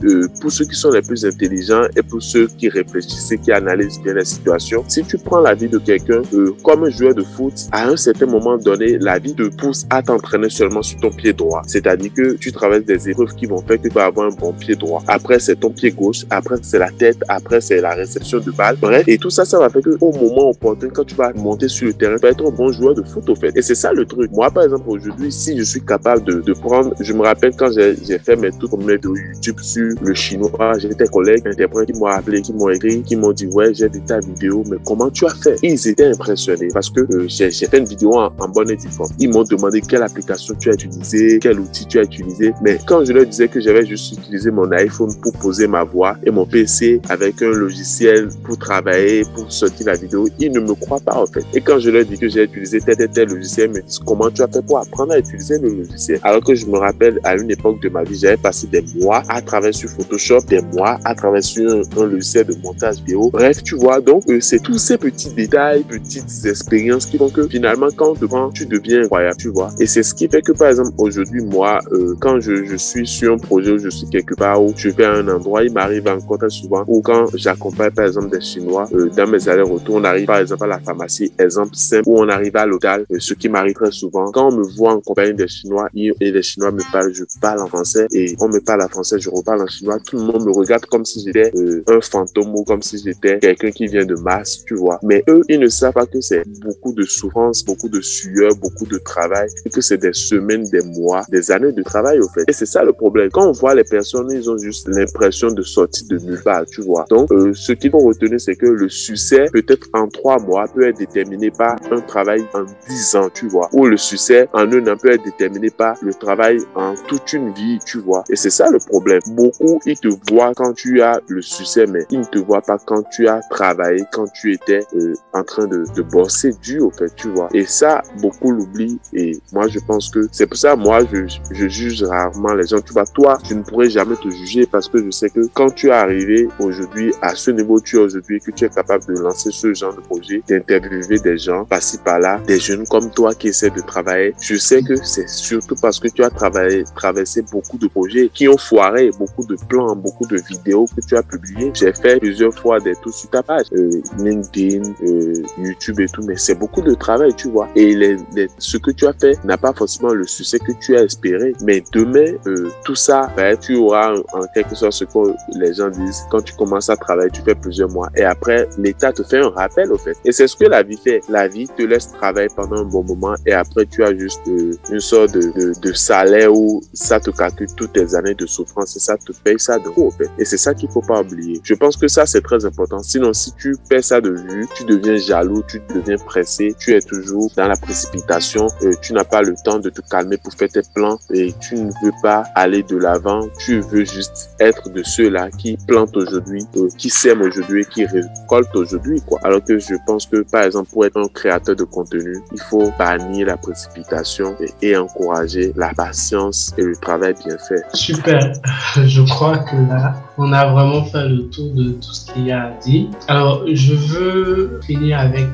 pour 0.41 0.51
ceux 0.51 0.65
qui 0.65 0.75
sont 0.75 0.91
les 0.91 1.01
plus 1.01 1.25
intelligents 1.25 1.85
et 1.95 2.01
pour 2.01 2.21
ceux 2.21 2.47
qui 2.47 2.69
réfléchissent 2.69 3.31
et 3.31 3.38
qui 3.38 3.51
analysent 3.51 4.01
bien 4.01 4.13
la 4.13 4.25
situation, 4.25 4.83
si 4.88 5.03
tu 5.03 5.17
prends 5.17 5.39
la 5.39 5.53
vie 5.53 5.67
de 5.67 5.77
quelqu'un 5.77 6.21
comme 6.63 6.85
un 6.85 6.89
joueur 6.89 7.13
de 7.13 7.23
foot, 7.23 7.53
à 7.71 7.88
un 7.88 7.97
certain 7.97 8.25
moment 8.25 8.57
donné, 8.57 8.97
la 8.97 9.19
vie 9.19 9.33
te 9.33 9.43
pousse 9.43 9.85
à 9.89 10.01
t'entraîner 10.01 10.49
seulement 10.49 10.81
sur 10.81 10.99
ton 10.99 11.11
pied 11.11 11.33
droit. 11.33 11.61
C'est-à-dire 11.67 12.13
que 12.13 12.33
tu 12.35 12.51
des 12.86 13.09
épreuves 13.09 13.34
qui 13.36 13.45
vont 13.45 13.61
faire 13.61 13.82
que 13.82 13.88
tu 13.88 13.93
vas 13.93 14.05
avoir 14.05 14.28
un 14.28 14.36
bon 14.36 14.53
pied 14.53 14.75
droit. 14.75 15.03
Après, 15.07 15.39
c'est 15.39 15.55
ton 15.55 15.69
pied 15.69 15.91
gauche. 15.91 16.25
Après, 16.30 16.55
c'est 16.61 16.80
la 16.80 16.91
tête. 16.91 17.17
Après, 17.28 17.61
c'est 17.61 17.82
la 17.82 17.93
réception 17.93 18.39
de 18.39 18.51
balle. 18.51 18.78
Bref, 18.80 19.03
et 19.07 19.17
tout 19.17 19.30
ça, 19.30 19.45
ça 19.45 19.59
va 19.59 19.69
faire 19.69 19.82
que 19.82 19.97
au 20.01 20.11
moment 20.11 20.49
opportun, 20.49 20.89
quand 20.89 21.05
tu 21.05 21.15
vas 21.15 21.32
monter 21.34 21.67
sur 21.67 21.88
le 21.88 21.93
terrain, 21.93 22.15
tu 22.15 22.21
vas 22.21 22.30
être 22.30 22.45
un 22.45 22.51
bon 22.51 22.71
joueur 22.71 22.95
de 22.95 23.03
foot, 23.03 23.30
au 23.30 23.36
fait. 23.36 23.55
Et 23.55 23.61
c'est 23.61 23.75
ça 23.75 23.93
le 23.93 24.05
truc. 24.05 24.32
Moi, 24.32 24.49
par 24.51 24.63
exemple, 24.63 24.86
aujourd'hui, 24.88 25.32
si 25.32 25.57
je 25.57 25.63
suis 25.63 25.82
capable 25.82 26.23
de, 26.23 26.41
de 26.41 26.53
prendre, 26.53 26.93
je 26.99 27.13
me 27.13 27.21
rappelle 27.21 27.53
quand 27.55 27.71
j'ai 27.71 28.19
fait 28.19 28.36
mes 28.36 28.51
tout 28.51 28.67
premiers 28.67 28.97
de 28.97 29.09
YouTube 29.09 29.59
sur 29.61 29.95
le 30.01 30.13
chinois, 30.13 30.78
j'ai 30.78 30.89
des 30.89 31.07
collègues 31.07 31.47
interprètes 31.47 31.91
qui 31.91 31.99
m'ont 31.99 32.05
appelé, 32.05 32.41
qui 32.41 32.53
m'ont 32.53 32.69
écrit, 32.69 33.01
qui 33.03 33.15
m'ont 33.15 33.32
dit, 33.32 33.47
ouais, 33.47 33.73
j'ai 33.73 33.88
vu 33.88 34.01
ta 34.01 34.19
vidéo, 34.19 34.63
mais 34.69 34.78
comment 34.86 35.09
tu 35.09 35.25
as 35.25 35.36
fait? 35.36 35.55
Ils 35.63 35.88
étaient 35.88 36.07
impressionnés 36.07 36.69
parce 36.73 36.89
que 36.89 37.01
euh, 37.01 37.25
j'ai 37.28 37.51
fait 37.51 37.78
une 37.78 37.86
vidéo 37.86 38.15
en, 38.15 38.32
bonne 38.49 38.71
et 38.71 38.75
due. 38.75 38.88
Ils 39.19 39.30
m'ont 39.30 39.43
demandé 39.43 39.82
quelle 39.82 40.03
application 40.03 40.55
tu 40.59 40.69
as 40.69 40.73
utilisé, 40.73 41.39
quel 41.39 41.59
outil 41.59 41.86
tu 41.86 41.99
as 41.99 42.03
utilisé, 42.03 42.53
mais 42.61 42.66
Quand 42.86 43.03
je 43.05 43.13
leur 43.13 43.26
disais 43.26 43.47
que 43.47 43.59
j'avais 43.59 43.86
juste 43.86 44.13
utilisé 44.13 44.51
mon 44.51 44.70
iPhone 44.72 45.13
pour 45.22 45.34
poser 45.34 45.68
ma 45.68 45.84
voix 45.84 46.18
et 46.26 46.32
mon 46.32 46.45
PC 46.45 47.01
avec 47.09 47.41
un 47.41 47.49
logiciel 47.49 48.30
pour 48.43 48.57
travailler, 48.57 49.24
pour 49.36 49.51
sortir 49.51 49.88
la 49.88 49.95
vidéo, 49.95 50.28
ils 50.39 50.51
ne 50.51 50.59
me 50.59 50.74
croient 50.74 50.99
pas 50.99 51.15
en 51.15 51.26
fait. 51.26 51.45
Et 51.53 51.61
quand 51.61 51.80
je 51.80 51.89
leur 51.89 52.05
dis 52.05 52.18
que 52.18 52.28
j'ai 52.28 52.43
utilisé 52.43 52.80
tel 52.82 53.01
et 53.01 53.07
tel 53.07 53.30
logiciel, 53.30 53.70
ils 53.72 53.78
me 53.78 53.82
disent 53.82 53.99
comment 53.99 54.30
tu 54.30 54.41
as 54.41 54.47
fait 54.47 54.65
pour 54.65 54.80
apprendre 54.80 55.13
à 55.13 55.20
utiliser 55.20 55.59
le 55.59 55.70
logiciel? 55.70 56.20
Alors 56.24 56.43
que 56.43 56.55
je 56.55 56.65
me 56.65 56.78
rappelle 56.78 57.20
à 57.24 57.36
une 57.36 57.51
époque 57.51 57.82
de 57.82 57.89
ma 57.89 58.03
vie, 58.03 58.18
j'avais 58.18 58.38
passé 58.38 58.68
des 58.68 58.84
mois 58.99 59.24
à 59.30 59.41
travailler 59.41 59.74
sur 59.74 59.89
Photoshop, 59.89 60.41
des 60.47 60.61
mois 60.61 60.97
à 61.05 61.15
travailler 61.15 61.43
sur 61.43 61.72
un, 61.72 62.05
logiciel 62.05 62.45
de 62.47 62.55
montage 62.63 62.97
vidéo. 62.97 63.30
Bref, 63.32 63.63
tu 63.63 63.76
vois, 63.76 64.01
donc 64.01 64.24
euh, 64.30 64.39
c'est 64.41 64.59
tous 64.59 64.78
ces 64.78 64.97
petits 64.97 65.30
détails, 65.30 65.84
petites 65.84 66.45
expériences 66.45 67.05
qui 67.05 67.18
font 67.18 67.30
que 67.30 67.47
finalement 67.47 67.88
quand 67.95 68.11
on 68.11 68.15
te 68.15 68.26
prend, 68.26 68.49
tu 68.49 68.65
deviens 68.65 69.03
incroyable, 69.03 69.38
tu 69.38 69.49
vois. 69.49 69.70
Et 69.80 69.86
c'est 69.86 70.03
ce 70.03 70.13
qui 70.13 70.28
fait 70.28 70.41
que 70.41 70.51
par 70.51 70.70
exemple 70.70 70.91
aujourd'hui, 70.97 71.41
moi, 71.41 71.80
euh, 71.91 72.15
quand 72.20 72.39
je, 72.39 72.56
je, 72.65 72.75
suis 72.75 73.07
sur 73.07 73.33
un 73.33 73.37
projet 73.37 73.71
où 73.71 73.77
je 73.77 73.89
suis 73.89 74.07
quelque 74.09 74.35
part 74.35 74.63
où 74.63 74.73
je 74.75 74.89
vais 74.89 75.05
à 75.05 75.13
un 75.13 75.27
endroit, 75.27 75.63
il 75.63 75.73
m'arrive 75.73 76.07
encore 76.07 76.37
très 76.37 76.49
souvent 76.49 76.83
ou 76.87 77.01
quand 77.01 77.27
j'accompagne 77.35 77.91
par 77.91 78.05
exemple 78.05 78.29
des 78.29 78.41
Chinois 78.41 78.87
euh, 78.93 79.09
dans 79.09 79.27
mes 79.27 79.47
allers-retours, 79.47 79.95
on 79.95 80.03
arrive 80.03 80.25
par 80.25 80.37
exemple 80.37 80.63
à 80.63 80.67
la 80.67 80.79
pharmacie, 80.79 81.31
exemple 81.39 81.75
simple, 81.75 82.03
où 82.07 82.19
on 82.19 82.29
arrive 82.29 82.55
à 82.55 82.65
l'hôpital, 82.65 83.05
ce 83.17 83.33
qui 83.33 83.49
m'arrive 83.49 83.73
très 83.73 83.91
souvent. 83.91 84.31
Quand 84.31 84.51
on 84.51 84.57
me 84.57 84.63
voit 84.63 84.93
en 84.93 85.01
compagnie 85.01 85.33
des 85.33 85.47
Chinois 85.47 85.89
et 85.95 86.13
les 86.19 86.43
Chinois 86.43 86.71
me 86.71 86.81
parlent, 86.91 87.13
je 87.13 87.23
parle 87.41 87.61
en 87.61 87.67
français 87.67 88.07
et 88.11 88.35
on 88.39 88.47
me 88.47 88.59
parle 88.59 88.83
en 88.83 88.87
français, 88.87 89.19
je 89.19 89.29
reparle 89.29 89.61
en 89.61 89.67
chinois, 89.67 89.97
tout 90.05 90.17
le 90.17 90.23
monde 90.23 90.45
me 90.45 90.51
regarde 90.51 90.85
comme 90.85 91.05
si 91.05 91.23
j'étais 91.23 91.51
euh, 91.55 91.83
un 91.87 92.01
fantôme 92.01 92.55
ou 92.55 92.63
comme 92.63 92.81
si 92.81 93.01
j'étais 93.03 93.39
quelqu'un 93.39 93.71
qui 93.71 93.87
vient 93.87 94.05
de 94.05 94.15
masse, 94.15 94.63
tu 94.65 94.75
vois. 94.75 94.99
Mais 95.03 95.23
eux, 95.27 95.41
ils 95.49 95.59
ne 95.59 95.67
savent 95.67 95.93
pas 95.93 96.05
que 96.05 96.21
c'est 96.21 96.43
beaucoup 96.59 96.93
de 96.93 97.03
souffrance, 97.03 97.63
beaucoup 97.63 97.89
de 97.89 98.01
sueur, 98.01 98.55
beaucoup 98.55 98.85
de 98.85 98.97
travail 98.97 99.49
et 99.65 99.69
que 99.69 99.81
c'est 99.81 99.97
des 99.97 100.13
semaines, 100.13 100.63
des 100.69 100.81
mois, 100.81 101.23
des 101.29 101.51
années 101.51 101.71
de 101.71 101.83
travail 101.83 102.19
au 102.19 102.29
fait. 102.29 102.45
Et 102.47 102.53
c'est 102.53 102.65
ça 102.65 102.83
le 102.83 102.93
problème. 102.93 103.29
Quand 103.31 103.45
on 103.45 103.51
voit 103.51 103.75
les 103.75 103.83
personnes, 103.83 104.31
ils 104.31 104.49
ont 104.49 104.57
juste 104.57 104.87
l'impression 104.87 105.51
de 105.51 105.61
sortir 105.61 106.07
de 106.09 106.17
nulle 106.17 106.41
part, 106.41 106.65
tu 106.65 106.81
vois. 106.81 107.05
Donc, 107.09 107.29
euh, 107.31 107.51
ce 107.53 107.73
qu'il 107.73 107.91
faut 107.91 107.99
retenir, 107.99 108.39
c'est 108.39 108.55
que 108.55 108.67
le 108.67 108.87
succès, 108.87 109.47
peut-être 109.51 109.87
en 109.93 110.07
trois 110.07 110.39
mois, 110.39 110.65
peut 110.73 110.87
être 110.87 110.97
déterminé 110.97 111.51
par 111.51 111.75
un 111.91 111.99
travail 111.99 112.45
en 112.53 112.63
dix 112.87 113.15
ans, 113.15 113.29
tu 113.33 113.49
vois. 113.49 113.67
Ou 113.73 113.85
le 113.85 113.97
succès 113.97 114.47
en 114.53 114.71
un 114.71 114.87
an 114.87 114.95
peut 114.95 115.11
être 115.11 115.25
déterminé 115.25 115.69
par 115.69 115.95
le 116.01 116.13
travail 116.13 116.59
en 116.75 116.95
toute 117.07 117.33
une 117.33 117.51
vie, 117.51 117.79
tu 117.85 117.99
vois. 117.99 118.23
Et 118.29 118.37
c'est 118.37 118.49
ça 118.49 118.69
le 118.69 118.79
problème. 118.79 119.19
Beaucoup, 119.31 119.81
ils 119.85 119.99
te 119.99 120.07
voient 120.31 120.53
quand 120.55 120.71
tu 120.73 121.01
as 121.01 121.19
le 121.27 121.41
succès, 121.41 121.85
mais 121.85 122.05
ils 122.11 122.19
ne 122.19 122.25
te 122.25 122.39
voient 122.39 122.61
pas 122.61 122.77
quand 122.77 123.03
tu 123.09 123.27
as 123.27 123.41
travaillé, 123.49 124.03
quand 124.13 124.31
tu 124.31 124.53
étais 124.53 124.85
euh, 124.95 125.13
en 125.33 125.43
train 125.43 125.67
de, 125.67 125.83
de 125.93 126.01
bosser 126.01 126.51
dur, 126.61 126.85
au 126.85 126.91
fait, 126.91 127.13
tu 127.15 127.27
vois. 127.29 127.49
Et 127.53 127.65
ça, 127.65 128.01
beaucoup 128.21 128.51
l'oublient. 128.51 128.99
Et 129.11 129.37
moi, 129.51 129.67
je 129.67 129.79
pense 129.85 130.09
que 130.09 130.27
c'est 130.31 130.47
pour 130.47 130.57
ça, 130.57 130.77
moi, 130.77 131.01
je, 131.11 131.25
je 131.51 131.67
juge 131.67 132.03
rarement 132.03 132.36
les 132.55 132.67
gens. 132.67 132.81
Tu 132.81 132.93
vois, 132.93 133.05
toi, 133.05 133.38
tu 133.43 133.55
ne 133.55 133.63
pourrais 133.63 133.89
jamais 133.89 134.15
te 134.15 134.29
juger 134.29 134.65
parce 134.65 134.88
que 134.88 135.03
je 135.03 135.11
sais 135.11 135.29
que 135.29 135.41
quand 135.53 135.71
tu 135.71 135.88
es 135.88 135.91
arrivé 135.91 136.47
aujourd'hui 136.59 137.13
à 137.21 137.35
ce 137.35 137.51
niveau 137.51 137.79
tu 137.79 137.97
es 137.97 137.99
aujourd'hui, 137.99 138.39
que 138.39 138.51
tu 138.51 138.65
es 138.65 138.69
capable 138.69 139.05
de 139.05 139.19
lancer 139.19 139.49
ce 139.51 139.73
genre 139.73 139.95
de 139.95 140.01
projet, 140.01 140.41
d'interviewer 140.47 141.19
des 141.19 141.38
gens 141.38 141.65
par-ci 141.65 141.97
par-là, 141.97 142.41
des 142.47 142.59
jeunes 142.59 142.85
comme 142.88 143.09
toi 143.11 143.33
qui 143.33 143.49
essaient 143.49 143.69
de 143.69 143.81
travailler, 143.81 144.33
je 144.41 144.55
sais 144.55 144.81
que 144.81 144.95
c'est 145.03 145.27
surtout 145.27 145.75
parce 145.81 145.99
que 145.99 146.07
tu 146.07 146.23
as 146.23 146.29
travaillé, 146.29 146.83
traversé 146.95 147.41
beaucoup 147.41 147.77
de 147.77 147.88
projets 147.88 148.29
qui 148.33 148.47
ont 148.47 148.57
foiré, 148.57 149.11
beaucoup 149.17 149.45
de 149.45 149.57
plans, 149.67 149.95
beaucoup 149.95 150.25
de 150.25 150.38
vidéos 150.38 150.85
que 150.95 151.05
tu 151.05 151.15
as 151.15 151.23
publiées. 151.23 151.71
J'ai 151.73 151.93
fait 151.93 152.19
plusieurs 152.19 152.53
fois 152.53 152.79
des 152.79 152.95
tours 152.95 153.13
sur 153.13 153.29
ta 153.29 153.43
page, 153.43 153.65
euh, 153.73 154.01
LinkedIn, 154.19 154.83
euh, 155.03 155.41
YouTube 155.57 155.99
et 155.99 156.07
tout, 156.07 156.23
mais 156.23 156.38
c'est 156.38 156.55
beaucoup 156.55 156.81
de 156.81 156.93
travail, 156.93 157.33
tu 157.35 157.49
vois. 157.49 157.69
Et 157.75 157.95
les, 157.95 158.17
ce 158.57 158.77
que 158.77 158.91
tu 158.91 159.05
as 159.07 159.13
fait 159.13 159.43
n'a 159.43 159.57
pas 159.57 159.73
forcément 159.73 160.13
le 160.13 160.25
succès 160.25 160.59
que 160.59 160.71
tu 160.79 160.95
as 160.95 161.03
espéré, 161.03 161.53
mais 161.63 161.83
demain, 161.91 162.26
euh, 162.47 162.69
tout 162.84 162.95
ça, 162.95 163.32
ben, 163.36 163.57
tu 163.57 163.75
auras 163.75 164.13
en 164.34 164.45
quelque 164.53 164.75
sorte 164.75 164.93
ce 164.93 165.05
que 165.05 165.34
les 165.57 165.73
gens 165.73 165.89
disent. 165.89 166.25
Quand 166.30 166.41
tu 166.41 166.53
commences 166.53 166.89
à 166.89 166.95
travailler, 166.95 167.32
tu 167.32 167.41
fais 167.41 167.55
plusieurs 167.55 167.89
mois 167.89 168.09
et 168.15 168.23
après, 168.23 168.67
l'État 168.78 169.11
te 169.13 169.23
fait 169.23 169.39
un 169.39 169.49
rappel, 169.49 169.91
au 169.91 169.97
fait. 169.97 170.15
Et 170.25 170.32
c'est 170.32 170.47
ce 170.47 170.55
que 170.55 170.65
la 170.65 170.84
vie 170.84 170.97
fait. 170.97 171.21
La 171.30 171.47
vie 171.47 171.67
te 171.67 171.84
laisse 171.84 172.11
travailler 172.11 172.49
pendant 172.55 172.78
un 172.78 172.86
bon 172.86 173.03
moment 173.03 173.36
et 173.45 173.53
après, 173.53 173.86
tu 173.86 174.03
as 174.03 174.13
juste 174.15 174.41
une 174.47 174.99
sorte 174.99 175.34
de, 175.34 175.93
salaire 175.93 176.53
où 176.53 176.82
ça 176.93 177.19
te 177.19 177.32
calcule 177.32 177.67
toutes 177.75 177.93
tes 177.93 178.13
années 178.13 178.36
de 178.36 178.45
souffrance 178.45 178.95
et 178.95 178.99
ça 178.99 179.17
te 179.17 179.32
paye 179.43 179.59
ça 179.59 179.80
de 179.80 179.88
haut, 179.95 180.07
au 180.07 180.11
fait. 180.11 180.30
Et 180.38 180.45
c'est 180.45 180.57
ça 180.57 180.73
qu'il 180.73 180.89
faut 180.89 181.01
pas 181.01 181.21
oublier. 181.21 181.59
Je 181.63 181.73
pense 181.73 181.97
que 181.97 182.07
ça, 182.07 182.25
c'est 182.25 182.41
très 182.41 182.65
important. 182.65 183.01
Sinon, 183.01 183.34
si 183.34 183.53
tu 183.53 183.75
fais 183.89 184.01
ça 184.01 184.21
de 184.21 184.32
vue, 184.32 184.67
tu 184.75 184.84
deviens 184.86 185.17
jaloux, 185.17 185.63
tu 185.67 185.82
deviens 185.93 186.17
pressé, 186.17 186.75
tu 186.80 186.93
es 186.93 187.01
toujours 187.01 187.51
dans 187.55 187.67
la 187.67 187.75
précipitation, 187.75 188.67
euh, 188.84 188.93
tu 189.01 189.13
n'as 189.13 189.23
pas 189.23 189.41
le 189.41 189.55
temps 189.63 189.80
de 189.80 189.89
te 189.89 190.01
calmer 190.01 190.38
pour 190.38 190.53
faire 190.53 190.69
tes 190.69 190.82
plans 190.93 191.17
et 191.34 191.53
tu 191.59 191.75
ne 191.75 191.91
veux 192.03 192.06
pas 192.21 192.43
aller 192.55 192.83
de 192.83 192.97
l'avant, 192.97 193.47
tu 193.59 193.79
veux 193.79 194.05
juste 194.05 194.51
être 194.59 194.89
de 194.89 195.03
ceux-là 195.03 195.49
qui 195.51 195.77
plantent 195.87 196.15
aujourd'hui, 196.15 196.65
euh, 196.77 196.89
qui 196.97 197.09
sèment 197.09 197.41
aujourd'hui 197.41 197.81
et 197.81 197.85
qui 197.85 198.05
récoltent 198.05 198.75
aujourd'hui, 198.75 199.21
quoi. 199.21 199.39
Alors 199.43 199.63
que 199.63 199.79
je 199.79 199.95
pense 200.05 200.25
que, 200.25 200.43
par 200.43 200.63
exemple, 200.63 200.89
pour 200.91 201.05
être 201.05 201.17
un 201.17 201.27
créateur 201.27 201.75
de 201.75 201.83
contenu, 201.83 202.37
il 202.51 202.61
faut 202.61 202.91
bannir 202.97 203.47
la 203.47 203.57
précipitation 203.57 204.55
et, 204.81 204.97
encourager 204.97 205.73
la 205.75 205.93
patience 205.93 206.73
et 206.77 206.81
le 206.81 206.95
travail 206.95 207.35
bien 207.45 207.57
fait. 207.57 207.83
Super. 207.93 208.51
Je 208.95 209.21
crois 209.21 209.59
que 209.59 209.75
là, 209.89 210.15
on 210.38 210.53
a 210.53 210.71
vraiment 210.71 211.03
fait 211.03 211.27
le 211.27 211.49
tour 211.49 211.73
de 211.73 211.91
tout 211.93 212.13
ce 212.13 212.31
qu'il 212.31 212.47
y 212.47 212.51
a 212.51 212.67
à 212.67 212.71
dire. 212.79 213.07
Alors, 213.27 213.63
je 213.67 213.93
veux 213.93 214.79
finir 214.85 215.19
avec 215.19 215.47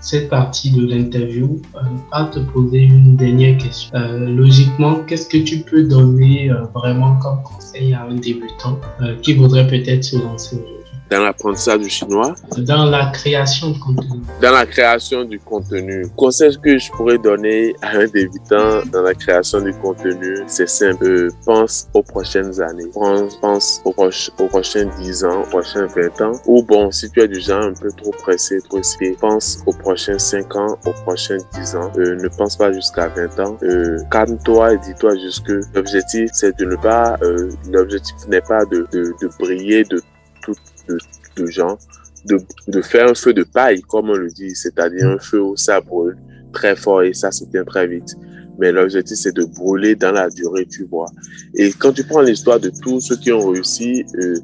cette 0.00 0.28
partie 0.28 0.70
de 0.70 0.86
l'interview 0.86 1.60
euh, 1.74 1.80
par 2.10 2.30
te 2.30 2.38
poser 2.38 2.82
une 2.84 3.16
dernière 3.16 3.58
question. 3.58 3.90
Euh, 3.94 4.28
logiquement, 4.30 4.96
qu'est-ce 5.06 5.28
que 5.28 5.38
tu 5.38 5.58
peux 5.58 5.84
donner 5.84 6.50
euh, 6.50 6.64
vraiment 6.74 7.16
comme 7.16 7.42
conseil 7.42 7.94
à 7.94 8.04
un 8.04 8.14
débutant 8.14 8.78
qui 9.22 9.34
voudrait 9.34 9.66
peut-être 9.66 10.04
se 10.04 10.16
lancer? 10.16 10.75
Dans 11.10 11.22
l'apprentissage 11.22 11.80
du 11.80 11.88
chinois. 11.88 12.34
Dans 12.58 12.86
la 12.86 13.06
création 13.06 13.70
de 13.70 13.78
contenu. 13.78 14.20
Dans 14.42 14.50
la 14.52 14.66
création 14.66 15.24
du 15.24 15.38
contenu. 15.38 16.06
Conseil 16.16 16.56
que 16.60 16.78
je 16.78 16.90
pourrais 16.92 17.18
donner 17.18 17.74
à 17.82 17.98
un 17.98 18.06
débutant 18.06 18.82
dans 18.92 19.02
la 19.02 19.14
création 19.14 19.60
du 19.60 19.72
contenu, 19.74 20.38
c'est 20.46 20.68
simple. 20.68 21.28
Pense 21.44 21.88
aux 21.94 22.02
prochaines 22.02 22.60
années. 22.60 22.86
Pense, 22.92 23.36
pense 23.36 23.80
aux, 23.84 23.94
aux, 24.38 24.46
prochains 24.48 24.88
10 25.00 25.24
ans, 25.24 25.42
aux 25.42 25.46
prochains 25.46 25.86
20 25.86 26.20
ans. 26.22 26.32
Ou 26.46 26.62
bon, 26.62 26.90
si 26.90 27.10
tu 27.10 27.20
es 27.20 27.28
du 27.28 27.40
genre 27.40 27.62
un 27.62 27.74
peu 27.74 27.90
trop 27.92 28.10
pressé, 28.10 28.58
trop 28.62 28.78
excité, 28.78 29.16
pense 29.20 29.62
aux 29.66 29.72
prochains 29.72 30.18
5 30.18 30.56
ans, 30.56 30.78
aux 30.86 30.92
prochains 31.04 31.38
10 31.54 31.76
ans. 31.76 31.92
Euh, 31.98 32.16
ne 32.16 32.28
pense 32.28 32.56
pas 32.56 32.72
jusqu'à 32.72 33.08
20 33.08 33.40
ans. 33.40 33.56
Euh, 33.62 33.98
Calme-toi 34.10 34.74
et 34.74 34.78
dis-toi 34.78 35.16
juste 35.16 35.46
que 35.46 35.60
l'objectif, 35.74 36.30
c'est 36.32 36.56
de 36.58 36.64
ne 36.64 36.76
pas, 36.76 37.16
euh, 37.22 37.50
l'objectif 37.70 38.16
n'est 38.28 38.40
pas 38.40 38.64
de, 38.64 38.86
de, 38.92 39.14
de 39.20 39.30
briller 39.38 39.84
de 39.84 40.02
tout 40.42 40.54
de, 40.88 41.46
gens 41.46 41.78
de, 42.24 42.38
de, 42.68 42.82
faire 42.82 43.08
un 43.08 43.14
feu 43.14 43.32
de 43.32 43.42
paille, 43.42 43.80
comme 43.82 44.10
on 44.10 44.14
le 44.14 44.28
dit, 44.28 44.54
c'est-à-dire 44.54 45.08
un 45.08 45.18
feu 45.18 45.40
où 45.40 45.56
ça 45.56 45.80
brûle 45.80 46.16
très 46.52 46.76
fort 46.76 47.02
et 47.02 47.12
ça 47.12 47.30
s'éteint 47.30 47.64
très 47.64 47.86
vite. 47.86 48.16
Mais 48.58 48.72
l'objectif, 48.72 49.18
c'est 49.18 49.34
de 49.34 49.44
brûler 49.44 49.94
dans 49.94 50.12
la 50.12 50.30
durée, 50.30 50.66
tu 50.66 50.84
vois. 50.84 51.08
Et 51.54 51.72
quand 51.72 51.92
tu 51.92 52.04
prends 52.04 52.22
l'histoire 52.22 52.58
de 52.58 52.70
tous 52.82 53.00
ceux 53.00 53.16
qui 53.16 53.30
ont 53.30 53.50
réussi, 53.50 54.04
euh, 54.18 54.36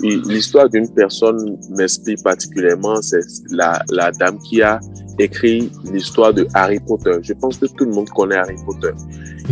l'histoire 0.00 0.68
d'une 0.68 0.88
personne 0.88 1.58
m'inspire 1.70 2.18
particulièrement, 2.22 3.00
c'est 3.02 3.20
la, 3.50 3.82
la 3.90 4.10
dame 4.12 4.38
qui 4.40 4.62
a 4.62 4.80
écrit 5.18 5.70
l'histoire 5.90 6.34
de 6.34 6.46
Harry 6.54 6.78
Potter. 6.80 7.16
Je 7.22 7.32
pense 7.32 7.56
que 7.58 7.66
tout 7.66 7.84
le 7.84 7.92
monde 7.92 8.08
connaît 8.10 8.36
Harry 8.36 8.56
Potter. 8.64 8.92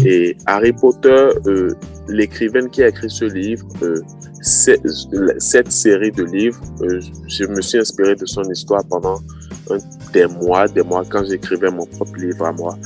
Et 0.05 0.37
Harry 0.47 0.73
Potter, 0.73 1.29
euh, 1.47 1.71
l'écrivaine 2.09 2.69
qui 2.69 2.83
a 2.83 2.89
écrit 2.89 3.11
ce 3.11 3.25
livre, 3.25 3.67
euh, 3.83 4.01
cette 4.43 5.73
série 5.73 6.11
de 6.11 6.25
livres, 6.25 6.61
euh, 6.83 7.01
je 7.29 7.45
me 7.47 7.63
suis 7.63 7.79
inspiré 7.79 8.15
de 8.15 8.27
son 8.27 8.43
histoire 8.51 8.85
pendant 8.89 9.19
des 10.13 10.27
mois, 10.27 10.69
des 10.69 10.83
mois 10.83 11.05
quand 11.09 11.25
j'écrivais 11.25 11.71
mon 11.71 11.87
propre 11.87 12.17
livre 12.19 12.45
à 12.45 12.53
moi. 12.53 12.77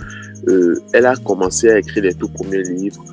Elle 0.93 1.05
a 1.05 1.17
commencé 1.17 1.69
à 1.69 1.79
écrire 1.79 2.05
les 2.05 2.15
tout 2.15 2.29
premiers 2.29 2.63
livres 2.63 3.05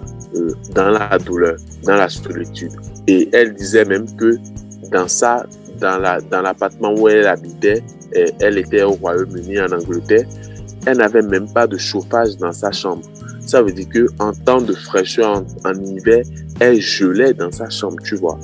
dans 0.74 0.90
la 0.90 1.18
douleur, 1.18 1.58
dans 1.84 1.96
la 1.96 2.10
solitude. 2.10 2.72
Et 3.08 3.30
elle 3.34 3.54
disait 3.54 3.86
même 3.86 4.06
que 4.16 4.38
dans 4.92 5.08
ça, 5.08 5.46
dans 5.80 5.98
la 5.98 6.22
dans 6.22 6.42
l'appartement 6.42 6.94
où 6.94 7.08
elle 7.08 7.28
habitait, 7.28 7.84
elle 8.40 8.58
était 8.58 8.84
au 8.84 8.92
Royaume-Uni 8.92 9.60
en 9.60 9.72
Angleterre, 9.72 10.26
elle 10.86 10.98
n'avait 10.98 11.22
même 11.22 11.52
pas 11.52 11.68
de 11.68 11.78
chauffage 11.78 12.38
dans 12.38 12.52
sa 12.52 12.72
chambre. 12.72 13.04
Ça 13.46 13.62
veut 13.62 13.72
dire 13.72 13.90
que 13.90 14.08
temps 14.46 14.62
de 14.62 14.74
fraîcheur, 14.74 15.44
en, 15.64 15.74
hiver, 15.74 16.24
elle 16.60 16.80
gelait 16.80 17.34
dans 17.34 17.52
sa 17.52 17.70
chambre, 17.70 17.98
tu 18.04 18.16
vois. 18.16 18.40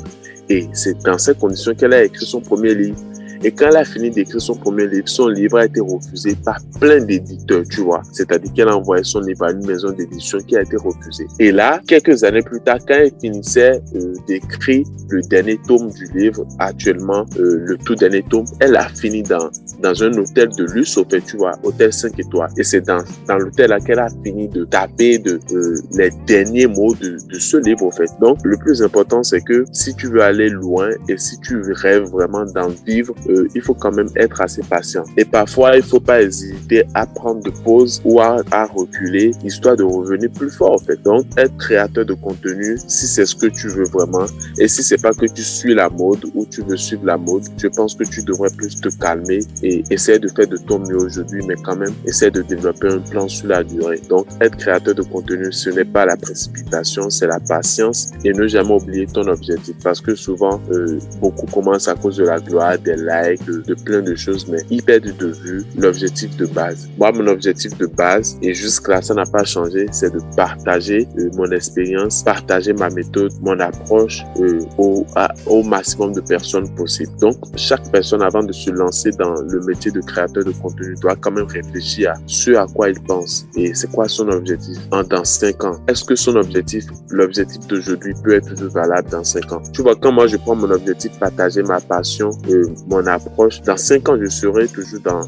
Et 0.49 0.67
c'est 0.73 0.97
dans 1.03 1.17
ces 1.17 1.33
conditions 1.33 1.73
qu'elle 1.73 1.93
a 1.93 2.03
écrit 2.03 2.25
son 2.25 2.41
premier 2.41 2.75
livre. 2.75 2.97
Et 3.43 3.51
quand 3.51 3.67
elle 3.69 3.77
a 3.77 3.85
fini 3.85 4.11
d'écrire 4.11 4.41
son 4.41 4.55
premier 4.55 4.87
livre, 4.87 5.07
son 5.07 5.27
livre 5.27 5.57
a 5.57 5.65
été 5.65 5.81
refusé 5.81 6.35
par 6.35 6.59
plein 6.79 7.01
d'éditeurs, 7.01 7.63
tu 7.69 7.81
vois. 7.81 8.01
C'est-à-dire 8.11 8.53
qu'elle 8.53 8.67
a 8.67 8.77
envoyé 8.77 9.03
son 9.03 9.21
livre 9.21 9.45
à 9.45 9.51
une 9.51 9.65
maison 9.65 9.91
d'édition 9.91 10.37
qui 10.39 10.55
a 10.55 10.61
été 10.61 10.77
refusée. 10.77 11.27
Et 11.39 11.51
là, 11.51 11.81
quelques 11.87 12.23
années 12.23 12.43
plus 12.43 12.61
tard, 12.61 12.77
quand 12.87 12.93
elle 12.93 13.11
finissait 13.19 13.81
euh, 13.95 14.13
d'écrire 14.27 14.85
le 15.09 15.21
dernier 15.23 15.59
tome 15.67 15.91
du 15.91 16.05
livre, 16.13 16.45
actuellement, 16.59 17.25
euh, 17.39 17.63
le 17.65 17.77
tout 17.77 17.95
dernier 17.95 18.23
tome, 18.23 18.45
elle 18.59 18.75
a 18.75 18.87
fini 18.89 19.23
dans 19.23 19.49
dans 19.81 20.03
un 20.03 20.13
hôtel 20.17 20.49
de 20.49 20.65
luxe, 20.65 20.97
au 20.97 21.05
fait, 21.05 21.21
tu 21.21 21.37
vois, 21.37 21.53
hôtel 21.63 21.91
5 21.91 22.19
étoiles. 22.19 22.49
Et 22.57 22.63
c'est 22.63 22.81
dans, 22.81 23.03
dans 23.27 23.37
l'hôtel 23.37 23.75
qu'elle 23.85 23.99
a 23.99 24.07
fini 24.23 24.47
de 24.47 24.65
taper 24.65 25.17
de, 25.17 25.39
euh, 25.53 25.75
les 25.93 26.11
derniers 26.25 26.67
mots 26.67 26.93
de, 26.95 27.17
de 27.27 27.39
ce 27.39 27.57
livre, 27.57 27.83
au 27.83 27.91
fait. 27.91 28.09
Donc, 28.19 28.37
le 28.43 28.57
plus 28.57 28.81
important, 28.81 29.23
c'est 29.23 29.41
que 29.41 29.65
si 29.71 29.95
tu 29.95 30.07
veux 30.07 30.21
aller 30.21 30.49
loin 30.49 30.89
et 31.09 31.17
si 31.17 31.39
tu 31.39 31.61
rêves 31.73 32.03
vraiment 32.03 32.45
d'en 32.45 32.69
vivre, 32.85 33.15
euh, 33.31 33.47
il 33.55 33.61
faut 33.61 33.73
quand 33.73 33.91
même 33.91 34.09
être 34.15 34.41
assez 34.41 34.61
patient. 34.63 35.03
Et 35.17 35.25
parfois, 35.25 35.77
il 35.77 35.83
faut 35.83 35.99
pas 35.99 36.21
hésiter 36.21 36.83
à 36.93 37.05
prendre 37.05 37.41
de 37.43 37.49
pause 37.49 38.01
ou 38.03 38.19
à, 38.19 38.41
à 38.51 38.65
reculer, 38.65 39.31
histoire 39.43 39.75
de 39.75 39.83
revenir 39.83 40.29
plus 40.31 40.49
fort, 40.49 40.73
en 40.73 40.77
fait. 40.77 41.01
Donc, 41.03 41.25
être 41.37 41.55
créateur 41.57 42.05
de 42.05 42.13
contenu, 42.13 42.77
si 42.87 43.07
c'est 43.07 43.25
ce 43.25 43.35
que 43.35 43.47
tu 43.47 43.67
veux 43.67 43.85
vraiment, 43.85 44.25
et 44.57 44.67
si 44.67 44.83
c'est 44.83 45.01
pas 45.01 45.13
que 45.13 45.25
tu 45.25 45.43
suis 45.43 45.73
la 45.73 45.89
mode 45.89 46.25
ou 46.33 46.45
tu 46.45 46.61
veux 46.61 46.77
suivre 46.77 47.05
la 47.05 47.17
mode, 47.17 47.43
je 47.57 47.67
pense 47.67 47.95
que 47.95 48.03
tu 48.03 48.23
devrais 48.23 48.49
plus 48.55 48.79
te 48.79 48.89
calmer 48.89 49.39
et 49.63 49.83
essayer 49.89 50.19
de 50.19 50.27
faire 50.27 50.47
de 50.47 50.57
ton 50.57 50.79
mieux 50.79 50.97
aujourd'hui, 50.97 51.41
mais 51.47 51.55
quand 51.63 51.75
même 51.75 51.93
essayer 52.05 52.31
de 52.31 52.41
développer 52.41 52.89
un 52.89 52.99
plan 52.99 53.27
sur 53.27 53.47
la 53.47 53.63
durée. 53.63 54.01
Donc, 54.09 54.27
être 54.39 54.57
créateur 54.57 54.95
de 54.95 55.03
contenu, 55.03 55.51
ce 55.51 55.69
n'est 55.69 55.85
pas 55.85 56.05
la 56.05 56.17
précipitation, 56.17 57.09
c'est 57.09 57.27
la 57.27 57.39
patience 57.39 58.09
et 58.23 58.33
ne 58.33 58.47
jamais 58.47 58.73
oublier 58.73 59.07
ton 59.07 59.27
objectif 59.27 59.75
parce 59.83 60.01
que 60.01 60.15
souvent, 60.15 60.59
euh, 60.71 60.99
beaucoup 61.19 61.45
commencent 61.47 61.87
à 61.87 61.95
cause 61.95 62.17
de 62.17 62.25
la 62.25 62.39
gloire, 62.39 62.77
des 62.77 62.95
likes, 62.95 63.20
de, 63.29 63.73
plein 63.73 64.01
de 64.01 64.15
choses, 64.15 64.47
mais 64.47 64.59
ils 64.69 64.83
perdent 64.83 65.15
de 65.17 65.27
vue 65.27 65.63
l'objectif 65.77 66.35
de 66.37 66.45
base. 66.45 66.89
Moi, 66.97 67.11
mon 67.11 67.27
objectif 67.27 67.77
de 67.77 67.85
base, 67.85 68.37
et 68.41 68.53
jusque-là, 68.53 69.01
ça 69.01 69.13
n'a 69.13 69.25
pas 69.25 69.43
changé, 69.43 69.85
c'est 69.91 70.13
de 70.13 70.19
partager 70.35 71.07
euh, 71.17 71.29
mon 71.35 71.49
expérience, 71.51 72.23
partager 72.23 72.73
ma 72.73 72.89
méthode, 72.89 73.31
mon 73.41 73.59
approche 73.59 74.23
euh, 74.39 74.59
au, 74.77 75.63
maximum 75.63 76.13
de 76.13 76.21
personnes 76.21 76.73
possible. 76.75 77.11
Donc, 77.19 77.35
chaque 77.55 77.89
personne, 77.91 78.21
avant 78.21 78.43
de 78.43 78.51
se 78.51 78.71
lancer 78.71 79.11
dans 79.11 79.33
le 79.33 79.61
métier 79.61 79.91
de 79.91 80.01
créateur 80.01 80.43
de 80.43 80.51
contenu, 80.51 80.95
doit 81.01 81.15
quand 81.15 81.31
même 81.31 81.45
réfléchir 81.45 82.11
à 82.11 82.15
ce 82.25 82.51
à 82.51 82.65
quoi 82.67 82.89
il 82.89 82.99
pense 83.01 83.45
et 83.55 83.73
c'est 83.73 83.91
quoi 83.91 84.07
son 84.07 84.29
objectif 84.29 84.77
en, 84.91 85.03
dans 85.03 85.23
cinq 85.23 85.63
ans? 85.63 85.79
Est-ce 85.87 86.03
que 86.03 86.15
son 86.15 86.35
objectif, 86.35 86.85
l'objectif 87.09 87.65
d'aujourd'hui 87.67 88.13
peut 88.23 88.33
être 88.33 88.53
valable 88.65 89.09
dans 89.09 89.23
cinq 89.23 89.51
ans? 89.51 89.61
Tu 89.73 89.81
vois, 89.81 89.95
quand 89.95 90.11
moi 90.11 90.27
je 90.27 90.37
prends 90.37 90.55
mon 90.55 90.69
objectif, 90.71 91.11
partager 91.19 91.63
ma 91.63 91.79
passion, 91.79 92.31
euh, 92.49 92.65
mon 92.87 93.05
approche, 93.11 93.61
dans 93.61 93.77
cinq 93.77 94.09
ans, 94.09 94.17
je 94.21 94.27
serai 94.27 94.67
toujours 94.67 94.99
dans, 95.01 95.21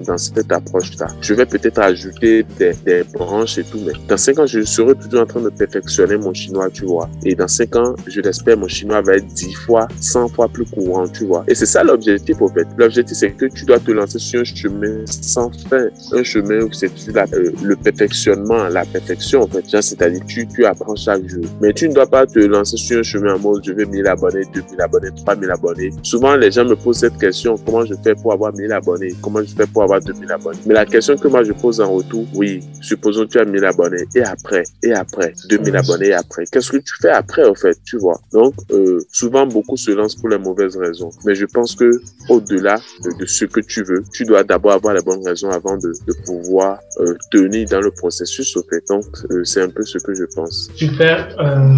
dans, 0.00 0.18
cette 0.18 0.50
approche-là. 0.52 1.08
Je 1.20 1.34
vais 1.34 1.46
peut-être 1.46 1.78
ajouter 1.78 2.44
des, 2.58 3.04
branches 3.12 3.58
et 3.58 3.64
tout, 3.64 3.80
mais 3.84 3.92
dans 4.08 4.16
cinq 4.16 4.38
ans, 4.38 4.46
je 4.46 4.62
serai 4.62 4.94
toujours 4.94 5.22
en 5.22 5.26
train 5.26 5.40
de 5.40 5.50
perfectionner 5.50 6.16
mon 6.16 6.34
chinois, 6.34 6.68
tu 6.70 6.84
vois. 6.84 7.08
Et 7.24 7.34
dans 7.34 7.48
cinq 7.48 7.76
ans, 7.76 7.94
je 8.06 8.20
l'espère, 8.20 8.56
mon 8.56 8.68
chinois 8.68 9.00
va 9.00 9.16
être 9.16 9.26
dix 9.26 9.54
fois, 9.54 9.88
cent 10.00 10.28
fois 10.28 10.48
plus 10.48 10.64
courant, 10.64 11.08
tu 11.08 11.26
vois. 11.26 11.44
Et 11.48 11.54
c'est 11.54 11.66
ça 11.66 11.82
l'objectif, 11.82 12.40
au 12.40 12.48
fait. 12.48 12.66
L'objectif, 12.76 13.16
c'est 13.16 13.30
que 13.30 13.46
tu 13.46 13.64
dois 13.64 13.78
te 13.78 13.90
lancer 13.90 14.18
sur 14.18 14.40
un 14.40 14.44
chemin 14.44 15.04
sans 15.06 15.50
fin, 15.68 15.86
un 16.12 16.22
chemin 16.22 16.60
où 16.62 16.72
c'est 16.72 16.90
euh, 17.08 17.50
le 17.62 17.76
perfectionnement, 17.76 18.68
la 18.68 18.84
perfection, 18.84 19.42
en 19.42 19.46
fait. 19.46 19.64
C'est-à-dire, 19.68 20.20
tu, 20.26 20.46
tu 20.46 20.64
apprends 20.64 20.96
chaque 20.96 21.26
jour. 21.28 21.44
Mais 21.60 21.72
tu 21.72 21.88
ne 21.88 21.94
dois 21.94 22.06
pas 22.06 22.26
te 22.26 22.38
lancer 22.40 22.76
sur 22.76 22.98
un 22.98 23.02
chemin 23.02 23.34
en 23.34 23.38
mode, 23.38 23.64
je 23.64 23.72
veux 23.72 23.84
1000 23.84 24.06
abonnés, 24.06 24.44
2000 24.52 24.80
abonnés, 24.80 25.10
3000 25.24 25.50
abonnés. 25.50 25.90
Souvent, 26.02 26.36
les 26.36 26.50
gens 26.50 26.64
me 26.64 26.74
posent 26.74 26.98
cette 26.98 27.18
question, 27.18 27.27
comment 27.64 27.84
je 27.84 27.94
fais 28.02 28.14
pour 28.14 28.32
avoir 28.32 28.52
1000 28.52 28.72
abonnés? 28.72 29.14
Comment 29.22 29.42
je 29.42 29.54
fais 29.54 29.66
pour 29.66 29.82
avoir 29.82 30.00
2000 30.00 30.30
abonnés? 30.32 30.58
Mais 30.66 30.74
la 30.74 30.86
question 30.86 31.16
que 31.16 31.28
moi 31.28 31.42
je 31.44 31.52
pose 31.52 31.80
en 31.80 31.92
retour, 31.92 32.26
oui, 32.34 32.62
supposons 32.80 33.26
que 33.26 33.32
tu 33.32 33.38
as 33.38 33.44
1000 33.44 33.64
abonnés, 33.64 34.04
et 34.14 34.22
après, 34.22 34.64
et 34.82 34.92
après, 34.92 35.32
2000 35.48 35.76
abonnés, 35.76 36.08
et 36.08 36.14
après. 36.14 36.44
Qu'est-ce 36.50 36.70
que 36.70 36.78
tu 36.78 36.94
fais 37.00 37.10
après, 37.10 37.44
en 37.48 37.54
fait, 37.54 37.76
tu 37.84 37.98
vois? 37.98 38.20
Donc, 38.32 38.54
euh, 38.70 39.00
souvent, 39.12 39.46
beaucoup 39.46 39.76
se 39.76 39.90
lancent 39.90 40.16
pour 40.16 40.28
les 40.28 40.38
mauvaises 40.38 40.76
raisons. 40.76 41.10
Mais 41.24 41.34
je 41.34 41.46
pense 41.46 41.74
que 41.74 41.90
au-delà 42.28 42.78
de, 43.18 43.26
ce 43.26 43.44
que 43.44 43.60
tu 43.60 43.82
veux, 43.82 44.04
tu 44.12 44.24
dois 44.24 44.44
d'abord 44.44 44.72
avoir 44.72 44.94
les 44.94 45.02
bonnes 45.02 45.26
raisons 45.26 45.50
avant 45.50 45.76
de, 45.76 45.92
pouvoir 46.24 46.78
euh, 47.00 47.14
tenir 47.30 47.68
dans 47.68 47.80
le 47.80 47.90
processus, 47.90 48.56
au 48.56 48.62
fait. 48.62 48.82
Donc, 48.88 49.04
euh, 49.30 49.44
c'est 49.44 49.62
un 49.62 49.68
peu 49.68 49.84
ce 49.84 49.98
que 49.98 50.14
je 50.14 50.24
pense. 50.24 50.70
Super, 50.74 51.36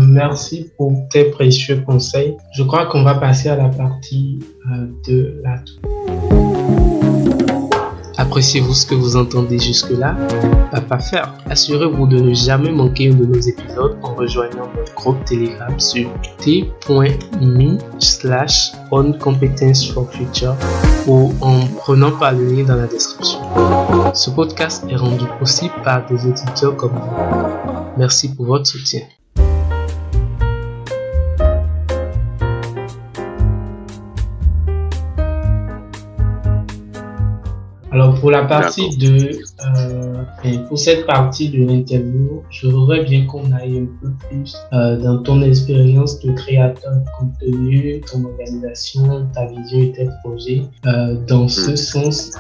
merci 0.09 0.71
pour 0.77 0.93
tes 1.11 1.25
précieux 1.31 1.83
conseils. 1.87 2.37
Je 2.55 2.63
crois 2.63 2.87
qu'on 2.87 3.03
va 3.03 3.15
passer 3.15 3.49
à 3.49 3.57
la 3.57 3.69
partie 3.69 4.39
de 5.07 5.41
la 5.43 5.57
Appréciez-vous 8.21 8.75
ce 8.75 8.85
que 8.85 8.95
vous 8.95 9.17
entendez 9.17 9.59
jusque-là? 9.59 10.15
Pas 10.89 10.99
faire. 10.99 11.35
Assurez-vous 11.49 12.07
de 12.07 12.19
ne 12.19 12.35
jamais 12.35 12.71
manquer 12.71 13.11
un 13.11 13.15
de 13.15 13.25
nos 13.25 13.41
épisodes 13.41 13.97
en 14.03 14.15
rejoignant 14.15 14.69
notre 14.77 14.95
groupe 14.95 15.25
Telegram 15.25 15.79
sur 15.79 16.11
t.me 16.39 17.79
slash 17.99 18.73
on 18.91 19.15
for 19.15 20.11
future 20.13 20.57
ou 21.07 21.33
en 21.41 21.61
prenant 21.79 22.11
par 22.13 22.33
le 22.33 22.45
lien 22.45 22.65
dans 22.65 22.77
la 22.77 22.87
description. 22.87 23.41
Ce 24.13 24.31
podcast 24.31 24.85
est 24.89 24.97
rendu 24.97 25.25
possible 25.39 25.75
par 25.83 26.07
des 26.07 26.27
auditeurs 26.27 26.77
comme 26.77 26.93
vous. 26.93 27.97
Merci 27.97 28.35
pour 28.35 28.47
votre 28.47 28.67
soutien. 28.67 29.01
Alors 37.93 38.19
pour 38.21 38.31
la 38.31 38.45
partie 38.45 38.97
de 38.97 39.31
euh, 39.77 40.59
pour 40.69 40.79
cette 40.79 41.07
partie 41.07 41.49
de 41.51 41.65
l'interview, 41.65 42.43
je 42.49 42.69
voudrais 42.69 43.05
bien 43.05 43.27
qu'on 43.27 43.51
aille 43.51 43.79
un 43.79 43.89
peu 44.01 44.13
plus 44.29 44.57
euh, 44.73 44.97
dans 44.97 45.23
ton 45.23 45.43
expérience 45.43 46.21
de 46.21 46.33
créateur 46.33 46.93
de 46.93 47.05
contenu, 47.19 48.01
ton 48.11 48.25
organisation, 48.25 49.27
ta 49.35 49.47
vision 49.47 49.81
et 49.81 49.93
tes 49.93 50.09
projets. 50.23 50.63
Euh, 50.87 51.17
dans 51.27 51.49
ce 51.49 51.75
sens, 51.75 52.33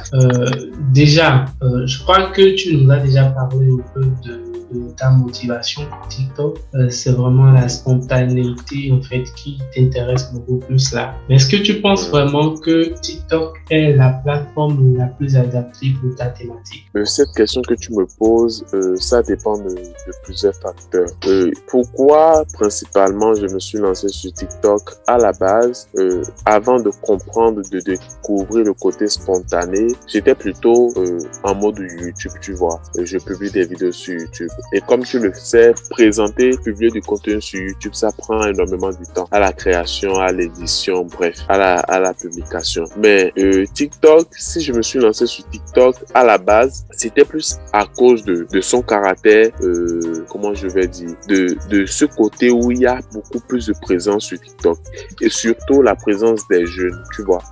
déjà, 0.92 1.46
je 1.61 2.03
crois 2.03 2.30
que 2.30 2.55
tu 2.55 2.76
nous 2.76 2.90
as 2.90 2.98
déjà 2.98 3.24
parlé 3.24 3.66
un 3.72 3.92
peu 3.92 4.03
de 4.24 4.49
de 4.72 4.90
ta 4.96 5.10
motivation 5.10 5.82
pour 5.86 6.08
TikTok, 6.08 6.58
euh, 6.74 6.88
c'est 6.90 7.12
vraiment 7.12 7.50
la 7.50 7.68
spontanéité 7.68 8.92
en 8.92 9.02
fait 9.02 9.24
qui 9.36 9.58
t'intéresse 9.74 10.32
beaucoup 10.32 10.58
plus 10.58 10.92
là. 10.92 11.14
Mais 11.28 11.36
est-ce 11.36 11.48
que 11.48 11.62
tu 11.62 11.80
penses 11.80 12.08
vraiment 12.08 12.56
que 12.56 12.98
TikTok 13.00 13.58
est 13.70 13.96
la 13.96 14.10
plateforme 14.24 14.96
la 14.96 15.06
plus 15.06 15.36
adaptée 15.36 15.94
pour 16.00 16.14
ta 16.14 16.26
thématique? 16.26 16.86
Cette 17.04 17.32
question 17.34 17.62
que 17.62 17.74
tu 17.74 17.92
me 17.92 18.06
poses, 18.18 18.64
euh, 18.74 18.96
ça 18.96 19.22
dépend 19.22 19.58
de, 19.58 19.70
de 19.74 20.12
plusieurs 20.24 20.54
facteurs. 20.54 21.08
Euh, 21.26 21.50
pourquoi 21.68 22.44
principalement 22.52 23.34
je 23.34 23.46
me 23.46 23.58
suis 23.58 23.78
lancé 23.78 24.08
sur 24.08 24.32
TikTok 24.32 24.82
à 25.06 25.18
la 25.18 25.32
base, 25.32 25.88
avant 26.46 26.80
de 26.80 26.90
comprendre, 27.02 27.62
de 27.70 27.80
découvrir 27.80 28.64
le 28.64 28.74
côté 28.74 29.08
spontané, 29.08 29.88
j'étais 30.06 30.34
plutôt 30.34 30.92
en 31.44 31.54
mode 31.54 31.78
YouTube, 31.78 32.32
tu 32.40 32.54
vois. 32.54 32.80
Je 33.02 33.18
publie 33.18 33.50
des 33.50 33.66
vidéos 33.66 33.92
sur 33.92 34.14
YouTube. 34.14 34.50
Et 34.72 34.80
comme 34.80 35.04
tu 35.04 35.18
le 35.18 35.32
sais, 35.34 35.74
présenter, 35.90 36.50
publier 36.64 36.90
du 36.90 37.00
contenu 37.00 37.40
sur 37.40 37.61
YouTube, 37.61 37.94
ça 37.94 38.11
prend 38.16 38.44
énormément 38.46 38.90
du 38.90 39.06
temps 39.14 39.28
à 39.30 39.40
la 39.40 39.52
création, 39.52 40.14
à 40.18 40.32
l'édition, 40.32 41.04
bref, 41.04 41.36
à 41.48 41.58
la, 41.58 41.74
à 41.80 42.00
la 42.00 42.14
publication. 42.14 42.84
Mais 42.96 43.32
euh, 43.38 43.64
TikTok, 43.74 44.28
si 44.36 44.61
je 44.61 44.72
me 44.72 44.82
suis 44.82 44.98
lancé 44.98 45.26
sur 45.26 45.48
TikTok 45.48 45.96
à 46.14 46.24
la 46.24 46.38
base, 46.38 46.84
c'était 46.92 47.24
plus 47.24 47.56
à 47.72 47.86
cause 47.86 48.24
de, 48.24 48.46
de 48.50 48.61
son 48.61 48.82
caractère, 48.82 49.50
euh, 49.62 50.24
comment 50.30 50.54
je 50.54 50.68
vais 50.68 50.86
dire, 50.86 51.14
de, 51.28 51.56
de 51.68 51.86
ce 51.86 52.04
côté 52.04 52.50
où 52.50 52.70
il 52.70 52.80
y 52.80 52.86
a 52.86 53.00
beaucoup 53.12 53.40
plus 53.40 53.66
de 53.66 53.74
présence 53.80 54.24
sur 54.24 54.40
TikTok. 54.40 54.78
Et 55.20 55.28
surtout 55.28 55.82
la 55.82 55.94
présence 55.94 56.46
des 56.48 56.66
jeunes, 56.66 57.02
tu 57.14 57.22
vois. 57.22 57.42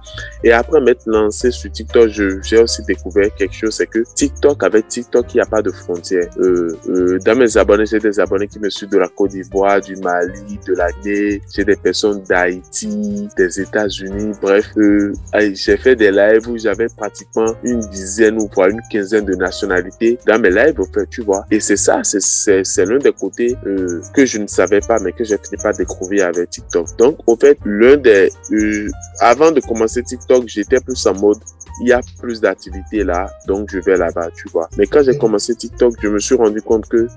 Et 0.45 0.53
après 0.53 0.81
m'être 0.81 1.07
lancé 1.07 1.51
sur 1.51 1.71
TikTok, 1.71 2.09
j'ai 2.09 2.59
aussi 2.59 2.83
découvert 2.85 3.35
quelque 3.35 3.55
chose, 3.55 3.75
c'est 3.75 3.87
que 3.87 4.05
TikTok, 4.15 4.63
avec 4.63 4.89
TikTok, 4.89 5.35
il 5.35 5.39
n'y 5.39 5.43
a 5.43 5.47
pas 5.47 5.63
de 5.63 5.71
frontières. 5.71 6.31
Euh, 6.39 6.77
dans 7.25 7.37
mes 7.37 7.57
abonnés, 7.57 7.87
j'ai 7.87 7.99
des 7.99 8.19
abonnés 8.21 8.49
qui 8.49 8.59
me 8.59 8.71
suivent 8.71 8.91
de 8.91 8.99
la 8.99 9.09
Côte 9.09 9.31
d'Ivoire, 9.31 9.81
du 9.81 9.97
Mali, 9.97 10.59
de 10.67 10.75
la 10.75 10.91
Guinée. 10.93 11.43
J'ai 11.55 11.65
des 11.65 11.77
personnes 11.77 12.23
d'Haïti, 12.29 13.29
des 13.37 13.61
États-Unis. 13.61 14.33
Bref, 14.41 14.67
euh, 14.77 15.13
j'ai 15.55 15.77
fait 15.77 15.97
des 15.97 16.11
lives 16.11 16.49
où 16.49 16.57
j'avais 16.59 16.89
pratiquement 16.97 17.55
une 17.63 17.81
dizaine 17.81 18.41
ou 18.41 18.49
voire 18.53 18.69
une 18.69 18.81
quinzaine 18.91 19.25
de 19.25 19.35
nationalités 19.35 20.19
dans 20.27 20.39
mes 20.39 20.51
lives, 20.51 20.81
en 20.81 20.85
fait, 20.85 21.07
tu 21.11 21.23
vois. 21.23 21.45
Et 21.51 21.61
c'est 21.61 21.77
ça, 21.77 22.03
c'est 22.05 22.85
l'un 22.85 22.99
des 22.99 23.13
côtés 23.13 23.57
euh, 23.67 24.01
que 24.15 24.25
je 24.25 24.39
ne 24.39 24.47
savais 24.47 24.81
pas, 24.81 24.99
mais 25.01 25.13
que 25.13 25.25
j'ai 25.25 25.39
fini 25.39 25.57
par 25.63 25.75
découvrir 25.77 26.27
avec 26.27 26.51
TikTok. 26.51 26.87
Donc, 26.99 27.19
au 27.27 27.37
fait, 27.37 27.59
l'un 27.65 27.97
des... 27.97 28.31
Euh, 28.53 28.89
avant 29.21 29.53
de 29.53 29.61
commencer 29.61 30.03
TikTok, 30.03 30.45
j'étais 30.47 30.81
plus 30.81 31.07
en 31.07 31.15
mode 31.15 31.39
il 31.81 31.89
y 31.89 31.93
a 31.93 32.01
plus 32.21 32.41
d'activités 32.41 33.05
là, 33.05 33.31
donc 33.47 33.71
je 33.71 33.79
vais 33.79 33.97
là-bas, 33.97 34.29
tu 34.35 34.49
vois. 34.49 34.69
Mais 34.77 34.87
quand 34.87 35.03
j'ai 35.03 35.17
commencé 35.17 35.55
TikTok, 35.55 35.95
je 36.03 36.09
me 36.09 36.19
suis 36.19 36.35
rendu 36.35 36.63
compte 36.63 36.89
que 36.89 37.09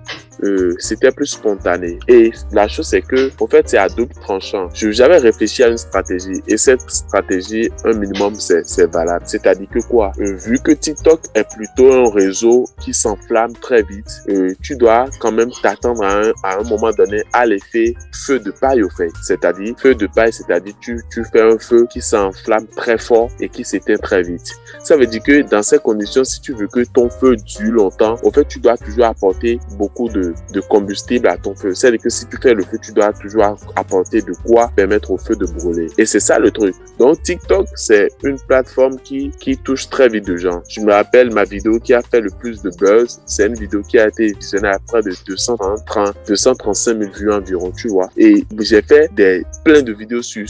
euh, 0.44 0.76
c'était 0.80 1.12
plus 1.12 1.28
spontané. 1.28 2.00
Et 2.08 2.32
la 2.52 2.68
chose, 2.68 2.88
c'est 2.88 3.02
que, 3.02 3.32
en 3.40 3.48
fait, 3.48 3.70
c'est 3.70 3.78
à 3.78 3.88
double 3.90 4.14
tranchant. 4.16 4.70
J'avais 4.74 5.18
réfléchi 5.18 5.64
à 5.64 5.68
une 5.68 5.78
stratégie 5.78 6.42
et 6.48 6.58
cette 6.58 6.82
stratégie, 6.90 7.70
un 7.86 7.94
minimum, 7.94 8.36
c'est 8.36 8.92
valable. 8.92 9.26
C'est-à-dire 9.28 9.68
que 9.70 9.80
quoi? 9.80 10.12
Euh, 10.20 10.36
Vu 10.36 10.58
que 10.58 10.72
TikTok 10.72 11.22
est 11.36 11.48
plutôt 11.56 11.94
un 11.94 12.10
réseau 12.12 12.66
qui 12.80 12.94
s'enflamme 12.94 13.54
très 13.54 13.84
vite, 13.84 14.10
euh, 14.30 14.54
tu 14.62 14.76
dois 14.76 15.08
quand 15.20 15.32
même 15.32 15.52
t'attendre 15.62 16.04
à 16.04 16.14
un, 16.14 16.32
à 16.44 16.60
un 16.60 16.64
moment 16.64 16.92
donné 16.92 17.24
à 17.34 17.46
l'effet 17.46 17.94
feu 18.12 18.40
de 18.40 18.52
paille, 18.52 18.82
au 18.82 18.90
fait. 18.90 19.12
C'est-à-dire, 19.22 19.76
feu 19.78 19.94
de 19.94 20.08
paille, 20.08 20.34
c'est-à-dire 20.34 20.74
tu, 20.80 21.02
tu 21.12 21.24
fais 21.32 21.42
un 21.42 21.58
feu 21.60 21.88
qui 21.92 22.02
s'enflamme 22.02 22.68
très 22.76 22.98
fort 22.98 23.30
et 23.40 23.50
qui 23.50 23.64
s'éteint 23.64 23.98
très 23.98 24.24
vite. 24.24 24.51
Ça 24.84 24.98
veut 24.98 25.06
dire 25.06 25.22
que 25.22 25.42
dans 25.42 25.62
ces 25.62 25.78
conditions, 25.78 26.24
si 26.24 26.42
tu 26.42 26.54
veux 26.54 26.68
que 26.68 26.84
ton 26.86 27.10
feu 27.10 27.36
dure 27.36 27.74
longtemps, 27.74 28.16
au 28.24 28.32
fait, 28.32 28.48
tu 28.48 28.60
dois 28.60 28.78
toujours 28.78 29.06
apporter 29.06 29.60
beaucoup 29.78 30.10
de, 30.10 30.34
combustible 30.70 31.28
à 31.28 31.38
ton 31.38 31.56
feu. 31.56 31.74
C'est-à-dire 31.74 32.02
que 32.02 32.10
si 32.10 32.26
tu 32.28 32.38
fais 32.42 32.54
le 32.54 32.64
feu, 32.64 32.78
tu 32.82 32.92
dois 32.92 33.14
toujours 33.14 33.58
apporter 33.76 34.22
de 34.22 34.34
quoi 34.46 34.72
permettre 34.76 35.12
au 35.12 35.18
feu 35.18 35.36
de 35.36 35.46
brûler. 35.46 35.88
Et 35.98 36.06
c'est 36.06 36.20
ça 36.20 36.40
le 36.40 36.52
truc. 36.52 36.76
Donc 36.98 37.22
TikTok, 37.24 37.68
c'est 37.76 38.10
une 38.24 38.40
plateforme 38.40 38.98
qui, 39.00 39.32
touche 39.64 39.90
très 39.90 40.08
vite 40.08 40.26
de 40.26 40.38
gens. 40.38 40.62
Je 40.68 40.82
me 40.82 40.92
rappelle 40.92 41.32
ma 41.32 41.44
vidéo 41.44 41.80
qui 41.80 41.94
a 41.94 42.02
fait 42.02 42.22
le 42.22 42.30
plus 42.30 42.62
de 42.62 42.72
buzz. 42.80 43.22
C'est 43.26 43.48
une 43.48 43.56
vidéo 43.56 43.82
qui 43.82 44.00
a 44.00 44.08
été 44.08 44.34
visionnée 44.34 44.70
à 44.70 44.80
près 44.80 45.02
de 45.02 45.14
230, 45.28 46.16
235 46.28 47.00
000 47.00 47.12
vues 47.12 47.32
environ, 47.32 47.72
tu 47.72 47.90
vois. 47.90 48.10
Et 48.18 48.46
j'ai 48.60 48.82
fait 48.82 49.14
des, 49.14 49.44
plein 49.64 49.82
de 49.82 49.94
vidéos 49.94 50.22
sur 50.22 50.46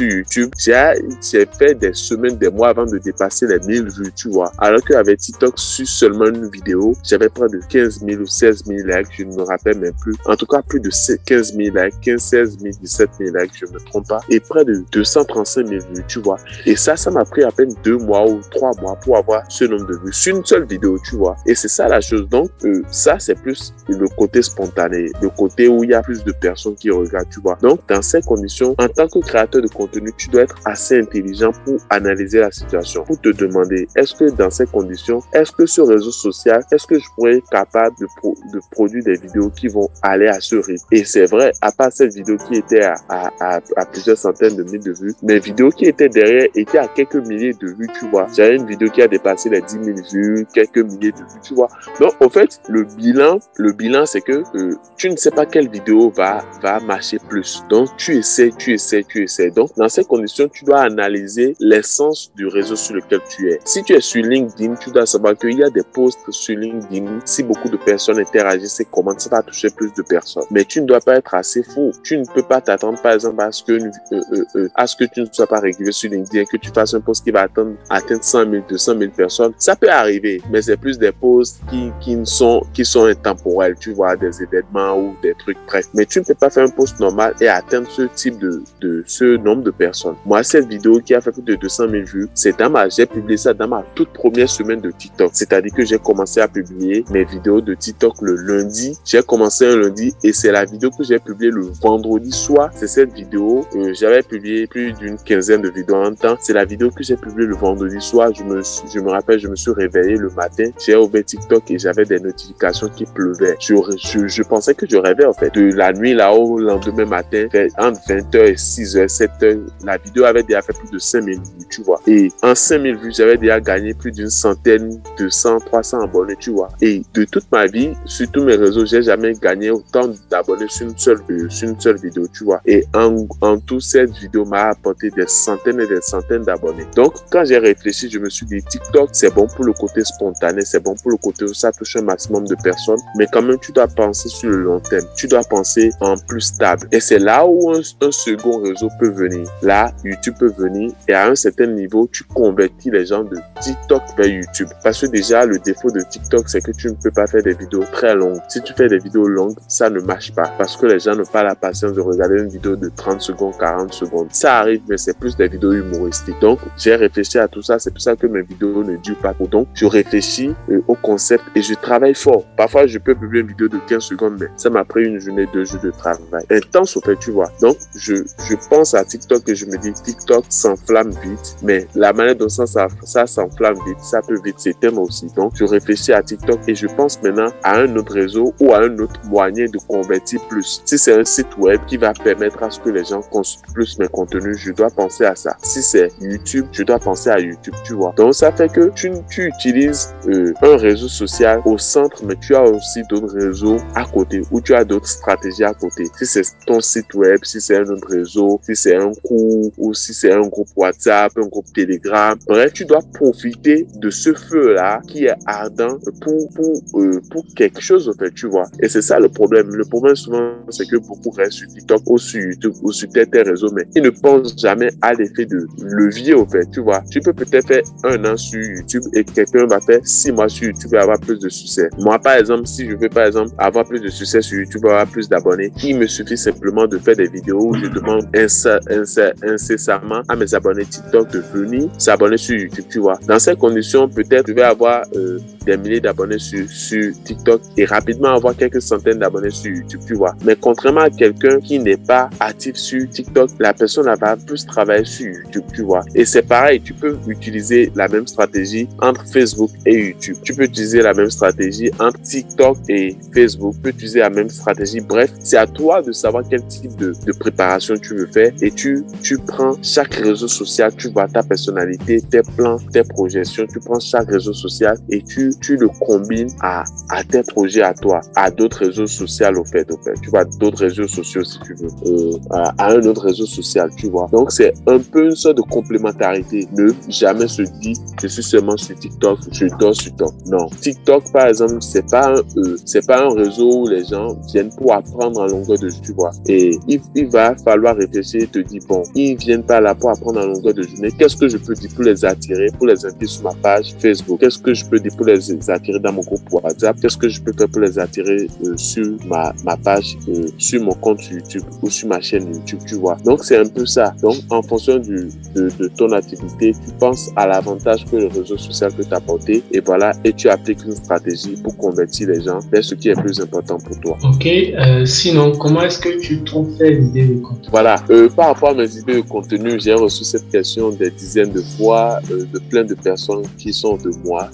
YouTube. 0.00 0.50
J'ai 0.58 1.46
fait 1.58 1.74
des 1.74 1.92
semaines, 1.92 2.36
des 2.36 2.50
mois 2.50 2.68
avant 2.68 2.86
de 2.86 2.98
dépasser 2.98 3.45
les 3.46 3.58
1000 3.60 3.88
vues, 3.90 4.12
tu 4.14 4.28
vois. 4.28 4.52
Alors 4.58 4.80
qu'avec 4.82 5.18
TikTok, 5.18 5.58
sur 5.58 5.86
seulement 5.86 6.26
une 6.26 6.48
vidéo, 6.50 6.94
j'avais 7.02 7.28
près 7.28 7.48
de 7.48 7.60
15 7.68 8.00
000 8.00 8.22
ou 8.22 8.26
16 8.26 8.64
000 8.66 8.86
likes, 8.86 9.08
je 9.16 9.24
ne 9.24 9.34
me 9.34 9.42
rappelle 9.42 9.78
même 9.78 9.94
plus. 10.00 10.14
En 10.26 10.36
tout 10.36 10.46
cas, 10.46 10.62
plus 10.62 10.80
de 10.80 10.90
15 11.24 11.54
000 11.54 11.76
likes, 11.76 12.00
15, 12.00 12.20
16 12.20 12.58
000, 12.60 12.74
17 12.80 13.10
000 13.18 13.36
likes, 13.36 13.52
je 13.58 13.66
ne 13.66 13.72
me 13.72 13.78
trompe 13.80 14.08
pas. 14.08 14.20
Et 14.28 14.40
près 14.40 14.64
de 14.64 14.84
235 14.92 15.66
000 15.66 15.80
vues, 15.92 16.04
tu 16.08 16.20
vois. 16.20 16.38
Et 16.64 16.76
ça, 16.76 16.96
ça 16.96 17.10
m'a 17.10 17.24
pris 17.24 17.44
à 17.44 17.50
peine 17.50 17.74
deux 17.82 17.96
mois 17.96 18.28
ou 18.28 18.40
trois 18.50 18.72
mois 18.80 18.96
pour 18.96 19.16
avoir 19.16 19.42
ce 19.48 19.64
nombre 19.64 19.86
de 19.86 19.96
vues 20.04 20.12
sur 20.12 20.36
une 20.36 20.44
seule 20.44 20.66
vidéo, 20.66 20.98
tu 21.04 21.16
vois. 21.16 21.36
Et 21.46 21.54
c'est 21.54 21.68
ça 21.68 21.88
la 21.88 22.00
chose. 22.00 22.28
Donc, 22.28 22.50
euh, 22.64 22.82
ça, 22.90 23.18
c'est 23.18 23.34
plus 23.40 23.74
le 23.88 24.08
côté 24.08 24.42
spontané, 24.42 25.10
le 25.20 25.28
côté 25.30 25.68
où 25.68 25.84
il 25.84 25.90
y 25.90 25.94
a 25.94 26.02
plus 26.02 26.24
de 26.24 26.32
personnes 26.32 26.74
qui 26.74 26.90
regardent, 26.90 27.28
tu 27.30 27.40
vois. 27.40 27.58
Donc, 27.62 27.80
dans 27.88 28.02
ces 28.02 28.20
conditions, 28.22 28.74
en 28.78 28.88
tant 28.88 29.08
que 29.08 29.18
créateur 29.20 29.62
de 29.62 29.68
contenu, 29.68 30.12
tu 30.16 30.28
dois 30.28 30.42
être 30.42 30.56
assez 30.64 31.00
intelligent 31.00 31.52
pour 31.64 31.76
analyser 31.90 32.40
la 32.40 32.50
situation, 32.50 33.04
pour 33.04 33.20
te 33.20 33.28
demander, 33.36 33.88
est-ce 33.96 34.14
que 34.14 34.30
dans 34.30 34.50
ces 34.50 34.66
conditions, 34.66 35.20
est-ce 35.32 35.52
que 35.52 35.66
ce 35.66 35.80
réseau 35.80 36.10
social, 36.10 36.64
est-ce 36.72 36.86
que 36.86 36.98
je 36.98 37.04
pourrais 37.14 37.38
être 37.38 37.48
capable 37.48 37.96
de, 37.98 38.06
de 38.52 38.60
produire 38.70 39.04
des 39.04 39.16
vidéos 39.16 39.50
qui 39.50 39.68
vont 39.68 39.88
aller 40.02 40.28
à 40.28 40.40
ce 40.40 40.56
rythme? 40.56 40.86
Et 40.92 41.04
c'est 41.04 41.26
vrai, 41.26 41.52
à 41.60 41.72
part 41.72 41.92
cette 41.92 42.14
vidéo 42.14 42.36
qui 42.36 42.56
était 42.56 42.82
à, 42.82 42.94
à, 43.08 43.60
à, 43.76 43.86
plusieurs 43.86 44.18
centaines 44.18 44.56
de 44.56 44.62
milliers 44.62 44.78
de 44.78 44.92
vues, 44.92 45.14
mes 45.22 45.38
vidéos 45.38 45.70
qui 45.70 45.86
étaient 45.86 46.08
derrière 46.08 46.48
étaient 46.54 46.78
à 46.78 46.88
quelques 46.88 47.16
milliers 47.16 47.54
de 47.54 47.68
vues, 47.68 47.88
tu 47.98 48.08
vois. 48.08 48.26
J'avais 48.34 48.56
une 48.56 48.66
vidéo 48.66 48.88
qui 48.90 49.02
a 49.02 49.08
dépassé 49.08 49.48
les 49.50 49.60
10 49.60 49.72
000 49.84 49.96
vues, 50.12 50.46
quelques 50.52 50.78
milliers 50.78 51.12
de 51.12 51.18
vues, 51.18 51.40
tu 51.42 51.54
vois. 51.54 51.68
Donc, 52.00 52.14
au 52.20 52.28
fait, 52.28 52.60
le 52.68 52.84
bilan, 52.84 53.38
le 53.56 53.72
bilan, 53.72 54.06
c'est 54.06 54.20
que 54.20 54.42
euh, 54.54 54.74
tu 54.96 55.10
ne 55.10 55.16
sais 55.16 55.30
pas 55.30 55.46
quelle 55.46 55.68
vidéo 55.68 56.10
va, 56.10 56.44
va 56.62 56.80
marcher 56.80 57.18
plus. 57.18 57.64
Donc, 57.68 57.88
tu 57.96 58.16
essaies, 58.16 58.52
tu 58.56 58.74
essaies, 58.74 59.04
tu 59.04 59.22
essaies. 59.22 59.50
Donc, 59.50 59.70
dans 59.76 59.88
ces 59.88 60.04
conditions, 60.04 60.48
tu 60.48 60.64
dois 60.64 60.80
analyser 60.80 61.56
l'essence 61.60 62.32
du 62.34 62.46
réseau 62.46 62.76
sur 62.76 62.94
lequel 62.94 63.20
tu 63.28 63.50
es. 63.50 63.60
Si 63.64 63.82
tu 63.82 63.94
es 63.94 64.00
sur 64.00 64.22
LinkedIn, 64.22 64.74
tu 64.76 64.90
dois 64.90 65.06
savoir 65.06 65.36
qu'il 65.36 65.58
y 65.58 65.62
a 65.64 65.70
des 65.70 65.82
posts 65.82 66.30
sur 66.30 66.56
LinkedIn. 66.56 67.20
Si 67.24 67.42
beaucoup 67.42 67.68
de 67.68 67.76
personnes 67.76 68.18
interagissent 68.18 68.80
et 68.80 68.84
commentent, 68.84 69.20
ça 69.20 69.30
va 69.30 69.42
toucher 69.42 69.70
plus 69.70 69.92
de 69.94 70.02
personnes. 70.02 70.44
Mais 70.50 70.64
tu 70.64 70.80
ne 70.80 70.86
dois 70.86 71.00
pas 71.00 71.16
être 71.16 71.34
assez 71.34 71.62
fou. 71.62 71.92
Tu 72.02 72.18
ne 72.18 72.24
peux 72.24 72.42
pas 72.42 72.60
t'attendre, 72.60 73.00
par 73.00 73.12
exemple, 73.12 73.40
à 73.40 73.52
ce 73.52 73.62
que, 73.62 73.72
euh, 73.72 73.90
euh, 74.12 74.44
euh, 74.56 74.68
à 74.74 74.86
ce 74.86 74.96
que 74.96 75.04
tu 75.04 75.20
ne 75.20 75.26
sois 75.30 75.46
pas 75.46 75.60
régulier 75.60 75.92
sur 75.92 76.10
LinkedIn, 76.10 76.44
que 76.44 76.56
tu 76.56 76.70
fasses 76.70 76.94
un 76.94 77.00
post 77.00 77.24
qui 77.24 77.30
va 77.30 77.42
atteindre, 77.42 77.76
atteindre 77.90 78.24
100 78.24 78.50
000, 78.50 78.62
200 78.68 78.98
000 78.98 79.10
personnes. 79.12 79.52
Ça 79.58 79.76
peut 79.76 79.90
arriver, 79.90 80.40
mais 80.50 80.62
c'est 80.62 80.76
plus 80.76 80.98
des 80.98 81.12
posts 81.12 81.60
qui, 81.70 81.90
qui 82.00 82.18
sont, 82.24 82.62
qui 82.72 82.84
sont 82.84 83.04
intemporels, 83.04 83.76
tu 83.78 83.92
vois, 83.92 84.16
des 84.16 84.42
événements 84.42 84.98
ou 84.98 85.16
des 85.22 85.34
trucs 85.34 85.58
bref. 85.66 85.86
Mais 85.94 86.06
tu 86.06 86.20
ne 86.20 86.24
peux 86.24 86.34
pas 86.34 86.50
faire 86.50 86.64
un 86.64 86.70
post 86.70 86.98
normal 87.00 87.34
et 87.40 87.48
atteindre 87.48 87.88
ce 87.90 88.02
type 88.14 88.38
de, 88.38 88.62
de 88.80 89.04
ce 89.06 89.36
nombre 89.36 89.62
de 89.62 89.70
personnes. 89.70 90.16
Moi, 90.24 90.42
cette 90.42 90.66
vidéo 90.68 91.00
qui 91.00 91.14
a 91.14 91.20
fait 91.20 91.32
plus 91.32 91.42
de 91.42 91.54
200 91.54 91.88
000 91.90 92.04
vues, 92.04 92.28
c'est 92.34 92.58
dans 92.58 92.70
ma, 92.70 92.88
publié 93.06 93.36
ça 93.36 93.54
dans 93.54 93.68
ma 93.68 93.84
toute 93.94 94.12
première 94.12 94.48
semaine 94.48 94.80
de 94.80 94.90
TikTok. 94.90 95.30
C'est-à-dire 95.32 95.72
que 95.72 95.84
j'ai 95.84 95.98
commencé 95.98 96.40
à 96.40 96.48
publier 96.48 97.04
mes 97.10 97.24
vidéos 97.24 97.60
de 97.60 97.74
TikTok 97.74 98.22
le 98.22 98.34
lundi. 98.36 98.98
J'ai 99.04 99.22
commencé 99.22 99.66
un 99.66 99.76
lundi 99.76 100.14
et 100.22 100.32
c'est 100.32 100.52
la 100.52 100.64
vidéo 100.64 100.90
que 100.90 101.04
j'ai 101.04 101.18
publiée 101.18 101.50
le 101.50 101.62
vendredi 101.82 102.32
soir. 102.32 102.70
C'est 102.74 102.86
cette 102.86 103.12
vidéo, 103.12 103.66
euh, 103.74 103.92
j'avais 103.94 104.22
publié 104.22 104.66
plus 104.66 104.92
d'une 104.92 105.16
quinzaine 105.18 105.62
de 105.62 105.70
vidéos 105.70 105.96
en 105.96 106.14
temps. 106.14 106.36
C'est 106.40 106.52
la 106.52 106.64
vidéo 106.64 106.90
que 106.90 107.02
j'ai 107.02 107.16
publiée 107.16 107.46
le 107.46 107.56
vendredi 107.56 108.00
soir. 108.00 108.30
Je 108.34 108.42
me, 108.42 108.62
je 108.62 109.00
me 109.00 109.10
rappelle, 109.10 109.38
je 109.38 109.48
me 109.48 109.56
suis 109.56 109.72
réveillé 109.72 110.16
le 110.16 110.30
matin. 110.30 110.70
J'ai 110.84 110.96
ouvert 110.96 111.24
TikTok 111.24 111.70
et 111.70 111.78
j'avais 111.78 112.04
des 112.04 112.20
notifications 112.20 112.88
qui 112.88 113.04
pleuvaient. 113.04 113.56
Je, 113.60 114.42
pensais 114.42 114.74
que 114.74 114.86
je 114.88 114.96
rêvais 114.96 115.26
en 115.26 115.32
fait. 115.32 115.54
De 115.54 115.72
la 115.74 115.92
nuit 115.92 116.14
là-haut, 116.14 116.58
le 116.58 116.66
lendemain 116.66 117.06
matin, 117.06 117.46
entre 117.78 118.00
20h 118.08 118.36
et 118.36 118.54
6h, 118.54 119.06
7h, 119.06 119.58
la 119.84 119.96
vidéo 119.96 120.24
avait 120.24 120.42
déjà 120.42 120.60
fait 120.62 120.72
plus 120.72 120.90
de 120.90 120.98
5000 120.98 121.38
vues, 121.38 121.42
tu 121.70 121.82
vois. 121.82 122.00
Et 122.06 122.30
en 122.42 122.54
5000 122.54 122.95
j'avais 123.10 123.36
déjà 123.36 123.60
gagné 123.60 123.94
plus 123.94 124.12
d'une 124.12 124.30
centaine, 124.30 125.00
200, 125.18 125.60
300 125.60 126.00
abonnés, 126.00 126.36
tu 126.38 126.50
vois. 126.50 126.68
Et 126.80 127.02
de 127.14 127.24
toute 127.24 127.50
ma 127.50 127.66
vie, 127.66 127.92
sur 128.04 128.30
tous 128.30 128.44
mes 128.44 128.54
réseaux, 128.54 128.84
j'ai 128.86 129.02
jamais 129.02 129.32
gagné 129.34 129.70
autant 129.70 130.08
d'abonnés 130.30 130.66
sur 130.68 130.88
une 130.88 130.96
seule, 130.96 131.20
euh, 131.30 131.48
sur 131.48 131.68
une 131.68 131.80
seule 131.80 131.96
vidéo, 131.96 132.26
tu 132.32 132.44
vois. 132.44 132.60
Et 132.66 132.84
en, 132.94 133.26
en 133.40 133.58
tout, 133.58 133.80
cette 133.80 134.10
vidéo 134.12 134.44
m'a 134.44 134.70
apporté 134.70 135.10
des 135.10 135.26
centaines 135.26 135.80
et 135.80 135.86
des 135.86 136.00
centaines 136.00 136.42
d'abonnés. 136.42 136.86
Donc, 136.94 137.14
quand 137.30 137.44
j'ai 137.44 137.58
réfléchi, 137.58 138.10
je 138.10 138.18
me 138.18 138.28
suis 138.28 138.46
dit, 138.46 138.62
TikTok, 138.62 139.10
c'est 139.12 139.32
bon 139.34 139.46
pour 139.46 139.64
le 139.64 139.72
côté 139.72 140.04
spontané, 140.04 140.62
c'est 140.64 140.80
bon 140.80 140.94
pour 140.94 141.10
le 141.10 141.16
côté 141.16 141.44
où 141.44 141.54
ça 141.54 141.72
touche 141.72 141.96
un 141.96 142.02
maximum 142.02 142.46
de 142.46 142.56
personnes, 142.62 143.00
mais 143.16 143.26
quand 143.32 143.42
même, 143.42 143.58
tu 143.58 143.72
dois 143.72 143.88
penser 143.88 144.28
sur 144.28 144.50
le 144.50 144.58
long 144.62 144.80
terme. 144.80 145.06
Tu 145.16 145.26
dois 145.26 145.42
penser 145.42 145.90
en 146.00 146.16
plus 146.16 146.40
stable. 146.40 146.88
Et 146.92 147.00
c'est 147.00 147.18
là 147.18 147.46
où 147.46 147.70
un, 147.72 147.80
un 147.80 148.10
second 148.10 148.60
réseau 148.60 148.88
peut 148.98 149.10
venir. 149.10 149.48
Là, 149.62 149.92
YouTube 150.04 150.34
peut 150.38 150.52
venir 150.56 150.92
et 151.08 151.14
à 151.14 151.28
un 151.28 151.34
certain 151.34 151.66
niveau, 151.66 152.08
tu 152.12 152.24
convertis 152.24 152.85
les 152.90 153.06
gens 153.06 153.24
de 153.24 153.36
TikTok 153.60 154.02
vers 154.16 154.26
YouTube. 154.26 154.68
Parce 154.82 155.00
que 155.00 155.06
déjà, 155.06 155.46
le 155.46 155.58
défaut 155.58 155.90
de 155.90 156.00
TikTok, 156.00 156.48
c'est 156.48 156.60
que 156.60 156.72
tu 156.72 156.88
ne 156.88 156.94
peux 156.94 157.10
pas 157.10 157.26
faire 157.26 157.42
des 157.42 157.54
vidéos 157.54 157.84
très 157.92 158.14
longues. 158.14 158.40
Si 158.48 158.62
tu 158.62 158.72
fais 158.72 158.88
des 158.88 158.98
vidéos 158.98 159.28
longues, 159.28 159.56
ça 159.68 159.90
ne 159.90 160.00
marche 160.00 160.32
pas 160.34 160.50
parce 160.58 160.76
que 160.76 160.86
les 160.86 160.98
gens 160.98 161.14
n'ont 161.14 161.24
pas 161.24 161.42
la 161.42 161.54
patience 161.54 161.92
de 161.92 162.00
regarder 162.00 162.38
une 162.38 162.48
vidéo 162.48 162.76
de 162.76 162.90
30 162.94 163.20
secondes, 163.20 163.54
40 163.58 163.92
secondes. 163.92 164.28
Ça 164.30 164.58
arrive, 164.58 164.82
mais 164.88 164.96
c'est 164.96 165.18
plus 165.18 165.36
des 165.36 165.48
vidéos 165.48 165.72
humoristiques. 165.72 166.40
Donc, 166.40 166.60
j'ai 166.76 166.94
réfléchi 166.94 167.38
à 167.38 167.48
tout 167.48 167.62
ça. 167.62 167.78
C'est 167.78 167.90
pour 167.90 168.00
ça 168.00 168.16
que 168.16 168.26
mes 168.26 168.42
vidéos 168.42 168.84
ne 168.84 168.96
durent 168.96 169.18
pas. 169.18 169.34
Donc, 169.50 169.68
je 169.74 169.86
réfléchis 169.86 170.54
euh, 170.70 170.80
au 170.88 170.94
concept 170.94 171.44
et 171.54 171.62
je 171.62 171.74
travaille 171.74 172.14
fort. 172.14 172.44
Parfois, 172.56 172.86
je 172.86 172.98
peux 172.98 173.14
publier 173.14 173.42
une 173.42 173.48
vidéo 173.48 173.68
de 173.68 173.78
15 173.88 174.02
secondes, 174.02 174.36
mais 174.40 174.46
ça 174.56 174.70
m'a 174.70 174.84
pris 174.84 175.04
une 175.04 175.18
journée, 175.18 175.46
deux 175.52 175.64
jours 175.64 175.80
de 175.80 175.90
travail. 175.90 176.44
Intense, 176.50 176.96
au 176.96 177.00
fait, 177.00 177.16
tu 177.16 177.30
vois. 177.30 177.50
Donc, 177.60 177.76
je, 177.94 178.14
je 178.48 178.54
pense 178.68 178.94
à 178.94 179.04
TikTok 179.04 179.48
et 179.48 179.54
je 179.54 179.66
me 179.66 179.76
dis, 179.76 179.92
TikTok 179.92 180.44
s'enflamme 180.48 181.10
vite, 181.10 181.56
mais 181.62 181.86
la 181.94 182.12
manière 182.12 182.36
dont 182.36 182.48
ça, 182.48 182.66
ça, 182.76 182.88
ça 183.02 183.26
s'enflamme 183.26 183.78
vite, 183.86 184.00
ça 184.02 184.20
peut 184.20 184.38
vite 184.44 184.58
s'éteindre 184.58 185.00
aussi. 185.00 185.26
Donc, 185.34 185.52
je 185.54 185.64
réfléchis 185.64 186.12
à 186.12 186.22
TikTok 186.22 186.60
et 186.68 186.74
je 186.74 186.86
pense 186.86 187.22
maintenant 187.22 187.50
à 187.62 187.78
un 187.78 187.96
autre 187.96 188.12
réseau 188.12 188.52
ou 188.60 188.72
à 188.72 188.80
un 188.80 188.98
autre 188.98 189.18
moyen 189.24 189.66
de 189.66 189.78
convertir 189.78 190.40
plus. 190.48 190.82
Si 190.84 190.98
c'est 190.98 191.18
un 191.18 191.24
site 191.24 191.56
web 191.56 191.80
qui 191.86 191.96
va 191.96 192.12
permettre 192.12 192.62
à 192.62 192.70
ce 192.70 192.78
que 192.80 192.90
les 192.90 193.04
gens 193.04 193.22
consultent 193.22 193.72
plus 193.72 193.98
mes 193.98 194.08
contenus, 194.08 194.58
je 194.58 194.72
dois 194.72 194.90
penser 194.90 195.24
à 195.24 195.34
ça. 195.34 195.56
Si 195.62 195.82
c'est 195.82 196.10
YouTube, 196.20 196.66
je 196.72 196.82
dois 196.82 196.98
penser 196.98 197.30
à 197.30 197.38
YouTube, 197.38 197.74
tu 197.84 197.94
vois. 197.94 198.12
Donc, 198.16 198.34
ça 198.34 198.52
fait 198.52 198.70
que 198.70 198.90
tu, 198.94 199.10
tu 199.30 199.46
utilises 199.46 200.14
euh, 200.28 200.52
un 200.62 200.76
réseau 200.76 201.08
social 201.08 201.62
au 201.64 201.78
centre, 201.78 202.22
mais 202.24 202.36
tu 202.36 202.54
as 202.54 202.62
aussi 202.62 203.02
d'autres 203.08 203.32
réseaux 203.34 203.78
à 203.94 204.04
côté 204.04 204.42
ou 204.50 204.60
tu 204.60 204.74
as 204.74 204.84
d'autres 204.84 205.08
stratégies 205.08 205.64
à 205.64 205.72
côté. 205.72 206.04
Si 206.18 206.26
c'est 206.26 206.42
ton 206.66 206.80
site 206.80 207.14
web, 207.14 207.40
si 207.42 207.60
c'est 207.60 207.76
un 207.78 207.88
autre 207.88 208.08
réseau, 208.08 208.60
si 208.62 208.76
c'est 208.76 208.96
un 208.96 209.12
cours 209.22 209.72
ou 209.78 209.94
si 209.94 210.12
c'est 210.12 210.32
un 210.32 210.46
groupe 210.46 210.68
WhatsApp, 210.76 211.32
un 211.38 211.46
groupe 211.46 211.72
Telegram. 211.72 212.38
Bref, 212.46 212.65
tu 212.72 212.84
dois 212.84 213.00
profiter 213.14 213.86
de 213.96 214.10
ce 214.10 214.32
feu-là 214.32 215.00
qui 215.08 215.26
est 215.26 215.34
ardent 215.46 215.98
pour, 216.20 216.48
pour, 216.54 217.00
euh, 217.00 217.20
pour 217.30 217.44
quelque 217.54 217.80
chose, 217.80 218.08
en 218.08 218.12
fait, 218.12 218.32
tu 218.32 218.46
vois. 218.46 218.66
Et 218.82 218.88
c'est 218.88 219.02
ça 219.02 219.18
le 219.18 219.28
problème. 219.28 219.68
Le 219.74 219.84
problème 219.84 220.16
souvent, 220.16 220.52
c'est 220.70 220.86
que 220.88 220.96
beaucoup 220.96 221.30
restent 221.30 221.52
sur 221.52 221.68
TikTok 221.68 222.02
ou 222.06 222.18
sur 222.18 222.40
YouTube 222.40 222.74
ou 222.82 222.92
sur 222.92 223.08
tes, 223.08 223.26
réseaux, 223.42 223.70
mais 223.72 223.84
ils 223.94 224.02
ne 224.02 224.10
pensent 224.10 224.58
jamais 224.58 224.90
à 225.02 225.12
l'effet 225.14 225.46
de 225.46 225.66
levier, 225.82 226.34
au 226.34 226.46
fait, 226.46 226.66
tu 226.72 226.80
vois. 226.80 227.02
Tu 227.10 227.20
peux 227.20 227.32
peut-être 227.32 227.66
faire 227.66 227.82
un 228.04 228.24
an 228.24 228.36
sur 228.36 228.60
YouTube 228.60 229.02
et 229.12 229.24
quelqu'un 229.24 229.66
va 229.66 229.80
faire 229.80 230.00
six 230.04 230.32
mois 230.32 230.48
sur 230.48 230.68
YouTube 230.68 230.94
et 230.94 230.98
avoir 230.98 231.20
plus 231.20 231.38
de 231.38 231.48
succès. 231.48 231.88
Moi, 231.98 232.18
par 232.18 232.36
exemple, 232.36 232.66
si 232.66 232.88
je 232.88 232.96
veux, 232.96 233.08
par 233.08 233.26
exemple, 233.26 233.50
avoir 233.58 233.84
plus 233.84 234.00
de 234.00 234.08
succès 234.08 234.40
sur 234.42 234.58
YouTube, 234.58 234.84
avoir 234.86 235.06
plus 235.06 235.28
d'abonnés, 235.28 235.72
il 235.82 235.98
me 235.98 236.06
suffit 236.06 236.36
simplement 236.36 236.86
de 236.86 236.98
faire 236.98 237.16
des 237.16 237.28
vidéos 237.28 237.68
où 237.68 237.74
je 237.74 237.86
demande 237.86 238.26
incessamment 238.34 240.22
à 240.28 240.36
mes 240.36 240.54
abonnés 240.54 240.84
TikTok 240.84 241.30
de 241.30 241.40
venir 241.54 241.88
s'abonner 241.98 242.36
sur 242.36 242.55
Tu 242.90 242.98
vois. 242.98 243.18
Dans 243.26 243.38
ces 243.38 243.54
conditions, 243.56 244.08
peut-être 244.08 244.48
je 244.48 244.52
vais 244.52 244.62
avoir 244.62 245.02
euh, 245.14 245.38
des 245.64 245.76
milliers 245.76 246.00
d'abonnés 246.00 246.38
sur, 246.38 246.68
sur 246.68 247.12
TikTok 247.24 247.60
et 247.76 247.84
rapidement 247.84 248.34
avoir 248.34 248.56
quelques 248.56 248.82
centaines 248.82 249.18
d'abonnés 249.18 249.50
sur 249.50 249.72
YouTube, 249.72 250.00
tu 250.06 250.14
vois. 250.14 250.34
Mais 250.44 250.56
contrairement 250.56 251.02
à 251.02 251.10
quelqu'un 251.10 251.60
qui 251.60 251.78
n'est 251.78 251.96
pas 251.96 252.30
actif 252.40 252.76
sur 252.76 253.08
TikTok, 253.08 253.50
la 253.58 253.72
personne 253.72 254.06
va 254.06 254.36
plus 254.36 254.64
travailler 254.66 255.04
sur 255.04 255.26
YouTube, 255.26 255.64
tu 255.74 255.82
vois. 255.82 256.02
Et 256.14 256.24
c'est 256.24 256.42
pareil, 256.42 256.80
tu 256.80 256.92
peux 256.94 257.16
utiliser 257.26 257.92
la 257.94 258.08
même 258.08 258.26
stratégie 258.26 258.88
entre 259.00 259.24
Facebook 259.26 259.70
et 259.84 260.08
YouTube. 260.08 260.36
Tu 260.42 260.54
peux 260.54 260.64
utiliser 260.64 261.02
la 261.02 261.14
même 261.14 261.30
stratégie 261.30 261.90
entre 261.98 262.20
TikTok 262.22 262.78
et 262.88 263.16
Facebook. 263.34 263.74
Tu 263.74 263.80
peux 263.80 263.88
utiliser 263.90 264.20
la 264.20 264.30
même 264.30 264.50
stratégie. 264.50 265.00
Bref, 265.00 265.30
c'est 265.40 265.56
à 265.56 265.66
toi 265.66 266.02
de 266.02 266.12
savoir 266.12 266.44
quel 266.48 266.64
type 266.66 266.96
de, 266.96 267.12
de 267.26 267.32
préparation 267.32 267.96
tu 267.96 268.14
veux 268.14 268.26
faire 268.26 268.52
et 268.62 268.70
tu, 268.70 269.04
tu 269.22 269.38
prends 269.38 269.76
chaque 269.82 270.14
réseau 270.14 270.48
social, 270.48 270.92
tu 270.96 271.08
vois 271.10 271.28
ta 271.28 271.42
personnalité, 271.42 272.20
tes 272.20 272.42
plans, 272.56 272.78
tes 272.92 273.02
projections, 273.02 273.66
tu 273.66 273.80
prends 273.80 274.00
chaque 274.00 274.30
réseau 274.30 274.52
social 274.52 274.96
et 275.10 275.22
tu, 275.22 275.52
tu 275.60 275.76
le 275.76 275.88
combines 276.00 276.50
à, 276.60 276.84
à 277.10 277.24
tes 277.24 277.42
projets 277.42 277.82
à 277.82 277.94
toi, 277.94 278.20
à 278.36 278.50
d'autres 278.50 278.78
réseaux 278.78 279.06
sociaux 279.06 279.46
au 279.56 279.64
fait, 279.64 279.90
au 279.90 279.98
fait. 279.98 280.14
Tu 280.22 280.30
vois, 280.30 280.44
d'autres 280.44 280.80
réseaux 280.80 281.08
sociaux 281.08 281.44
si 281.44 281.58
tu 281.60 281.74
veux, 281.74 281.88
euh, 282.06 282.38
à, 282.50 282.92
un 282.92 283.02
autre 283.02 283.22
réseau 283.22 283.46
social, 283.46 283.90
tu 283.96 284.08
vois. 284.08 284.28
Donc 284.32 284.52
c'est 284.52 284.72
un 284.86 284.98
peu 284.98 285.26
une 285.26 285.36
sorte 285.36 285.58
de 285.58 285.62
complémentarité. 285.62 286.66
Ne 286.76 286.92
jamais 287.08 287.48
se 287.48 287.62
dire, 287.62 287.96
je 288.20 288.26
suis 288.26 288.42
seulement 288.42 288.76
sur 288.76 288.96
TikTok, 288.96 289.38
je 289.52 289.66
dors 289.78 289.94
sur 289.94 290.04
TikTok. 290.10 290.32
Non. 290.46 290.68
TikTok, 290.80 291.32
par 291.32 291.48
exemple, 291.48 291.76
c'est 291.80 292.08
pas 292.10 292.28
un, 292.28 292.42
euh, 292.56 292.76
c'est 292.84 293.06
pas 293.06 293.24
un 293.24 293.34
réseau 293.34 293.82
où 293.82 293.88
les 293.88 294.04
gens 294.04 294.36
viennent 294.52 294.70
pour 294.76 294.94
apprendre 294.94 295.40
en 295.40 295.46
longueur 295.46 295.78
de, 295.78 295.90
tu 295.90 296.12
vois. 296.12 296.30
Et 296.46 296.78
il, 296.88 297.00
il 297.14 297.26
va 297.28 297.54
falloir 297.56 297.96
réfléchir 297.96 298.42
et 298.42 298.46
te 298.46 298.58
dire, 298.60 298.82
bon, 298.88 299.02
ils 299.14 299.36
viennent 299.36 299.64
pas 299.64 299.80
là 299.80 299.94
pour 299.94 300.10
apprendre 300.10 300.40
en 300.40 300.46
longueur 300.46 300.74
de 300.74 300.82
journée. 300.82 301.10
Qu'est-ce 301.18 301.36
que 301.36 301.48
je 301.48 301.56
peux 301.58 301.74
dire 301.74 301.90
pour 301.94 302.04
les 302.04 302.24
attirer, 302.36 302.68
pour 302.76 302.86
les 302.86 303.04
inviter 303.06 303.26
sur 303.26 303.42
ma 303.48 303.54
page 303.66 303.86
Facebook? 303.98 304.40
Qu'est-ce 304.40 304.58
que 304.66 304.74
je 304.74 304.84
peux 304.88 305.00
dire 305.04 305.14
pour 305.16 305.26
les 305.26 305.70
attirer 305.76 306.00
dans 306.06 306.12
mon 306.12 306.22
groupe 306.22 306.46
WhatsApp? 306.52 306.96
Qu'est-ce 307.00 307.16
que 307.16 307.28
je 307.28 307.40
peux 307.44 307.52
faire 307.58 307.68
pour 307.68 307.82
les 307.86 307.98
attirer 307.98 308.40
euh, 308.64 308.76
sur 308.76 309.06
ma, 309.26 309.52
ma 309.64 309.76
page, 309.76 310.16
euh, 310.28 310.48
sur 310.58 310.82
mon 310.82 310.96
compte 311.04 311.22
YouTube 311.34 311.64
ou 311.82 311.90
sur 311.90 312.08
ma 312.08 312.20
chaîne 312.20 312.46
YouTube, 312.54 312.80
tu 312.86 312.96
vois? 312.96 313.16
Donc, 313.24 313.44
c'est 313.44 313.58
un 313.64 313.70
peu 313.76 313.86
ça. 313.86 314.14
Donc, 314.22 314.36
en 314.50 314.62
fonction 314.62 314.98
du, 314.98 315.28
de, 315.54 315.70
de 315.80 315.86
ton 315.98 316.10
activité, 316.12 316.72
tu 316.72 316.92
penses 316.98 317.30
à 317.36 317.46
l'avantage 317.46 318.04
que 318.10 318.16
le 318.16 318.28
réseau 318.28 318.58
social 318.58 318.92
peut 318.92 319.04
t'apporter 319.04 319.62
et 319.72 319.80
voilà, 319.80 320.12
et 320.24 320.32
tu 320.32 320.48
appliques 320.48 320.84
une 320.84 320.96
stratégie 321.04 321.56
pour 321.62 321.76
convertir 321.76 322.28
les 322.28 322.40
gens 322.42 322.60
vers 322.70 322.84
ce 322.84 322.94
qui 322.94 323.08
est 323.08 323.20
plus 323.20 323.40
important 323.40 323.78
pour 323.78 323.98
toi. 324.00 324.16
Ok, 324.24 324.46
euh, 324.46 325.04
sinon, 325.04 325.52
comment 325.52 325.82
est-ce 325.82 325.98
que 325.98 326.20
tu 326.20 326.42
trouves 326.44 326.76
tes 326.76 326.94
idées 327.08 327.26
de 327.26 327.40
contenu? 327.40 327.68
Voilà, 327.70 327.96
par 328.36 328.48
rapport 328.48 328.70
à 328.70 328.74
mes 328.74 328.96
idées 328.96 329.16
de 329.16 329.20
contenu, 329.20 329.78
j'ai 329.80 329.94
reçu 329.94 330.24
cette 330.24 330.48
question 330.50 330.90
des 330.90 331.10
dizaines 331.10 331.52
de 331.52 331.62
fois 331.76 332.15
de 332.28 332.58
plein 332.70 332.84
de 332.84 332.94
personnes 332.94 333.44
qui 333.58 333.72
sont 333.72 333.96
de 333.96 334.10
moi 334.24 334.48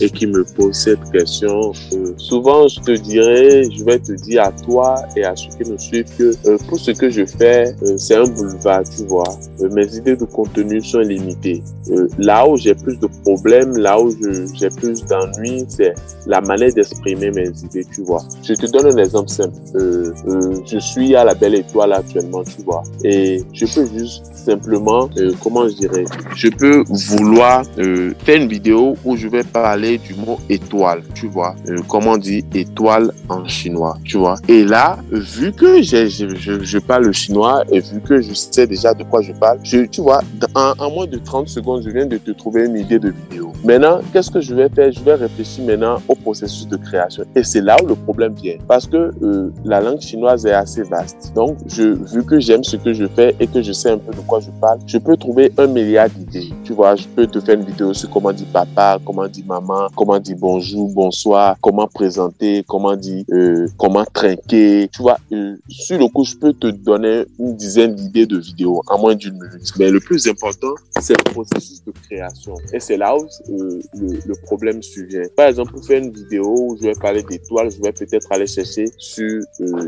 et 0.00 0.10
qui 0.10 0.26
me 0.26 0.44
posent 0.44 0.76
cette 0.76 1.10
question. 1.10 1.72
Euh, 1.92 2.12
souvent, 2.16 2.68
je 2.68 2.80
te 2.80 2.92
dirais, 2.92 3.64
je 3.70 3.84
vais 3.84 3.98
te 3.98 4.12
dire 4.12 4.44
à 4.44 4.52
toi 4.52 4.96
et 5.16 5.24
à 5.24 5.34
ceux 5.34 5.50
qui 5.56 5.70
me 5.70 5.78
suivent 5.78 6.10
que 6.18 6.34
euh, 6.46 6.58
pour 6.68 6.78
ce 6.78 6.90
que 6.90 7.10
je 7.10 7.24
fais, 7.24 7.74
euh, 7.82 7.96
c'est 7.96 8.16
un 8.16 8.24
boulevard, 8.24 8.82
tu 8.84 9.04
vois. 9.06 9.24
mes 9.72 9.96
idées 9.96 10.16
de 10.16 10.24
contenu 10.24 10.82
sont 10.82 11.00
limitées. 11.00 11.62
là 12.18 12.46
où 12.48 12.56
j'ai 12.56 12.74
plus 12.74 12.96
de 12.98 13.08
problèmes, 13.24 13.76
là 13.76 14.00
où 14.00 14.10
j'ai 14.54 14.70
plus 14.70 15.04
d'ennuis, 15.06 15.64
c'est 15.68 15.94
la 16.26 16.40
manière 16.40 16.72
d'exprimer 16.72 17.30
mes 17.30 17.48
idées, 17.48 17.86
tu 17.94 18.02
vois. 18.02 18.22
Je 18.42 18.54
te 18.54 18.66
donne 18.66 18.86
un 18.86 18.96
exemple 18.96 19.28
simple. 19.28 19.56
je 19.74 20.78
suis 20.78 21.14
à 21.14 21.24
la 21.24 21.34
Belle 21.34 21.54
Étoile 21.54 21.92
actuellement, 21.92 22.42
tu 22.44 22.62
vois. 22.62 22.82
Et 23.04 23.42
je 23.52 23.66
peux 23.66 23.86
juste 23.96 24.24
simplement, 24.34 25.08
comment 25.42 25.68
je 25.68 25.76
dirais, 25.76 26.04
je 26.34 26.48
peux 26.48 26.84
vouloir 27.08 27.62
euh, 27.78 28.12
faire 28.24 28.40
une 28.40 28.48
vidéo 28.48 28.96
où 29.04 29.16
je 29.16 29.28
vais 29.28 29.44
parler 29.44 29.98
du 29.98 30.14
mot 30.14 30.38
étoile, 30.48 31.02
tu 31.14 31.28
vois. 31.28 31.54
Euh, 31.68 31.78
comment 31.88 32.12
on 32.12 32.16
dit 32.16 32.44
étoile 32.54 33.12
en 33.28 33.46
chinois, 33.46 33.96
tu 34.04 34.18
vois. 34.18 34.36
Et 34.48 34.64
là, 34.64 34.98
vu 35.10 35.52
que 35.52 35.82
je, 35.82 36.06
je, 36.06 36.62
je, 36.62 36.78
parle 36.78 37.04
le 37.04 37.12
chinois 37.12 37.64
et 37.70 37.80
vu 37.80 38.00
que 38.00 38.20
je 38.20 38.32
sais 38.34 38.66
déjà 38.66 38.94
de 38.94 39.04
quoi 39.04 39.22
je 39.22 39.32
parle, 39.32 39.58
je, 39.62 39.78
tu 39.86 40.00
vois, 40.00 40.20
en, 40.54 40.72
en 40.78 40.90
moins 40.90 41.06
de 41.06 41.18
30 41.18 41.48
secondes, 41.48 41.82
je 41.84 41.90
viens 41.90 42.06
de 42.06 42.18
te 42.18 42.30
trouver 42.30 42.66
une 42.66 42.76
idée 42.76 42.98
de 42.98 43.10
vidéo. 43.10 43.52
Maintenant, 43.64 44.00
qu'est-ce 44.12 44.30
que 44.30 44.40
je 44.40 44.54
vais 44.54 44.68
faire? 44.68 44.92
Je 44.92 45.00
vais 45.00 45.14
réfléchir 45.14 45.64
maintenant 45.64 45.98
au 46.08 46.14
processus 46.14 46.68
de 46.68 46.76
création. 46.76 47.24
Et 47.34 47.42
c'est 47.42 47.60
là 47.60 47.76
où 47.82 47.86
le 47.86 47.94
problème 47.94 48.34
vient. 48.34 48.56
Parce 48.68 48.86
que 48.86 49.10
euh, 49.22 49.50
la 49.64 49.80
langue 49.80 50.00
chinoise 50.00 50.46
est 50.46 50.52
assez 50.52 50.82
vaste. 50.82 51.32
Donc, 51.34 51.56
je, 51.66 51.82
vu 51.82 52.24
que 52.24 52.38
j'aime 52.38 52.62
ce 52.64 52.76
que 52.76 52.92
je 52.92 53.06
fais 53.06 53.34
et 53.40 53.46
que 53.46 53.62
je 53.62 53.72
sais 53.72 53.90
un 53.90 53.98
peu 53.98 54.12
de 54.12 54.20
quoi 54.20 54.40
je 54.40 54.50
parle, 54.60 54.78
je 54.86 54.98
peux 54.98 55.16
trouver 55.16 55.52
un 55.58 55.66
milliard 55.66 56.08
d'idées. 56.08 56.50
Tu 56.64 56.72
vois, 56.72 56.95
je 56.96 57.08
peux 57.08 57.26
te 57.26 57.40
faire 57.40 57.58
une 57.58 57.64
vidéo 57.64 57.92
sur 57.94 58.10
comment 58.10 58.32
dire 58.32 58.46
papa, 58.52 58.98
comment 59.04 59.26
dire 59.28 59.44
maman, 59.46 59.88
comment 59.94 60.18
dire 60.18 60.36
bonjour, 60.38 60.88
bonsoir, 60.90 61.56
comment 61.60 61.86
présenter, 61.86 62.64
comment 62.66 62.96
dire, 62.96 63.24
euh, 63.30 63.68
comment 63.76 64.04
trinquer. 64.04 64.88
Tu 64.92 65.02
vois, 65.02 65.18
euh, 65.32 65.56
sur 65.68 65.98
le 65.98 66.08
coup, 66.08 66.24
je 66.24 66.36
peux 66.36 66.52
te 66.52 66.68
donner 66.68 67.24
une 67.38 67.54
dizaine 67.56 67.94
d'idées 67.94 68.26
de 68.26 68.38
vidéos 68.38 68.82
en 68.86 68.98
moins 68.98 69.14
d'une 69.14 69.34
minute. 69.34 69.72
Mais 69.78 69.90
le 69.90 70.00
plus 70.00 70.26
important, 70.28 70.74
c'est 71.00 71.16
le 71.16 71.32
processus 71.32 71.84
de 71.84 71.92
création. 71.92 72.54
Et 72.72 72.80
c'est 72.80 72.96
là 72.96 73.16
où 73.16 73.22
euh, 73.22 73.80
le, 73.94 74.18
le, 74.26 74.34
problème 74.44 74.82
survient. 74.82 75.22
Par 75.36 75.48
exemple, 75.48 75.72
pour 75.72 75.84
faire 75.84 76.02
une 76.02 76.12
vidéo 76.12 76.44
où 76.46 76.76
je 76.76 76.84
vais 76.84 76.94
parler 76.94 77.22
d'étoiles, 77.22 77.70
je 77.70 77.80
vais 77.82 77.92
peut-être 77.92 78.26
aller 78.30 78.46
chercher 78.46 78.86
sur 78.98 79.42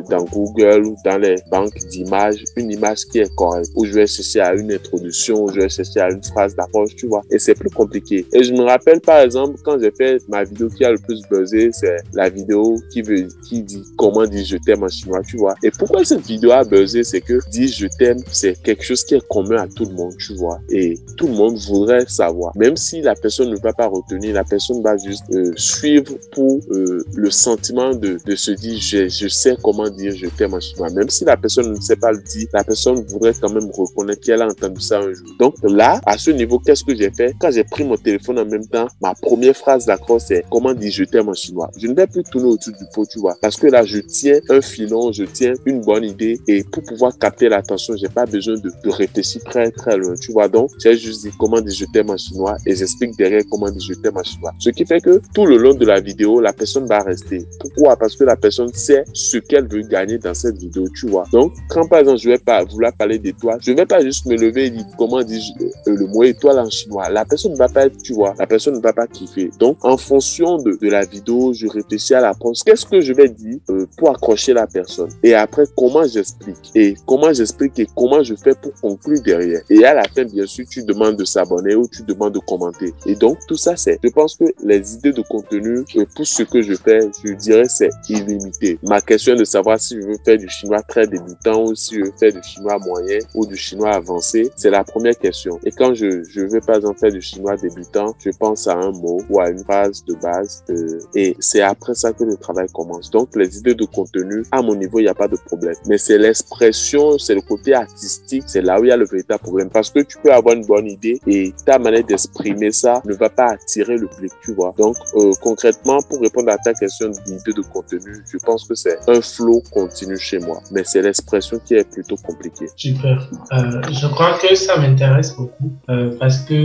dans 0.09 0.25
Google 0.25 0.87
ou 0.87 0.97
dans 1.05 1.19
les 1.19 1.37
banques 1.51 1.77
d'images 1.91 2.43
une 2.57 2.71
image 2.71 3.05
qui 3.11 3.19
est 3.19 3.35
correcte, 3.35 3.71
où 3.75 3.85
je 3.85 3.93
vais 3.93 4.07
chercher 4.07 4.41
à 4.41 4.55
une 4.55 4.73
introduction, 4.73 5.45
où 5.45 5.51
je 5.51 5.61
vais 5.61 5.69
chercher 5.69 6.01
à 6.01 6.11
une 6.11 6.23
phrase 6.23 6.55
d'approche, 6.55 6.95
tu 6.99 7.07
vois. 7.07 7.23
Et 7.31 7.39
c'est 7.39 7.55
plus 7.55 7.71
compliqué. 7.71 8.27
Et 8.33 8.43
je 8.43 8.53
me 8.53 8.63
rappelle 8.63 9.01
par 9.01 9.21
exemple 9.21 9.59
quand 9.65 9.79
j'ai 9.81 9.91
fait 9.91 10.21
ma 10.29 10.45
vidéo 10.45 10.69
qui 10.69 10.85
a 10.85 10.91
le 10.91 10.99
plus 10.99 11.23
buzzé, 11.31 11.71
c'est 11.73 11.97
la 12.13 12.29
vidéo 12.29 12.77
qui 12.91 13.03
veut 13.03 13.29
qui 13.49 13.63
dit 13.63 13.83
comment 13.97 14.27
dire 14.27 14.45
je 14.45 14.57
t'aime 14.57 14.83
en 14.83 14.89
chinois, 14.89 15.21
tu 15.27 15.37
vois. 15.37 15.55
Et 15.63 15.71
pourquoi 15.71 16.05
cette 16.05 16.27
vidéo 16.27 16.51
a 16.51 16.65
buzzé, 16.65 17.05
c'est 17.05 17.21
que 17.21 17.39
dire 17.51 17.71
je 17.73 17.87
t'aime, 17.99 18.19
c'est 18.31 18.61
quelque 18.63 18.85
chose 18.85 19.05
qui 19.05 19.15
est 19.15 19.27
commun 19.29 19.63
à 19.63 19.69
tout 19.69 19.85
le 19.85 19.93
monde, 19.93 20.15
tu 20.19 20.35
vois. 20.35 20.59
Et 20.71 20.99
tout 21.17 21.27
le 21.27 21.35
monde 21.35 21.57
voudrait 21.59 22.07
savoir, 22.09 22.57
même 22.57 22.77
si 22.77 23.01
la 23.01 23.15
personne 23.15 23.51
ne 23.51 23.57
va 23.59 23.73
pas 23.73 23.87
retenir, 23.87 24.35
la 24.35 24.45
personne 24.45 24.83
va 24.83 24.97
juste 24.97 25.25
euh, 25.33 25.53
suivre 25.57 26.15
pour 26.33 26.61
euh, 26.71 27.05
le 27.15 27.31
sentiment 27.31 27.95
de, 27.95 28.19
de 28.25 28.35
se 28.35 28.51
dire 28.51 28.79
je, 28.81 29.09
je 29.09 29.29
sais 29.29 29.57
comment 29.63 29.89
dire 29.89 30.15
je 30.15 30.27
t'aime 30.27 30.55
en 30.55 30.61
chinois. 30.61 30.91
Même 30.91 31.09
si 31.09 31.25
la 31.25 31.37
personne 31.37 31.73
ne 31.73 31.81
sait 31.81 31.97
pas 31.97 32.13
le 32.13 32.23
dire, 32.23 32.49
la 32.53 32.65
personne 32.65 33.05
voudrait 33.07 33.35
quand 33.41 33.53
même 33.53 33.71
reconnaître 33.71 34.21
qu'elle 34.21 34.43
a 34.43 34.47
entendu 34.47 34.81
ça 34.81 34.99
un 34.99 35.13
jour. 35.13 35.27
Donc 35.39 35.55
là, 35.63 36.01
à 36.07 36.19
ce 36.19 36.31
niveau, 36.31 36.59
qu'est-ce 36.59 36.85
j'ai 36.95 37.11
fait 37.11 37.35
Quand 37.39 37.51
j'ai 37.51 37.65
pris 37.65 37.85
mon 37.85 37.97
téléphone 37.97 38.39
en 38.39 38.45
même 38.45 38.67
temps, 38.67 38.89
ma 39.01 39.15
première 39.15 39.57
phrase 39.57 39.87
d'accord, 39.87 40.21
c'est 40.21 40.45
comment 40.51 40.75
dire 40.75 40.91
je 40.91 41.05
t'aime 41.05 41.29
en 41.29 41.35
chinois. 41.35 41.71
Je 41.77 41.87
ne 41.87 41.95
vais 41.95 42.07
plus 42.07 42.23
tourner 42.25 42.49
autour 42.49 42.73
du 42.73 42.85
pot, 42.93 43.07
tu 43.07 43.19
vois. 43.19 43.37
Parce 43.41 43.57
que 43.57 43.67
là, 43.67 43.85
je 43.85 43.99
tiens 43.99 44.39
un 44.49 44.61
filon, 44.61 45.13
je 45.13 45.25
tiens 45.25 45.55
une 45.67 45.81
bonne 45.81 46.05
idée 46.05 46.39
et 46.47 46.65
pour 46.65 46.83
pouvoir 46.83 47.17
capter 47.19 47.49
l'attention, 47.49 47.95
j'ai 47.97 48.09
pas 48.09 48.27
besoin 48.27 48.55
de, 48.57 48.71
réfléchir 48.89 49.43
très 49.45 49.71
très 49.71 49.97
loin, 49.97 50.15
tu 50.15 50.33
vois. 50.33 50.49
Donc, 50.49 50.71
j'ai 50.83 50.97
juste 50.97 51.23
dit 51.23 51.33
comment 51.39 51.61
dire 51.61 51.75
je 51.75 51.85
t'aime 51.93 52.11
en 52.11 52.17
chinois 52.17 52.57
et 52.67 52.75
j'explique 52.75 53.17
derrière 53.17 53.43
comment 53.51 53.71
dire 53.71 53.81
je 53.81 53.95
t'aime 53.95 54.17
en 54.17 54.25
chinois. 54.25 54.53
Ce 54.59 54.71
qui 54.71 54.85
fait 54.85 55.01
que 55.01 55.21
tout 55.35 55.47
le 55.47 55.57
long 55.57 55.75
de 55.75 55.85
la 55.85 56.01
vidéo, 56.01 56.41
la 56.41 56.53
personne 56.53 56.87
va 56.87 57.01
rester. 57.03 57.45
Pourquoi? 57.61 57.97
Parce 57.97 58.17
que 58.17 58.25
la 58.25 58.37
personne 58.37 58.73
sait 58.73 59.05
ce 59.13 59.39
qu'elle 59.39 59.69
veut 59.69 59.83
gagner 59.83 60.19
dans 60.19 60.35
cette 60.35 60.59
vidéo, 60.59 60.87
tu 60.99 61.07
vois. 61.07 61.25
Donc, 61.33 61.53
quand 61.69 61.87
par 61.87 62.01
exemple, 62.01 62.19
je 62.19 62.29
vais 62.31 62.39
pas 62.39 62.65
vouloir 62.65 62.93
parler 62.95 63.19
d'étoiles, 63.19 63.59
je 63.63 63.73
vais 63.73 63.87
pas 63.87 64.03
juste 64.03 64.27
me 64.27 64.37
lever 64.37 64.67
et 64.67 64.71
dire 64.71 64.87
comment 64.97 65.23
dire 65.23 65.43
euh, 65.61 65.71
le 65.87 66.07
mot 66.07 66.23
étoile 66.23 66.59
en 66.59 66.71
chinois. 66.79 67.09
La 67.11 67.25
personne 67.25 67.53
ne 67.53 67.57
va 67.65 67.69
pas 67.69 67.87
être, 67.87 67.99
tu 68.03 68.13
vois, 68.13 68.35
la 68.39 68.47
personne 68.47 68.75
ne 68.77 68.81
va 68.81 68.93
pas 68.93 69.07
kiffer. 69.07 69.51
Donc, 69.59 69.77
en 69.85 69.97
fonction 69.97 70.59
de, 70.59 70.73
de 70.85 70.89
la 70.89 71.05
vidéo, 71.05 71.53
je 71.53 71.67
réfléchis 71.67 72.15
à 72.15 72.21
la 72.21 72.35
pause. 72.35 72.63
Qu'est-ce 72.65 72.87
que 72.87 73.01
je 73.01 73.13
vais 73.13 73.29
dire 73.29 73.59
euh, 73.71 73.87
pour 73.97 74.11
accrocher 74.11 74.53
la 74.53 74.67
personne? 74.67 75.11
Et 75.23 75.35
après, 75.35 75.65
comment 75.77 76.07
j'explique? 76.07 76.65
Et 76.75 76.95
comment 77.07 77.33
j'explique 77.33 77.79
et 77.79 77.89
comment 77.97 78.23
je 78.23 78.35
fais 78.35 78.55
pour 78.63 78.73
conclure 78.81 79.21
derrière? 79.23 79.63
Et 79.69 79.85
à 79.85 79.95
la 79.95 80.05
fin, 80.05 80.25
bien 80.25 80.47
sûr, 80.47 80.65
tu 80.71 80.83
demandes 80.85 81.17
de 81.17 81.25
s'abonner 81.25 81.75
ou 81.75 81.89
tu 81.89 82.03
demandes 82.03 82.35
de 82.35 82.39
commenter. 82.41 82.93
Et 83.07 83.15
donc, 83.15 83.39
tout 83.49 83.57
ça, 83.57 83.77
c'est, 83.77 83.99
je 84.03 84.11
pense 84.11 84.37
que 84.37 84.45
les 84.63 84.95
idées 84.95 85.13
de 85.13 85.23
contenu, 85.23 85.85
euh, 85.97 86.05
pour 86.15 86.27
ce 86.27 86.43
que 86.43 86.63
je 86.63 86.75
fais, 86.75 87.01
je 87.25 87.33
dirais, 87.35 87.69
c'est 87.69 87.91
illimité. 88.09 88.79
Ma 88.83 89.01
question 89.01 89.35
de 89.35 89.45
savoir 89.45 89.81
si 89.81 90.01
je 90.01 90.07
veux 90.07 90.19
faire 90.25 90.39
du 90.39 90.49
chinois 90.49 90.83
très 90.83 91.07
débutant 91.07 91.65
ou 91.65 91.75
si 91.75 91.97
je 91.97 92.05
veux 92.05 92.13
faire 92.19 92.33
du 92.33 92.43
chinois 92.43 92.79
moyen 92.79 93.19
ou 93.35 93.47
du 93.47 93.57
chinois 93.57 93.91
avancé, 93.91 94.51
c'est 94.57 94.71
la 94.71 94.85
première 94.85 95.19
question. 95.19 95.59
Et 95.65 95.71
quand 95.71 95.95
je, 95.95 96.23
je 96.25 96.41
veux, 96.41 96.61
par 96.69 96.77
exemple, 96.77 96.99
faire 96.99 97.13
du 97.13 97.23
chinois 97.23 97.57
débutant, 97.57 98.15
je 98.19 98.29
pense 98.39 98.69
à 98.69 98.75
un 98.75 98.93
mot 98.93 99.23
ou 99.31 99.41
à 99.41 99.49
une 99.49 99.65
phrase 99.65 100.05
de 100.05 100.15
base. 100.17 100.63
Euh, 100.69 101.01
et 101.15 101.35
c'est 101.41 101.63
après 101.63 101.95
ça 101.95 102.13
que 102.13 102.25
le 102.25 102.37
travail 102.37 102.67
commence. 102.75 103.11
Donc, 103.11 103.35
les 103.37 103.57
idées 103.57 103.75
de 103.75 103.87
contenu, 103.87 104.45
à 104.53 104.61
mon 104.61 104.75
niveau, 104.75 104.99
il 104.99 105.05
n'y 105.05 105.09
a 105.09 105.15
pas 105.15 105.29
de 105.29 105.37
problème. 105.47 105.75
Mais 105.87 105.97
c'est 105.97 106.19
l'expression, 106.19 107.17
c'est 107.17 107.35
le 107.35 107.41
côté 107.41 107.73
artistique, 107.73 108.43
c'est 108.47 108.61
là 108.61 108.79
où 108.79 108.85
il 108.85 108.89
y 108.89 108.93
a 108.93 108.99
le 108.99 109.07
véritable 109.07 109.43
problème. 109.43 109.71
Parce 109.71 109.89
que 109.89 110.01
tu 110.01 110.19
peux 110.23 110.31
avoir 110.31 110.57
une 110.57 110.67
bonne 110.67 110.89
idée 110.89 111.19
et 111.27 111.55
ta 111.65 111.79
manière 111.79 112.05
d'exprimer 112.05 112.71
ça 112.71 113.01
ne 113.07 113.15
va 113.15 113.31
pas 113.31 113.53
attirer 113.53 113.97
le 113.97 114.07
public, 114.07 114.33
tu 114.45 114.53
vois. 114.53 114.75
Donc, 114.77 114.97
euh, 115.15 115.33
concrètement, 115.41 116.01
pour 116.03 116.21
répondre 116.21 116.51
à 116.51 116.59
ta 116.59 116.75
question 116.75 117.09
d'idée 117.09 117.55
de 117.57 117.63
contenu, 117.63 118.13
je 118.31 118.37
pense 118.45 118.69
que 118.69 118.75
c'est 118.75 118.99
un 119.09 119.23
flow 119.23 119.63
continu 119.73 120.19
chez 120.19 120.39
moi, 120.39 120.61
mais 120.71 120.85
c'est 120.85 121.01
l'expression 121.01 121.59
qui 121.65 121.77
est 121.77 121.91
plutôt 121.91 122.17
compliquée. 122.17 122.67
Super. 122.77 123.31
Euh, 123.53 123.81
je 123.91 124.07
crois 124.09 124.37
que 124.39 124.55
ça 124.55 124.77
m'intéresse 124.77 125.35
beaucoup 125.35 125.73
parce 126.21 126.39
que 126.41 126.58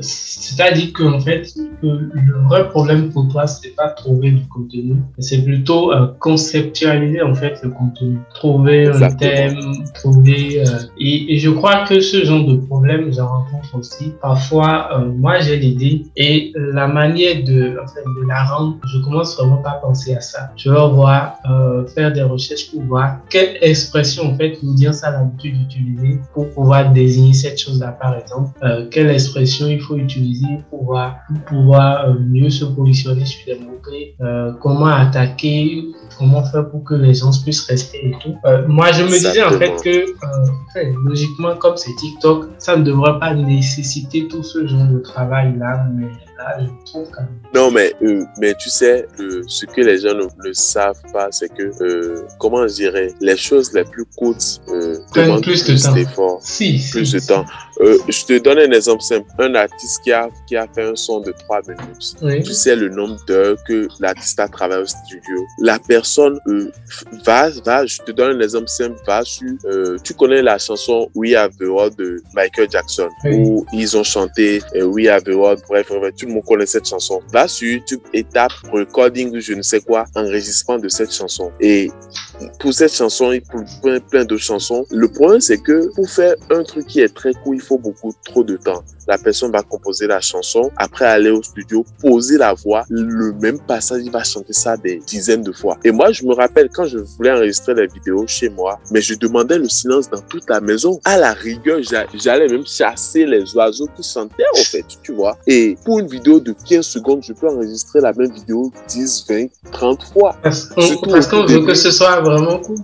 c'est-à-dire 0.00 0.92
qu'en 0.92 1.20
fait, 1.20 1.48
le 1.82 2.44
vrai 2.48 2.68
problème 2.68 3.10
pour 3.10 3.28
toi, 3.28 3.46
c'est 3.46 3.74
pas 3.74 3.88
trouver 3.90 4.30
du 4.32 4.46
contenu, 4.48 4.96
c'est 5.18 5.42
plutôt 5.42 5.92
conceptualiser 6.18 7.22
en 7.22 7.34
fait 7.34 7.60
le 7.62 7.70
contenu, 7.70 8.18
trouver 8.34 8.88
un 8.88 9.10
thème, 9.10 9.58
trouver 9.94 10.62
et, 11.00 11.34
et, 11.34 11.38
je 11.38 11.50
crois 11.50 11.84
que 11.86 12.00
ce 12.00 12.24
genre 12.24 12.44
de 12.46 12.56
problème, 12.56 13.12
j'en 13.12 13.28
rencontre 13.28 13.76
aussi. 13.78 14.12
Parfois, 14.20 14.88
euh, 14.92 15.12
moi, 15.16 15.40
j'ai 15.40 15.56
l'idée 15.56 16.06
et 16.16 16.52
la 16.54 16.86
manière 16.88 17.42
de, 17.44 17.78
en 17.82 17.86
fait, 17.86 18.02
de 18.20 18.26
la 18.26 18.44
rendre, 18.44 18.76
je 18.86 18.98
commence 18.98 19.36
vraiment 19.36 19.58
pas 19.58 19.70
à 19.70 19.74
penser 19.74 20.14
à 20.14 20.20
ça. 20.20 20.50
Je 20.56 20.70
vais 20.70 20.88
voir, 20.90 21.36
euh, 21.50 21.86
faire 21.86 22.12
des 22.12 22.22
recherches 22.22 22.70
pour 22.70 22.82
voir 22.82 23.18
quelle 23.30 23.58
expression, 23.62 24.32
en 24.32 24.36
fait, 24.36 24.58
l'audience 24.62 25.04
a 25.04 25.10
l'habitude 25.10 25.58
d'utiliser 25.58 26.20
pour 26.34 26.50
pouvoir 26.50 26.90
désigner 26.92 27.32
cette 27.32 27.60
chose-là, 27.60 27.92
par 28.00 28.16
exemple. 28.16 28.50
Euh, 28.62 28.86
quelle 29.08 29.14
expression 29.14 29.66
il 29.66 29.80
faut 29.80 29.96
utiliser 29.96 30.46
pour 30.68 30.80
pouvoir, 30.80 31.16
pour 31.28 31.44
pouvoir 31.44 32.08
euh, 32.08 32.14
mieux 32.18 32.50
se 32.50 32.64
positionner 32.64 33.24
sur 33.24 33.46
des 33.46 33.60
mots-clés, 33.60 34.14
euh, 34.20 34.52
comment 34.60 34.86
attaquer, 34.86 35.84
comment 36.18 36.44
faire 36.44 36.68
pour 36.70 36.84
que 36.84 36.94
les 36.94 37.14
gens 37.14 37.30
puissent 37.42 37.66
rester 37.66 38.08
et 38.08 38.16
tout. 38.20 38.34
Euh, 38.44 38.66
moi, 38.68 38.92
je 38.92 39.04
me 39.04 39.08
disais 39.08 39.42
en 39.42 39.50
fait 39.52 39.74
que, 39.82 40.10
euh, 40.10 40.92
logiquement, 41.04 41.56
comme 41.56 41.76
c'est 41.76 41.94
TikTok, 41.96 42.50
ça 42.58 42.76
ne 42.76 42.84
devrait 42.84 43.18
pas 43.18 43.34
nécessiter 43.34 44.28
tout 44.28 44.42
ce 44.42 44.66
genre 44.66 44.86
de 44.86 44.98
travail-là, 44.98 45.86
mais 45.94 46.08
non, 47.54 47.70
mais, 47.70 47.92
euh, 48.02 48.24
mais 48.38 48.54
tu 48.54 48.70
sais, 48.70 49.06
euh, 49.18 49.42
ce 49.46 49.66
que 49.66 49.80
les 49.80 49.98
gens 49.98 50.14
ne, 50.14 50.52
savent 50.52 51.00
pas, 51.12 51.28
c'est 51.32 51.48
que, 51.48 51.70
euh, 51.82 52.26
comment 52.38 52.66
je 52.68 52.74
dirais, 52.74 53.12
les 53.20 53.36
choses 53.36 53.72
les 53.72 53.84
plus 53.84 54.04
courtes 54.16 54.60
demandent 55.14 55.42
plus, 55.42 55.64
d'efforts, 55.64 56.40
si, 56.42 56.80
plus 56.90 57.12
de 57.12 57.20
temps. 57.20 57.44
je 57.80 58.24
te 58.24 58.38
donne 58.38 58.58
un 58.58 58.70
exemple 58.70 59.02
simple. 59.02 59.26
Un 59.38 59.54
artiste 59.54 60.02
qui 60.04 60.12
a, 60.12 60.28
qui 60.46 60.56
a 60.56 60.66
fait 60.68 60.84
un 60.84 60.94
son 60.94 61.20
de 61.20 61.32
3 61.32 61.60
minutes, 61.68 62.44
tu 62.44 62.52
sais 62.52 62.76
le 62.76 62.88
nombre 62.88 63.18
d'heures 63.26 63.56
que 63.66 63.88
l'artiste 63.98 64.38
a 64.38 64.48
travaillé 64.48 64.82
au 64.82 64.86
studio. 64.86 65.46
La 65.60 65.78
personne 65.78 66.38
va, 67.24 67.50
va, 67.64 67.86
je 67.86 67.98
te 67.98 68.12
donne 68.12 68.36
un 68.36 68.40
exemple 68.40 68.68
simple, 68.68 68.96
va 69.06 69.24
sur, 69.24 69.48
tu 70.04 70.14
connais 70.14 70.42
la 70.42 70.58
chanson 70.58 71.10
We 71.14 71.34
Have 71.34 71.56
the 71.58 71.64
World 71.64 71.96
de 71.96 72.22
Michael 72.34 72.68
Jackson, 72.70 73.08
où 73.24 73.66
ils 73.72 73.96
ont 73.96 74.04
chanté 74.04 74.60
We 74.74 75.08
Have 75.08 75.24
the 75.24 75.34
World, 75.34 75.62
bref, 75.68 75.88
bref, 75.88 76.14
tu 76.14 76.27
le 76.34 76.42
connaît 76.42 76.66
cette 76.66 76.86
chanson. 76.86 77.20
Va 77.32 77.48
sur 77.48 77.68
YouTube 77.68 78.00
et 78.12 78.24
tape 78.24 78.52
recording 78.72 79.38
je 79.38 79.54
ne 79.54 79.62
sais 79.62 79.80
quoi, 79.80 80.04
enregistrement 80.14 80.78
de 80.78 80.88
cette 80.88 81.12
chanson. 81.12 81.50
Et 81.60 81.90
pour 82.60 82.72
cette 82.72 82.92
chanson 82.92 83.32
et 83.32 83.40
pour 83.40 83.62
plein, 83.82 84.00
plein 84.00 84.24
de 84.24 84.36
chansons, 84.36 84.86
le 84.90 85.08
problème 85.08 85.40
c'est 85.40 85.58
que 85.58 85.92
pour 85.94 86.08
faire 86.08 86.34
un 86.50 86.62
truc 86.62 86.86
qui 86.86 87.00
est 87.00 87.14
très 87.14 87.32
court, 87.32 87.54
il 87.54 87.60
faut 87.60 87.78
beaucoup 87.78 88.12
trop 88.24 88.44
de 88.44 88.56
temps 88.56 88.82
la 89.08 89.16
personne 89.16 89.50
va 89.50 89.62
composer 89.62 90.06
la 90.06 90.20
chanson, 90.20 90.70
après 90.76 91.06
aller 91.06 91.30
au 91.30 91.42
studio, 91.42 91.84
poser 92.00 92.36
la 92.36 92.52
voix, 92.52 92.84
le 92.90 93.32
même 93.40 93.58
passage, 93.58 94.02
il 94.04 94.12
va 94.12 94.22
chanter 94.22 94.52
ça 94.52 94.76
des 94.76 95.00
dizaines 95.06 95.42
de 95.42 95.52
fois. 95.52 95.78
Et 95.82 95.90
moi, 95.90 96.12
je 96.12 96.24
me 96.24 96.34
rappelle 96.34 96.68
quand 96.68 96.84
je 96.84 96.98
voulais 96.98 97.32
enregistrer 97.32 97.74
la 97.74 97.86
vidéo 97.86 98.26
chez 98.26 98.50
moi, 98.50 98.78
mais 98.90 99.00
je 99.00 99.14
demandais 99.14 99.58
le 99.58 99.68
silence 99.68 100.10
dans 100.10 100.20
toute 100.20 100.48
la 100.50 100.60
maison. 100.60 101.00
À 101.04 101.16
la 101.16 101.32
rigueur, 101.32 101.80
j'allais 102.14 102.48
même 102.48 102.66
chasser 102.66 103.24
les 103.24 103.56
oiseaux 103.56 103.88
qui 103.96 104.02
chantaient, 104.02 104.44
en 104.54 104.64
fait, 104.64 104.84
tu 105.02 105.14
vois. 105.14 105.38
Et 105.46 105.76
pour 105.84 106.00
une 106.00 106.08
vidéo 106.08 106.38
de 106.38 106.54
15 106.68 106.84
secondes, 106.84 107.22
je 107.22 107.32
peux 107.32 107.48
enregistrer 107.48 108.00
la 108.00 108.12
même 108.12 108.30
vidéo 108.30 108.70
10, 108.88 109.24
20, 109.28 109.46
30 109.72 110.02
fois. 110.12 110.36
Parce 110.42 110.66
qu'on 111.26 111.46
veut 111.46 111.64
que 111.64 111.74
ce 111.74 111.90
soit 111.90 112.20
vraiment 112.20 112.58
cool. 112.58 112.76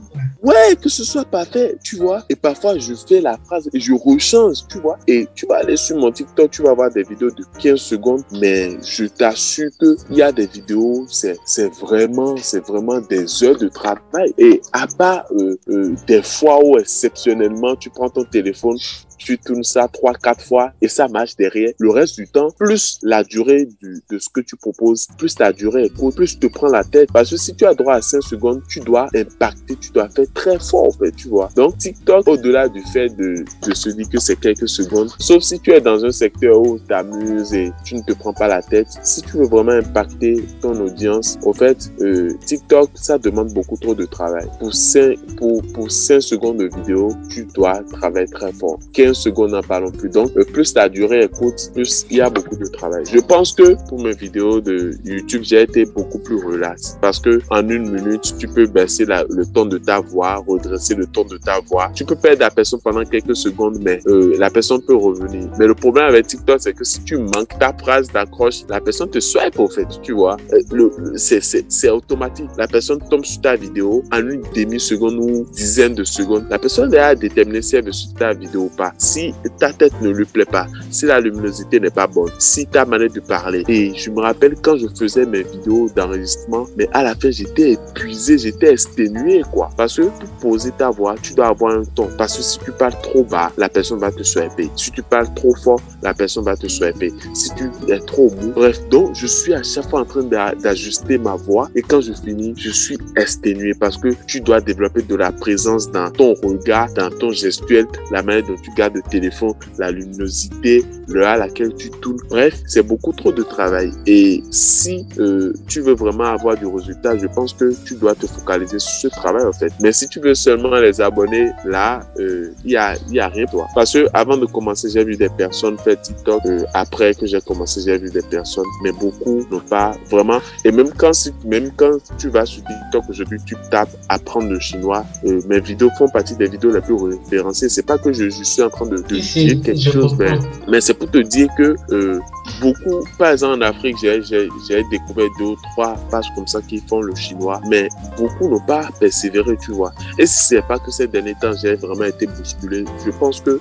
Ouais, 0.43 0.77
que 0.81 0.91
ce 0.91 1.05
soit 1.05 1.25
parfait, 1.25 1.79
tu 1.83 1.97
vois. 1.97 2.23
Et 2.29 2.37
parfois, 2.37 2.79
je 2.79 2.93
fais 2.95 3.23
la 3.23 3.39
phrase 3.47 3.71
et 3.73 3.81
je 3.81 3.95
rechange, 3.95 4.59
tu 4.69 4.79
vois. 4.79 4.99
Et 5.09 5.27
tu 5.35 5.47
vas 5.47 5.57
aller 5.57 5.77
sur 5.77 5.97
mon 5.97 6.11
TikTok, 6.15 6.51
tu 6.51 6.63
vas 6.63 6.73
voir 6.73 6.91
des 6.91 7.03
vidéos 7.03 7.31
de 7.31 7.45
15 7.59 7.79
secondes, 7.81 8.23
mais 8.33 8.79
je 8.83 9.05
t'assure 9.05 9.71
qu'il 9.79 10.17
y 10.17 10.23
a 10.23 10.33
des 10.33 10.47
vidéos, 10.47 11.07
c'est 11.09 11.37
vraiment, 11.81 12.37
c'est 12.41 12.65
vraiment 12.67 13.01
des 13.01 13.45
heures 13.45 13.59
de 13.59 13.69
travail. 13.69 14.33
Et 14.39 14.61
à 14.73 14.87
part 14.87 15.27
euh, 15.33 15.57
euh, 15.69 15.95
des 16.07 16.23
fois 16.23 16.65
où 16.65 16.79
exceptionnellement, 16.79 17.77
tu 17.77 17.91
prends 17.91 18.09
ton 18.09 18.25
téléphone, 18.25 18.77
tu 19.19 19.39
tournes 19.39 19.65
ça 19.65 19.89
trois, 19.89 20.15
quatre 20.15 20.43
fois 20.43 20.73
et 20.81 20.89
ça 20.89 21.09
marche 21.09 21.37
derrière. 21.37 21.73
Le 21.79 21.91
reste 21.91 22.17
du 22.17 22.29
temps, 22.29 22.51
plus 22.59 22.99
la 23.03 23.25
durée 23.25 23.67
du, 23.67 24.03
de 24.11 24.19
ce 24.19 24.29
que 24.29 24.41
tu 24.41 24.57
proposes, 24.57 25.07
plus 25.19 25.39
la 25.39 25.53
durée 25.53 25.85
est 25.85 25.97
courte, 25.97 26.17
plus 26.17 26.39
tu 26.39 26.49
te 26.49 26.53
prends 26.53 26.69
la 26.69 26.85
tête. 26.85 27.11
Parce 27.13 27.31
que 27.31 27.37
si 27.37 27.55
tu 27.55 27.65
as 27.65 27.75
droit 27.75 27.95
à 27.95 28.03
5 28.03 28.23
secondes, 28.23 28.63
tu 28.69 28.81
dois 28.81 29.09
impacter, 29.15 29.77
tu 29.77 29.91
dois 29.91 30.09
faire 30.09 30.27
très 30.35 30.59
fort, 30.59 30.89
en 30.89 30.93
fait, 30.93 31.13
tu 31.13 31.29
vois. 31.29 31.49
Donc, 31.57 31.79
TikTok, 31.79 32.29
au-delà 32.29 32.69
du 32.69 32.83
fait 32.83 33.09
de, 33.11 33.45
de 33.67 33.75
se 33.75 33.91
dire 33.91 34.09
que 34.09 34.19
c'est 34.19 34.39
quelques 34.39 34.69
secondes, 34.69 35.11
sauf 35.19 35.43
si 35.43 35.59
tu 35.61 35.73
es 35.73 35.81
dans 35.81 36.05
un 36.05 36.11
secteur 36.11 36.61
où 36.61 36.79
tu 36.79 36.85
t'amuses 36.87 37.53
et 37.55 37.73
tu 37.85 37.95
ne 37.97 38.03
te 38.03 38.13
prends 38.13 38.33
pas 38.33 38.49
la 38.49 38.63
tête, 38.63 38.89
si 39.03 39.23
tu 39.23 39.39
veux 39.39 39.47
vraiment 39.47 39.73
impacter 39.73 40.45
ton 40.61 40.75
audience, 40.81 41.39
en 41.45 41.53
fait, 41.53 41.91
euh, 42.01 42.33
TikTok, 42.47 42.91
ça 42.95 43.19
demande 43.19 43.53
beaucoup 43.53 43.77
trop 43.77 43.95
de 43.95 44.05
travail. 44.05 44.47
Pour 44.59 44.75
5, 44.75 45.17
pour, 45.37 45.63
pour 45.73 45.91
5 45.91 46.21
secondes 46.21 46.59
de 46.59 46.71
vidéo, 46.77 47.13
tu 47.31 47.47
dois 47.55 47.81
travailler 47.93 48.27
très 48.27 48.53
fort. 48.53 48.79
15 49.05 49.17
secondes, 49.17 49.51
n'en 49.51 49.63
parlons 49.63 49.91
plus. 49.91 50.09
Donc, 50.09 50.31
euh, 50.37 50.45
plus 50.45 50.75
la 50.75 50.89
durée 50.89 51.21
est 51.21 51.29
courte, 51.29 51.71
plus 51.75 52.07
il 52.11 52.17
y 52.17 52.21
a 52.21 52.31
beaucoup 52.31 52.57
de 52.57 52.67
travail. 52.67 53.05
Je 53.13 53.19
pense 53.19 53.53
que 53.53 53.77
pour 53.89 54.03
mes 54.03 54.15
vidéos 54.15 54.61
de 54.61 54.93
YouTube, 55.05 55.43
j'ai 55.45 55.63
été 55.63 55.85
beaucoup 55.85 56.19
plus 56.19 56.37
relax 56.37 56.97
parce 57.03 57.21
que 57.21 57.41
en 57.51 57.69
une 57.69 57.91
minute, 57.91 58.35
tu 58.39 58.49
peux 58.49 58.67
baisser 58.67 59.05
le 59.05 59.45
ton 59.45 59.67
de 59.67 59.79
ta 59.79 60.01
voix, 60.01 60.43
redresser 60.47 60.95
le 60.95 61.07
ton 61.07 61.25
de 61.25 61.37
ta 61.37 61.61
voix. 61.61 61.91
Tu 61.95 62.05
peux 62.05 62.17
perdre 62.17 62.41
la 62.41 62.51
personne 62.51 62.81
pendant 62.83 63.05
quelques 63.05 63.37
secondes, 63.37 63.79
mais 63.83 64.01
euh, 64.07 64.37
la 64.39 64.51
personne 64.51 64.81
peut 64.83 64.97
revenir. 64.97 65.51
Mais 65.59 65.67
le 65.67 65.75
problème 65.75 66.07
avec 66.07 66.27
TikTok, 66.27 66.61
c'est 66.61 66.73
que 66.73 66.85
si 66.85 67.03
tu 67.05 67.19
manques 67.19 67.59
ta 67.59 67.73
phrase 67.73 68.09
d'accroche, 68.11 68.63
la 68.69 68.81
personne 68.81 69.11
te 69.11 69.21
swipe 69.21 69.59
au 69.59 69.69
fait, 69.69 69.89
tu 70.03 70.13
vois. 70.13 70.37
Euh, 70.53 70.61
le, 70.73 70.91
c'est 71.17 71.91
automatique. 71.91 72.49
La 72.57 72.67
personne 72.67 73.01
tombe 73.11 73.25
sur 73.25 73.43
ta 73.43 73.55
vidéo 73.55 74.03
en 74.13 74.27
une 74.29 74.43
demi-seconde 74.55 75.19
ou 75.19 75.47
dizaine 75.53 75.95
de 75.95 76.05
secondes. 76.05 76.47
La 76.49 76.59
personne 76.59 76.93
est 76.95 76.99
à 76.99 77.15
déterminer 77.15 77.61
si 77.61 77.77
elle 77.77 77.85
veut 77.85 77.93
suivre 77.93 78.15
ta 78.15 78.33
vidéo 78.33 78.63
ou 78.63 78.77
pas 78.77 78.94
si 78.99 79.35
ta 79.59 79.73
tête 79.73 79.93
ne 80.01 80.11
lui 80.11 80.25
plaît 80.25 80.45
pas, 80.45 80.67
si 80.91 81.07
la 81.07 81.21
luminosité 81.21 81.81
n'est 81.81 81.91
pas 81.91 82.07
bonne, 82.07 82.31
si 82.39 82.67
ta 82.67 82.85
manière 82.85 83.11
de 83.11 83.21
parler. 83.21 83.65
Et 83.69 83.95
je 83.95 84.11
me 84.11 84.21
rappelle 84.21 84.55
quand 84.61 84.77
je 84.77 84.87
faisais 84.97 85.27
mes 85.27 85.43
vidéos 85.43 85.89
d'enregistrement, 85.95 86.67
mais 86.77 86.89
à 86.93 87.03
la 87.03 87.15
fin, 87.15 87.31
j'étais 87.31 87.73
épuisé, 87.73 88.39
j'étais 88.39 88.73
exténué, 88.73 89.43
quoi. 89.53 89.71
Parce 89.77 89.97
que 89.97 90.03
pour 90.03 90.29
poser 90.41 90.71
ta 90.73 90.91
voix, 90.91 91.15
tu 91.21 91.35
dois 91.35 91.49
avoir 91.49 91.75
un 91.75 91.85
ton. 91.85 92.09
Parce 92.17 92.37
que 92.37 92.43
si 92.43 92.59
tu 92.59 92.73
parles 92.73 92.97
trop 93.03 93.25
bas, 93.25 93.51
la 93.57 93.69
personne 93.69 93.99
va 93.99 94.11
te 94.11 94.23
swiper. 94.23 94.71
Si 94.77 94.91
tu 94.91 95.03
parles 95.03 95.33
trop 95.35 95.55
fort, 95.57 95.81
la 96.03 96.15
personne 96.15 96.45
va 96.45 96.57
te 96.57 96.67
swiper. 96.69 97.13
Si 97.35 97.51
tu 97.55 97.65
es 97.93 97.99
trop 98.01 98.31
mou, 98.41 98.53
bref. 98.55 98.81
Donc, 98.91 99.15
je 99.15 99.27
suis 99.27 99.55
à 99.55 99.63
chaque 99.63 99.89
fois 99.89 100.01
en 100.01 100.05
train 100.05 100.23
d'ajuster 100.23 101.19
ma 101.19 101.37
voix. 101.37 101.69
Et 101.75 101.83
quand 101.83 102.01
je 102.01 102.13
finis, 102.13 102.55
je 102.57 102.71
suis 102.71 102.99
exténué 103.17 103.73
parce 103.75 103.97
que 103.97 104.09
tu 104.27 104.41
dois 104.41 104.61
développer 104.61 105.03
de 105.03 105.15
la 105.15 105.33
présence 105.33 105.91
dans 105.91 106.11
ton 106.11 106.35
regard, 106.35 106.93
dans 106.95 107.11
ton 107.11 107.31
gestuel, 107.31 107.87
la 108.11 108.23
manière 108.23 108.47
dont 108.47 108.57
tu 108.63 108.71
gardes 108.77 108.84
de 108.91 109.01
téléphone, 109.01 109.55
la 109.79 109.91
luminosité, 109.91 110.85
l'heure 111.09 111.29
à 111.29 111.37
laquelle 111.37 111.75
tu 111.75 111.91
tournes. 111.91 112.19
Bref, 112.29 112.55
c'est 112.67 112.83
beaucoup 112.83 113.13
trop 113.13 113.33
de 113.33 113.43
travail. 113.43 113.93
Et 114.07 114.43
si 114.51 115.07
euh, 115.19 115.53
tu 115.67 115.81
veux 115.81 115.95
vraiment 115.95 116.25
avoir 116.25 116.57
du 116.57 116.67
résultat, 116.67 117.17
je 117.19 117.27
pense 117.27 117.53
que 117.53 117.73
tu 117.85 117.95
dois 117.95 118.15
te 118.15 118.27
focaliser 118.27 118.79
sur 118.79 119.11
ce 119.11 119.17
travail 119.17 119.45
en 119.47 119.53
fait. 119.53 119.73
Mais 119.81 119.93
si 119.93 120.09
tu 120.09 120.21
veux 120.21 120.35
seulement 120.35 120.75
les 120.77 121.01
abonner, 121.01 121.51
là, 121.65 122.01
il 122.19 122.25
euh, 122.25 122.55
y, 122.65 122.77
a, 122.77 122.95
y 123.11 123.21
a 123.21 123.29
rien 123.29 123.47
toi. 123.47 123.67
Parce 123.75 123.93
que 123.93 124.07
avant 124.13 124.37
de 124.37 124.47
commencer, 124.47 124.89
j'ai 124.91 125.05
vu 125.05 125.17
des 125.17 125.29
personnes 125.29 125.79
faire 125.79 126.01
TikTok. 126.01 126.43
Euh, 126.47 126.65
après 126.75 127.15
que 127.15 127.27
j'ai 127.27 127.41
commencé, 127.41 127.81
j'ai 127.85 127.99
vu 127.99 128.11
des 128.11 128.23
personnes, 128.23 128.65
mais 128.83 128.93
beaucoup 128.93 129.45
n'ont 129.51 129.61
pas 129.61 129.97
vraiment. 130.11 130.39
Et 130.65 130.73
même 130.73 130.91
quand, 130.97 131.13
même 131.45 131.71
quand 131.77 131.97
tu 132.19 132.29
vas 132.29 132.47
sur 132.47 132.63
TikTok 132.65 133.05
aujourd'hui, 133.09 133.39
tu 133.45 133.57
tapes 133.71 133.91
apprendre 134.09 134.51
le 134.51 134.59
chinois, 134.61 135.05
mes 135.49 135.61
vidéos 135.61 135.91
font 135.99 136.09
partie 136.09 136.35
des 136.37 136.47
vidéos 136.47 136.71
les 136.71 136.81
plus 136.81 136.95
référencées. 136.95 137.69
C'est 137.69 137.87
pas 137.87 137.99
que 137.99 138.13
je, 138.13 138.31
je 138.31 138.43
suis 138.43 138.63
en 138.63 138.71
train 138.75 138.87
de, 138.87 138.97
de 138.97 139.17
dire 139.17 139.61
quelque 139.63 139.91
chose, 139.93 140.15
mais, 140.19 140.39
mais 140.69 140.81
c'est 140.81 140.95
pour 140.95 141.11
te 141.11 141.19
dire 141.19 141.49
que 141.57 141.75
euh, 141.91 142.19
beaucoup, 142.61 143.05
par 143.19 143.31
exemple 143.33 143.63
en 143.63 143.67
Afrique, 143.67 143.97
j'ai 144.01 144.83
découvert 144.91 145.29
deux 145.39 145.45
ou 145.45 145.57
trois 145.73 145.95
pages 146.11 146.27
comme 146.35 146.47
ça 146.47 146.61
qui 146.63 146.83
font 146.89 147.01
le 147.01 147.15
chinois, 147.15 147.61
mais 147.69 147.89
beaucoup 148.17 148.49
n'ont 148.49 148.67
pas 148.67 148.89
persévéré, 149.01 149.57
tu 149.65 149.73
vois. 149.73 149.93
Et 150.19 150.27
si 150.27 150.45
c'est 150.49 150.63
pas 150.63 150.79
que 150.79 150.91
ces 150.91 151.07
derniers 151.07 151.37
temps, 151.41 151.53
j'ai 151.61 151.75
vraiment 151.77 152.05
été 152.05 152.27
bousculé, 152.27 152.85
je 153.05 153.11
pense 153.13 153.41
que 153.41 153.61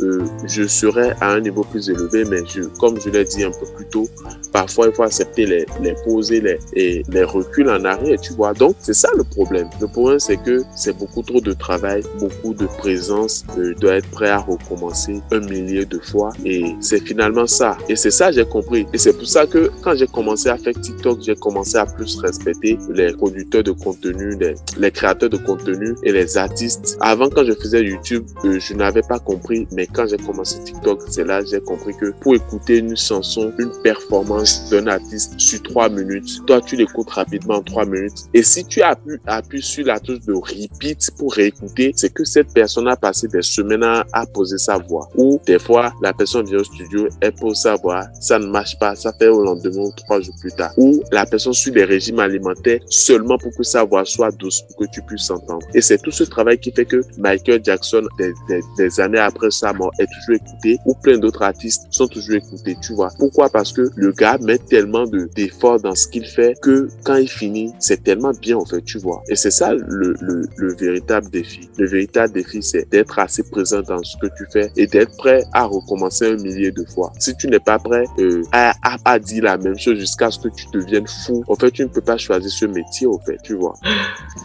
euh, 0.00 0.24
je 0.44 0.66
serais 0.66 1.14
à 1.20 1.32
un 1.32 1.40
niveau 1.40 1.64
plus 1.64 1.90
élevé, 1.90 2.24
mais 2.24 2.40
je, 2.46 2.62
comme 2.78 2.98
je 3.00 3.10
l'ai 3.10 3.24
dit 3.24 3.44
un 3.44 3.50
peu 3.50 3.66
plus 3.76 3.86
tôt, 3.86 4.08
parfois 4.52 4.86
il 4.88 4.94
faut 4.94 5.02
accepter 5.02 5.46
les, 5.46 5.66
les 5.82 5.94
pauses 6.04 6.32
et 6.32 6.40
les, 6.40 6.58
et 6.74 7.02
les 7.08 7.24
reculs 7.24 7.68
en 7.68 7.84
arrière, 7.84 8.18
tu 8.20 8.32
vois. 8.32 8.52
Donc, 8.54 8.76
c'est 8.80 8.94
ça 8.94 9.08
le 9.16 9.24
problème. 9.24 9.68
Le 9.80 9.88
problème, 9.88 10.18
c'est 10.18 10.36
que 10.36 10.62
c'est 10.74 10.96
beaucoup 10.96 11.22
trop 11.22 11.40
de 11.40 11.52
travail, 11.52 12.02
beaucoup 12.18 12.54
de 12.54 12.66
présence, 12.66 13.44
euh, 13.58 13.74
doit 13.80 13.94
être 13.94 14.10
prêt 14.10 14.30
à 14.30 14.38
recommencer 14.50 15.20
un 15.32 15.40
millier 15.40 15.84
de 15.84 15.98
fois. 15.98 16.30
Et 16.44 16.64
c'est 16.80 17.00
finalement 17.00 17.46
ça. 17.46 17.76
Et 17.88 17.96
c'est 17.96 18.10
ça, 18.10 18.30
j'ai 18.32 18.44
compris. 18.44 18.86
Et 18.92 18.98
c'est 18.98 19.16
pour 19.16 19.26
ça 19.26 19.46
que 19.46 19.70
quand 19.82 19.94
j'ai 19.94 20.06
commencé 20.06 20.48
à 20.48 20.56
faire 20.56 20.74
TikTok, 20.74 21.20
j'ai 21.22 21.36
commencé 21.36 21.76
à 21.76 21.86
plus 21.86 22.16
respecter 22.20 22.78
les 22.90 23.12
producteurs 23.12 23.62
de 23.62 23.72
contenu, 23.72 24.36
les, 24.38 24.54
les 24.78 24.90
créateurs 24.90 25.30
de 25.30 25.36
contenu 25.36 25.94
et 26.02 26.12
les 26.12 26.36
artistes. 26.36 26.96
Avant, 27.00 27.28
quand 27.28 27.44
je 27.44 27.52
faisais 27.52 27.82
YouTube, 27.82 28.24
euh, 28.44 28.58
je 28.58 28.74
n'avais 28.74 29.02
pas 29.02 29.18
compris, 29.18 29.66
mais 29.72 29.86
quand 29.86 30.06
j'ai 30.06 30.16
commencé 30.16 30.62
TikTok, 30.64 31.02
c'est 31.08 31.24
là 31.24 31.42
j'ai 31.44 31.60
compris 31.60 31.94
que 31.96 32.10
pour 32.20 32.34
écouter 32.34 32.78
une 32.78 32.96
chanson, 32.96 33.52
une 33.58 33.72
performance 33.82 34.68
d'un 34.70 34.86
artiste 34.86 35.38
sur 35.38 35.62
trois 35.62 35.88
minutes, 35.88 36.44
toi 36.46 36.60
tu 36.60 36.76
l'écoutes 36.76 37.10
rapidement 37.10 37.56
en 37.56 37.62
trois 37.62 37.84
minutes. 37.84 38.24
Et 38.34 38.42
si 38.42 38.64
tu 38.64 38.82
appuies, 38.82 39.18
appuies 39.26 39.62
sur 39.62 39.86
la 39.86 39.98
touche 40.00 40.20
de 40.20 40.32
repeat 40.32 41.10
pour 41.18 41.34
réécouter, 41.34 41.92
c'est 41.96 42.12
que 42.12 42.24
cette 42.24 42.52
personne 42.52 42.88
a 42.88 42.96
passé 42.96 43.28
des 43.28 43.42
semaines 43.42 43.82
à, 43.82 44.04
à 44.12 44.26
poser 44.40 44.56
sa 44.58 44.78
voix. 44.78 45.06
Ou 45.16 45.38
des 45.46 45.58
fois, 45.58 45.92
la 46.00 46.14
personne 46.14 46.46
vient 46.46 46.60
au 46.60 46.64
studio, 46.64 47.08
elle 47.20 47.32
pose 47.32 47.58
sa 47.58 47.74
voix, 47.76 48.04
ça 48.20 48.38
ne 48.38 48.46
marche 48.46 48.78
pas, 48.78 48.94
ça 48.94 49.12
fait 49.12 49.28
au 49.28 49.42
lendemain 49.42 49.82
ou 49.82 49.92
trois 49.92 50.18
jours 50.20 50.34
plus 50.40 50.52
tard. 50.52 50.72
Ou 50.78 51.02
la 51.12 51.26
personne 51.26 51.52
suit 51.52 51.70
des 51.70 51.84
régimes 51.84 52.20
alimentaires 52.20 52.80
seulement 52.86 53.36
pour 53.36 53.52
que 53.54 53.62
sa 53.62 53.84
voix 53.84 54.04
soit 54.06 54.30
douce, 54.30 54.62
pour 54.62 54.76
que 54.78 54.90
tu 54.90 55.02
puisses 55.02 55.30
entendre. 55.30 55.66
Et 55.74 55.82
c'est 55.82 55.98
tout 55.98 56.10
ce 56.10 56.24
travail 56.24 56.58
qui 56.58 56.72
fait 56.72 56.86
que 56.86 57.02
Michael 57.18 57.60
Jackson, 57.62 58.04
des, 58.16 58.32
des, 58.78 59.00
années 59.00 59.18
après 59.18 59.50
sa 59.50 59.74
mort, 59.74 59.92
est 59.98 60.06
toujours 60.06 60.36
écouté, 60.42 60.78
ou 60.86 60.94
plein 60.94 61.18
d'autres 61.18 61.42
artistes 61.42 61.82
sont 61.90 62.08
toujours 62.08 62.36
écoutés, 62.36 62.76
tu 62.80 62.94
vois. 62.94 63.10
Pourquoi? 63.18 63.50
Parce 63.50 63.72
que 63.72 63.90
le 63.94 64.12
gars 64.12 64.38
met 64.40 64.58
tellement 64.58 65.04
d'efforts 65.36 65.80
dans 65.80 65.94
ce 65.94 66.08
qu'il 66.08 66.24
fait 66.24 66.54
que 66.62 66.88
quand 67.04 67.16
il 67.16 67.28
finit, 67.28 67.72
c'est 67.78 68.02
tellement 68.02 68.32
bien, 68.32 68.56
en 68.56 68.64
fait, 68.64 68.82
tu 68.82 68.98
vois. 68.98 69.22
Et 69.28 69.36
c'est 69.36 69.50
ça 69.50 69.74
le, 69.74 70.14
le, 70.20 70.48
le 70.56 70.74
véritable 70.76 71.28
défi. 71.28 71.68
Le 71.76 71.86
véritable 71.86 72.32
défi, 72.32 72.62
c'est 72.62 72.88
d'être 72.90 73.18
assez 73.18 73.42
présent 73.42 73.82
dans 73.82 74.02
ce 74.02 74.16
que 74.16 74.26
tu 74.36 74.46
fais 74.52 74.70
et 74.76 74.86
d'être 74.86 75.16
prêt 75.16 75.44
à 75.52 75.64
recommencer 75.64 76.32
un 76.32 76.36
millier 76.36 76.70
de 76.70 76.84
fois. 76.84 77.12
Si 77.18 77.36
tu 77.36 77.48
n'es 77.48 77.58
pas 77.58 77.78
prêt 77.78 78.04
euh, 78.18 78.42
à, 78.52 79.18
dire 79.18 79.44
la 79.44 79.56
même 79.58 79.78
chose 79.78 79.98
jusqu'à 79.98 80.30
ce 80.30 80.38
que 80.38 80.48
tu 80.48 80.66
deviennes 80.72 81.06
fou, 81.06 81.44
en 81.48 81.54
fait, 81.54 81.70
tu 81.70 81.82
ne 81.82 81.88
peux 81.88 82.00
pas 82.00 82.16
choisir 82.16 82.50
ce 82.50 82.66
métier, 82.66 83.06
en 83.06 83.18
fait, 83.18 83.38
tu 83.42 83.54
vois. 83.54 83.74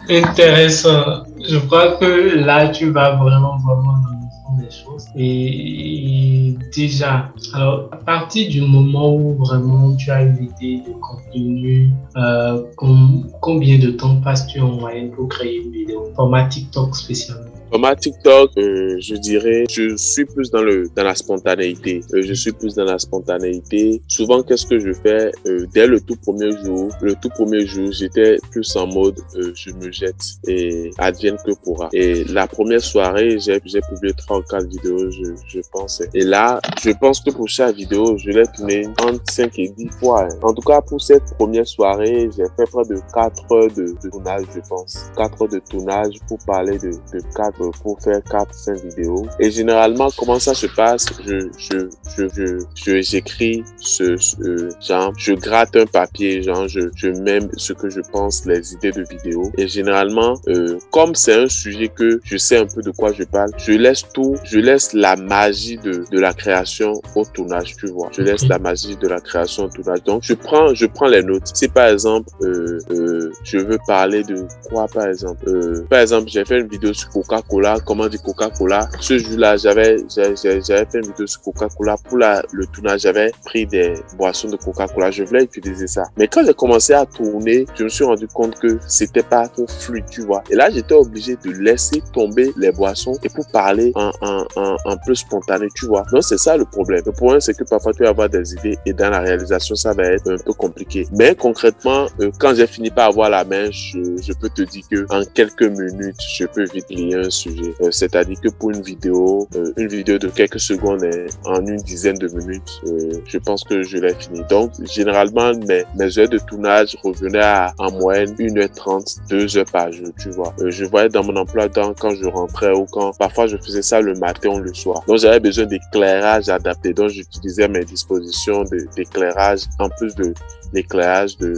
Intéressant. 0.08 1.24
Je 1.48 1.58
crois 1.58 1.96
que 1.96 2.44
là, 2.44 2.68
tu 2.68 2.90
vas 2.90 3.16
vraiment, 3.16 3.56
vraiment 3.58 3.94
dans 4.02 4.16
des 4.56 4.70
choses. 4.70 5.06
Et, 5.16 6.56
déjà, 6.74 7.30
alors 7.54 7.88
à 7.92 7.96
partir 7.96 8.48
du 8.50 8.60
moment 8.62 9.14
où 9.14 9.34
vraiment 9.34 9.94
tu 9.96 10.10
as 10.10 10.22
une 10.22 10.44
idée 10.44 10.82
de 10.86 10.92
contenu, 11.00 11.90
euh, 12.16 12.62
com 12.76 13.26
combien 13.40 13.78
de 13.78 13.90
temps 13.90 14.20
passes-tu 14.20 14.60
en 14.60 14.72
moyenne 14.72 15.10
pour 15.10 15.28
créer 15.28 15.62
une 15.62 15.72
vidéo? 15.72 16.12
Format 16.14 16.46
TikTok 16.46 16.94
spécialement 16.94 17.44
Format 17.70 17.96
TikTok, 17.96 18.52
euh, 18.58 18.96
je 19.00 19.16
dirais, 19.16 19.64
je 19.68 19.96
suis 19.96 20.24
plus 20.24 20.50
dans 20.52 20.62
le 20.62 20.88
dans 20.94 21.02
la 21.02 21.16
spontanéité. 21.16 22.00
Euh, 22.14 22.22
je 22.22 22.32
suis 22.32 22.52
plus 22.52 22.74
dans 22.76 22.84
la 22.84 22.98
spontanéité. 22.98 24.00
Souvent, 24.06 24.42
qu'est-ce 24.44 24.66
que 24.66 24.78
je 24.78 24.92
fais? 24.92 25.32
Euh, 25.46 25.66
dès 25.74 25.88
le 25.88 26.00
tout 26.00 26.14
premier 26.16 26.52
jour 26.64 26.90
Le 27.02 27.14
tout 27.16 27.28
premier 27.30 27.66
jour, 27.66 27.90
j'étais 27.90 28.38
plus 28.52 28.76
en 28.76 28.86
mode 28.86 29.18
euh, 29.34 29.50
je 29.54 29.70
me 29.72 29.90
jette 29.90 30.14
et 30.46 30.92
advienne 30.98 31.36
que 31.44 31.52
pourra. 31.64 31.88
Et 31.92 32.22
la 32.24 32.46
première 32.46 32.80
soirée, 32.80 33.38
j'ai 33.40 33.60
j'ai 33.64 33.80
publié 33.80 34.14
trois 34.14 34.38
ou 34.38 34.42
quatre 34.42 34.68
vidéos, 34.68 35.10
je, 35.10 35.24
je 35.48 35.60
pense. 35.72 36.02
Et 36.14 36.22
là, 36.22 36.60
je 36.80 36.90
pense 36.90 37.20
que 37.20 37.30
pour 37.30 37.48
chaque 37.48 37.74
vidéo, 37.74 38.16
je 38.16 38.30
l'ai 38.30 38.46
tourné 38.56 38.86
entre 39.02 39.24
5 39.28 39.58
et 39.58 39.68
10 39.70 39.88
fois. 39.98 40.28
En 40.40 40.54
tout 40.54 40.62
cas, 40.62 40.80
pour 40.80 41.00
cette 41.00 41.34
première 41.36 41.66
soirée, 41.66 42.30
j'ai 42.36 42.44
fait 42.56 42.70
près 42.70 42.84
de 42.84 42.96
4 43.12 43.52
heures 43.52 43.72
de, 43.74 43.86
de 44.02 44.08
tournage, 44.08 44.44
je 44.54 44.60
pense. 44.68 45.10
4 45.16 45.42
heures 45.42 45.48
de 45.48 45.58
tournage 45.58 46.14
pour 46.28 46.38
parler 46.46 46.78
de, 46.78 46.90
de 46.90 47.20
4 47.36 47.55
pour 47.82 48.00
faire 48.00 48.20
4-5 48.20 48.82
vidéos. 48.88 49.26
Et 49.40 49.50
généralement, 49.50 50.08
comment 50.16 50.38
ça 50.38 50.54
se 50.54 50.66
passe? 50.66 51.06
Je 51.26 51.48
je 51.58 51.88
je 52.16 52.58
je 52.74 53.00
j'écris 53.02 53.64
ce, 53.78 54.16
ce, 54.16 54.68
genre, 54.86 55.12
je 55.16 55.32
gratte 55.32 55.76
un 55.76 55.86
papier, 55.86 56.42
genre 56.42 56.68
je 56.68 56.80
je 56.94 57.08
mets 57.08 57.40
ce 57.56 57.72
que 57.72 57.88
je 57.90 58.00
pense, 58.12 58.44
les 58.46 58.74
idées 58.74 58.92
de 58.92 59.02
vidéos. 59.02 59.50
Et 59.58 59.68
généralement, 59.68 60.34
euh, 60.48 60.78
comme 60.90 61.14
c'est 61.14 61.34
un 61.34 61.48
sujet 61.48 61.88
que 61.88 62.20
je 62.24 62.36
sais 62.36 62.58
un 62.58 62.66
peu 62.66 62.82
de 62.82 62.90
quoi 62.90 63.12
je 63.12 63.24
parle, 63.24 63.50
je 63.58 63.72
laisse 63.72 64.04
tout, 64.12 64.36
je 64.44 64.58
laisse 64.58 64.92
la 64.92 65.16
magie 65.16 65.78
de 65.78 66.04
de 66.10 66.18
la 66.20 66.32
création 66.32 66.92
au 67.14 67.24
tournage, 67.24 67.76
tu 67.76 67.86
vois. 67.88 68.08
Je 68.12 68.22
laisse 68.22 68.46
la 68.48 68.58
magie 68.58 68.96
de 68.96 69.08
la 69.08 69.20
création 69.20 69.64
au 69.64 69.68
tournage. 69.68 70.02
Donc 70.04 70.22
je 70.22 70.34
prends 70.34 70.74
je 70.74 70.86
prends 70.86 71.06
les 71.06 71.22
notes. 71.22 71.50
Si 71.54 71.68
par 71.68 71.88
exemple 71.88 72.28
euh, 72.42 72.78
euh, 72.90 73.32
je 73.44 73.58
veux 73.58 73.78
parler 73.86 74.22
de 74.22 74.46
quoi 74.68 74.86
par 74.88 75.06
exemple, 75.06 75.48
euh, 75.48 75.84
par 75.88 76.00
exemple 76.00 76.28
j'ai 76.28 76.44
fait 76.44 76.60
une 76.60 76.68
vidéo 76.68 76.92
sur 76.92 77.08
Coca 77.10 77.42
Coca-Cola, 77.46 77.78
comment 77.84 78.08
dire 78.08 78.22
Coca-Cola. 78.22 78.88
Ce 79.00 79.18
jour-là, 79.18 79.56
j'avais, 79.56 79.98
j'avais 80.08 80.86
fait 80.86 80.98
une 80.98 81.06
vidéo 81.06 81.26
sur 81.26 81.42
Coca-Cola. 81.42 81.96
Pour 82.08 82.18
la, 82.18 82.42
le 82.52 82.66
tournage, 82.66 83.00
j'avais 83.00 83.30
pris 83.44 83.66
des 83.66 83.94
boissons 84.16 84.48
de 84.48 84.56
Coca-Cola. 84.56 85.10
Je 85.10 85.24
voulais 85.24 85.44
utiliser 85.44 85.86
ça. 85.86 86.04
Mais 86.16 86.28
quand 86.28 86.44
j'ai 86.44 86.54
commencé 86.54 86.92
à 86.92 87.06
tourner, 87.06 87.66
je 87.74 87.84
me 87.84 87.88
suis 87.88 88.04
rendu 88.04 88.26
compte 88.28 88.58
que 88.58 88.78
c'était 88.86 89.22
pas 89.22 89.48
trop 89.48 89.66
fluide, 89.66 90.04
tu 90.10 90.22
vois. 90.22 90.42
Et 90.50 90.54
là, 90.54 90.70
j'étais 90.70 90.94
obligé 90.94 91.36
de 91.36 91.50
laisser 91.50 92.02
tomber 92.12 92.52
les 92.56 92.72
boissons 92.72 93.16
et 93.22 93.28
pour 93.28 93.46
parler 93.48 93.92
en, 93.94 94.10
en, 94.20 94.44
en, 94.56 94.76
en 94.84 94.96
peu 95.04 95.14
spontané, 95.14 95.68
tu 95.74 95.86
vois. 95.86 96.04
Donc, 96.12 96.22
c'est 96.24 96.38
ça 96.38 96.56
le 96.56 96.64
problème. 96.64 97.02
Le 97.04 97.12
problème, 97.12 97.40
c'est 97.40 97.54
que 97.54 97.64
parfois, 97.64 97.92
tu 97.92 98.02
vas 98.02 98.10
avoir 98.10 98.28
des 98.28 98.52
idées 98.54 98.78
et 98.86 98.92
dans 98.92 99.10
la 99.10 99.20
réalisation, 99.20 99.74
ça 99.74 99.92
va 99.92 100.04
être 100.04 100.30
un 100.30 100.38
peu 100.38 100.52
compliqué. 100.52 101.06
Mais 101.12 101.34
concrètement, 101.34 102.06
euh, 102.20 102.30
quand 102.38 102.54
j'ai 102.54 102.66
fini 102.66 102.90
par 102.90 103.06
avoir 103.08 103.30
la 103.30 103.44
main, 103.44 103.70
je, 103.70 103.98
je 104.22 104.32
peux 104.32 104.48
te 104.48 104.62
dire 104.62 104.82
que 104.90 105.06
en 105.10 105.24
quelques 105.34 105.62
minutes, 105.62 106.20
je 106.36 106.46
peux 106.46 106.64
vite 106.64 106.86
lire 106.90 107.30
sujet. 107.36 107.74
Euh, 107.80 107.90
C'est-à-dire 107.90 108.40
que 108.40 108.48
pour 108.48 108.70
une 108.70 108.82
vidéo, 108.82 109.48
euh, 109.54 109.72
une 109.76 109.88
vidéo 109.88 110.18
de 110.18 110.28
quelques 110.28 110.60
secondes 110.60 111.04
et 111.04 111.26
en 111.44 111.64
une 111.66 111.76
dizaine 111.76 112.16
de 112.16 112.28
minutes, 112.28 112.80
euh, 112.86 113.20
je 113.26 113.38
pense 113.38 113.62
que 113.64 113.82
je 113.82 113.98
l'ai 113.98 114.14
fini. 114.14 114.42
Donc, 114.50 114.72
généralement, 114.84 115.52
mes, 115.68 116.18
heures 116.18 116.28
de 116.28 116.38
tournage 116.38 116.96
revenaient 117.02 117.38
à 117.40 117.74
en 117.78 117.90
moyenne 117.92 118.34
1h30, 118.38 119.18
2 119.28 119.58
heures 119.58 119.64
par 119.66 119.92
jour, 119.92 120.08
tu 120.20 120.30
vois. 120.30 120.54
Je 120.64 120.84
voyais 120.84 121.08
dans 121.08 121.24
mon 121.24 121.36
emploi 121.36 121.68
temps 121.68 121.94
quand 121.98 122.14
je 122.14 122.26
rentrais 122.26 122.72
ou 122.72 122.86
quand 122.86 123.16
parfois 123.18 123.46
je 123.46 123.56
faisais 123.56 123.82
ça 123.82 124.00
le 124.00 124.14
matin 124.14 124.50
ou 124.50 124.58
le 124.58 124.72
soir. 124.74 125.02
Donc, 125.06 125.18
j'avais 125.18 125.40
besoin 125.40 125.66
d'éclairage 125.66 126.48
adapté. 126.48 126.92
Donc, 126.92 127.10
j'utilisais 127.10 127.68
mes 127.68 127.84
dispositions 127.84 128.64
d'éclairage 128.96 129.60
en 129.78 129.88
plus 129.90 130.14
de 130.14 130.32
l'éclairage 130.72 131.36
de 131.38 131.54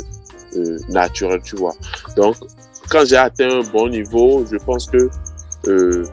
naturel, 0.88 1.40
tu 1.44 1.56
vois. 1.56 1.74
Donc, 2.16 2.36
quand 2.88 3.04
j'ai 3.04 3.16
atteint 3.16 3.60
un 3.60 3.62
bon 3.62 3.88
niveau, 3.88 4.44
je 4.50 4.56
pense 4.56 4.86
que 4.86 5.10
euh, 5.68 6.04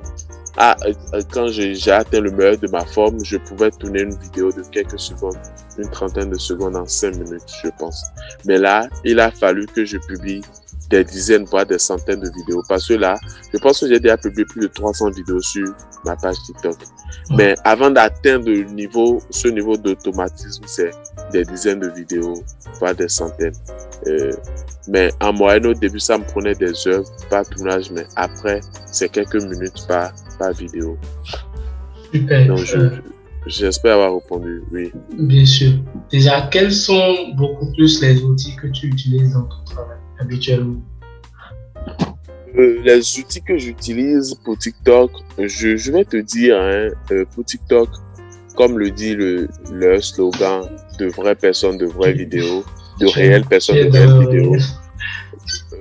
à, 0.57 0.75
quand 1.31 1.47
j'ai 1.47 1.91
atteint 1.91 2.21
le 2.21 2.31
meilleur 2.31 2.57
de 2.57 2.67
ma 2.67 2.85
forme, 2.85 3.23
je 3.23 3.37
pouvais 3.37 3.71
tourner 3.71 4.01
une 4.01 4.15
vidéo 4.15 4.51
de 4.51 4.61
quelques 4.71 4.99
secondes, 4.99 5.37
une 5.77 5.89
trentaine 5.89 6.29
de 6.29 6.37
secondes 6.37 6.75
en 6.75 6.85
cinq 6.85 7.15
minutes, 7.15 7.43
je 7.63 7.69
pense. 7.77 8.03
Mais 8.45 8.57
là, 8.57 8.87
il 9.03 9.19
a 9.19 9.31
fallu 9.31 9.65
que 9.65 9.83
je 9.83 9.97
publie 9.97 10.41
des 10.89 11.03
dizaines, 11.03 11.45
voire 11.45 11.65
des 11.65 11.79
centaines 11.79 12.19
de 12.19 12.29
vidéos. 12.29 12.63
Parce 12.69 12.87
que 12.87 12.93
là, 12.93 13.17
je 13.51 13.57
pense 13.57 13.79
que 13.79 13.87
j'ai 13.87 13.99
déjà 13.99 14.17
publié 14.17 14.45
plus 14.45 14.61
de 14.61 14.67
300 14.67 15.11
vidéos 15.11 15.41
sur 15.41 15.67
ma 16.05 16.15
page 16.15 16.35
TikTok. 16.45 16.77
Mmh. 17.29 17.35
Mais 17.37 17.55
avant 17.63 17.89
d'atteindre 17.89 18.49
le 18.49 18.63
niveau, 18.63 19.21
ce 19.29 19.47
niveau 19.47 19.77
d'automatisme, 19.77 20.63
c'est 20.67 20.91
des 21.31 21.43
dizaines 21.43 21.79
de 21.79 21.89
vidéos, 21.89 22.43
voire 22.79 22.95
des 22.95 23.09
centaines. 23.09 23.55
Euh, 24.07 24.31
mais 24.87 25.11
en 25.21 25.33
moyenne, 25.33 25.65
au 25.65 25.73
début, 25.73 25.99
ça 25.99 26.17
me 26.17 26.23
prenait 26.23 26.53
des 26.53 26.87
heures, 26.87 27.03
pas 27.29 27.43
tournage, 27.43 27.91
mais 27.91 28.05
après, 28.15 28.61
c'est 28.91 29.09
quelques 29.09 29.41
minutes 29.41 29.85
par, 29.87 30.13
par 30.37 30.53
vidéo. 30.53 30.97
Super. 32.13 32.47
Donc, 32.47 32.59
je, 32.59 32.77
j'espère 33.47 33.95
avoir 33.95 34.21
répondu, 34.21 34.63
oui. 34.71 34.91
Bien 35.17 35.45
sûr. 35.45 35.71
Déjà, 36.11 36.47
quels 36.51 36.71
sont 36.71 37.33
beaucoup 37.35 37.71
plus 37.73 38.01
les 38.01 38.21
outils 38.21 38.55
que 38.55 38.67
tu 38.67 38.87
utilises 38.87 39.33
dans 39.33 39.43
ton 39.43 39.63
travail 39.65 39.97
habituellement? 40.19 40.81
Euh, 42.57 42.79
les 42.83 42.99
outils 43.19 43.41
que 43.41 43.57
j'utilise 43.57 44.35
pour 44.45 44.57
TikTok, 44.57 45.11
je, 45.39 45.75
je, 45.75 45.91
vais 45.91 46.05
te 46.05 46.17
dire, 46.17 46.57
hein, 46.57 46.89
euh, 47.11 47.25
pour 47.33 47.43
TikTok, 47.43 47.89
comme 48.55 48.79
le 48.79 48.91
dit 48.91 49.15
le, 49.15 49.49
le 49.71 49.99
slogan, 49.99 50.69
de 50.99 51.07
vraies 51.07 51.35
personnes, 51.35 51.77
de 51.77 51.85
vraies 51.85 52.13
vidéos, 52.13 52.63
de 52.99 53.07
réelles 53.07 53.45
personnes, 53.45 53.89
de 53.89 53.91
réelles 53.91 54.19
vidéos. 54.19 54.55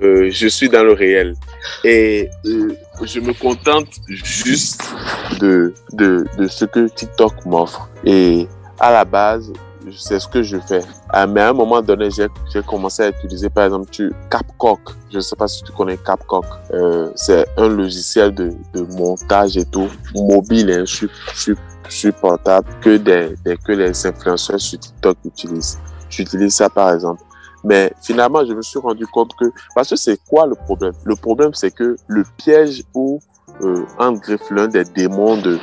Euh, 0.01 0.29
je 0.29 0.47
suis 0.47 0.69
dans 0.69 0.83
le 0.83 0.93
réel. 0.93 1.35
Et 1.83 2.29
euh, 2.45 2.75
je 3.03 3.19
me 3.19 3.33
contente 3.33 3.87
juste 4.07 4.83
de, 5.39 5.73
de, 5.93 6.25
de 6.37 6.47
ce 6.47 6.65
que 6.65 6.87
TikTok 6.87 7.45
m'offre. 7.45 7.89
Et 8.03 8.47
à 8.79 8.91
la 8.91 9.05
base, 9.05 9.51
c'est 9.91 10.19
ce 10.19 10.27
que 10.27 10.43
je 10.43 10.57
fais. 10.57 10.81
Ah, 11.09 11.27
mais 11.27 11.41
à 11.41 11.49
un 11.49 11.53
moment 11.53 11.81
donné, 11.81 12.09
j'ai 12.11 12.61
commencé 12.63 13.03
à 13.03 13.09
utiliser, 13.09 13.49
par 13.49 13.65
exemple, 13.65 13.89
tu, 13.91 14.11
CapCock. 14.29 14.79
Je 15.11 15.17
ne 15.17 15.21
sais 15.21 15.35
pas 15.35 15.47
si 15.47 15.63
tu 15.63 15.71
connais 15.71 15.97
CapCock. 15.97 16.45
Euh, 16.73 17.09
c'est 17.15 17.45
un 17.57 17.67
logiciel 17.67 18.33
de, 18.33 18.51
de, 18.73 18.81
montage 18.81 19.57
et 19.57 19.65
tout, 19.65 19.89
mobile, 20.13 20.71
hein, 20.71 20.85
sur, 20.85 21.09
sur, 21.33 22.13
portable, 22.15 22.67
que, 22.81 22.97
des, 22.97 23.35
des, 23.43 23.57
que 23.57 23.71
les 23.71 24.05
influenceurs 24.05 24.59
sur 24.59 24.79
TikTok 24.79 25.17
utilisent. 25.25 25.79
J'utilise 26.15 26.55
ça, 26.55 26.69
par 26.69 26.93
exemple. 26.93 27.21
Mais 27.63 27.91
finalement, 28.01 28.45
je 28.45 28.53
me 28.53 28.61
suis 28.61 28.79
rendu 28.79 29.07
compte 29.07 29.31
que, 29.39 29.45
parce 29.73 29.89
que 29.89 29.95
c'est 29.95 30.19
quoi 30.29 30.45
le 30.45 30.55
problème? 30.55 30.93
Le 31.03 31.15
problème, 31.15 31.53
c'est 31.53 31.71
que 31.71 31.95
le 32.07 32.23
piège 32.37 32.83
où 32.93 33.19
euh, 33.61 33.85
Anne 33.97 34.19
l'un 34.51 34.67
des 34.67 34.83
démons 34.83 35.37
de, 35.37 35.57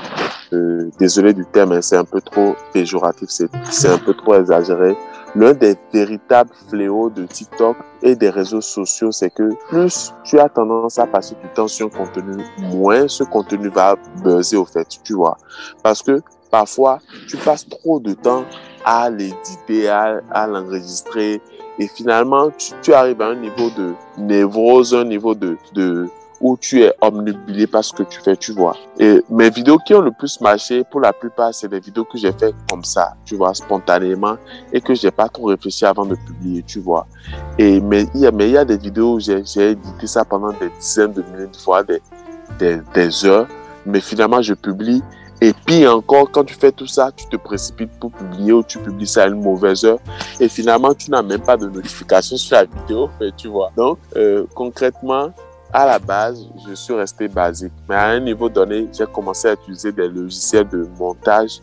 euh, 0.53 0.91
désolé 0.99 1.33
du 1.33 1.45
terme, 1.47 1.73
hein, 1.73 1.83
c'est 1.83 1.97
un 1.97 2.05
peu 2.05 2.20
trop 2.20 2.57
péjoratif, 2.73 3.29
c'est 3.29 3.89
un 3.89 3.99
peu 3.99 4.15
trop 4.15 4.35
exagéré. 4.35 4.97
L'un 5.35 5.55
des 5.55 5.77
véritables 5.93 6.51
fléaux 6.69 7.09
de 7.09 7.24
TikTok 7.24 7.77
et 8.03 8.15
des 8.16 8.29
réseaux 8.29 8.61
sociaux, 8.61 9.12
c'est 9.12 9.31
que 9.31 9.49
plus 9.69 10.12
tu 10.24 10.39
as 10.39 10.49
tendance 10.49 10.99
à 10.99 11.07
passer 11.07 11.37
du 11.43 11.49
temps 11.51 11.69
sur 11.69 11.87
un 11.87 11.89
contenu, 11.89 12.45
moins 12.59 13.09
ce 13.09 13.24
contenu 13.24 13.69
va 13.69 13.97
buzzer 14.23 14.57
au 14.57 14.66
fait, 14.66 14.87
tu 15.03 15.15
vois. 15.15 15.39
Parce 15.83 16.03
que 16.03 16.20
parfois, 16.51 16.99
tu 17.29 17.37
passes 17.39 17.66
trop 17.66 17.99
de 17.99 18.12
temps 18.12 18.45
à 18.85 19.11
l'éditer, 19.11 19.89
à, 19.89 20.21
à 20.31 20.47
l'enregistrer, 20.47 21.41
et 21.79 21.89
finalement, 21.89 22.51
tu, 22.51 22.73
tu, 22.83 22.93
arrives 22.93 23.21
à 23.23 23.29
un 23.29 23.35
niveau 23.35 23.71
de 23.71 23.95
névrose, 24.19 24.95
un 24.95 25.05
niveau 25.05 25.35
de, 25.35 25.57
de, 25.73 26.09
où 26.41 26.57
tu 26.57 26.83
es 26.83 26.93
omnubilé 27.01 27.67
par 27.67 27.83
ce 27.85 27.93
que 27.93 28.03
tu 28.03 28.21
fais, 28.21 28.37
tu 28.37 28.53
vois. 28.53 28.77
Et 28.99 29.23
mes 29.31 29.49
vidéos 29.49 29.79
qui 29.79 29.95
ont 29.95 30.01
le 30.01 30.11
plus 30.11 30.41
marché, 30.41 30.85
pour 30.85 31.01
la 31.01 31.13
plupart, 31.13 31.55
c'est 31.55 31.69
des 31.69 31.81
vidéos 31.81 32.05
que 32.05 32.19
j'ai 32.19 32.33
fait 32.33 32.55
comme 32.69 32.85
ça, 32.85 33.15
tu 33.25 33.37
vois, 33.37 33.55
spontanément, 33.55 34.37
et 34.73 34.81
que 34.81 34.95
j'ai 34.95 35.11
pas 35.11 35.29
trop 35.29 35.47
réfléchi 35.47 35.87
avant 35.87 36.05
de 36.05 36.17
publier, 36.17 36.63
tu 36.65 36.81
vois. 36.81 37.07
Et, 37.59 37.81
mais 37.81 38.07
il 38.15 38.21
y 38.21 38.27
a, 38.27 38.31
mais 38.33 38.49
il 38.49 38.53
y 38.53 38.59
a 38.59 38.65
des 38.65 38.77
vidéos 38.77 39.15
où 39.15 39.21
j'ai 39.21 39.39
édité 39.39 40.07
ça 40.07 40.25
pendant 40.25 40.51
des 40.51 40.69
dizaines 40.79 41.13
de 41.13 41.23
minutes, 41.23 41.59
voire 41.65 41.85
des, 41.85 42.03
des, 42.59 42.81
des 42.93 43.25
heures, 43.25 43.47
mais 43.87 44.01
finalement, 44.01 44.43
je 44.43 44.55
publie 44.55 45.03
et 45.44 45.52
puis 45.66 45.89
encore, 45.89 46.31
quand 46.31 46.44
tu 46.44 46.55
fais 46.55 46.70
tout 46.70 46.86
ça, 46.86 47.10
tu 47.10 47.27
te 47.27 47.35
précipites 47.35 47.90
pour 47.98 48.12
publier 48.12 48.52
ou 48.52 48.62
tu 48.62 48.78
publies 48.78 49.09
ça 49.09 49.24
à 49.24 49.27
une 49.27 49.43
mauvaise 49.43 49.85
heure. 49.85 49.98
Et 50.39 50.48
finalement, 50.48 50.94
tu 50.94 51.10
n'as 51.10 51.20
même 51.20 51.40
pas 51.40 51.56
de 51.56 51.66
notification 51.66 52.36
sur 52.36 52.59
la 52.59 52.64
vidéo, 52.64 53.10
tu 53.36 53.48
vois. 53.48 53.73
Donc, 53.77 53.98
euh, 54.14 54.44
concrètement, 54.55 55.32
à 55.73 55.85
la 55.85 55.98
base, 55.98 56.47
je 56.69 56.74
suis 56.74 56.94
resté 56.94 57.27
basique. 57.27 57.73
Mais 57.89 57.97
à 57.97 58.05
un 58.10 58.20
niveau 58.20 58.48
donné, 58.48 58.89
j'ai 58.97 59.05
commencé 59.06 59.48
à 59.48 59.55
utiliser 59.55 59.90
des 59.90 60.09
logiciels 60.09 60.69
de 60.69 60.86
montage 60.97 61.59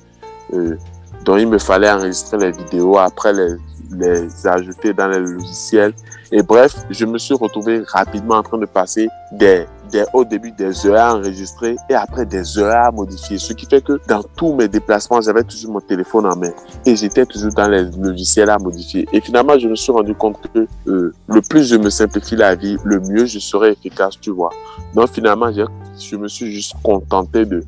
euh, 0.53 0.75
dont 1.23 1.37
il 1.37 1.47
me 1.47 1.57
fallait 1.57 1.89
enregistrer 1.89 2.37
les 2.37 2.51
vidéos, 2.51 2.97
après 2.97 3.31
les, 3.31 3.55
les 3.91 4.45
ajouter 4.45 4.91
dans 4.91 5.07
les 5.07 5.19
logiciels. 5.19 5.93
Et 6.31 6.43
bref, 6.43 6.75
je 6.89 7.05
me 7.05 7.17
suis 7.17 7.33
retrouvé 7.33 7.81
rapidement 7.87 8.35
en 8.35 8.43
train 8.43 8.57
de 8.57 8.65
passer 8.65 9.09
des 9.31 9.65
au 10.13 10.23
début 10.23 10.51
des 10.51 10.85
heures 10.85 10.99
à 10.99 11.15
enregistrer 11.15 11.75
et 11.89 11.95
après 11.95 12.25
des 12.25 12.57
heures 12.59 12.85
à 12.85 12.91
modifier. 12.91 13.37
Ce 13.37 13.53
qui 13.53 13.65
fait 13.65 13.81
que 13.81 13.99
dans 14.07 14.21
tous 14.35 14.53
mes 14.53 14.67
déplacements, 14.67 15.19
j'avais 15.21 15.43
toujours 15.43 15.71
mon 15.71 15.81
téléphone 15.81 16.27
en 16.27 16.35
main 16.35 16.51
et 16.85 16.95
j'étais 16.95 17.25
toujours 17.25 17.51
dans 17.53 17.67
les 17.67 17.85
logiciels 17.97 18.49
à 18.49 18.57
modifier. 18.57 19.07
Et 19.11 19.21
finalement, 19.21 19.57
je 19.57 19.67
me 19.67 19.75
suis 19.75 19.91
rendu 19.91 20.13
compte 20.13 20.37
que 20.53 20.67
euh, 20.87 21.13
le 21.27 21.41
plus 21.41 21.67
je 21.67 21.75
me 21.75 21.89
simplifie 21.89 22.35
la 22.35 22.55
vie, 22.55 22.77
le 22.83 22.99
mieux 22.99 23.25
je 23.25 23.39
serai 23.39 23.71
efficace, 23.71 24.19
tu 24.19 24.29
vois. 24.31 24.51
Donc 24.93 25.09
finalement, 25.09 25.51
je 25.51 26.15
me 26.15 26.27
suis 26.27 26.51
juste 26.51 26.75
contenté 26.83 27.45
de 27.45 27.63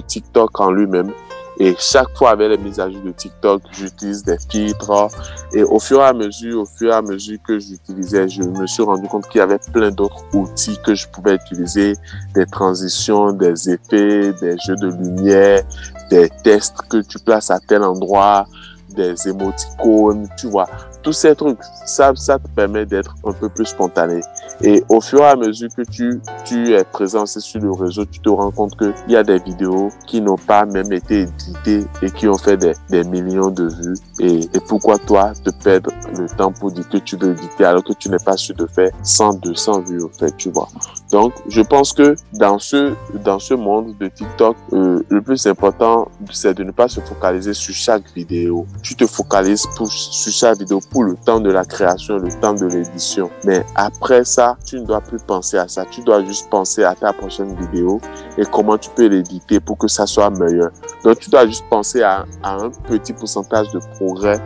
TikTok 0.00 0.58
en 0.60 0.70
lui-même 0.70 1.12
et 1.60 1.76
chaque 1.78 2.16
fois 2.16 2.30
avec 2.30 2.48
les 2.48 2.56
mises 2.56 2.80
à 2.80 2.90
jour 2.90 3.02
de 3.02 3.12
TikTok, 3.12 3.60
j'utilise 3.70 4.24
des 4.24 4.38
filtres. 4.50 5.08
Et 5.52 5.62
au 5.62 5.78
fur 5.78 6.00
et 6.00 6.04
à 6.04 6.14
mesure, 6.14 6.62
au 6.62 6.64
fur 6.64 6.90
et 6.90 6.94
à 6.94 7.02
mesure 7.02 7.38
que 7.46 7.58
j'utilisais, 7.58 8.30
je 8.30 8.42
me 8.42 8.66
suis 8.66 8.82
rendu 8.82 9.06
compte 9.08 9.28
qu'il 9.28 9.40
y 9.40 9.42
avait 9.42 9.58
plein 9.70 9.90
d'autres 9.90 10.24
outils 10.32 10.78
que 10.82 10.94
je 10.94 11.06
pouvais 11.06 11.34
utiliser, 11.34 11.92
des 12.34 12.46
transitions, 12.46 13.32
des 13.32 13.68
effets, 13.68 14.32
des 14.40 14.56
jeux 14.66 14.76
de 14.76 14.86
lumière, 14.86 15.62
des 16.10 16.30
tests 16.42 16.78
que 16.88 17.02
tu 17.02 17.18
places 17.18 17.50
à 17.50 17.60
tel 17.60 17.82
endroit, 17.82 18.46
des 18.88 19.28
émoticônes, 19.28 20.28
tu 20.38 20.46
vois 20.46 20.66
tous 21.02 21.12
ces 21.12 21.34
trucs, 21.34 21.58
ça, 21.86 22.12
ça 22.14 22.38
te 22.38 22.48
permet 22.48 22.86
d'être 22.86 23.14
un 23.24 23.32
peu 23.32 23.48
plus 23.48 23.66
spontané. 23.66 24.20
Et 24.62 24.84
au 24.88 25.00
fur 25.00 25.20
et 25.20 25.26
à 25.26 25.36
mesure 25.36 25.68
que 25.74 25.82
tu, 25.82 26.20
tu 26.44 26.74
es 26.74 26.84
présent 26.84 27.24
sur 27.24 27.60
le 27.60 27.72
réseau, 27.72 28.04
tu 28.04 28.20
te 28.20 28.28
rends 28.28 28.50
compte 28.50 28.76
qu'il 28.76 28.92
y 29.08 29.16
a 29.16 29.22
des 29.22 29.38
vidéos 29.38 29.88
qui 30.06 30.20
n'ont 30.20 30.36
pas 30.36 30.66
même 30.66 30.92
été 30.92 31.22
éditées 31.22 31.84
et 32.02 32.10
qui 32.10 32.28
ont 32.28 32.36
fait 32.36 32.56
des, 32.56 32.72
des 32.90 33.04
millions 33.04 33.50
de 33.50 33.68
vues. 33.68 33.96
Et, 34.18 34.40
et, 34.40 34.60
pourquoi 34.68 34.98
toi 34.98 35.32
te 35.32 35.50
perdre 35.50 35.90
le 36.16 36.26
temps 36.36 36.52
pour 36.52 36.72
dire 36.72 36.88
que 36.88 36.98
tu 36.98 37.16
veux 37.16 37.32
éditer 37.32 37.64
alors 37.64 37.84
que 37.84 37.94
tu 37.94 38.10
n'es 38.10 38.22
pas 38.22 38.36
sûr 38.36 38.54
de 38.54 38.66
faire 38.66 38.90
100, 39.02 39.34
200 39.34 39.80
vues, 39.82 40.04
en 40.04 40.08
fait, 40.08 40.36
tu 40.36 40.50
vois. 40.50 40.68
Donc, 41.10 41.32
je 41.48 41.60
pense 41.60 41.92
que 41.92 42.14
dans 42.34 42.58
ce, 42.58 42.94
dans 43.24 43.38
ce 43.38 43.54
monde 43.54 43.96
de 43.98 44.06
TikTok, 44.06 44.56
euh, 44.72 45.02
le 45.08 45.20
plus 45.20 45.44
important, 45.46 46.08
c'est 46.30 46.54
de 46.54 46.62
ne 46.62 46.70
pas 46.70 46.88
se 46.88 47.00
focaliser 47.00 47.52
sur 47.52 47.74
chaque 47.74 48.04
vidéo. 48.14 48.66
Tu 48.82 48.94
te 48.94 49.06
focalises 49.06 49.66
pour, 49.76 49.90
sur 49.90 50.32
chaque 50.32 50.58
vidéo 50.58 50.80
pour 50.90 51.02
le 51.02 51.16
temps 51.16 51.40
de 51.40 51.50
la 51.50 51.64
création, 51.64 52.18
le 52.18 52.30
temps 52.40 52.54
de 52.54 52.66
l'édition. 52.66 53.28
Mais 53.44 53.64
après 53.74 54.24
ça, 54.24 54.56
tu 54.64 54.76
ne 54.80 54.86
dois 54.86 55.00
plus 55.00 55.18
penser 55.18 55.58
à 55.58 55.66
ça. 55.66 55.84
Tu 55.90 56.00
dois 56.02 56.24
juste 56.24 56.48
penser 56.48 56.84
à 56.84 56.94
ta 56.94 57.12
prochaine 57.12 57.56
vidéo 57.56 58.00
et 58.38 58.44
comment 58.44 58.78
tu 58.78 58.90
peux 58.90 59.06
l'éditer 59.06 59.58
pour 59.58 59.78
que 59.78 59.88
ça 59.88 60.06
soit 60.06 60.30
meilleur. 60.30 60.70
Donc, 61.02 61.18
tu 61.18 61.28
dois 61.28 61.46
juste 61.46 61.64
penser 61.68 62.02
à, 62.02 62.24
un 62.44 62.70
petit 62.88 63.12
pourcentage 63.12 63.70
de 63.72 63.80
progrès, 63.96 64.40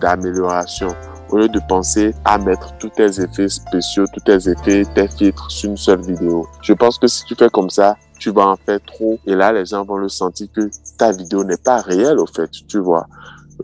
d'amélioration 0.00 0.88
au 1.30 1.38
lieu 1.38 1.48
de 1.48 1.60
penser 1.68 2.14
à 2.24 2.38
mettre 2.38 2.76
tous 2.78 2.90
tes 2.90 3.20
effets 3.20 3.48
spéciaux, 3.48 4.04
tous 4.12 4.20
tes 4.20 4.48
effets, 4.48 4.84
tes 4.94 5.08
filtres 5.08 5.50
sur 5.50 5.70
une 5.70 5.76
seule 5.76 6.00
vidéo. 6.00 6.46
Je 6.62 6.72
pense 6.72 6.98
que 6.98 7.06
si 7.06 7.24
tu 7.24 7.34
fais 7.34 7.48
comme 7.48 7.70
ça, 7.70 7.96
tu 8.18 8.30
vas 8.30 8.48
en 8.48 8.56
faire 8.56 8.78
trop 8.86 9.18
et 9.26 9.34
là, 9.34 9.52
les 9.52 9.64
gens 9.64 9.84
vont 9.84 9.96
le 9.96 10.08
sentir 10.08 10.48
que 10.54 10.68
ta 10.98 11.12
vidéo 11.12 11.44
n'est 11.44 11.56
pas 11.56 11.80
réelle 11.80 12.18
au 12.18 12.26
fait, 12.26 12.50
tu 12.68 12.78
vois. 12.78 13.06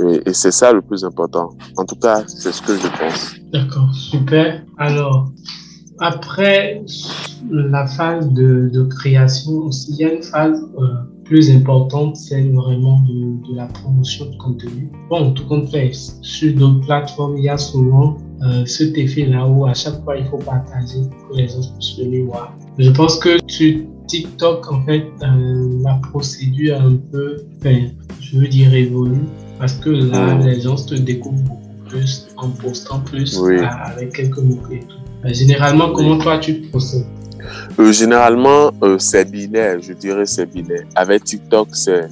Et, 0.01 0.33
c'est 0.33 0.51
ça 0.51 0.73
le 0.73 0.83
plus 0.83 1.05
important. 1.05 1.51
En 1.77 1.85
tout 1.85 1.97
cas, 1.97 2.23
c'est 2.27 2.53
ce 2.53 2.63
que 2.63 2.77
je 2.77 2.89
pense. 2.99 3.35
D'accord, 3.53 3.95
super. 3.95 4.63
Alors, 4.79 5.31
après 5.99 6.85
la 7.51 7.87
phase 7.87 8.29
de, 8.31 8.71
de 8.73 8.83
création, 8.85 9.71
il 9.89 9.97
y 9.97 10.05
a 10.05 10.13
une 10.13 10.23
phase 10.23 10.63
euh, 10.79 10.87
plus 11.27 11.51
importante, 11.51 12.17
c'est 12.17 12.43
vraiment 12.43 13.01
de, 13.01 13.49
de, 13.49 13.57
la 13.57 13.67
promotion 13.67 14.27
de 14.27 14.37
contenu. 14.37 14.91
Bon, 15.11 15.33
tout 15.33 15.45
compte 15.47 15.71
fait, 15.71 15.93
sur 16.23 16.55
d'autres 16.55 16.81
plateformes, 16.87 17.37
il 17.37 17.45
y 17.45 17.49
a 17.49 17.59
souvent 17.59 18.17
euh, 18.43 18.65
cet 18.67 18.97
effet-là 18.97 19.47
où 19.47 19.67
à 19.67 19.75
chaque 19.75 20.03
fois, 20.05 20.17
il 20.17 20.27
faut 20.27 20.39
partager 20.39 21.01
pour 21.11 21.31
que 21.31 21.37
les 21.37 21.57
autres 21.57 21.73
puissent 21.75 21.99
venir 21.99 22.27
voir. 22.27 22.57
Je 22.79 22.91
pense 22.91 23.19
que 23.19 23.39
sur 23.49 23.81
TikTok, 24.07 24.73
en 24.73 24.83
fait, 24.85 25.07
euh, 25.23 25.83
la 25.83 25.95
procédure 26.11 26.81
un 26.81 26.97
peu, 27.11 27.37
enfin, 27.59 27.89
je 28.21 28.39
veux 28.39 28.49
dire, 28.49 28.73
évolue 28.73 29.27
parce 29.59 29.75
que 29.75 29.91
là, 29.91 30.35
mm. 30.35 30.47
les 30.47 30.61
gens 30.61 30.77
te 30.77 30.95
découvrent 30.95 31.43
beaucoup 31.43 31.89
plus 31.89 32.27
en 32.37 32.51
postant 32.51 33.01
plus 33.01 33.41
avec 33.85 34.13
quelques 34.13 34.39
mots 34.39 34.61
et 34.71 34.81
tout. 34.81 34.97
Euh, 35.25 35.33
généralement, 35.33 35.93
comment 35.93 36.19
toi 36.19 36.39
tu 36.39 36.55
procèdes? 36.55 37.07
Euh, 37.79 37.93
généralement, 37.93 38.71
euh, 38.83 38.99
c'est 38.99 39.31
binaire, 39.31 39.81
je 39.81 39.93
dirais 39.93 40.27
c'est 40.27 40.47
binaire. 40.47 40.85
Avec 40.95 41.25
TikTok, 41.25 41.69
c'est 41.73 42.09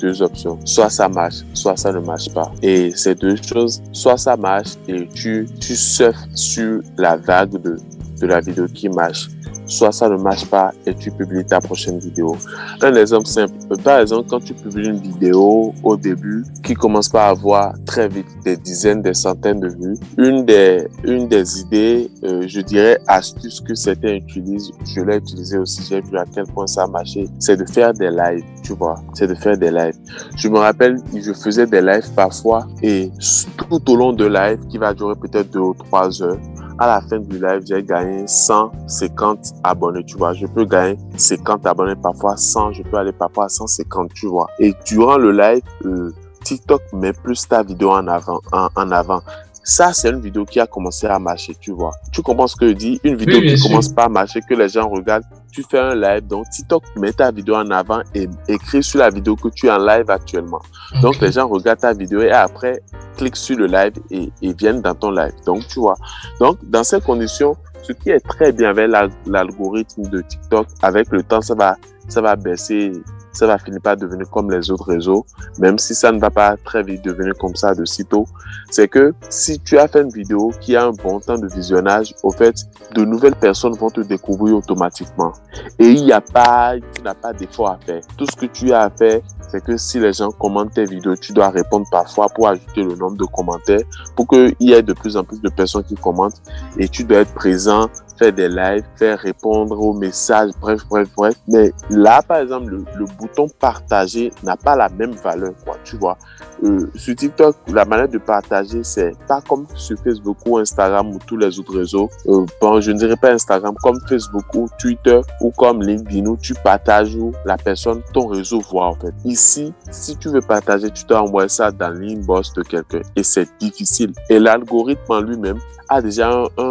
deux 0.00 0.22
options. 0.22 0.58
Soit 0.64 0.90
ça 0.90 1.08
marche, 1.08 1.36
soit 1.54 1.76
ça 1.76 1.92
ne 1.92 2.00
marche 2.00 2.32
pas. 2.32 2.50
Et 2.62 2.92
ces 2.94 3.14
deux 3.14 3.36
choses, 3.36 3.82
soit 3.92 4.16
ça 4.16 4.36
marche 4.36 4.70
et 4.88 5.06
tu, 5.08 5.46
tu 5.60 5.76
surfes 5.76 6.16
sur 6.34 6.80
la 6.96 7.16
vague 7.16 7.60
de 7.60 8.26
la 8.26 8.40
vidéo 8.40 8.66
qui 8.72 8.88
marche, 8.88 9.28
soit 9.72 9.92
ça 9.92 10.08
ne 10.08 10.16
marche 10.16 10.46
pas 10.46 10.72
et 10.86 10.94
tu 10.94 11.10
publies 11.10 11.44
ta 11.44 11.60
prochaine 11.60 11.98
vidéo. 11.98 12.36
Un 12.80 12.94
exemple 12.94 13.26
simple, 13.26 13.54
par 13.82 14.00
exemple, 14.00 14.28
quand 14.28 14.44
tu 14.44 14.54
publies 14.54 14.88
une 14.88 15.00
vidéo 15.00 15.74
au 15.82 15.96
début 15.96 16.44
qui 16.62 16.74
commence 16.74 17.08
pas 17.08 17.26
à 17.26 17.30
avoir 17.30 17.74
très 17.86 18.08
vite 18.08 18.26
des 18.44 18.56
dizaines, 18.56 19.02
des 19.02 19.14
centaines 19.14 19.60
de 19.60 19.68
vues, 19.68 19.96
une 20.18 20.44
des, 20.44 20.86
une 21.04 21.28
des 21.28 21.60
idées, 21.60 22.10
euh, 22.24 22.42
je 22.46 22.60
dirais 22.60 22.98
astuces 23.06 23.60
que 23.60 23.74
certains 23.74 24.14
utilisent, 24.14 24.70
je 24.84 25.00
l'ai 25.00 25.16
utilisé 25.16 25.58
aussi, 25.58 25.82
j'ai 25.88 26.00
vu 26.00 26.16
à 26.18 26.24
quel 26.32 26.44
point 26.46 26.66
ça 26.66 26.84
a 26.84 26.86
marché, 26.86 27.28
c'est 27.38 27.56
de 27.56 27.64
faire 27.64 27.92
des 27.92 28.10
lives, 28.10 28.44
tu 28.62 28.74
vois, 28.74 28.96
c'est 29.14 29.26
de 29.26 29.34
faire 29.34 29.56
des 29.56 29.70
lives. 29.70 29.96
Je 30.36 30.48
me 30.48 30.58
rappelle, 30.58 30.98
je 31.14 31.32
faisais 31.32 31.66
des 31.66 31.80
lives 31.80 32.10
parfois 32.14 32.66
et 32.82 33.10
tout 33.56 33.90
au 33.90 33.96
long 33.96 34.12
de 34.12 34.26
live 34.26 34.60
qui 34.68 34.78
va 34.78 34.92
durer 34.92 35.14
peut-être 35.14 35.50
deux 35.50 35.60
ou 35.60 35.74
trois 35.74 36.22
heures, 36.22 36.38
à 36.78 36.86
la 36.86 37.00
fin 37.00 37.18
du 37.18 37.38
live, 37.38 37.62
j'ai 37.66 37.82
gagné 37.82 38.26
150 38.26 39.54
abonnés, 39.62 40.04
tu 40.04 40.16
vois. 40.16 40.32
Je 40.32 40.46
peux 40.46 40.64
gagner 40.64 40.98
50 41.16 41.66
abonnés, 41.66 41.96
parfois 41.96 42.36
100, 42.36 42.72
je 42.72 42.82
peux 42.82 42.96
aller 42.96 43.12
parfois 43.12 43.46
à 43.46 43.48
150, 43.48 44.12
tu 44.14 44.26
vois. 44.26 44.48
Et 44.58 44.74
durant 44.86 45.18
le 45.18 45.32
live, 45.32 45.62
euh, 45.84 46.12
TikTok 46.44 46.82
met 46.92 47.12
plus 47.12 47.46
ta 47.46 47.62
vidéo 47.62 47.90
en 47.90 48.06
avant, 48.08 48.40
en, 48.52 48.90
avant. 48.90 49.22
Ça, 49.64 49.92
c'est 49.92 50.10
une 50.10 50.20
vidéo 50.20 50.44
qui 50.44 50.58
a 50.58 50.66
commencé 50.66 51.06
à 51.06 51.18
marcher, 51.18 51.54
tu 51.60 51.70
vois. 51.70 51.92
Tu 52.10 52.20
comprends 52.20 52.48
ce 52.48 52.56
que 52.56 52.68
je 52.68 52.72
dis? 52.72 53.00
Une 53.04 53.16
vidéo 53.16 53.40
qui 53.40 53.60
commence 53.62 53.88
pas 53.88 54.04
à 54.04 54.08
marcher, 54.08 54.40
que 54.40 54.54
les 54.54 54.68
gens 54.68 54.88
regardent, 54.88 55.24
tu 55.52 55.62
fais 55.62 55.78
un 55.78 55.94
live, 55.94 56.26
donc 56.26 56.48
TikTok 56.50 56.82
met 56.96 57.12
ta 57.12 57.30
vidéo 57.30 57.54
en 57.56 57.70
avant 57.70 58.00
et 58.14 58.28
écrit 58.48 58.82
sur 58.82 58.98
la 59.00 59.10
vidéo 59.10 59.36
que 59.36 59.48
tu 59.48 59.66
es 59.66 59.70
en 59.70 59.78
live 59.78 60.08
actuellement. 60.10 60.62
Donc, 61.02 61.20
les 61.20 61.30
gens 61.32 61.46
regardent 61.46 61.80
ta 61.80 61.92
vidéo 61.92 62.22
et 62.22 62.30
après, 62.30 62.82
cliquent 63.16 63.36
sur 63.36 63.58
le 63.58 63.66
live 63.66 63.92
et, 64.10 64.32
et 64.40 64.52
viennent 64.54 64.80
dans 64.80 64.94
ton 64.94 65.10
live. 65.10 65.34
Donc, 65.44 65.66
tu 65.68 65.80
vois. 65.80 65.96
Donc, 66.40 66.58
dans 66.64 66.82
ces 66.82 67.00
conditions, 67.00 67.54
ce 67.82 67.92
qui 67.92 68.10
est 68.10 68.20
très 68.20 68.52
bien 68.52 68.70
avec 68.70 68.90
l'algorithme 69.26 70.02
de 70.08 70.22
TikTok, 70.22 70.66
avec 70.80 71.10
le 71.10 71.22
temps, 71.22 71.42
ça 71.42 71.54
va, 71.54 71.76
ça 72.08 72.20
va 72.20 72.34
baisser 72.34 72.92
ça 73.32 73.46
va 73.46 73.58
finir 73.58 73.80
par 73.80 73.96
devenir 73.96 74.28
comme 74.30 74.50
les 74.50 74.70
autres 74.70 74.88
réseaux, 74.88 75.24
même 75.58 75.78
si 75.78 75.94
ça 75.94 76.12
ne 76.12 76.18
va 76.18 76.30
pas 76.30 76.56
très 76.56 76.82
vite 76.82 77.04
devenir 77.04 77.34
comme 77.38 77.54
ça 77.54 77.74
de 77.74 77.84
sitôt. 77.84 78.26
C'est 78.70 78.88
que 78.88 79.14
si 79.28 79.60
tu 79.60 79.78
as 79.78 79.88
fait 79.88 80.02
une 80.02 80.10
vidéo 80.10 80.52
qui 80.60 80.76
a 80.76 80.86
un 80.86 80.92
bon 80.92 81.20
temps 81.20 81.38
de 81.38 81.46
visionnage, 81.46 82.14
au 82.22 82.30
fait, 82.30 82.54
de 82.94 83.04
nouvelles 83.04 83.34
personnes 83.34 83.74
vont 83.74 83.90
te 83.90 84.00
découvrir 84.00 84.56
automatiquement. 84.56 85.32
Et 85.78 85.88
il 85.88 86.04
n'y 86.04 86.12
a 86.12 86.20
pas, 86.20 86.74
tu 86.94 87.02
n'as 87.02 87.14
pas 87.14 87.32
d'effort 87.32 87.70
à 87.70 87.78
faire. 87.84 88.02
Tout 88.16 88.26
ce 88.26 88.36
que 88.36 88.46
tu 88.46 88.72
as 88.72 88.82
à 88.82 88.90
faire, 88.90 89.20
c'est 89.50 89.62
que 89.62 89.76
si 89.76 90.00
les 90.00 90.12
gens 90.12 90.30
commentent 90.30 90.72
tes 90.72 90.84
vidéos, 90.84 91.16
tu 91.16 91.32
dois 91.32 91.50
répondre 91.50 91.86
parfois 91.90 92.26
pour 92.28 92.48
ajouter 92.48 92.82
le 92.82 92.94
nombre 92.94 93.16
de 93.16 93.24
commentaires, 93.24 93.82
pour 94.16 94.26
qu'il 94.26 94.54
y 94.60 94.72
ait 94.72 94.82
de 94.82 94.92
plus 94.92 95.16
en 95.16 95.24
plus 95.24 95.40
de 95.40 95.48
personnes 95.50 95.84
qui 95.84 95.94
commentent 95.94 96.40
et 96.78 96.88
tu 96.88 97.04
dois 97.04 97.18
être 97.18 97.34
présent 97.34 97.88
faire 98.18 98.32
des 98.32 98.48
lives, 98.48 98.84
faire 98.96 99.18
répondre 99.18 99.78
aux 99.80 99.92
messages, 99.92 100.50
bref, 100.60 100.82
bref, 100.88 101.08
bref. 101.16 101.34
Mais 101.48 101.72
là, 101.90 102.22
par 102.22 102.38
exemple, 102.38 102.70
le, 102.70 103.04
bouton 103.18 103.48
partager 103.48 104.32
n'a 104.42 104.56
pas 104.56 104.76
la 104.76 104.88
même 104.88 105.12
valeur, 105.12 105.52
quoi, 105.64 105.76
tu 105.84 105.96
vois. 105.96 106.16
Euh, 106.64 106.90
sur 106.94 107.14
TikTok, 107.16 107.56
la 107.68 107.84
manière 107.84 108.08
de 108.08 108.18
partager, 108.18 108.84
c'est 108.84 109.12
pas 109.26 109.40
comme 109.40 109.66
sur 109.74 109.98
Facebook 109.98 110.36
ou 110.46 110.58
Instagram 110.58 111.10
ou 111.10 111.18
tous 111.26 111.36
les 111.36 111.58
autres 111.58 111.76
réseaux. 111.76 112.08
Euh, 112.28 112.46
bon, 112.60 112.80
je 112.80 112.92
ne 112.92 112.98
dirais 112.98 113.16
pas 113.16 113.32
Instagram, 113.32 113.74
comme 113.82 113.98
Facebook 114.08 114.44
ou 114.54 114.68
Twitter 114.78 115.20
ou 115.40 115.50
comme 115.50 115.82
LinkedIn 115.82 116.26
où 116.26 116.36
tu 116.36 116.54
partages 116.54 117.14
où 117.16 117.32
la 117.44 117.56
personne, 117.56 118.02
ton 118.12 118.28
réseau 118.28 118.60
voit, 118.60 118.86
en 118.86 118.94
fait. 118.94 119.14
Ici, 119.24 119.72
si 119.90 120.16
tu 120.16 120.28
veux 120.28 120.40
partager, 120.40 120.90
tu 120.90 121.04
dois 121.04 121.22
envoyer 121.22 121.48
ça 121.48 121.70
dans 121.70 121.90
l'inbox 121.90 122.52
de 122.52 122.62
quelqu'un 122.62 123.02
et 123.16 123.22
c'est 123.22 123.48
difficile. 123.58 124.12
Et 124.28 124.38
l'algorithme 124.38 125.12
en 125.12 125.20
lui-même 125.20 125.58
a 125.88 126.00
déjà 126.00 126.30
un 126.56 126.70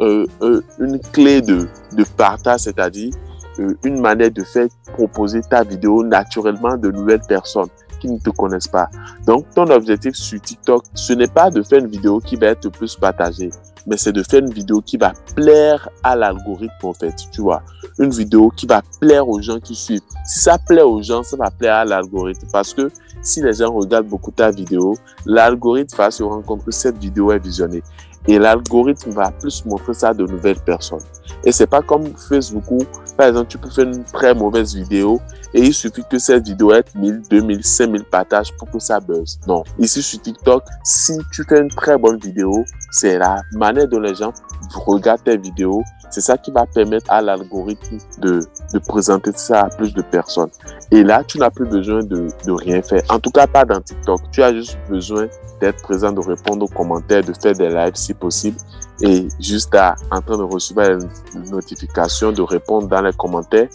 euh, 0.00 0.26
euh, 0.40 0.62
une 0.78 0.98
clé 0.98 1.42
de, 1.42 1.68
partage, 2.16 2.60
c'est-à-dire 2.60 3.12
euh, 3.58 3.74
une 3.84 4.00
manière 4.00 4.30
de 4.30 4.42
faire 4.42 4.68
proposer 4.94 5.42
ta 5.42 5.62
vidéo 5.62 6.02
naturellement 6.02 6.76
de 6.76 6.90
nouvelles 6.90 7.20
personnes 7.28 7.68
qui 8.00 8.08
ne 8.08 8.18
te 8.18 8.30
connaissent 8.30 8.68
pas. 8.68 8.88
Donc, 9.26 9.44
ton 9.54 9.68
objectif 9.68 10.14
sur 10.14 10.40
TikTok, 10.40 10.84
ce 10.94 11.12
n'est 11.12 11.28
pas 11.28 11.50
de 11.50 11.62
faire 11.62 11.80
une 11.80 11.88
vidéo 11.88 12.18
qui 12.18 12.36
va 12.36 12.46
être 12.46 12.70
plus 12.70 12.96
partagée, 12.96 13.50
mais 13.86 13.98
c'est 13.98 14.12
de 14.12 14.22
faire 14.22 14.40
une 14.40 14.52
vidéo 14.52 14.80
qui 14.80 14.96
va 14.96 15.12
plaire 15.36 15.90
à 16.02 16.16
l'algorithme, 16.16 16.72
en 16.86 16.94
fait, 16.94 17.14
tu 17.30 17.42
vois. 17.42 17.62
Une 17.98 18.10
vidéo 18.10 18.50
qui 18.56 18.66
va 18.66 18.80
plaire 19.00 19.28
aux 19.28 19.42
gens 19.42 19.60
qui 19.60 19.74
suivent. 19.74 20.00
Si 20.24 20.40
ça 20.40 20.56
plaît 20.56 20.80
aux 20.80 21.02
gens, 21.02 21.22
ça 21.22 21.36
va 21.36 21.50
plaire 21.50 21.74
à 21.74 21.84
l'algorithme 21.84 22.46
parce 22.50 22.72
que 22.72 22.90
si 23.22 23.42
les 23.42 23.52
gens 23.52 23.70
regardent 23.70 24.08
beaucoup 24.08 24.30
ta 24.30 24.50
vidéo, 24.50 24.96
l'algorithme 25.26 25.94
va 25.94 26.10
se 26.10 26.22
rendre 26.22 26.42
compte 26.42 26.64
que 26.64 26.70
cette 26.70 26.96
vidéo 26.96 27.32
est 27.32 27.38
visionnée 27.38 27.82
et 28.26 28.38
l'algorithme 28.38 29.10
va 29.10 29.30
plus 29.30 29.64
montrer 29.64 29.94
ça 29.94 30.10
à 30.10 30.14
de 30.14 30.26
nouvelles 30.26 30.60
personnes. 30.60 31.02
Et 31.44 31.52
c'est 31.52 31.66
pas 31.66 31.80
comme 31.80 32.06
Facebook 32.16 32.64
où, 32.70 32.80
par 33.16 33.28
exemple, 33.28 33.48
tu 33.48 33.58
peux 33.58 33.70
faire 33.70 33.86
une 33.86 34.04
très 34.04 34.34
mauvaise 34.34 34.74
vidéo 34.74 35.20
et 35.54 35.60
il 35.60 35.74
suffit 35.74 36.04
que 36.08 36.18
cette 36.18 36.46
vidéo 36.46 36.72
ait 36.72 36.84
1000, 36.94 37.22
2000, 37.28 37.64
5000 37.64 38.04
partages 38.04 38.52
pour 38.56 38.70
que 38.70 38.78
ça 38.78 39.00
buzz. 39.00 39.38
Non. 39.46 39.64
Ici 39.78 40.02
sur 40.02 40.20
TikTok, 40.20 40.64
si 40.84 41.16
tu 41.32 41.44
fais 41.48 41.60
une 41.60 41.70
très 41.70 41.96
bonne 41.96 42.18
vidéo, 42.18 42.64
c'est 42.90 43.18
la 43.18 43.40
manière 43.52 43.88
dont 43.88 44.00
les 44.00 44.14
gens 44.14 44.32
regardent 44.74 45.24
tes 45.24 45.36
vidéos. 45.36 45.82
C'est 46.10 46.20
ça 46.20 46.36
qui 46.36 46.50
va 46.50 46.66
permettre 46.66 47.10
à 47.10 47.22
l'algorithme 47.22 47.98
de, 48.18 48.40
de 48.72 48.78
présenter 48.80 49.30
ça 49.34 49.62
à 49.62 49.68
plus 49.68 49.94
de 49.94 50.02
personnes. 50.02 50.50
Et 50.90 51.04
là, 51.04 51.22
tu 51.24 51.38
n'as 51.38 51.50
plus 51.50 51.66
besoin 51.66 52.02
de, 52.02 52.28
rien 52.48 52.82
faire. 52.82 53.02
En 53.08 53.20
tout 53.20 53.30
cas, 53.30 53.46
pas 53.46 53.64
dans 53.64 53.80
TikTok. 53.80 54.20
Tu 54.32 54.42
as 54.42 54.52
juste 54.52 54.76
besoin 54.88 55.28
d'être 55.60 55.82
présent, 55.82 56.10
de 56.10 56.20
répondre 56.20 56.64
aux 56.64 56.74
commentaires, 56.74 57.22
de 57.22 57.32
faire 57.32 57.54
des 57.54 57.68
lives 57.68 57.94
si 57.94 58.14
possible 58.14 58.56
et 59.02 59.28
juste 59.38 59.74
à, 59.74 59.94
en 60.10 60.20
train 60.20 60.36
de 60.36 60.42
recevoir 60.42 60.90
une 60.90 61.50
notification, 61.50 62.32
de 62.32 62.42
répondre 62.42 62.88
dans 62.88 63.02
les 63.02 63.12
commentaires. 63.12 63.68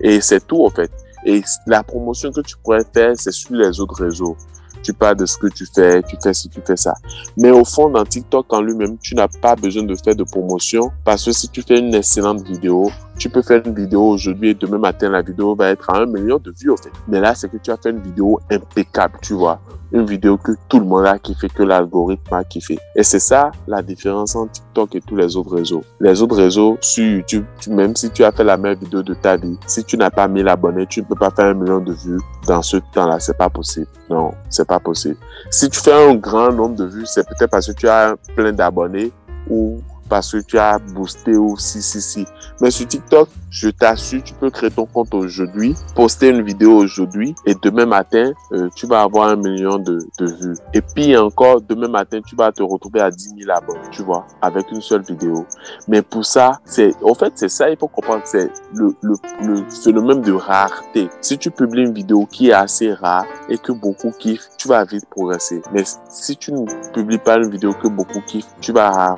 Et 0.00 0.20
c'est 0.20 0.46
tout 0.46 0.64
en 0.64 0.70
fait. 0.70 0.90
Et 1.24 1.42
la 1.66 1.82
promotion 1.82 2.32
que 2.32 2.40
tu 2.40 2.56
pourrais 2.56 2.84
faire, 2.94 3.12
c'est 3.16 3.32
sur 3.32 3.54
les 3.54 3.78
autres 3.80 4.02
réseaux. 4.02 4.36
Tu 4.82 4.92
parles 4.92 5.16
de 5.16 5.26
ce 5.26 5.36
que 5.36 5.46
tu 5.48 5.66
fais, 5.66 6.02
tu 6.02 6.16
fais 6.22 6.34
ci, 6.34 6.48
tu 6.48 6.60
fais 6.66 6.76
ça. 6.76 6.94
Mais 7.36 7.50
au 7.50 7.64
fond, 7.64 7.90
dans 7.90 8.04
TikTok 8.04 8.52
en 8.52 8.60
lui-même, 8.62 8.96
tu 8.98 9.14
n'as 9.14 9.28
pas 9.28 9.56
besoin 9.56 9.82
de 9.82 9.94
faire 9.94 10.16
de 10.16 10.24
promotion 10.24 10.90
parce 11.04 11.24
que 11.24 11.32
si 11.32 11.48
tu 11.48 11.62
fais 11.62 11.78
une 11.78 11.94
excellente 11.94 12.42
vidéo, 12.42 12.90
tu 13.20 13.28
peux 13.28 13.42
faire 13.42 13.60
une 13.66 13.74
vidéo 13.74 14.02
aujourd'hui 14.02 14.48
et 14.48 14.54
demain 14.54 14.78
matin, 14.78 15.10
la 15.10 15.20
vidéo 15.20 15.54
va 15.54 15.68
être 15.68 15.90
à 15.90 15.98
un 15.98 16.06
million 16.06 16.38
de 16.38 16.54
vues, 16.58 16.70
en 16.70 16.76
fait. 16.76 16.90
Mais 17.06 17.20
là, 17.20 17.34
c'est 17.34 17.50
que 17.50 17.58
tu 17.58 17.70
as 17.70 17.76
fait 17.76 17.90
une 17.90 18.00
vidéo 18.00 18.40
impeccable, 18.50 19.18
tu 19.20 19.34
vois. 19.34 19.60
Une 19.92 20.06
vidéo 20.06 20.38
que 20.38 20.52
tout 20.70 20.78
le 20.78 20.86
monde 20.86 21.04
a 21.04 21.18
kiffé, 21.18 21.48
que 21.48 21.62
l'algorithme 21.62 22.32
a 22.32 22.44
kiffé. 22.44 22.78
Et 22.96 23.02
c'est 23.02 23.18
ça 23.18 23.50
la 23.68 23.82
différence 23.82 24.34
entre 24.36 24.52
TikTok 24.52 24.94
et 24.94 25.00
tous 25.02 25.16
les 25.16 25.36
autres 25.36 25.54
réseaux. 25.54 25.84
Les 26.00 26.22
autres 26.22 26.36
réseaux, 26.36 26.78
sur 26.80 27.04
YouTube, 27.04 27.44
même 27.68 27.94
si 27.94 28.08
tu 28.10 28.24
as 28.24 28.32
fait 28.32 28.44
la 28.44 28.56
même 28.56 28.78
vidéo 28.78 29.02
de 29.02 29.12
ta 29.12 29.36
vie, 29.36 29.58
si 29.66 29.84
tu 29.84 29.98
n'as 29.98 30.10
pas 30.10 30.26
mis 30.26 30.48
abonnés, 30.48 30.86
tu 30.86 31.00
ne 31.00 31.04
peux 31.04 31.14
pas 31.14 31.30
faire 31.30 31.46
un 31.46 31.54
million 31.54 31.80
de 31.80 31.92
vues 31.92 32.20
dans 32.46 32.62
ce 32.62 32.78
temps-là. 32.94 33.20
C'est 33.20 33.36
pas 33.36 33.50
possible. 33.50 33.88
Non, 34.08 34.32
c'est 34.48 34.66
pas 34.66 34.80
possible. 34.80 35.16
Si 35.50 35.68
tu 35.68 35.78
fais 35.78 35.92
un 35.92 36.14
grand 36.14 36.52
nombre 36.52 36.76
de 36.76 36.86
vues, 36.86 37.04
c'est 37.04 37.28
peut-être 37.28 37.50
parce 37.50 37.66
que 37.66 37.72
tu 37.72 37.86
as 37.86 38.16
plein 38.34 38.52
d'abonnés 38.52 39.12
ou 39.50 39.82
parce 40.10 40.32
que 40.32 40.38
tu 40.38 40.58
as 40.58 40.78
boosté 40.78 41.36
ou 41.36 41.56
si, 41.56 41.80
si, 41.80 42.02
si. 42.02 42.26
Mais 42.60 42.70
sur 42.70 42.86
TikTok, 42.86 43.28
je 43.48 43.70
t'assure, 43.70 44.22
tu 44.22 44.34
peux 44.34 44.50
créer 44.50 44.70
ton 44.70 44.84
compte 44.84 45.14
aujourd'hui, 45.14 45.74
poster 45.94 46.28
une 46.28 46.42
vidéo 46.42 46.72
aujourd'hui 46.72 47.34
et 47.46 47.54
demain 47.62 47.86
matin, 47.86 48.32
euh, 48.52 48.68
tu 48.74 48.86
vas 48.86 49.02
avoir 49.02 49.28
un 49.28 49.36
million 49.36 49.78
de, 49.78 49.98
de, 50.18 50.26
vues. 50.26 50.56
Et 50.74 50.82
puis 50.82 51.16
encore, 51.16 51.60
demain 51.62 51.88
matin, 51.88 52.20
tu 52.26 52.36
vas 52.36 52.52
te 52.52 52.62
retrouver 52.62 53.00
à 53.00 53.10
10 53.10 53.34
000 53.38 53.50
abonnés, 53.50 53.80
tu 53.90 54.02
vois, 54.02 54.26
avec 54.42 54.70
une 54.72 54.80
seule 54.80 55.02
vidéo. 55.02 55.46
Mais 55.88 56.02
pour 56.02 56.24
ça, 56.26 56.60
c'est, 56.64 56.92
en 57.02 57.14
fait, 57.14 57.32
c'est 57.36 57.48
ça, 57.48 57.70
il 57.70 57.76
faut 57.76 57.88
comprendre, 57.88 58.22
c'est 58.24 58.50
le, 58.74 58.94
le, 59.02 59.14
le 59.42 59.64
phénomène 59.70 60.20
de 60.22 60.32
rareté. 60.32 61.08
Si 61.20 61.38
tu 61.38 61.50
publies 61.50 61.82
une 61.82 61.94
vidéo 61.94 62.26
qui 62.26 62.50
est 62.50 62.54
assez 62.54 62.92
rare 62.92 63.26
et 63.48 63.58
que 63.58 63.72
beaucoup 63.72 64.10
kiffent, 64.10 64.48
tu 64.58 64.68
vas 64.68 64.84
vite 64.84 65.06
progresser. 65.08 65.62
Mais 65.72 65.84
si 66.08 66.36
tu 66.36 66.52
ne 66.52 66.66
publies 66.92 67.18
pas 67.18 67.36
une 67.36 67.50
vidéo 67.50 67.72
que 67.72 67.88
beaucoup 67.88 68.20
kiffent, 68.26 68.54
tu 68.60 68.72
vas 68.72 69.16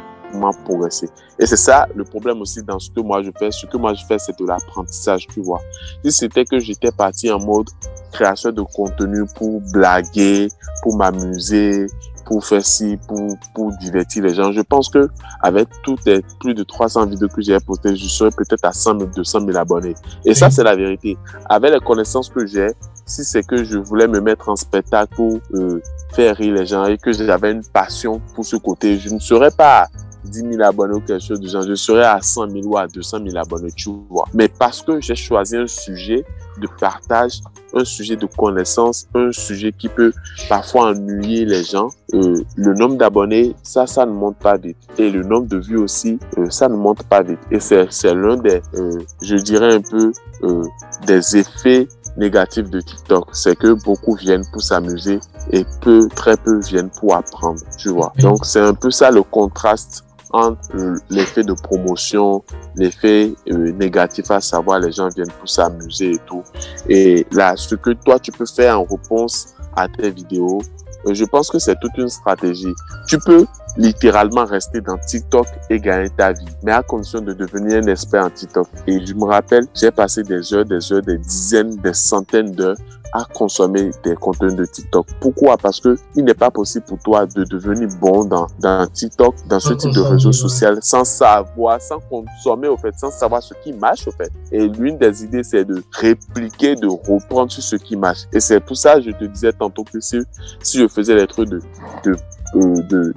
progresser. 0.64 1.08
Et 1.38 1.46
c'est 1.46 1.56
ça 1.56 1.86
le 1.94 2.04
problème 2.04 2.40
aussi 2.40 2.62
dans 2.62 2.78
ce 2.78 2.90
que 2.90 3.00
moi 3.00 3.22
je 3.22 3.30
fais. 3.38 3.50
Ce 3.50 3.66
que 3.66 3.76
moi 3.76 3.94
je 3.94 4.04
fais, 4.04 4.18
c'est 4.18 4.38
de 4.38 4.46
l'apprentissage, 4.46 5.26
tu 5.32 5.40
vois. 5.40 5.60
Si 6.04 6.12
c'était 6.12 6.44
que 6.44 6.58
j'étais 6.58 6.92
parti 6.92 7.30
en 7.30 7.38
mode 7.38 7.68
création 8.12 8.52
de 8.52 8.62
contenu 8.62 9.24
pour 9.36 9.60
blaguer, 9.72 10.48
pour 10.82 10.96
m'amuser, 10.96 11.86
pour 12.24 12.44
faire 12.44 12.64
ci, 12.64 12.98
pour, 13.08 13.26
pour 13.54 13.72
divertir 13.78 14.22
les 14.24 14.34
gens. 14.34 14.52
Je 14.52 14.60
pense 14.60 14.88
que 14.88 15.08
avec 15.40 15.68
toutes 15.82 16.04
les 16.06 16.22
plus 16.40 16.54
de 16.54 16.62
300 16.62 17.06
vidéos 17.06 17.28
que 17.28 17.42
j'ai 17.42 17.58
postées, 17.60 17.96
je 17.96 18.06
serais 18.06 18.30
peut-être 18.30 18.64
à 18.64 18.72
100 18.72 18.98
000, 18.98 19.10
200 19.14 19.40
000 19.40 19.56
abonnés. 19.56 19.94
Et 20.24 20.34
ça, 20.34 20.50
c'est 20.50 20.62
la 20.62 20.76
vérité. 20.76 21.16
Avec 21.48 21.72
les 21.72 21.80
connaissances 21.80 22.28
que 22.28 22.46
j'ai, 22.46 22.68
si 23.06 23.24
c'est 23.24 23.42
que 23.42 23.64
je 23.64 23.78
voulais 23.78 24.08
me 24.08 24.20
mettre 24.20 24.48
en 24.48 24.56
spectacle 24.56 25.14
pour 25.14 25.38
euh, 25.54 25.82
faire 26.14 26.36
rire 26.36 26.54
les 26.54 26.66
gens 26.66 26.84
et 26.86 26.96
que 26.96 27.12
j'avais 27.12 27.52
une 27.52 27.64
passion 27.64 28.20
pour 28.34 28.44
ce 28.44 28.56
côté, 28.56 28.98
je 28.98 29.10
ne 29.10 29.18
serais 29.18 29.50
pas 29.50 29.88
10 30.24 30.38
000 30.52 30.62
abonnés 30.62 30.94
ou 30.94 31.00
quelque 31.00 31.22
chose 31.22 31.40
du 31.40 31.48
genre, 31.48 31.62
je 31.62 31.74
serais 31.74 32.04
à 32.04 32.20
100 32.20 32.50
000 32.50 32.66
ou 32.66 32.76
à 32.76 32.86
200 32.86 33.18
000 33.24 33.36
abonnés, 33.36 33.72
tu 33.74 33.90
vois. 34.08 34.24
Mais 34.34 34.48
parce 34.48 34.82
que 34.82 35.00
j'ai 35.00 35.14
choisi 35.14 35.56
un 35.56 35.66
sujet 35.66 36.24
de 36.60 36.68
partage, 36.78 37.40
un 37.74 37.84
sujet 37.84 38.16
de 38.16 38.26
connaissance, 38.26 39.06
un 39.14 39.32
sujet 39.32 39.72
qui 39.72 39.88
peut 39.88 40.12
parfois 40.48 40.90
ennuyer 40.90 41.44
les 41.44 41.64
gens, 41.64 41.88
euh, 42.14 42.42
le 42.56 42.74
nombre 42.74 42.96
d'abonnés, 42.96 43.54
ça, 43.62 43.86
ça 43.86 44.04
ne 44.06 44.12
monte 44.12 44.36
pas 44.36 44.56
vite. 44.56 44.76
Et 44.98 45.10
le 45.10 45.22
nombre 45.22 45.48
de 45.48 45.58
vues 45.58 45.78
aussi, 45.78 46.18
euh, 46.38 46.50
ça 46.50 46.68
ne 46.68 46.76
monte 46.76 47.02
pas 47.04 47.22
vite. 47.22 47.40
Et 47.50 47.60
c'est 47.60 48.14
l'un 48.14 48.36
des, 48.36 48.60
euh, 48.74 48.98
je 49.22 49.36
dirais 49.36 49.74
un 49.74 49.80
peu, 49.80 50.12
euh, 50.44 50.64
des 51.06 51.36
effets 51.36 51.88
négatifs 52.16 52.68
de 52.68 52.80
TikTok. 52.80 53.28
C'est 53.32 53.56
que 53.56 53.72
beaucoup 53.84 54.14
viennent 54.14 54.44
pour 54.52 54.62
s'amuser 54.62 55.20
et 55.50 55.64
peu, 55.80 56.08
très 56.14 56.36
peu 56.36 56.60
viennent 56.60 56.90
pour 56.90 57.14
apprendre, 57.14 57.60
tu 57.78 57.88
vois. 57.88 58.12
Donc, 58.18 58.44
c'est 58.44 58.60
un 58.60 58.74
peu 58.74 58.90
ça 58.90 59.10
le 59.10 59.22
contraste 59.22 60.04
entre 60.32 60.96
l'effet 61.10 61.42
de 61.42 61.52
promotion, 61.52 62.42
l'effet 62.76 63.32
euh, 63.50 63.72
négatif, 63.72 64.30
à 64.30 64.40
savoir 64.40 64.80
les 64.80 64.92
gens 64.92 65.08
viennent 65.08 65.30
pour 65.38 65.48
s'amuser 65.48 66.12
et 66.12 66.18
tout. 66.26 66.42
Et 66.88 67.26
là, 67.32 67.54
ce 67.56 67.74
que 67.74 67.90
toi, 67.90 68.18
tu 68.18 68.32
peux 68.32 68.46
faire 68.46 68.80
en 68.80 68.84
réponse 68.84 69.54
à 69.76 69.88
tes 69.88 70.10
vidéos, 70.10 70.60
euh, 71.06 71.14
je 71.14 71.24
pense 71.24 71.50
que 71.50 71.58
c'est 71.58 71.78
toute 71.80 71.96
une 71.98 72.08
stratégie. 72.08 72.74
Tu 73.08 73.18
peux 73.18 73.46
littéralement 73.76 74.44
rester 74.44 74.80
dans 74.80 74.98
TikTok 74.98 75.46
et 75.70 75.78
gagner 75.78 76.10
ta 76.10 76.32
vie, 76.32 76.46
mais 76.62 76.72
à 76.72 76.82
condition 76.82 77.20
de 77.20 77.32
devenir 77.32 77.82
un 77.82 77.86
expert 77.86 78.24
en 78.24 78.30
TikTok. 78.30 78.68
Et 78.86 79.04
je 79.04 79.14
me 79.14 79.24
rappelle, 79.24 79.64
j'ai 79.74 79.90
passé 79.90 80.22
des 80.22 80.52
heures, 80.52 80.64
des 80.64 80.92
heures, 80.92 81.02
des 81.02 81.18
dizaines, 81.18 81.76
des 81.76 81.94
centaines 81.94 82.52
d'heures 82.52 82.76
à 83.12 83.24
consommer 83.24 83.90
des 84.02 84.14
contenus 84.14 84.54
de 84.54 84.64
TikTok. 84.64 85.06
Pourquoi? 85.20 85.56
Parce 85.56 85.80
que 85.80 85.96
il 86.16 86.24
n'est 86.24 86.34
pas 86.34 86.50
possible 86.50 86.84
pour 86.86 86.98
toi 86.98 87.26
de 87.26 87.44
devenir 87.44 87.88
bon 88.00 88.24
dans, 88.24 88.46
dans 88.58 88.86
TikTok, 88.86 89.34
dans 89.46 89.60
ce 89.60 89.74
type 89.74 89.92
de 89.92 90.00
réseau 90.00 90.32
social, 90.32 90.78
sans 90.80 91.04
savoir, 91.04 91.80
sans 91.80 91.98
consommer, 92.00 92.68
au 92.68 92.76
fait, 92.76 92.94
sans 92.98 93.10
savoir 93.10 93.42
ce 93.42 93.54
qui 93.62 93.72
marche, 93.72 94.06
au 94.08 94.12
fait. 94.12 94.30
Et 94.50 94.68
l'une 94.68 94.98
des 94.98 95.24
idées, 95.24 95.42
c'est 95.42 95.64
de 95.64 95.82
répliquer, 95.92 96.74
de 96.74 96.86
reprendre 96.86 97.50
sur 97.50 97.62
ce 97.62 97.76
qui 97.76 97.96
marche. 97.96 98.20
Et 98.32 98.40
c'est 98.40 98.60
pour 98.60 98.76
ça, 98.76 99.00
je 99.00 99.10
te 99.10 99.24
disais 99.24 99.52
tantôt 99.52 99.84
que 99.84 100.00
si, 100.00 100.18
si 100.62 100.78
je 100.78 100.88
faisais 100.88 101.14
les 101.14 101.26
trucs 101.26 101.48
de, 101.48 101.60
de 102.04 102.16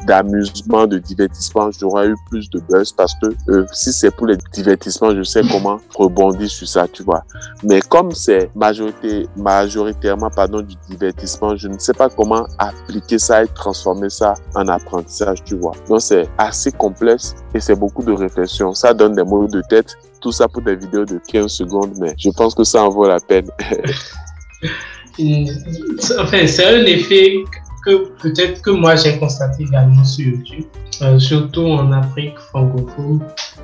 d'amusement, 0.08 0.88
de, 0.88 0.98
divertissement, 0.98 1.70
j'aurais 1.72 2.08
eu 2.08 2.16
plus 2.30 2.50
de 2.50 2.60
buzz 2.70 2.92
parce 2.94 3.14
que 3.22 3.28
euh, 3.50 3.66
si 3.74 3.92
c'est 3.92 4.12
pour 4.12 4.28
les 4.28 4.38
divertissements, 4.54 5.16
je 5.16 5.24
sais 5.24 5.42
comment 5.50 5.80
rebondir 5.96 6.50
sur 6.50 6.68
ça, 6.68 6.88
tu 6.88 7.04
vois. 7.04 7.24
Mais 7.64 7.82
comme 7.82 8.12
c'est 8.12 8.50
majorité, 8.56 9.28
majoritairement 9.36 10.30
pardon, 10.30 10.62
du 10.62 10.76
divertissement, 10.90 11.56
je 11.56 11.68
ne 11.68 11.78
sais 11.80 11.94
pas 11.94 12.10
comment 12.10 12.46
appliquer 12.58 13.20
ça 13.20 13.44
et 13.44 13.48
transformer 13.48 14.10
ça 14.10 14.36
en 14.56 14.68
apprentissage, 14.68 15.44
tu 15.44 15.56
vois. 15.56 15.74
Donc 15.88 16.02
c'est 16.02 16.28
assez 16.38 16.72
complexe 16.72 17.36
et 17.54 17.60
c'est 17.60 17.76
beaucoup 17.76 18.04
de 18.04 18.12
réflexion. 18.12 18.74
Ça 18.74 18.94
donne 18.94 19.16
des 19.16 19.24
mots 19.24 19.48
de 19.48 19.62
tête, 19.70 19.96
tout 20.22 20.32
ça 20.32 20.48
pour 20.48 20.62
des 20.62 20.76
vidéos 20.76 21.06
de 21.06 21.20
15 21.28 21.52
secondes, 21.52 21.94
mais 22.00 22.14
je 22.18 22.30
pense 22.30 22.56
que 22.56 22.64
ça 22.64 22.84
en 22.84 22.90
vaut 22.90 23.08
la 23.08 23.20
peine. 23.20 23.50
enfin, 26.20 26.48
c'est 26.48 26.66
un 26.66 26.86
effet 26.86 27.44
que 27.86 28.10
peut-être 28.22 28.62
que 28.62 28.72
moi 28.72 28.96
j'ai 28.96 29.18
constaté 29.18 29.64
également 29.64 30.04
sur 30.04 30.26
YouTube, 30.26 30.66
euh, 31.02 31.20
surtout 31.20 31.66
en 31.66 31.92
Afrique 31.92 32.38
francophone. 32.50 33.20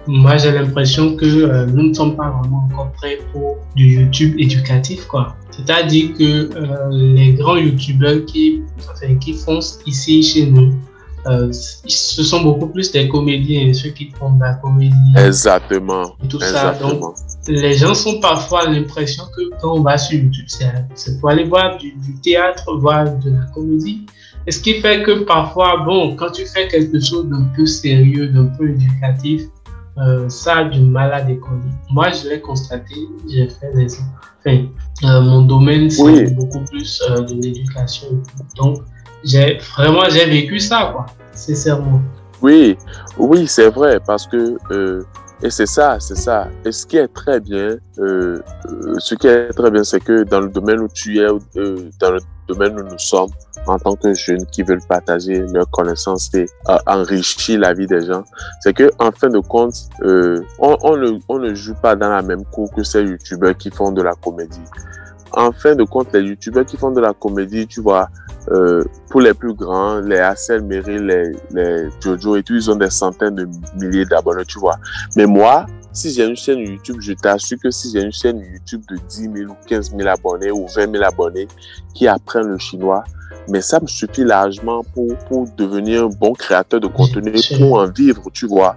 Moi 0.08 0.38
j'ai 0.38 0.52
l'impression 0.52 1.16
que 1.16 1.26
euh, 1.26 1.66
nous 1.66 1.90
ne 1.90 1.94
sommes 1.94 2.16
pas 2.16 2.30
vraiment 2.30 2.68
encore 2.72 2.92
prêts 2.94 3.20
pour 3.32 3.58
du 3.76 3.96
YouTube 3.96 4.36
éducatif, 4.40 5.06
quoi. 5.08 5.36
C'est-à-dire 5.52 6.14
que 6.18 6.50
euh, 6.56 6.90
les 6.92 7.34
grands 7.34 7.58
YouTubeurs 7.58 8.26
qui, 8.26 8.64
enfin, 8.80 9.16
qui 9.16 9.34
font 9.34 9.60
ici 9.86 10.24
chez 10.24 10.46
nous, 10.46 10.74
euh, 11.28 11.52
ce 11.52 12.24
sont 12.24 12.42
beaucoup 12.42 12.68
plus 12.68 12.92
des 12.92 13.08
comédiens, 13.08 13.74
ceux 13.74 13.90
qui 13.90 14.12
font 14.18 14.32
de 14.32 14.40
la 14.40 14.54
comédie. 14.56 14.96
Exactement. 15.16 16.16
tout 16.30 16.40
ça. 16.40 16.74
Donc, 16.82 17.16
les 17.48 17.74
gens 17.74 17.94
sont 17.94 18.20
parfois 18.20 18.70
l'impression 18.70 19.24
que 19.36 19.50
quand 19.60 19.78
on 19.78 19.82
va 19.82 19.98
sur 19.98 20.20
YouTube, 20.20 20.46
c'est 20.96 21.20
pour 21.20 21.30
aller 21.30 21.44
voir 21.44 21.78
du, 21.78 21.96
théâtre, 22.24 22.78
voir 22.78 23.06
de 23.18 23.32
la 23.32 23.46
comédie. 23.54 24.06
Et 24.48 24.52
ce 24.52 24.60
qui 24.60 24.82
fait 24.82 25.04
que 25.04 25.24
parfois, 25.24 25.78
bon, 25.86 26.16
quand 26.16 26.32
tu 26.32 26.46
fais 26.46 26.68
quelque 26.68 27.00
chose 27.00 27.28
d'un 27.28 27.46
peu 27.56 27.66
sérieux, 27.66 28.28
d'un 28.28 28.46
peu 28.46 28.70
éducatif, 28.70 29.44
euh, 29.98 30.28
ça 30.30 30.58
a 30.58 30.64
du 30.66 30.82
mal 30.82 31.14
à 31.14 31.22
décoller. 31.22 31.62
Moi, 31.92 32.10
je 32.12 32.30
l'ai 32.30 32.42
constaté, 32.42 32.96
j'ai 33.30 33.48
fait 33.50 33.72
des... 33.76 33.88
Enfin, 34.40 34.66
euh, 35.04 35.22
mon 35.22 35.44
domaine, 35.44 35.90
c'est 35.90 36.34
beaucoup 36.34 36.64
plus 36.66 37.02
de 37.02 37.34
l'éducation. 37.42 38.08
Donc, 38.56 38.82
j'ai 39.24 39.60
vraiment 39.76 40.10
j'ai 40.10 40.26
vécu 40.26 40.60
ça 40.60 40.92
quoi 40.94 41.06
sincèrement 41.34 42.02
oui 42.42 42.78
oui 43.18 43.48
c'est 43.48 43.70
vrai 43.70 44.00
parce 44.06 44.28
que 44.28 44.58
euh, 44.72 45.04
et 45.44 45.50
c'est 45.50 45.66
ça 45.66 46.00
c'est 46.00 46.18
ça 46.18 46.48
et 46.66 46.72
ce 46.72 46.86
qui 46.86 46.98
est 46.98 47.08
très 47.08 47.40
bien 47.40 47.78
euh, 48.00 48.40
euh, 48.70 48.96
ce 49.00 49.16
qui 49.16 49.28
est 49.28 49.50
très 49.50 49.72
bien 49.72 49.84
c'est 49.84 50.00
que 50.00 50.24
dans 50.24 50.42
le 50.42 50.50
domaine 50.50 50.80
où 50.80 50.88
tu 50.88 51.20
es 51.20 51.28
dans 52.00 52.12
le 52.12 52.20
domaine 52.48 52.80
où 52.80 52.84
nous 52.84 53.00
sommes 53.00 53.32
en 53.68 53.78
tant 53.78 53.96
que 53.96 54.14
jeunes 54.14 54.46
qui 54.48 54.64
veulent 54.64 54.86
partager 54.88 55.46
leurs 55.54 55.70
connaissances 55.70 56.34
et 56.34 56.46
enrichir 56.88 57.60
la 57.60 57.74
vie 57.74 57.88
des 57.88 58.06
gens, 58.06 58.24
c'est 58.62 58.74
que 58.74 58.92
en 59.00 59.12
fin 59.12 59.30
de 59.30 59.40
compte, 59.40 59.76
on, 60.02 60.98
ne, 60.98 61.20
on 61.28 61.40
ne 61.40 61.54
joue 61.54 61.76
pas 61.76 61.96
dans 61.96 62.10
la 62.10 62.22
même 62.22 62.44
cour 62.46 62.72
que 62.74 62.84
ces 62.84 63.04
youtubeurs 63.04 63.56
qui 63.56 63.70
font 63.70 63.92
de 63.92 64.02
la 64.02 64.14
comédie. 64.16 64.62
En 65.34 65.52
fin 65.52 65.76
de 65.76 65.84
compte, 65.84 66.14
les 66.14 66.22
youtubeurs 66.22 66.66
qui 66.66 66.78
font 66.78 66.92
de 66.92 67.00
la 67.00 67.14
comédie, 67.14 67.68
tu 67.68 67.82
vois, 67.82 68.10
euh, 68.50 68.84
pour 69.10 69.22
les 69.22 69.34
plus 69.34 69.54
grands, 69.54 70.00
les 70.00 70.18
Hassel, 70.18 70.64
Meryl, 70.64 71.06
les, 71.06 71.32
les 71.52 71.90
Jojo 72.02 72.36
et 72.36 72.44
tout, 72.44 72.56
ils 72.56 72.72
ont 72.72 72.76
des 72.76 72.90
centaines 72.90 73.36
de 73.36 73.48
milliers 73.80 74.06
d'abonnés, 74.06 74.46
tu 74.46 74.60
vois. 74.60 74.78
Mais 75.16 75.26
moi, 75.26 75.66
si 75.94 76.12
j'ai 76.12 76.26
une 76.26 76.36
chaîne 76.36 76.60
YouTube, 76.60 76.98
je 77.00 77.14
t'assure 77.14 77.58
que 77.62 77.70
si 77.70 77.92
j'ai 77.92 78.02
une 78.02 78.12
chaîne 78.12 78.40
YouTube 78.40 78.82
de 78.90 78.98
10 79.10 79.30
000 79.34 79.52
ou 79.52 79.56
15 79.68 79.92
000 79.96 80.08
abonnés 80.08 80.52
ou 80.52 80.68
20 80.68 80.92
000 80.92 81.04
abonnés 81.04 81.48
qui 81.94 82.08
apprennent 82.08 82.48
le 82.48 82.58
chinois, 82.58 83.04
mais 83.48 83.62
ça 83.62 83.80
me 83.80 83.88
suffit 83.88 84.24
largement 84.24 84.84
pour, 84.94 85.18
pour 85.28 85.48
devenir 85.58 86.06
un 86.06 86.10
bon 86.10 86.34
créateur 86.34 86.80
de 86.80 86.88
contenu, 86.88 87.34
pour 87.58 87.80
en 87.80 87.88
vivre, 87.90 88.24
tu 88.32 88.48
vois. 88.48 88.76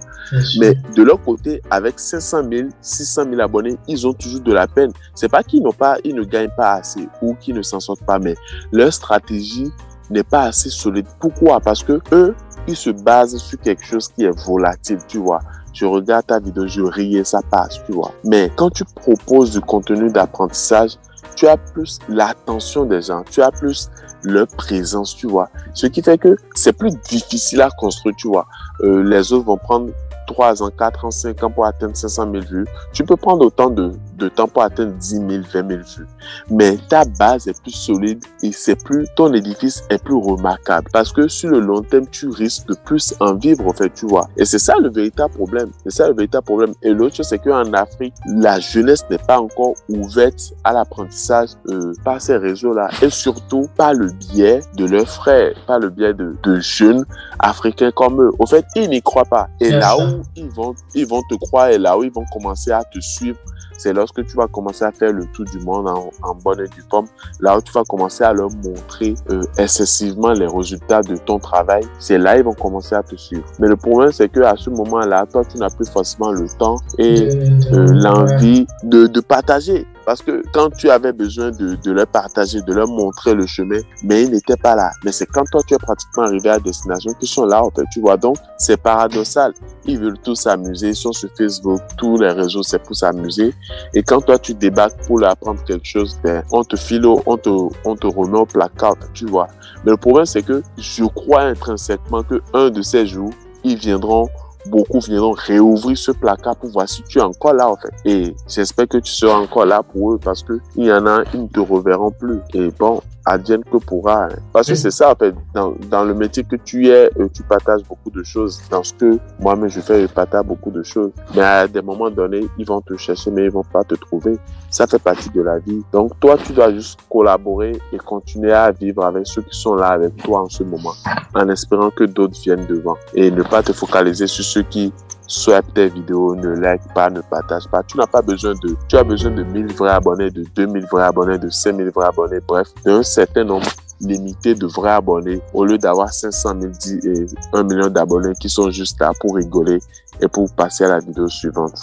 Mais 0.59 0.75
de 0.95 1.03
leur 1.03 1.21
côté, 1.21 1.61
avec 1.69 1.99
500 1.99 2.43
000, 2.51 2.69
600 2.81 3.25
000 3.29 3.41
abonnés, 3.41 3.77
ils 3.87 4.07
ont 4.07 4.13
toujours 4.13 4.41
de 4.41 4.53
la 4.53 4.67
peine. 4.67 4.91
C'est 5.13 5.29
pas 5.29 5.43
qu'ils 5.43 5.61
n'ont 5.61 5.71
pas, 5.71 5.97
ils 6.03 6.15
ne 6.15 6.23
gagnent 6.23 6.53
pas 6.57 6.73
assez 6.73 7.07
ou 7.21 7.35
qu'ils 7.35 7.55
ne 7.55 7.61
s'en 7.61 7.79
sortent 7.79 8.05
pas, 8.05 8.19
mais 8.19 8.35
leur 8.71 8.91
stratégie 8.91 9.71
n'est 10.09 10.23
pas 10.23 10.43
assez 10.43 10.69
solide. 10.69 11.05
Pourquoi? 11.19 11.59
Parce 11.59 11.83
que 11.83 12.01
eux, 12.11 12.35
ils 12.67 12.75
se 12.75 12.89
basent 12.89 13.37
sur 13.37 13.59
quelque 13.59 13.83
chose 13.83 14.07
qui 14.09 14.23
est 14.23 14.45
volatile, 14.45 14.99
tu 15.07 15.19
vois. 15.19 15.39
Je 15.75 15.85
regarde 15.85 16.25
ta 16.25 16.39
vidéo, 16.39 16.67
je 16.67 16.81
et 17.01 17.23
ça 17.25 17.41
passe, 17.51 17.81
tu 17.85 17.91
vois. 17.91 18.13
Mais 18.23 18.49
quand 18.55 18.69
tu 18.69 18.85
proposes 18.85 19.51
du 19.51 19.59
contenu 19.59 20.09
d'apprentissage, 20.09 20.91
tu 21.35 21.47
as 21.47 21.57
plus 21.57 21.99
l'attention 22.07 22.85
des 22.85 23.01
gens, 23.01 23.23
tu 23.29 23.41
as 23.41 23.51
plus 23.51 23.89
leur 24.23 24.47
présence, 24.47 25.17
tu 25.17 25.27
vois. 25.27 25.49
Ce 25.73 25.87
qui 25.87 26.01
fait 26.01 26.17
que 26.17 26.37
c'est 26.55 26.71
plus 26.71 26.91
difficile 27.09 27.61
à 27.61 27.69
construire, 27.69 28.15
tu 28.15 28.29
vois. 28.29 28.47
Euh, 28.83 29.03
les 29.03 29.33
autres 29.33 29.43
vont 29.43 29.57
prendre 29.57 29.89
3 30.27 30.63
ans, 30.63 30.69
4 30.69 31.03
ans, 31.03 31.11
5 31.11 31.43
ans 31.43 31.51
pour 31.51 31.65
atteindre 31.65 31.97
500 31.97 32.31
000 32.31 32.45
vues. 32.45 32.65
Tu 32.93 33.03
peux 33.03 33.17
prendre 33.17 33.45
autant 33.45 33.69
de, 33.69 33.91
de 34.17 34.29
temps 34.29 34.47
pour 34.47 34.63
atteindre 34.63 34.93
10 34.93 35.07
000, 35.07 35.27
20 35.29 35.43
000 35.51 35.67
vues. 35.67 36.07
Mais 36.49 36.77
ta 36.89 37.05
base 37.05 37.47
est 37.47 37.61
plus 37.61 37.71
solide 37.71 38.23
et 38.41 38.51
c'est 38.51 38.81
plus, 38.83 39.07
ton 39.15 39.33
édifice 39.33 39.83
est 39.89 40.03
plus 40.03 40.15
remarquable. 40.15 40.87
Parce 40.91 41.11
que 41.11 41.27
sur 41.27 41.49
le 41.49 41.59
long 41.59 41.81
terme, 41.81 42.07
tu 42.11 42.29
risques 42.29 42.67
de 42.67 42.75
plus 42.75 43.13
en 43.19 43.35
vivre, 43.35 43.65
en 43.67 43.73
fait, 43.73 43.93
tu 43.93 44.05
vois. 44.05 44.27
Et 44.37 44.45
c'est 44.45 44.59
ça 44.59 44.75
le 44.81 44.89
véritable 44.89 45.33
problème. 45.33 45.69
C'est 45.83 45.91
ça 45.91 46.07
le 46.07 46.13
véritable 46.13 46.45
problème. 46.45 46.73
Et 46.81 46.91
l'autre 46.91 47.15
chose, 47.15 47.27
c'est 47.27 47.39
qu'en 47.39 47.71
Afrique, 47.73 48.13
la 48.25 48.59
jeunesse 48.59 49.03
n'est 49.09 49.17
pas 49.17 49.39
encore 49.39 49.73
ouverte 49.89 50.53
à 50.63 50.73
l'apprentissage 50.73 51.49
euh, 51.69 51.93
par 52.03 52.21
ces 52.21 52.37
réseaux-là. 52.37 52.89
Et 53.01 53.09
surtout, 53.09 53.69
par 53.75 53.93
le 53.93 54.11
biais 54.11 54.61
de 54.75 54.85
leurs 54.85 55.09
frères, 55.09 55.53
par 55.67 55.79
le 55.79 55.89
biais 55.89 56.13
de, 56.13 56.35
de 56.43 56.59
jeunes 56.59 57.05
africains 57.39 57.91
comme 57.91 58.21
eux. 58.21 58.31
Au 58.39 58.45
fait, 58.45 58.65
ils 58.75 58.89
n'y 58.89 59.01
croient 59.01 59.25
pas. 59.25 59.47
Et 59.59 59.69
là 59.69 59.97
où 59.97 60.21
ils 60.35 60.49
vont, 60.49 60.75
ils 60.93 61.07
vont 61.07 61.21
te 61.29 61.35
croire 61.35 61.69
et 61.69 61.77
là 61.77 61.97
où 61.97 62.03
ils 62.03 62.11
vont 62.11 62.25
commencer 62.31 62.71
à 62.71 62.83
te 62.83 62.99
suivre, 62.99 63.37
c'est 63.77 63.93
lorsque 63.93 64.25
tu 64.25 64.35
vas 64.35 64.47
commencer 64.47 64.85
à 64.85 64.91
faire 64.91 65.11
le 65.11 65.25
tour 65.27 65.45
du 65.45 65.59
monde 65.59 65.87
en, 65.87 66.35
bonne 66.35 66.61
et 66.61 66.67
due 66.67 66.83
forme, 66.89 67.07
là 67.39 67.57
où 67.57 67.61
tu 67.61 67.71
vas 67.71 67.83
commencer 67.83 68.23
à 68.23 68.33
leur 68.33 68.49
montrer 68.49 69.15
euh, 69.29 69.43
excessivement 69.57 70.33
les 70.33 70.47
résultats 70.47 71.01
de 71.01 71.15
ton 71.17 71.39
travail, 71.39 71.83
c'est 71.99 72.17
là 72.17 72.37
ils 72.37 72.43
vont 72.43 72.53
commencer 72.53 72.95
à 72.95 73.03
te 73.03 73.15
suivre. 73.15 73.43
Mais 73.59 73.67
le 73.67 73.75
problème, 73.75 74.11
c'est 74.11 74.29
que 74.29 74.41
à 74.41 74.55
ce 74.55 74.69
moment-là, 74.69 75.25
toi, 75.31 75.43
tu 75.45 75.57
n'as 75.57 75.69
plus 75.69 75.89
forcément 75.89 76.31
le 76.31 76.47
temps 76.57 76.77
et 76.97 77.29
euh, 77.71 77.87
l'envie 77.93 78.67
de, 78.83 79.07
de 79.07 79.19
partager. 79.19 79.87
Parce 80.05 80.21
que 80.21 80.43
quand 80.53 80.69
tu 80.69 80.89
avais 80.89 81.13
besoin 81.13 81.51
de, 81.51 81.91
leur 81.91 82.07
partager, 82.07 82.61
de 82.61 82.73
leur 82.73 82.87
montrer 82.87 83.33
le 83.33 83.45
chemin, 83.45 83.79
mais 84.03 84.23
ils 84.23 84.31
n'étaient 84.31 84.57
pas 84.57 84.75
là. 84.75 84.91
Mais 85.03 85.11
c'est 85.11 85.25
quand 85.25 85.43
toi, 85.51 85.61
tu 85.67 85.73
es 85.73 85.77
pratiquement 85.77 86.23
arrivé 86.23 86.49
à 86.49 86.59
destination 86.59 87.11
qu'ils 87.13 87.27
sont 87.27 87.45
là. 87.45 87.61
Tu 87.91 87.99
vois, 87.99 88.17
donc, 88.17 88.37
c'est 88.57 88.77
paradoxal. 88.77 89.53
Ils 89.85 89.99
veulent 89.99 90.19
tous 90.19 90.35
s'amuser. 90.35 90.89
Ils 90.89 90.95
sont 90.95 91.11
sur 91.11 91.29
Facebook, 91.37 91.81
tous 91.97 92.17
les 92.17 92.31
réseaux, 92.31 92.63
c'est 92.63 92.79
pour 92.79 92.95
s'amuser. 92.95 93.53
Et 93.93 94.03
quand 94.03 94.21
toi, 94.21 94.37
tu 94.37 94.53
débarques 94.53 95.05
pour 95.07 95.19
leur 95.19 95.31
apprendre 95.31 95.63
quelque 95.63 95.85
chose, 95.85 96.19
ben, 96.23 96.43
on 96.51 96.63
te 96.63 96.75
file, 96.75 97.05
on 97.05 97.37
te, 97.37 97.49
on 97.85 97.95
te 97.95 98.07
remet 98.07 98.37
au 98.37 98.45
placard, 98.45 98.95
tu 99.13 99.25
vois. 99.25 99.47
Mais 99.83 99.91
le 99.91 99.97
problème, 99.97 100.25
c'est 100.25 100.43
que 100.43 100.61
je 100.77 101.05
crois 101.05 101.41
intrinsèquement 101.41 102.23
que 102.23 102.41
un 102.53 102.69
de 102.69 102.81
ces 102.81 103.07
jours, 103.07 103.31
ils 103.63 103.77
viendront 103.77 104.29
beaucoup 104.67 104.99
viendront 104.99 105.33
réouvrir 105.33 105.97
ce 105.97 106.11
placard 106.11 106.55
pour 106.55 106.69
voir 106.69 106.87
si 106.87 107.03
tu 107.03 107.19
es 107.19 107.21
encore 107.21 107.53
là, 107.53 107.69
en 107.69 107.75
fait. 107.75 107.93
Et 108.05 108.35
j'espère 108.47 108.87
que 108.87 108.97
tu 108.97 109.11
seras 109.11 109.37
encore 109.37 109.65
là 109.65 109.83
pour 109.83 110.13
eux 110.13 110.17
parce 110.17 110.43
que 110.43 110.59
il 110.75 110.85
y 110.85 110.93
en 110.93 111.05
a, 111.05 111.23
ils 111.33 111.43
ne 111.43 111.47
te 111.47 111.59
reverront 111.59 112.11
plus. 112.11 112.39
Et 112.53 112.69
bon, 112.71 113.01
advienne 113.25 113.63
que 113.63 113.77
pourra. 113.77 114.25
Hein. 114.25 114.29
Parce 114.53 114.67
que 114.67 114.75
c'est 114.75 114.91
ça, 114.91 115.11
en 115.11 115.15
fait, 115.15 115.33
dans, 115.53 115.73
dans, 115.89 116.03
le 116.03 116.13
métier 116.13 116.43
que 116.43 116.55
tu 116.55 116.89
es, 116.89 117.09
euh, 117.19 117.27
tu 117.33 117.43
partages 117.43 117.83
beaucoup 117.83 118.11
de 118.11 118.23
choses. 118.23 118.61
Dans 118.69 118.83
ce 118.83 118.93
que 118.93 119.17
moi-même 119.39 119.69
je 119.69 119.81
fais, 119.81 120.01
je 120.01 120.07
partage 120.07 120.45
beaucoup 120.45 120.71
de 120.71 120.83
choses. 120.83 121.11
Mais 121.35 121.41
à 121.41 121.67
des 121.67 121.81
moments 121.81 122.09
donnés, 122.09 122.47
ils 122.57 122.65
vont 122.65 122.81
te 122.81 122.95
chercher, 122.97 123.31
mais 123.31 123.45
ils 123.45 123.51
vont 123.51 123.63
pas 123.63 123.83
te 123.83 123.95
trouver. 123.95 124.37
Ça 124.69 124.87
fait 124.87 124.99
partie 124.99 125.29
de 125.29 125.41
la 125.41 125.59
vie. 125.59 125.81
Donc, 125.91 126.19
toi, 126.19 126.37
tu 126.37 126.53
dois 126.53 126.71
juste 126.73 126.99
collaborer 127.09 127.79
et 127.91 127.97
continuer 127.97 128.53
à 128.53 128.71
vivre 128.71 129.03
avec 129.05 129.25
ceux 129.27 129.41
qui 129.41 129.57
sont 129.57 129.75
là 129.75 129.89
avec 129.89 130.15
toi 130.17 130.41
en 130.41 130.49
ce 130.49 130.63
moment, 130.63 130.93
en 131.33 131.49
espérant 131.49 131.89
que 131.89 132.03
d'autres 132.03 132.39
viennent 132.39 132.65
devant 132.65 132.97
et 133.13 133.31
ne 133.31 133.43
pas 133.43 133.63
te 133.63 133.73
focaliser 133.73 134.27
sur 134.27 134.43
ceux 134.43 134.63
qui 134.63 134.93
souhaitent 135.27 135.73
tes 135.73 135.89
vidéos, 135.89 136.35
ne 136.35 136.49
like 136.49 136.81
pas, 136.93 137.09
ne 137.09 137.21
partage 137.21 137.67
pas. 137.71 137.83
Tu 137.83 137.97
n'as 137.97 138.07
pas 138.07 138.21
besoin 138.21 138.53
de, 138.53 138.75
tu 138.87 138.97
as 138.97 139.03
besoin 139.03 139.31
de 139.31 139.43
1000 139.43 139.73
vrais 139.73 139.91
abonnés, 139.91 140.29
de 140.29 140.43
2000 140.55 140.85
vrais 140.85 141.03
abonnés, 141.03 141.37
de 141.37 141.49
5000 141.49 141.89
vrais 141.89 142.07
abonnés, 142.07 142.39
bref, 142.47 142.67
d'un 142.83 143.03
certain 143.03 143.43
nombre 143.43 143.67
limité 144.01 144.55
de 144.55 144.67
vrais 144.67 144.91
abonnés 144.91 145.39
au 145.53 145.65
lieu 145.65 145.77
d'avoir 145.77 146.11
500 146.11 146.55
000 146.59 146.73
et 147.05 147.25
1 147.53 147.63
million 147.63 147.87
d'abonnés 147.87 148.33
qui 148.39 148.49
sont 148.49 148.69
juste 148.69 148.99
là 148.99 149.11
pour 149.19 149.35
rigoler 149.35 149.79
et 150.21 150.27
pour 150.27 150.53
passer 150.53 150.83
à 150.83 150.89
la 150.89 150.99
vidéo 150.99 151.27
suivante. 151.27 151.81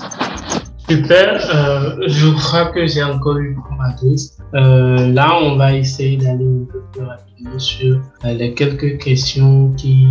Super, 0.88 1.40
euh, 1.54 1.96
je 2.06 2.28
crois 2.34 2.66
que 2.66 2.86
j'ai 2.86 3.02
encore 3.02 3.38
une 3.38 3.56
tous. 4.00 4.36
Euh, 4.54 5.08
là, 5.12 5.38
on 5.40 5.56
va 5.56 5.74
essayer 5.74 6.16
d'aller 6.16 6.44
un 6.44 6.70
peu 6.70 6.82
plus 6.92 7.02
sur 7.58 8.00
euh, 8.24 8.32
les 8.34 8.54
quelques 8.54 8.98
questions 8.98 9.72
qui 9.72 10.06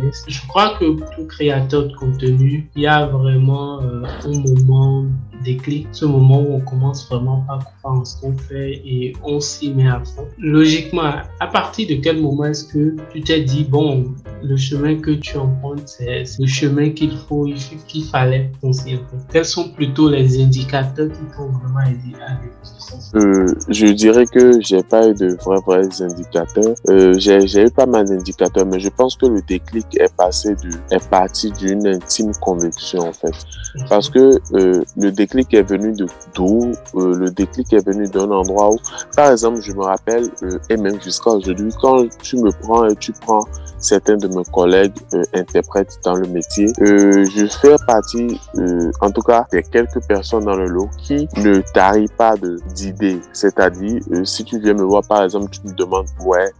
restent. 0.00 0.28
Je 0.28 0.46
crois 0.46 0.76
que 0.78 0.98
tout 1.14 1.26
créateur 1.26 1.88
de 1.88 1.94
contenu, 1.94 2.68
il 2.76 2.82
y 2.82 2.86
a 2.86 3.06
vraiment 3.06 3.82
euh, 3.82 4.04
un 4.24 4.38
moment 4.40 5.06
déclic, 5.44 5.88
ce 5.92 6.04
moment 6.04 6.40
où 6.40 6.54
on 6.54 6.60
commence 6.60 7.08
vraiment 7.08 7.44
croire 7.46 7.94
en 8.00 8.04
ce 8.04 8.20
qu'on 8.20 8.36
fait 8.36 8.82
et 8.84 9.14
on 9.22 9.40
s'y 9.40 9.72
met 9.72 9.88
à 9.88 10.02
fond. 10.04 10.26
Logiquement, 10.38 11.14
à 11.40 11.46
partir 11.46 11.88
de 11.88 12.02
quel 12.02 12.20
moment 12.20 12.44
est-ce 12.44 12.64
que 12.64 12.96
tu 13.12 13.20
t'es 13.20 13.42
dit, 13.42 13.64
bon, 13.64 14.14
le 14.42 14.56
chemin 14.56 14.96
que 14.96 15.12
tu 15.12 15.36
empruntes, 15.36 15.82
c'est 15.86 16.24
le 16.38 16.46
chemin 16.46 16.90
qu'il 16.90 17.16
faut, 17.16 17.46
qu'il 17.86 18.04
fallait 18.04 18.50
penser 18.60 18.98
Quels 19.32 19.44
sont 19.44 19.70
plutôt 19.70 20.08
les 20.08 20.42
indicateurs 20.42 21.08
qui 21.08 21.36
t'ont 21.36 21.50
vraiment 21.50 21.80
aidé 21.80 22.14
à 22.26 23.18
euh, 23.18 23.46
Je 23.68 23.86
dirais 23.86 24.26
que 24.26 24.60
j'ai 24.60 24.82
pas 24.82 25.08
eu 25.08 25.14
de 25.14 25.36
vrais, 25.42 25.60
vrais 25.66 26.02
indicateurs. 26.02 26.74
Euh, 26.88 27.12
j'ai 27.18 27.62
eu 27.62 27.70
pas 27.70 27.86
mal 27.86 28.06
d'indicateurs, 28.06 28.66
mais 28.66 28.80
je 28.80 28.88
pense 28.88 29.16
que 29.16 29.26
le 29.26 29.42
déclic 29.42 29.86
est 29.98 30.14
passé 30.16 30.54
du, 30.56 30.70
est 30.90 31.08
parti 31.08 31.50
d'une 31.52 31.86
intime 31.86 32.32
conviction, 32.40 33.00
en 33.00 33.12
fait. 33.12 33.34
Parce 33.88 34.08
que 34.08 34.38
euh, 34.54 34.82
le 34.96 35.12
déclic 35.12 35.25
est 35.34 35.62
venu 35.62 35.92
de 35.92 36.06
d'où 36.34 36.72
euh, 36.94 37.14
Le 37.16 37.30
déclic 37.30 37.72
est 37.72 37.86
venu 37.86 38.06
d'un 38.06 38.30
endroit 38.30 38.72
où, 38.72 38.78
par 39.14 39.30
exemple, 39.32 39.60
je 39.60 39.72
me 39.72 39.82
rappelle, 39.82 40.28
euh, 40.42 40.58
et 40.70 40.76
même 40.76 41.00
jusqu'à 41.00 41.30
aujourd'hui, 41.30 41.72
quand 41.80 42.06
tu 42.22 42.36
me 42.36 42.50
prends 42.50 42.86
et 42.86 42.96
tu 42.96 43.12
prends 43.12 43.44
certains 43.78 44.16
de 44.16 44.28
mes 44.28 44.44
collègues 44.52 44.94
euh, 45.14 45.22
interprètes 45.34 45.98
dans 46.04 46.14
le 46.14 46.26
métier, 46.28 46.72
je 46.78 47.46
fais 47.60 47.76
partie, 47.86 48.40
en 49.00 49.10
tout 49.10 49.22
cas, 49.22 49.46
des 49.52 49.62
quelques 49.62 50.04
personnes 50.06 50.44
dans 50.44 50.56
le 50.56 50.66
lot 50.66 50.88
qui 50.98 51.28
ne 51.36 51.60
tarient 51.72 52.08
pas 52.16 52.34
d'idées. 52.74 53.20
C'est-à-dire, 53.32 54.00
si 54.24 54.44
tu 54.44 54.58
viens 54.58 54.74
me 54.74 54.82
voir, 54.82 55.02
par 55.06 55.22
exemple, 55.24 55.50
tu 55.50 55.60
me 55.64 55.72
demandes, 55.72 56.06
ouais, 56.24 56.50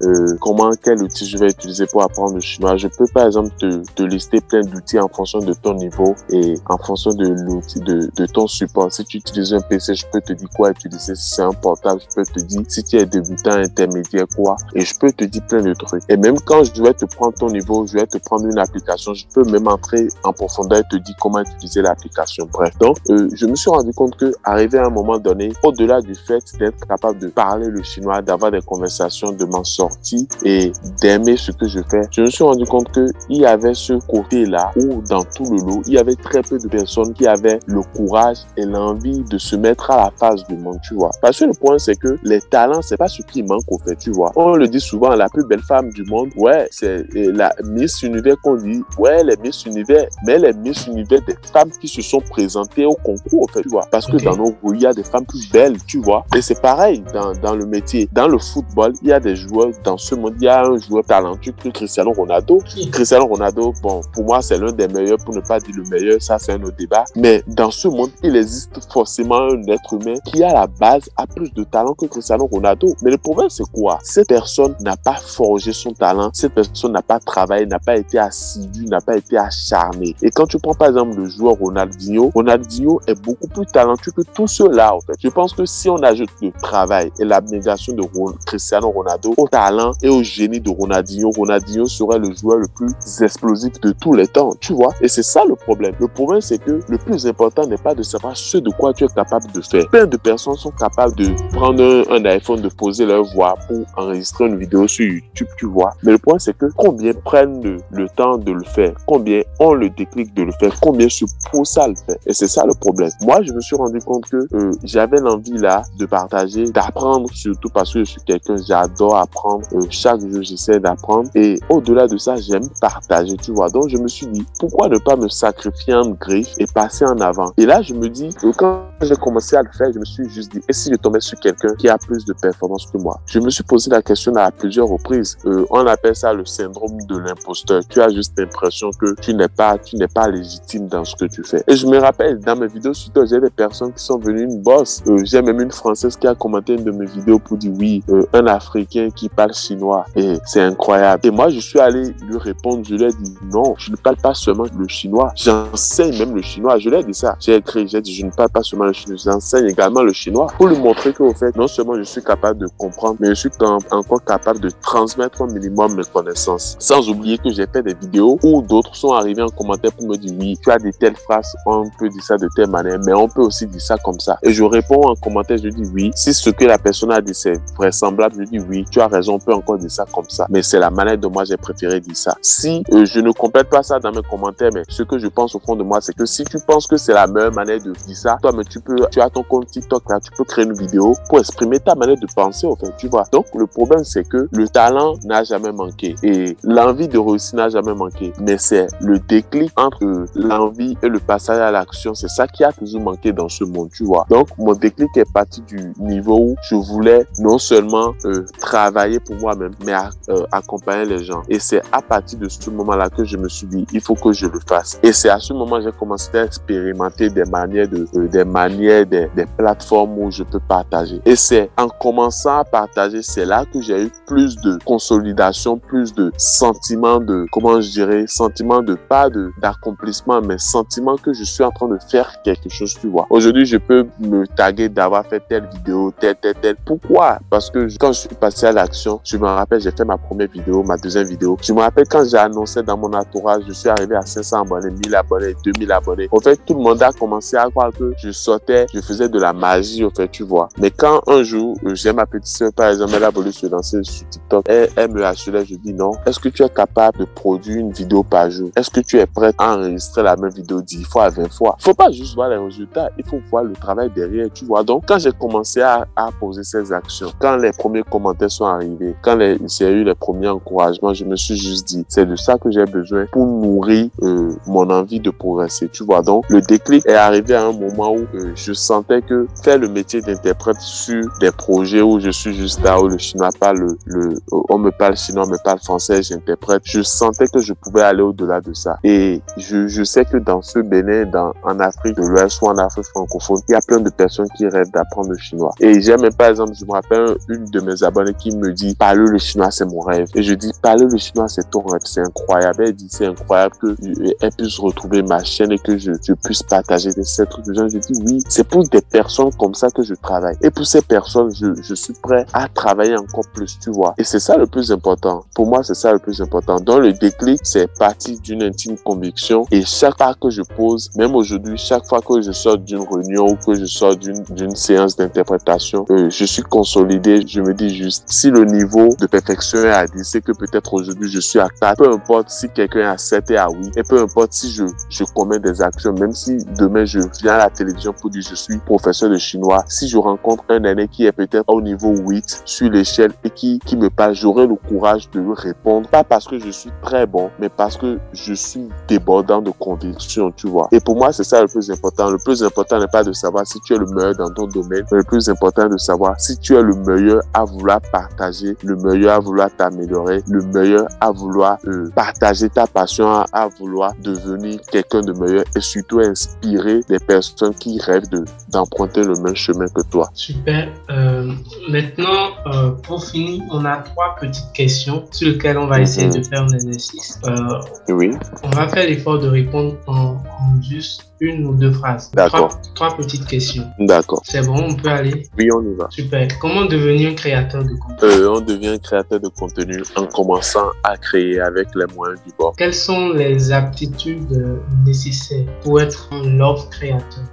comment, 0.40 0.70
quel 0.82 1.02
outil 1.02 1.26
je 1.26 1.38
vais 1.38 1.48
utiliser 1.48 1.86
pour 1.86 2.02
apprendre 2.02 2.34
le 2.34 2.40
chinois, 2.40 2.76
je 2.76 2.88
peux, 2.88 3.06
par 3.12 3.26
exemple, 3.26 3.50
te, 3.58 3.82
te 3.94 4.02
lister 4.02 4.40
plein 4.40 4.60
d'outils 4.60 4.98
en 4.98 5.08
fonction 5.08 5.38
de 5.38 5.54
ton 5.54 5.74
niveau 5.74 6.14
et 6.30 6.54
en 6.66 6.78
fonction 6.78 7.12
de 7.12 7.28
l'outil, 7.28 7.80
de, 7.80 8.10
de 8.14 8.26
ton 8.26 8.46
support. 8.46 8.92
Si 8.92 9.04
tu 9.04 9.18
utilises 9.18 9.52
un 9.54 9.60
PC, 9.60 9.94
je 9.94 10.06
peux 10.12 10.20
te 10.20 10.32
dire 10.32 10.48
quoi 10.54 10.70
utiliser. 10.70 11.14
Si 11.14 11.34
c'est 11.34 11.42
un 11.42 11.52
portable, 11.52 12.00
je 12.08 12.14
peux 12.14 12.24
te 12.24 12.40
dire 12.40 12.62
si 12.68 12.84
tu 12.84 12.96
es 12.96 13.06
débutant, 13.06 13.52
intermédiaire, 13.52 14.26
quoi. 14.34 14.56
Et 14.74 14.80
je 14.80 14.94
peux 14.98 15.12
te 15.12 15.24
dire 15.24 15.42
plein 15.46 15.62
de 15.62 15.74
trucs. 15.74 16.02
Et 16.08 16.16
même 16.16 16.38
quand 16.40 16.64
je 16.64 16.82
vais 16.82 16.94
te 16.94 17.05
prendre 17.06 17.34
ton 17.34 17.48
niveau, 17.48 17.86
je 17.86 17.94
vais 17.94 18.06
te 18.06 18.18
prendre 18.18 18.46
une 18.46 18.58
application, 18.58 19.14
je 19.14 19.24
peux 19.32 19.44
même 19.44 19.68
entrer 19.68 20.08
en 20.24 20.32
profondeur 20.32 20.80
et 20.80 20.82
te 20.90 20.96
dire 20.96 21.14
comment 21.20 21.40
utiliser 21.40 21.82
l'application. 21.82 22.48
Bref. 22.52 22.76
Donc, 22.78 22.98
euh, 23.10 23.28
je 23.32 23.46
me 23.46 23.54
suis 23.54 23.70
rendu 23.70 23.92
compte 23.92 24.16
que 24.16 24.32
arrivé 24.44 24.78
à 24.78 24.86
un 24.86 24.90
moment 24.90 25.18
donné, 25.18 25.52
au-delà 25.62 26.00
du 26.00 26.14
fait 26.14 26.42
d'être 26.58 26.86
capable 26.86 27.18
de 27.18 27.28
parler 27.28 27.68
le 27.68 27.82
chinois, 27.82 28.22
d'avoir 28.22 28.50
des 28.50 28.62
conversations, 28.62 29.32
de 29.32 29.44
m'en 29.44 29.64
sortir 29.64 30.20
et 30.44 30.72
d'aimer 31.00 31.36
ce 31.36 31.52
que 31.52 31.66
je 31.66 31.80
fais, 31.90 32.02
je 32.10 32.22
me 32.22 32.30
suis 32.30 32.44
rendu 32.44 32.64
compte 32.64 32.90
que 32.92 33.06
il 33.28 33.38
y 33.38 33.46
avait 33.46 33.74
ce 33.74 33.94
côté-là 33.94 34.72
où 34.76 35.02
dans 35.02 35.24
tout 35.24 35.44
le 35.44 35.58
lot, 35.58 35.82
il 35.86 35.94
y 35.94 35.98
avait 35.98 36.14
très 36.14 36.42
peu 36.42 36.58
de 36.58 36.68
personnes 36.68 37.12
qui 37.14 37.26
avaient 37.26 37.58
le 37.66 37.82
courage 37.94 38.38
et 38.56 38.64
l'envie 38.64 39.22
de 39.24 39.38
se 39.38 39.56
mettre 39.56 39.90
à 39.90 39.96
la 39.96 40.12
face 40.18 40.46
du 40.46 40.56
monde, 40.56 40.78
tu 40.86 40.94
vois. 40.94 41.10
Parce 41.20 41.38
que 41.38 41.44
le 41.44 41.52
point, 41.52 41.78
c'est 41.78 41.96
que 41.96 42.18
les 42.22 42.40
talents, 42.40 42.82
c'est 42.82 42.96
pas 42.96 43.08
ce 43.08 43.22
qui 43.22 43.42
manque 43.42 43.64
au 43.68 43.78
fait, 43.78 43.96
tu 43.96 44.10
vois. 44.10 44.32
On 44.36 44.56
le 44.56 44.68
dit 44.68 44.80
souvent, 44.80 45.10
la 45.14 45.28
plus 45.28 45.44
belle 45.44 45.62
femme 45.62 45.90
du 45.90 46.04
monde, 46.04 46.30
ouais, 46.36 46.68
c'est 46.70 46.95
la 47.14 47.54
Miss 47.64 48.02
Univers 48.02 48.36
qu'on 48.42 48.56
dit, 48.56 48.82
ouais, 48.98 49.24
les 49.24 49.36
Miss 49.36 49.64
Univers, 49.64 50.08
mais 50.26 50.38
les 50.38 50.52
Miss 50.52 50.86
Univers 50.86 51.20
des 51.26 51.36
femmes 51.52 51.70
qui 51.80 51.88
se 51.88 52.02
sont 52.02 52.20
présentées 52.20 52.86
au 52.86 52.94
concours, 52.94 53.42
au 53.42 53.48
fait, 53.48 53.62
tu 53.62 53.68
vois. 53.68 53.86
Parce 53.90 54.06
que 54.06 54.16
dans 54.16 54.36
nos 54.36 54.54
rues, 54.62 54.76
il 54.76 54.82
y 54.82 54.86
a 54.86 54.92
des 54.92 55.04
femmes 55.04 55.26
plus 55.26 55.50
belles, 55.50 55.76
tu 55.86 56.00
vois. 56.00 56.24
Et 56.36 56.42
c'est 56.42 56.60
pareil 56.60 57.02
dans, 57.12 57.32
dans 57.32 57.54
le 57.54 57.66
métier. 57.66 58.08
Dans 58.12 58.28
le 58.28 58.38
football, 58.38 58.92
il 59.02 59.08
y 59.08 59.12
a 59.12 59.20
des 59.20 59.36
joueurs, 59.36 59.70
dans 59.84 59.98
ce 59.98 60.14
monde, 60.14 60.34
il 60.38 60.44
y 60.44 60.48
a 60.48 60.64
un 60.64 60.76
joueur 60.78 61.04
talentueux 61.04 61.52
que 61.52 61.68
Cristiano 61.68 62.12
Ronaldo. 62.12 62.58
Cristiano 62.92 63.26
Ronaldo, 63.26 63.72
bon, 63.82 64.00
pour 64.12 64.24
moi, 64.24 64.42
c'est 64.42 64.58
l'un 64.58 64.72
des 64.72 64.88
meilleurs, 64.88 65.18
pour 65.18 65.34
ne 65.34 65.40
pas 65.40 65.58
dire 65.58 65.74
le 65.76 65.84
meilleur, 65.84 66.20
ça 66.20 66.38
c'est 66.38 66.52
un 66.52 66.62
autre 66.62 66.76
débat. 66.76 67.04
Mais 67.14 67.42
dans 67.46 67.70
ce 67.70 67.88
monde, 67.88 68.10
il 68.22 68.36
existe 68.36 68.78
forcément 68.92 69.42
un 69.50 69.62
être 69.68 69.94
humain 69.94 70.14
qui, 70.24 70.42
à 70.42 70.52
la 70.52 70.66
base, 70.66 71.08
a 71.16 71.26
plus 71.26 71.52
de 71.52 71.64
talent 71.64 71.94
que 71.94 72.06
Cristiano 72.06 72.46
Ronaldo. 72.46 72.94
Mais 73.02 73.10
le 73.10 73.18
problème, 73.18 73.50
c'est 73.50 73.70
quoi? 73.72 73.98
Cette 74.02 74.28
personne 74.28 74.74
n'a 74.80 74.96
pas 74.96 75.14
forgé 75.16 75.72
son 75.72 75.92
talent, 75.92 76.30
cette 76.32 76.54
personne 76.54 76.85
n'a 76.88 77.02
pas 77.02 77.18
travaillé, 77.18 77.66
n'a 77.66 77.78
pas 77.78 77.96
été 77.96 78.18
assidu, 78.18 78.86
n'a 78.86 79.00
pas 79.00 79.16
été 79.16 79.36
acharné. 79.36 80.14
Et 80.22 80.30
quand 80.30 80.46
tu 80.46 80.58
prends 80.58 80.74
par 80.74 80.88
exemple 80.88 81.16
le 81.16 81.26
joueur 81.26 81.54
Ronaldinho, 81.54 82.30
Ronaldinho 82.34 83.00
est 83.06 83.20
beaucoup 83.20 83.48
plus 83.48 83.66
talentueux 83.66 84.12
que 84.12 84.22
tous 84.34 84.46
ceux-là, 84.46 84.94
en 84.94 85.00
fait. 85.00 85.14
Je 85.22 85.28
pense 85.28 85.52
que 85.52 85.64
si 85.66 85.88
on 85.88 86.02
ajoute 86.02 86.30
le 86.42 86.50
travail 86.52 87.10
et 87.18 87.24
l'abnégation 87.24 87.94
de 87.94 88.02
Cristiano 88.46 88.90
Ronaldo 88.90 89.34
au 89.36 89.48
talent 89.48 89.92
et 90.02 90.08
au 90.08 90.22
génie 90.22 90.60
de 90.60 90.70
Ronaldinho, 90.70 91.30
Ronaldinho 91.30 91.86
serait 91.86 92.18
le 92.18 92.34
joueur 92.34 92.58
le 92.58 92.68
plus 92.68 92.92
explosif 93.20 93.80
de 93.80 93.92
tous 93.92 94.12
les 94.12 94.26
temps, 94.26 94.52
tu 94.60 94.72
vois. 94.72 94.92
Et 95.00 95.08
c'est 95.08 95.22
ça 95.22 95.44
le 95.46 95.54
problème. 95.54 95.94
Le 95.98 96.08
problème, 96.08 96.40
c'est 96.40 96.58
que 96.58 96.80
le 96.88 96.98
plus 96.98 97.26
important 97.26 97.66
n'est 97.66 97.76
pas 97.76 97.94
de 97.94 98.02
savoir 98.02 98.36
ce 98.36 98.58
de 98.58 98.70
quoi 98.70 98.92
tu 98.92 99.04
es 99.04 99.08
capable 99.08 99.50
de 99.52 99.60
faire. 99.60 99.86
Plein 99.88 100.06
de 100.06 100.16
personnes 100.16 100.56
sont 100.56 100.70
capables 100.70 101.14
de 101.16 101.30
prendre 101.52 102.04
un, 102.10 102.24
iPhone, 102.24 102.60
de 102.60 102.68
poser 102.68 103.06
leur 103.06 103.24
voix 103.24 103.54
pour 103.66 103.84
enregistrer 103.96 104.46
une 104.46 104.58
vidéo 104.58 104.86
sur 104.88 105.04
YouTube, 105.04 105.48
tu 105.58 105.66
vois. 105.66 105.94
Mais 106.02 106.12
le 106.12 106.18
point, 106.18 106.38
c'est 106.38 106.56
que 106.56 106.66
combien 106.76 107.12
prennent 107.12 107.80
le, 107.90 108.08
temps 108.08 108.38
de 108.38 108.52
le 108.52 108.64
faire? 108.64 108.94
Combien 109.06 109.42
ont 109.58 109.74
le 109.74 109.90
déclic 109.90 110.34
de 110.34 110.44
le 110.44 110.52
faire? 110.52 110.72
Combien 110.80 111.08
se 111.08 111.24
poussent 111.50 111.78
à 111.78 111.88
le 111.88 111.94
faire? 111.94 112.16
Et 112.26 112.32
c'est 112.32 112.48
ça 112.48 112.64
le 112.66 112.74
problème. 112.74 113.10
Moi, 113.22 113.42
je 113.42 113.52
me 113.52 113.60
suis 113.60 113.76
rendu 113.76 113.98
compte 114.00 114.28
que 114.28 114.36
euh, 114.54 114.70
j'avais 114.84 115.20
l'envie 115.20 115.58
là 115.58 115.82
de 115.98 116.06
partager, 116.06 116.64
d'apprendre 116.64 117.30
surtout 117.32 117.68
parce 117.70 117.92
que 117.92 118.00
je 118.00 118.10
suis 118.10 118.22
quelqu'un, 118.22 118.56
j'adore 118.66 119.16
apprendre. 119.16 119.66
Euh, 119.74 119.80
chaque 119.90 120.20
jour, 120.20 120.42
j'essaie 120.42 120.78
d'apprendre. 120.78 121.30
Et 121.34 121.58
au-delà 121.68 122.06
de 122.06 122.16
ça, 122.16 122.36
j'aime 122.36 122.68
partager, 122.80 123.36
tu 123.36 123.52
vois. 123.52 123.68
Donc, 123.68 123.88
je 123.88 123.96
me 123.96 124.08
suis 124.08 124.26
dit, 124.26 124.44
pourquoi 124.58 124.88
ne 124.88 124.98
pas 124.98 125.16
me 125.16 125.28
sacrifier 125.28 125.94
en 125.94 126.10
griffe 126.10 126.54
et 126.58 126.66
passer 126.66 127.04
en 127.04 127.18
avant? 127.20 127.52
Et 127.56 127.66
là, 127.66 127.82
je 127.82 127.94
me 127.94 128.08
dis 128.08 128.34
quand 128.56 128.82
j'ai 129.02 129.16
commencé 129.16 129.56
à 129.56 129.62
le 129.62 129.70
faire, 129.76 129.92
je 129.92 129.98
me 129.98 130.04
suis 130.04 130.28
juste 130.28 130.52
dit, 130.52 130.60
et 130.68 130.72
si 130.72 130.90
je 130.90 130.96
tombais 130.96 131.20
sur 131.20 131.38
quelqu'un 131.38 131.74
qui 131.74 131.88
a 131.88 131.98
plus 131.98 132.24
de 132.24 132.32
performance 132.32 132.86
que 132.86 132.98
moi? 132.98 133.20
Je 133.26 133.38
me 133.38 133.50
suis 133.50 133.64
posé 133.64 133.90
la 133.90 134.02
question 134.02 134.34
à 134.36 134.50
plusieurs 134.50 134.88
reprises. 134.88 135.36
Euh, 135.46 135.64
on 135.70 135.86
appelle 135.86 136.16
ça 136.16 136.32
le 136.32 136.44
syndrome 136.44 136.65
de 136.68 137.18
l'imposteur. 137.18 137.82
Tu 137.88 138.00
as 138.00 138.10
juste 138.10 138.38
l'impression 138.38 138.90
que 138.98 139.14
tu 139.20 139.34
n'es 139.34 139.48
pas, 139.48 139.78
tu 139.78 139.96
n'es 139.96 140.08
pas 140.08 140.28
légitime 140.28 140.88
dans 140.88 141.04
ce 141.04 141.14
que 141.16 141.26
tu 141.26 141.42
fais. 141.42 141.62
Et 141.66 141.76
je 141.76 141.86
me 141.86 141.98
rappelle, 141.98 142.38
dans 142.40 142.56
mes 142.56 142.66
vidéos 142.66 142.94
sur 142.94 143.10
j'ai 143.26 143.40
des 143.40 143.50
personnes 143.50 143.92
qui 143.92 144.02
sont 144.02 144.18
venues 144.18 144.42
une 144.42 144.60
bosse. 144.60 145.02
Euh, 145.06 145.18
j'ai 145.24 145.42
même 145.42 145.60
une 145.60 145.70
Française 145.70 146.16
qui 146.16 146.26
a 146.26 146.34
commenté 146.34 146.74
une 146.74 146.84
de 146.84 146.90
mes 146.90 147.06
vidéos 147.06 147.38
pour 147.38 147.56
dire 147.56 147.72
oui, 147.76 148.02
euh, 148.10 148.24
un 148.32 148.46
Africain 148.46 149.08
qui 149.14 149.28
parle 149.28 149.54
chinois. 149.54 150.04
Et 150.14 150.34
c'est 150.44 150.60
incroyable. 150.60 151.26
Et 151.26 151.30
moi, 151.30 151.48
je 151.48 151.60
suis 151.60 151.80
allé 151.80 152.14
lui 152.28 152.38
répondre. 152.38 152.84
Je 152.86 152.94
lui 152.94 153.04
ai 153.04 153.08
dit 153.08 153.34
non, 153.52 153.74
je 153.78 153.90
ne 153.90 153.96
parle 153.96 154.16
pas 154.16 154.34
seulement 154.34 154.66
le 154.76 154.88
chinois. 154.88 155.32
J'enseigne 155.36 156.18
même 156.18 156.34
le 156.34 156.42
chinois. 156.42 156.78
Je 156.78 156.88
lui 156.88 156.96
ai 156.96 157.04
dit 157.04 157.14
ça. 157.14 157.36
J'ai 157.40 157.56
écrit, 157.56 157.88
j'ai 157.88 158.00
dit 158.00 158.14
je 158.14 158.26
ne 158.26 158.30
parle 158.30 158.50
pas 158.50 158.62
seulement 158.62 158.86
le 158.86 158.92
chinois, 158.92 159.16
j'enseigne 159.22 159.66
également 159.66 160.02
le 160.02 160.12
chinois 160.12 160.46
pour 160.56 160.68
lui 160.68 160.78
montrer 160.78 161.12
que, 161.12 161.22
au 161.22 161.34
fait, 161.34 161.54
non 161.56 161.68
seulement 161.68 161.96
je 161.96 162.02
suis 162.02 162.22
capable 162.22 162.60
de 162.60 162.68
comprendre, 162.78 163.16
mais 163.20 163.28
je 163.28 163.34
suis 163.34 163.50
encore 163.90 164.24
capable 164.24 164.60
de 164.60 164.70
transmettre 164.82 165.40
au 165.40 165.46
minimum 165.46 165.94
mes 165.94 166.04
connaissances. 166.04 166.55
Sans 166.58 167.08
oublier 167.08 167.38
que 167.38 167.50
j'ai 167.50 167.66
fait 167.66 167.82
des 167.82 167.94
vidéos 167.94 168.38
où 168.42 168.62
d'autres 168.62 168.94
sont 168.94 169.12
arrivés 169.12 169.42
en 169.42 169.48
commentaire 169.48 169.92
pour 169.92 170.06
me 170.08 170.16
dire, 170.16 170.32
oui, 170.38 170.58
tu 170.62 170.70
as 170.70 170.78
des 170.78 170.92
telles 170.92 171.16
phrases, 171.16 171.54
on 171.66 171.88
peut 171.98 172.08
dire 172.08 172.22
ça 172.22 172.36
de 172.36 172.48
telle 172.54 172.70
manière, 172.70 172.98
mais 173.04 173.12
on 173.12 173.28
peut 173.28 173.42
aussi 173.42 173.66
dire 173.66 173.80
ça 173.80 173.96
comme 173.98 174.20
ça. 174.20 174.38
Et 174.42 174.52
je 174.52 174.64
réponds 174.64 175.02
en 175.02 175.14
commentaire, 175.14 175.58
je 175.58 175.68
dis 175.68 175.90
oui. 175.94 176.10
Si 176.14 176.32
ce 176.34 176.50
que 176.50 176.64
la 176.64 176.78
personne 176.78 177.12
a 177.12 177.20
dit, 177.20 177.34
c'est 177.34 177.60
vraisemblable, 177.76 178.36
je 178.38 178.44
dis 178.44 178.58
oui, 178.58 178.84
tu 178.90 179.00
as 179.00 179.08
raison, 179.08 179.34
on 179.34 179.38
peut 179.38 179.54
encore 179.54 179.78
dire 179.78 179.90
ça 179.90 180.04
comme 180.12 180.28
ça. 180.28 180.46
Mais 180.50 180.62
c'est 180.62 180.78
la 180.78 180.90
manière 180.90 181.18
dont 181.18 181.30
moi 181.30 181.44
j'ai 181.44 181.56
préféré 181.56 182.00
dire 182.00 182.16
ça. 182.16 182.36
Si 182.40 182.82
euh, 182.92 183.04
je 183.04 183.20
ne 183.20 183.32
complète 183.32 183.68
pas 183.68 183.82
ça 183.82 183.98
dans 183.98 184.12
mes 184.12 184.22
commentaires, 184.22 184.70
mais 184.72 184.82
ce 184.88 185.02
que 185.02 185.18
je 185.18 185.28
pense 185.28 185.54
au 185.54 185.60
fond 185.60 185.76
de 185.76 185.82
moi, 185.82 186.00
c'est 186.00 186.14
que 186.14 186.26
si 186.26 186.44
tu 186.44 186.58
penses 186.66 186.86
que 186.86 186.96
c'est 186.96 187.12
la 187.12 187.26
meilleure 187.26 187.52
manière 187.52 187.78
de 187.78 187.92
dire 187.92 188.16
ça, 188.16 188.38
toi, 188.40 188.52
mais 188.56 188.64
tu 188.64 188.80
peux, 188.80 188.96
tu 189.10 189.20
as 189.20 189.30
ton 189.30 189.42
compte 189.42 189.66
TikTok 189.66 190.02
là, 190.08 190.20
tu 190.20 190.30
peux 190.32 190.44
créer 190.44 190.64
une 190.64 190.74
vidéo 190.74 191.14
pour 191.28 191.38
exprimer 191.38 191.80
ta 191.80 191.94
manière 191.94 192.16
de 192.16 192.26
penser, 192.34 192.66
en 192.66 192.76
fait, 192.76 192.92
tu 192.98 193.08
vois. 193.08 193.24
Donc, 193.32 193.46
le 193.54 193.66
problème, 193.66 194.04
c'est 194.04 194.26
que 194.26 194.48
le 194.50 194.68
talent 194.68 195.14
n'a 195.24 195.44
jamais 195.44 195.72
manqué 195.72 196.14
et 196.22 196.45
l'envie 196.62 197.08
de 197.08 197.18
réussir 197.18 197.56
n'a 197.56 197.68
jamais 197.68 197.94
manqué. 197.94 198.32
Mais 198.40 198.58
c'est 198.58 198.86
le 199.00 199.18
déclic 199.18 199.72
entre 199.76 200.26
l'envie 200.34 200.96
et 201.02 201.08
le 201.08 201.18
passage 201.18 201.60
à 201.60 201.70
l'action, 201.70 202.14
c'est 202.14 202.28
ça 202.28 202.46
qui 202.46 202.64
a 202.64 202.72
toujours 202.72 203.00
manqué 203.00 203.32
dans 203.32 203.48
ce 203.48 203.64
monde, 203.64 203.90
tu 203.92 204.04
vois. 204.04 204.26
Donc, 204.28 204.48
mon 204.58 204.74
déclic 204.74 205.16
est 205.16 205.30
parti 205.32 205.60
du 205.62 205.92
niveau 205.98 206.38
où 206.38 206.56
je 206.62 206.74
voulais 206.74 207.26
non 207.38 207.58
seulement 207.58 208.14
euh, 208.24 208.44
travailler 208.60 209.20
pour 209.20 209.36
moi-même, 209.36 209.72
mais 209.84 209.94
euh, 210.28 210.44
accompagner 210.52 211.04
les 211.04 211.24
gens. 211.24 211.42
Et 211.48 211.58
c'est 211.58 211.82
à 211.92 212.02
partir 212.02 212.38
de 212.38 212.48
ce 212.48 212.70
moment-là 212.70 213.08
que 213.10 213.24
je 213.24 213.36
me 213.36 213.48
suis 213.48 213.66
dit, 213.66 213.86
il 213.92 214.00
faut 214.00 214.14
que 214.14 214.32
je 214.32 214.46
le 214.46 214.60
fasse. 214.66 214.98
Et 215.02 215.12
c'est 215.12 215.30
à 215.30 215.38
ce 215.38 215.52
moment 215.52 215.78
que 215.78 215.84
j'ai 215.84 215.92
commencé 215.92 216.30
à 216.36 216.44
expérimenter 216.44 217.30
des 217.30 217.44
manières 217.44 217.88
de, 217.88 218.06
euh, 218.14 218.28
des 218.28 218.44
manières, 218.44 219.06
des, 219.06 219.28
des 219.34 219.46
plateformes 219.46 220.18
où 220.18 220.30
je 220.30 220.42
peux 220.42 220.60
partager. 220.60 221.20
Et 221.24 221.36
c'est 221.36 221.70
en 221.76 221.88
commençant 221.88 222.58
à 222.58 222.64
partager, 222.64 223.22
c'est 223.22 223.44
là 223.44 223.64
que 223.72 223.80
j'ai 223.80 224.04
eu 224.04 224.10
plus 224.26 224.56
de 224.56 224.78
consolidation, 224.84 225.78
plus 225.78 226.12
de 226.14 226.32
sentiment 226.36 227.18
de, 227.18 227.46
comment 227.52 227.80
je 227.80 227.90
dirais, 227.90 228.24
sentiment 228.26 228.82
de 228.82 228.94
pas 228.94 229.30
de 229.30 229.50
d'accomplissement, 229.60 230.40
mais 230.40 230.58
sentiment 230.58 231.16
que 231.16 231.32
je 231.32 231.44
suis 231.44 231.64
en 231.64 231.70
train 231.70 231.88
de 231.88 231.98
faire 232.10 232.30
quelque 232.42 232.68
chose, 232.68 232.94
tu 233.00 233.08
vois. 233.08 233.26
Aujourd'hui, 233.30 233.66
je 233.66 233.76
peux 233.76 234.06
me 234.20 234.46
taguer 234.46 234.88
d'avoir 234.88 235.26
fait 235.26 235.42
telle 235.48 235.68
vidéo, 235.72 236.12
telle, 236.18 236.36
telle, 236.36 236.54
telle. 236.54 236.76
Pourquoi? 236.84 237.38
Parce 237.50 237.70
que 237.70 237.88
quand 237.98 238.12
je 238.12 238.20
suis 238.20 238.34
passé 238.34 238.66
à 238.66 238.72
l'action, 238.72 239.20
je 239.24 239.36
me 239.36 239.46
rappelle, 239.46 239.80
j'ai 239.80 239.90
fait 239.90 240.04
ma 240.04 240.18
première 240.18 240.48
vidéo, 240.48 240.82
ma 240.82 240.96
deuxième 240.96 241.26
vidéo. 241.26 241.56
Je 241.62 241.72
me 241.72 241.80
rappelle 241.80 242.06
quand 242.08 242.24
j'ai 242.28 242.36
annoncé 242.36 242.82
dans 242.82 242.96
mon 242.96 243.12
entourage, 243.12 243.62
je 243.66 243.72
suis 243.72 243.88
arrivé 243.88 244.16
à 244.16 244.22
500 244.22 244.62
abonnés, 244.62 244.90
1000 244.90 245.14
abonnés, 245.14 245.54
2000 245.64 245.92
abonnés. 245.92 246.28
En 246.30 246.40
fait, 246.40 246.60
tout 246.66 246.74
le 246.74 246.80
monde 246.80 247.02
a 247.02 247.12
commencé 247.12 247.56
à 247.56 247.68
croire 247.70 247.90
que 247.92 248.12
je 248.18 248.30
sortais, 248.30 248.86
je 248.92 249.00
faisais 249.00 249.28
de 249.28 249.38
la 249.38 249.52
magie, 249.52 250.04
au 250.04 250.10
fait, 250.10 250.28
tu 250.28 250.42
vois. 250.42 250.68
Mais 250.78 250.90
quand 250.90 251.22
un 251.26 251.42
jour, 251.42 251.76
j'ai 251.94 252.12
ma 252.12 252.26
petite 252.26 252.46
soeur, 252.46 252.72
par 252.72 252.90
exemple, 252.90 253.12
elle 253.16 253.24
a 253.24 253.30
voulu 253.30 253.52
se 253.52 253.66
lancer 253.66 254.02
sur 254.02 254.28
TikTok, 254.28 254.64
elle, 254.68 254.90
elle 254.96 255.10
me 255.10 255.24
assurait, 255.24 255.64
je 255.64 255.76
dis 255.76 255.92
non. 255.92 256.12
Est-ce 256.24 256.40
que 256.40 256.48
tu 256.48 256.62
es 256.62 256.68
capable 256.68 257.18
de 257.18 257.24
produire 257.24 257.78
une 257.78 257.92
vidéo 257.92 258.22
par 258.22 258.50
jour? 258.50 258.70
Est-ce 258.76 258.90
que 258.90 259.00
tu 259.00 259.18
es 259.18 259.26
prêt 259.26 259.52
à 259.58 259.74
enregistrer 259.74 260.22
la 260.22 260.36
même 260.36 260.50
vidéo 260.50 260.80
10 260.80 261.04
fois 261.04 261.24
à 261.24 261.30
20 261.30 261.52
fois? 261.52 261.76
Faut 261.80 261.94
pas 261.94 262.10
juste 262.10 262.34
voir 262.34 262.48
les 262.48 262.56
résultats, 262.56 263.10
il 263.18 263.24
faut 263.24 263.40
voir 263.50 263.64
le 263.64 263.72
travail 263.74 264.10
derrière, 264.10 264.48
tu 264.52 264.64
vois. 264.64 264.82
Donc, 264.82 265.04
quand 265.06 265.18
j'ai 265.18 265.32
commencé 265.32 265.80
à, 265.80 266.06
à 266.16 266.30
poser 266.38 266.62
ces 266.64 266.92
actions, 266.92 267.32
quand 267.38 267.56
les 267.56 267.72
premiers 267.72 268.02
commentaires 268.02 268.50
sont 268.50 268.64
arrivés, 268.64 269.14
quand 269.22 269.38
j'ai 269.66 269.90
eu 269.90 270.04
les 270.04 270.14
premiers 270.14 270.48
encouragements, 270.48 271.14
je 271.14 271.24
me 271.24 271.36
suis 271.36 271.56
juste 271.56 271.88
dit, 271.88 272.04
c'est 272.08 272.26
de 272.26 272.36
ça 272.36 272.56
que 272.58 272.70
j'ai 272.70 272.84
besoin 272.84 273.26
pour 273.32 273.46
nourrir 273.46 274.08
euh, 274.22 274.52
mon 274.66 274.88
envie 274.90 275.20
de 275.20 275.30
progresser, 275.30 275.88
tu 275.88 276.04
vois. 276.04 276.22
Donc, 276.22 276.44
le 276.48 276.60
déclic 276.60 277.04
est 277.06 277.14
arrivé 277.14 277.54
à 277.54 277.64
un 277.66 277.72
moment 277.72 278.12
où 278.12 278.26
euh, 278.34 278.52
je 278.54 278.72
sentais 278.72 279.22
que 279.22 279.46
faire 279.62 279.78
le 279.78 279.88
métier 279.88 280.20
d'interprète 280.20 280.80
sur 280.80 281.24
des 281.40 281.50
projets 281.50 282.02
où 282.02 282.20
je 282.20 282.30
suis 282.30 282.54
juste 282.54 282.82
là, 282.82 283.00
où 283.00 283.08
le 283.08 283.18
chinois 283.18 283.50
parle, 283.58 283.86
le, 284.06 284.34
on 284.68 284.78
me 284.78 284.90
parle 284.90 285.16
chinois, 285.16 285.44
on 285.46 285.50
me 285.50 285.58
parle 285.62 285.78
français, 285.80 286.05
j'interprète, 286.10 286.82
je 286.84 287.02
sentais 287.02 287.46
que 287.48 287.60
je 287.60 287.72
pouvais 287.72 288.02
aller 288.02 288.22
au-delà 288.22 288.60
de 288.60 288.72
ça. 288.72 288.98
Et 289.04 289.40
je, 289.56 289.88
je 289.88 290.04
sais 290.04 290.24
que 290.24 290.36
dans 290.36 290.62
ce 290.62 290.78
Bénin, 290.78 291.26
dans, 291.26 291.52
en 291.62 291.78
Afrique 291.80 292.16
de 292.16 292.22
l'Ouest 292.22 292.60
ou 292.62 292.66
en 292.66 292.78
Afrique 292.78 293.06
francophone, 293.06 293.60
il 293.68 293.72
y 293.72 293.74
a 293.74 293.80
plein 293.80 294.00
de 294.00 294.10
personnes 294.10 294.48
qui 294.56 294.66
rêvent 294.66 294.90
d'apprendre 294.90 295.30
le 295.30 295.38
chinois. 295.38 295.72
Et 295.80 296.00
j'ai 296.00 296.16
même, 296.16 296.34
par 296.34 296.48
exemple, 296.48 296.72
je 296.74 296.84
me 296.84 296.92
rappelle 296.92 297.36
une 297.48 297.64
de 297.66 297.80
mes 297.80 298.02
abonnés 298.02 298.34
qui 298.34 298.54
me 298.56 298.72
dit, 298.72 298.94
parler 298.94 299.24
le 299.26 299.38
chinois, 299.38 299.70
c'est 299.70 299.84
mon 299.84 300.00
rêve. 300.00 300.28
Et 300.34 300.42
je 300.42 300.54
dis, 300.54 300.72
parler 300.82 301.06
le 301.10 301.16
chinois, 301.16 301.48
c'est 301.48 301.68
ton 301.70 301.82
rêve, 301.82 302.02
c'est 302.04 302.20
incroyable. 302.20 302.84
Elle 302.86 302.94
dit, 302.94 303.08
c'est 303.10 303.26
incroyable 303.26 303.74
qu'elle 303.80 304.52
puisse 304.56 304.78
retrouver 304.78 305.22
ma 305.22 305.42
chaîne 305.42 305.72
et 305.72 305.78
que 305.78 305.96
je, 305.98 306.12
je 306.22 306.32
puisse 306.32 306.62
partager 306.62 307.10
ces 307.22 307.46
trucs. 307.46 307.64
Je 307.66 307.98
dis, 307.98 308.22
oui, 308.24 308.38
c'est 308.48 308.64
pour 308.64 308.82
des 308.88 309.00
personnes 309.00 309.50
comme 309.58 309.74
ça 309.74 309.90
que 309.90 310.02
je 310.02 310.14
travaille. 310.14 310.56
Et 310.62 310.70
pour 310.70 310.86
ces 310.86 311.02
personnes, 311.02 311.52
je, 311.54 311.74
je 311.82 311.94
suis 311.94 312.14
prêt 312.14 312.46
à 312.52 312.68
travailler 312.68 313.16
encore 313.16 313.44
plus, 313.52 313.78
tu 313.80 313.90
vois. 313.90 314.14
Et 314.18 314.24
c'est 314.24 314.40
ça 314.40 314.56
le 314.56 314.66
plus 314.66 314.90
important. 314.92 315.44
Pour 315.54 315.66
moi, 315.66 315.82
c'est 315.82 315.94
ça 315.96 316.12
le 316.12 316.18
plus 316.18 316.40
important. 316.40 316.80
Donc, 316.80 317.00
le 317.00 317.12
déclic, 317.12 317.60
c'est 317.62 317.86
parti 317.98 318.38
d'une 318.40 318.62
intime 318.62 318.96
conviction. 318.98 319.66
Et 319.70 319.84
chaque 319.84 320.16
pas 320.16 320.34
que 320.34 320.50
je 320.50 320.62
pose, 320.62 321.10
même 321.16 321.34
aujourd'hui, 321.34 321.76
chaque 321.76 322.06
fois 322.06 322.20
que 322.20 322.40
je 322.40 322.52
sors 322.52 322.78
d'une 322.78 323.04
réunion 323.08 323.50
ou 323.50 323.56
que 323.56 323.74
je 323.74 323.84
sors 323.84 324.16
d'une 324.16 324.74
séance 324.74 325.16
d'interprétation, 325.16 326.06
euh, 326.10 326.30
je 326.30 326.44
suis 326.44 326.62
consolidé. 326.62 327.46
Je 327.46 327.60
me 327.60 327.74
dis 327.74 327.94
juste, 327.94 328.24
si 328.26 328.50
le 328.50 328.64
niveau 328.64 329.08
de 329.18 329.26
perfection 329.26 329.78
est 329.80 329.90
à 329.90 330.06
10, 330.06 330.24
c'est 330.24 330.40
que 330.40 330.52
peut-être 330.52 330.92
aujourd'hui 330.94 331.30
je 331.30 331.40
suis 331.40 331.58
à 331.58 331.68
4. 331.80 331.98
Peu 331.98 332.10
importe 332.12 332.50
si 332.50 332.68
quelqu'un 332.70 333.00
est 333.00 333.04
à 333.04 333.18
7 333.18 333.50
et 333.50 333.56
à 333.58 333.68
8. 333.68 333.96
Et 333.96 334.02
peu 334.02 334.20
importe 334.20 334.52
si 334.52 334.70
je, 334.70 334.84
je 335.10 335.24
commets 335.24 335.58
des 335.58 335.82
actions, 335.82 336.12
même 336.12 336.32
si 336.32 336.58
demain 336.78 337.04
je 337.04 337.20
viens 337.42 337.54
à 337.54 337.58
la 337.58 337.70
télévision 337.70 338.12
pour 338.12 338.30
dire 338.30 338.42
je 338.48 338.54
suis 338.54 338.78
professeur 338.78 339.30
de 339.30 339.38
chinois, 339.38 339.84
si 339.88 340.08
je 340.08 340.16
rencontre 340.16 340.64
un 340.68 340.82
aîné 340.84 341.08
qui 341.08 341.26
est 341.26 341.32
peut-être 341.32 341.68
au 341.68 341.80
niveau 341.80 342.14
8 342.16 342.62
sur 342.64 342.90
l'échelle 342.90 343.32
et 343.44 343.50
qui, 343.50 343.78
qui 343.84 343.96
me 343.96 344.10
parle, 344.10 344.34
j'aurai 344.34 344.66
le 344.66 344.76
courage 344.76 345.30
de 345.30 345.40
lui 345.40 345.54
répondre. 345.54 345.85
Pas 346.10 346.24
parce 346.24 346.46
que 346.48 346.58
je 346.58 346.70
suis 346.70 346.90
très 347.00 347.26
bon, 347.26 347.48
mais 347.60 347.68
parce 347.68 347.96
que 347.96 348.18
je 348.32 348.54
suis 348.54 348.88
débordant 349.06 349.62
de 349.62 349.70
conviction, 349.70 350.50
tu 350.50 350.66
vois. 350.66 350.88
Et 350.90 350.98
pour 350.98 351.16
moi, 351.16 351.32
c'est 351.32 351.44
ça 351.44 351.62
le 351.62 351.68
plus 351.68 351.88
important. 351.92 352.28
Le 352.28 352.38
plus 352.38 352.62
important 352.64 352.98
n'est 352.98 353.06
pas 353.06 353.22
de 353.22 353.32
savoir 353.32 353.64
si 353.66 353.80
tu 353.82 353.94
es 353.94 353.98
le 353.98 354.06
meilleur 354.06 354.34
dans 354.34 354.50
ton 354.50 354.66
domaine, 354.66 355.04
mais 355.12 355.18
le 355.18 355.24
plus 355.24 355.48
important 355.48 355.88
de 355.88 355.96
savoir 355.96 356.40
si 356.40 356.58
tu 356.58 356.74
es 356.74 356.82
le 356.82 356.94
meilleur 356.96 357.40
à 357.54 357.64
vouloir 357.64 358.00
partager, 358.10 358.76
le 358.82 358.96
meilleur 358.96 359.36
à 359.36 359.38
vouloir 359.38 359.70
t'améliorer, 359.76 360.42
le 360.48 360.62
meilleur 360.62 361.06
à 361.20 361.30
vouloir 361.30 361.78
euh, 361.86 362.10
partager 362.16 362.68
ta 362.68 362.88
passion, 362.88 363.28
à, 363.28 363.46
à 363.52 363.68
vouloir 363.68 364.12
devenir 364.20 364.80
quelqu'un 364.90 365.20
de 365.20 365.32
meilleur 365.32 365.64
et 365.76 365.80
surtout 365.80 366.18
inspirer 366.18 367.02
des 367.08 367.20
personnes 367.20 367.74
qui 367.74 368.00
rêvent 368.00 368.28
de, 368.28 368.44
d'emprunter 368.70 369.22
le 369.22 369.34
même 369.36 369.54
chemin 369.54 369.86
que 369.86 370.02
toi. 370.02 370.28
Super. 370.34 370.88
Euh, 371.10 371.52
maintenant, 371.88 372.48
euh, 372.66 372.90
pour 372.90 373.24
finir, 373.24 373.62
on 373.70 373.84
a 373.84 373.98
trois 373.98 374.34
petites 374.40 374.72
questions 374.74 375.24
sur 375.30 375.48
lesquelles 375.48 375.75
on 375.76 375.86
va 375.86 376.00
essayer 376.00 376.26
Mhm. 376.28 376.34
de 376.34 376.42
faire 376.46 376.62
un 376.62 376.68
exercice. 376.68 377.38
Euh, 377.46 377.80
Oui, 378.08 378.30
on 378.62 378.70
va 378.70 378.88
faire 378.88 379.06
l'effort 379.06 379.38
de 379.38 379.48
répondre 379.48 379.96
en, 380.06 380.36
en 380.36 380.82
juste 380.82 381.22
une 381.40 381.66
ou 381.66 381.74
deux 381.74 381.92
phrases. 381.92 382.30
D'accord. 382.32 382.68
Trois, 382.94 383.08
trois 383.08 383.16
petites 383.18 383.44
questions. 383.46 383.84
d'accord. 383.98 384.40
C'est 384.44 384.64
bon, 384.66 384.76
on 384.90 384.94
peut 384.94 385.08
aller? 385.10 385.46
Oui, 385.58 385.68
on 385.72 385.82
y 385.82 385.94
va. 385.94 386.06
Super. 386.10 386.48
Comment 386.60 386.86
devenir 386.86 387.34
créateur 387.34 387.82
de 387.84 387.94
contenu? 387.94 388.28
Euh, 388.28 388.50
on 388.56 388.60
devient 388.60 388.98
créateur 389.02 389.38
de 389.40 389.48
contenu 389.48 390.02
en 390.16 390.26
commençant 390.26 390.88
à 391.04 391.16
créer 391.18 391.60
avec 391.60 391.88
les 391.94 392.06
moyens 392.14 392.40
du 392.46 392.52
bord. 392.58 392.74
Quelles 392.76 392.94
sont 392.94 393.30
les 393.30 393.70
aptitudes 393.70 394.80
nécessaires 395.04 395.66
pour 395.82 396.00
être 396.00 396.28
un 396.32 396.48
love 396.56 396.88
créateur? 396.90 397.44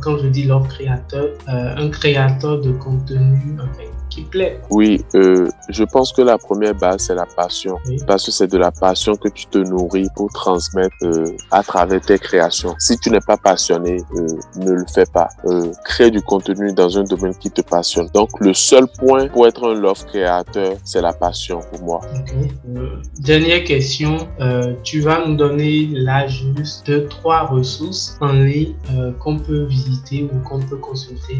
Quand 0.00 0.18
je 0.18 0.28
dis 0.28 0.44
love 0.44 0.68
créateur, 0.68 1.26
euh, 1.48 1.74
un 1.76 1.90
créateur 1.90 2.60
de 2.60 2.70
contenu 2.72 3.56
qui 4.18 4.24
plaît. 4.24 4.60
Oui, 4.70 5.04
euh, 5.14 5.48
je 5.68 5.84
pense 5.84 6.12
que 6.12 6.22
la 6.22 6.38
première 6.38 6.74
base, 6.74 7.02
c'est 7.06 7.14
la 7.14 7.26
passion. 7.26 7.76
Oui. 7.86 7.98
Parce 8.06 8.24
que 8.24 8.30
c'est 8.30 8.46
de 8.48 8.58
la 8.58 8.70
passion 8.70 9.16
que 9.16 9.28
tu 9.28 9.46
te 9.46 9.58
nourris 9.58 10.08
pour 10.14 10.30
transmettre 10.32 10.94
euh, 11.02 11.24
à 11.50 11.62
travers 11.62 12.00
tes 12.00 12.18
créations. 12.18 12.74
Si 12.78 12.98
tu 12.98 13.10
n'es 13.10 13.20
pas 13.20 13.36
passionné, 13.36 13.98
euh, 14.16 14.26
ne 14.56 14.72
le 14.72 14.84
fais 14.92 15.06
pas. 15.12 15.28
Crée 15.84 16.10
du 16.10 16.22
contenu 16.22 16.72
dans 16.72 16.98
un 16.98 17.04
domaine 17.04 17.34
qui 17.34 17.50
te 17.50 17.62
passionne. 17.62 18.08
Donc, 18.14 18.30
le 18.40 18.54
seul 18.54 18.86
point 18.98 19.28
pour 19.28 19.46
être 19.46 19.68
un 19.70 19.74
love 19.74 20.04
créateur, 20.06 20.74
c'est 20.84 21.00
la 21.00 21.12
passion 21.12 21.60
pour 21.70 21.82
moi. 21.82 22.00
Dernière 23.20 23.64
question. 23.64 24.28
Tu 24.82 25.00
vas 25.00 25.26
nous 25.26 25.36
donner 25.36 25.88
la 25.92 26.26
juste 26.26 26.86
de 26.90 27.00
trois 27.00 27.46
ressources 27.46 28.16
en 28.20 28.32
ligne 28.32 28.74
qu'on 29.20 29.38
peut 29.38 29.64
visiter 29.64 30.24
ou 30.24 30.38
qu'on 30.48 30.60
peut 30.60 30.76
consulter 30.76 31.38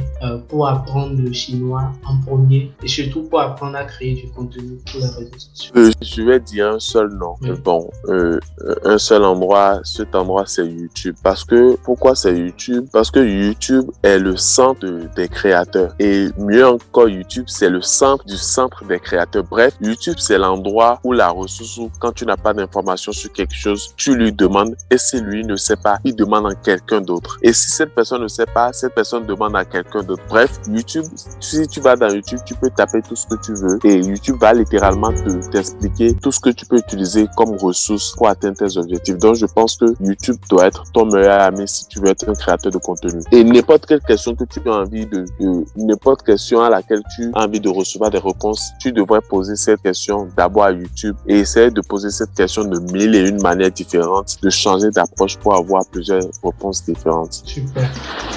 pour 0.49 0.69
apprendre 0.69 1.21
le 1.21 1.33
chinois 1.33 1.93
en 2.07 2.17
premier 2.21 2.68
et 2.82 2.89
surtout 2.89 3.23
pour 3.24 3.40
apprendre 3.40 3.77
à 3.77 3.85
créer 3.85 4.15
du 4.15 4.31
contenu 4.32 4.78
sur 4.86 4.99
les 5.01 5.07
réseaux 5.07 5.39
sociaux. 5.39 5.73
Euh, 5.77 5.90
je 6.03 6.23
vais 6.23 6.40
dire 6.40 6.69
un 6.69 6.78
seul 6.81 7.09
nom. 7.11 7.35
Oui. 7.43 7.51
Euh, 7.51 7.57
Bon, 7.65 7.90
euh, 8.09 8.39
un 8.85 8.99
seul 8.99 9.24
endroit, 9.24 9.81
cet 9.85 10.15
endroit 10.15 10.45
c'est 10.47 10.65
YouTube. 10.66 11.16
Parce 11.23 11.45
que, 11.45 11.77
pourquoi 11.85 12.15
c'est 12.15 12.36
YouTube? 12.36 12.86
Parce 12.93 13.11
que 13.11 13.20
YouTube 13.20 13.90
est 14.03 14.19
le 14.19 14.36
centre 14.36 14.81
de- 14.81 15.09
des 15.16 15.28
créateurs. 15.28 15.95
Et 15.99 16.28
mieux 16.39 16.66
encore, 16.66 17.09
YouTube 17.09 17.45
c'est 17.49 17.69
le 17.70 17.81
centre 17.82 18.24
du 18.24 18.36
centre 18.36 18.85
des 18.85 18.99
créateurs. 19.01 19.45
Bref, 19.51 19.74
YouTube 19.81 20.16
c'est 20.19 20.39
l'endroit 20.39 21.01
où 21.05 21.12
la 21.12 21.28
ressource, 21.31 21.77
où 21.78 21.90
quand 22.01 22.12
tu 22.12 22.24
n'as 22.24 22.36
pas 22.36 22.55
d'informations 22.55 23.12
sur 23.12 23.32
quelque 23.32 23.55
chose, 23.55 23.93
tu 23.97 24.15
lui 24.15 24.32
demandes 24.32 24.77
et 24.90 24.99
si 24.99 25.20
lui 25.20 25.45
ne 25.45 25.57
sait 25.57 25.77
pas, 25.77 25.99
il 26.05 26.15
demande 26.15 26.47
à 26.47 26.55
quelqu'un 26.55 27.01
d'autre. 27.01 27.39
Et 27.43 27.53
si 27.53 27.70
cette 27.70 27.95
personne 27.95 28.23
ne 28.23 28.28
sait 28.28 28.47
pas, 28.47 28.73
cette 28.73 28.95
personne 28.95 29.27
demande 29.27 29.57
à 29.57 29.65
quelqu'un 29.65 30.03
d'autre. 30.03 30.23
Bref, 30.28 30.59
YouTube, 30.69 31.05
si 31.40 31.66
tu 31.69 31.81
vas 31.81 31.97
dans 31.97 32.09
YouTube, 32.09 32.39
tu 32.49 32.55
peux 32.55 32.70
taper 32.70 33.03
tout 33.03 33.15
ce 33.15 33.27
que 33.27 33.35
tu 33.45 33.53
veux 33.55 33.79
et 33.85 33.97
YouTube 33.97 34.37
va 34.41 34.55
littéralement 34.55 35.12
te 35.12 35.51
t'expliquer 35.51 36.15
tout 36.15 36.33
ce 36.33 36.41
que 36.41 36.49
tu 36.49 36.65
peux 36.65 36.79
utiliser 36.79 37.27
comme 37.37 37.53
ressource 37.57 38.15
pour 38.16 38.27
atteindre 38.29 38.57
tes 38.57 38.79
objectifs. 38.79 39.19
Donc, 39.19 39.35
je 39.35 39.45
pense 39.45 39.77
que 39.77 39.85
YouTube 40.01 40.37
doit 40.49 40.66
être 40.69 40.83
ton 40.95 41.05
meilleur 41.05 41.43
ami 41.43 41.69
si 41.69 41.87
tu 41.89 42.01
veux 42.01 42.09
être 42.09 42.27
un 42.27 42.33
créateur 42.33 42.73
de 42.73 42.79
contenu. 42.79 43.20
Et 43.33 43.45
n'importe 43.45 43.85
quelle 43.85 44.01
question 44.01 44.35
que 44.35 44.45
tu 44.45 44.61
as 44.66 44.73
envie 44.73 45.05
de, 45.05 45.27
de- 45.41 45.65
n'importe 45.77 46.23
question 46.23 46.62
à 46.62 46.70
laquelle 46.70 47.03
tu 47.15 47.31
as 47.35 47.45
envie 47.45 47.61
de 47.61 47.69
recevoir 47.69 48.11
des 48.11 48.19
réponses, 48.19 48.62
tu 48.81 48.93
devrais 48.93 49.20
poser 49.20 49.57
cette 49.57 49.83
question 49.83 50.29
d'abord 50.37 50.65
à 50.65 50.73
YouTube 50.73 51.16
et 51.27 51.41
essayer 51.41 51.70
de 51.70 51.83
poser 51.83 52.11
cette 52.11 52.33
question 52.33 52.65
de 52.65 52.79
mille 52.93 53.15
et 53.15 53.29
une 53.29 53.43
manières 53.43 53.70
différentes, 53.70 54.39
de 54.43 54.49
changer 54.51 54.91
d'approche 54.91 55.37
pour 55.37 55.55
avoir 55.55 55.83
plusieurs 55.93 56.23
réponses 56.43 56.85
différentes. 56.85 57.43
Super. 57.45 57.89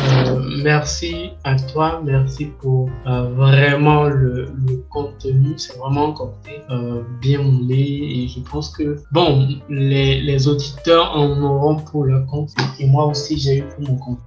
Euh, 0.03 0.39
merci 0.63 1.31
à 1.43 1.55
toi. 1.55 2.01
Merci 2.03 2.45
pour 2.61 2.89
euh, 3.07 3.29
vraiment 3.35 4.00
le, 4.09 4.47
contenu. 4.89 5.53
C'est 5.57 5.77
vraiment 5.77 6.09
un 6.09 6.11
contenu 6.13 6.53
euh, 6.69 7.03
bien 7.21 7.41
moulé. 7.41 7.75
Et 7.75 8.27
je 8.27 8.39
pense 8.39 8.69
que, 8.69 8.97
bon, 9.11 9.47
les, 9.69 10.21
les 10.21 10.47
auditeurs 10.47 11.15
en 11.15 11.41
auront 11.41 11.77
pour 11.77 12.05
leur 12.05 12.25
compte. 12.27 12.51
Et 12.79 12.87
moi 12.87 13.05
aussi, 13.05 13.37
j'ai 13.37 13.59
eu 13.59 13.63
pour 13.63 13.89
mon 13.89 13.97
compte. 13.97 14.19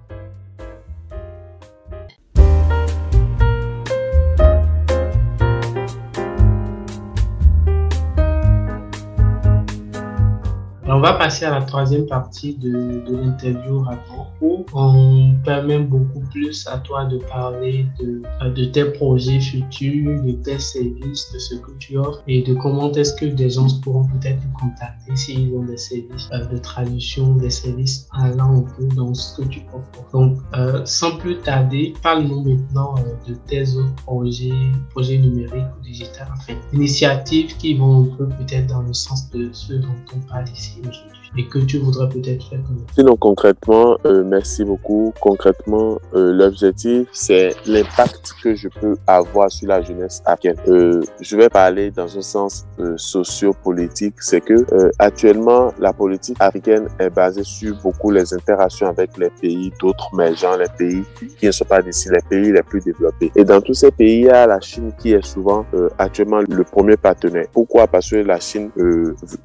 On 10.87 11.01
va 11.01 11.15
passer 11.15 11.47
à 11.47 11.51
la 11.51 11.63
troisième 11.63 12.07
partie 12.07 12.57
de, 12.57 13.03
de 13.07 13.17
l'interview 13.17 13.81
rapport 13.81 14.31
où 14.41 14.67
on 14.75 15.35
permet 15.45 15.79
beaucoup 15.79 16.21
plus 16.31 16.67
à 16.67 16.79
toi 16.79 17.07
de 17.07 17.19
parler 17.19 17.87
de, 17.99 18.23
euh, 18.43 18.51
de 18.51 18.65
tes 18.67 18.85
projets 18.85 19.41
futurs, 19.41 20.23
de 20.23 20.33
tes 20.33 20.59
services, 20.59 21.33
de 21.33 21.39
ce 21.39 21.55
que 21.55 21.71
tu 21.79 21.97
offres 21.97 22.23
et 22.27 22.43
de 22.43 22.55
comment 22.55 22.93
est-ce 22.93 23.15
que 23.15 23.25
des 23.25 23.51
gens 23.51 23.67
pourront 23.81 24.05
peut-être 24.05 24.41
te 24.41 24.61
contacter 24.61 25.17
s'ils 25.17 25.55
ont 25.55 25.65
des 25.65 25.77
services 25.77 26.29
euh, 26.33 26.45
de 26.47 26.59
traduction, 26.59 27.37
des 27.37 27.51
services 27.51 28.07
allant 28.13 28.59
un 28.59 28.63
peu 28.77 28.87
dans 28.95 29.15
ce 29.15 29.41
que 29.41 29.49
tu 29.49 29.61
offres. 29.73 30.11
Donc, 30.13 30.39
euh, 30.55 30.83
sans 30.85 31.17
plus 31.17 31.39
tarder, 31.39 31.95
parle-nous 32.03 32.43
maintenant 32.43 32.95
euh, 32.99 33.31
de 33.31 33.35
tes 33.47 33.75
autres 33.77 33.95
projets, 34.05 34.53
projets 34.91 35.19
numériques 35.19 35.65
ou 35.79 35.83
digitales, 35.83 36.29
enfin, 36.37 36.55
initiatives 36.73 37.57
qui 37.57 37.75
vont 37.75 38.03
un 38.03 38.17
peu 38.17 38.29
peut-être 38.29 38.67
dans 38.67 38.83
le 38.83 38.93
sens 38.93 39.31
de 39.31 39.49
ce 39.53 39.75
dont 39.75 39.89
on 40.15 40.19
parle 40.29 40.49
ici. 40.51 40.74
Ici 40.75 40.89
aujourd'hui 40.89 41.24
et 41.37 41.47
que 41.47 41.59
tu 41.59 41.79
voudrais 41.79 42.09
peut-être 42.09 42.49
faire 42.49 42.61
comme 42.67 42.85
Sinon, 42.95 43.17
concrètement, 43.17 43.99
euh, 44.07 44.23
merci 44.25 44.65
beaucoup. 44.65 45.13
Concrètement, 45.21 45.99
euh, 46.15 46.33
l'objectif, 46.33 47.09
c'est 47.13 47.55
l'impact 47.67 48.35
que 48.43 48.55
je 48.55 48.69
peux 48.69 48.97
avoir 49.07 49.51
sur 49.51 49.69
la 49.69 49.83
jeunesse 49.83 50.23
africaine. 50.25 50.57
Euh, 50.69 51.03
je 51.21 51.37
vais 51.37 51.49
parler 51.49 51.91
dans 51.91 52.17
un 52.17 52.23
sens 52.23 52.67
euh, 52.79 52.95
socio-politique. 52.97 54.15
C'est 54.21 54.41
que 54.41 54.55
euh, 54.73 54.91
actuellement, 54.99 55.73
la 55.79 55.93
politique 55.93 56.37
africaine 56.41 56.89
est 56.99 57.11
basée 57.11 57.45
sur 57.45 57.77
beaucoup 57.83 58.11
les 58.11 58.33
interactions 58.33 58.89
avec 58.89 59.17
les 59.19 59.31
pays 59.31 59.73
d'autres 59.81 60.11
émergents, 60.15 60.57
les 60.57 60.69
pays 60.79 61.03
qui 61.39 61.47
ne 61.47 61.53
sont 61.53 61.65
pas 61.65 61.83
d'ici, 61.83 62.09
les 62.11 62.23
pays 62.29 62.53
les 62.53 62.63
plus 62.63 62.81
développés. 62.81 63.33
Et 63.35 63.45
dans 63.45 63.61
tous 63.61 63.75
ces 63.75 63.91
pays, 63.91 64.21
il 64.21 64.25
y 64.25 64.31
a 64.31 64.47
la 64.47 64.61
Chine 64.61 64.93
qui 64.99 65.13
est 65.13 65.25
souvent 65.25 65.67
euh, 65.75 65.89
actuellement 65.99 66.41
le 66.49 66.65
premier 66.65 66.97
partenaire. 66.97 67.47
Pourquoi? 67.53 67.87
Parce 67.87 68.11
que 68.11 68.17
la 68.17 68.39
Chine 68.39 68.71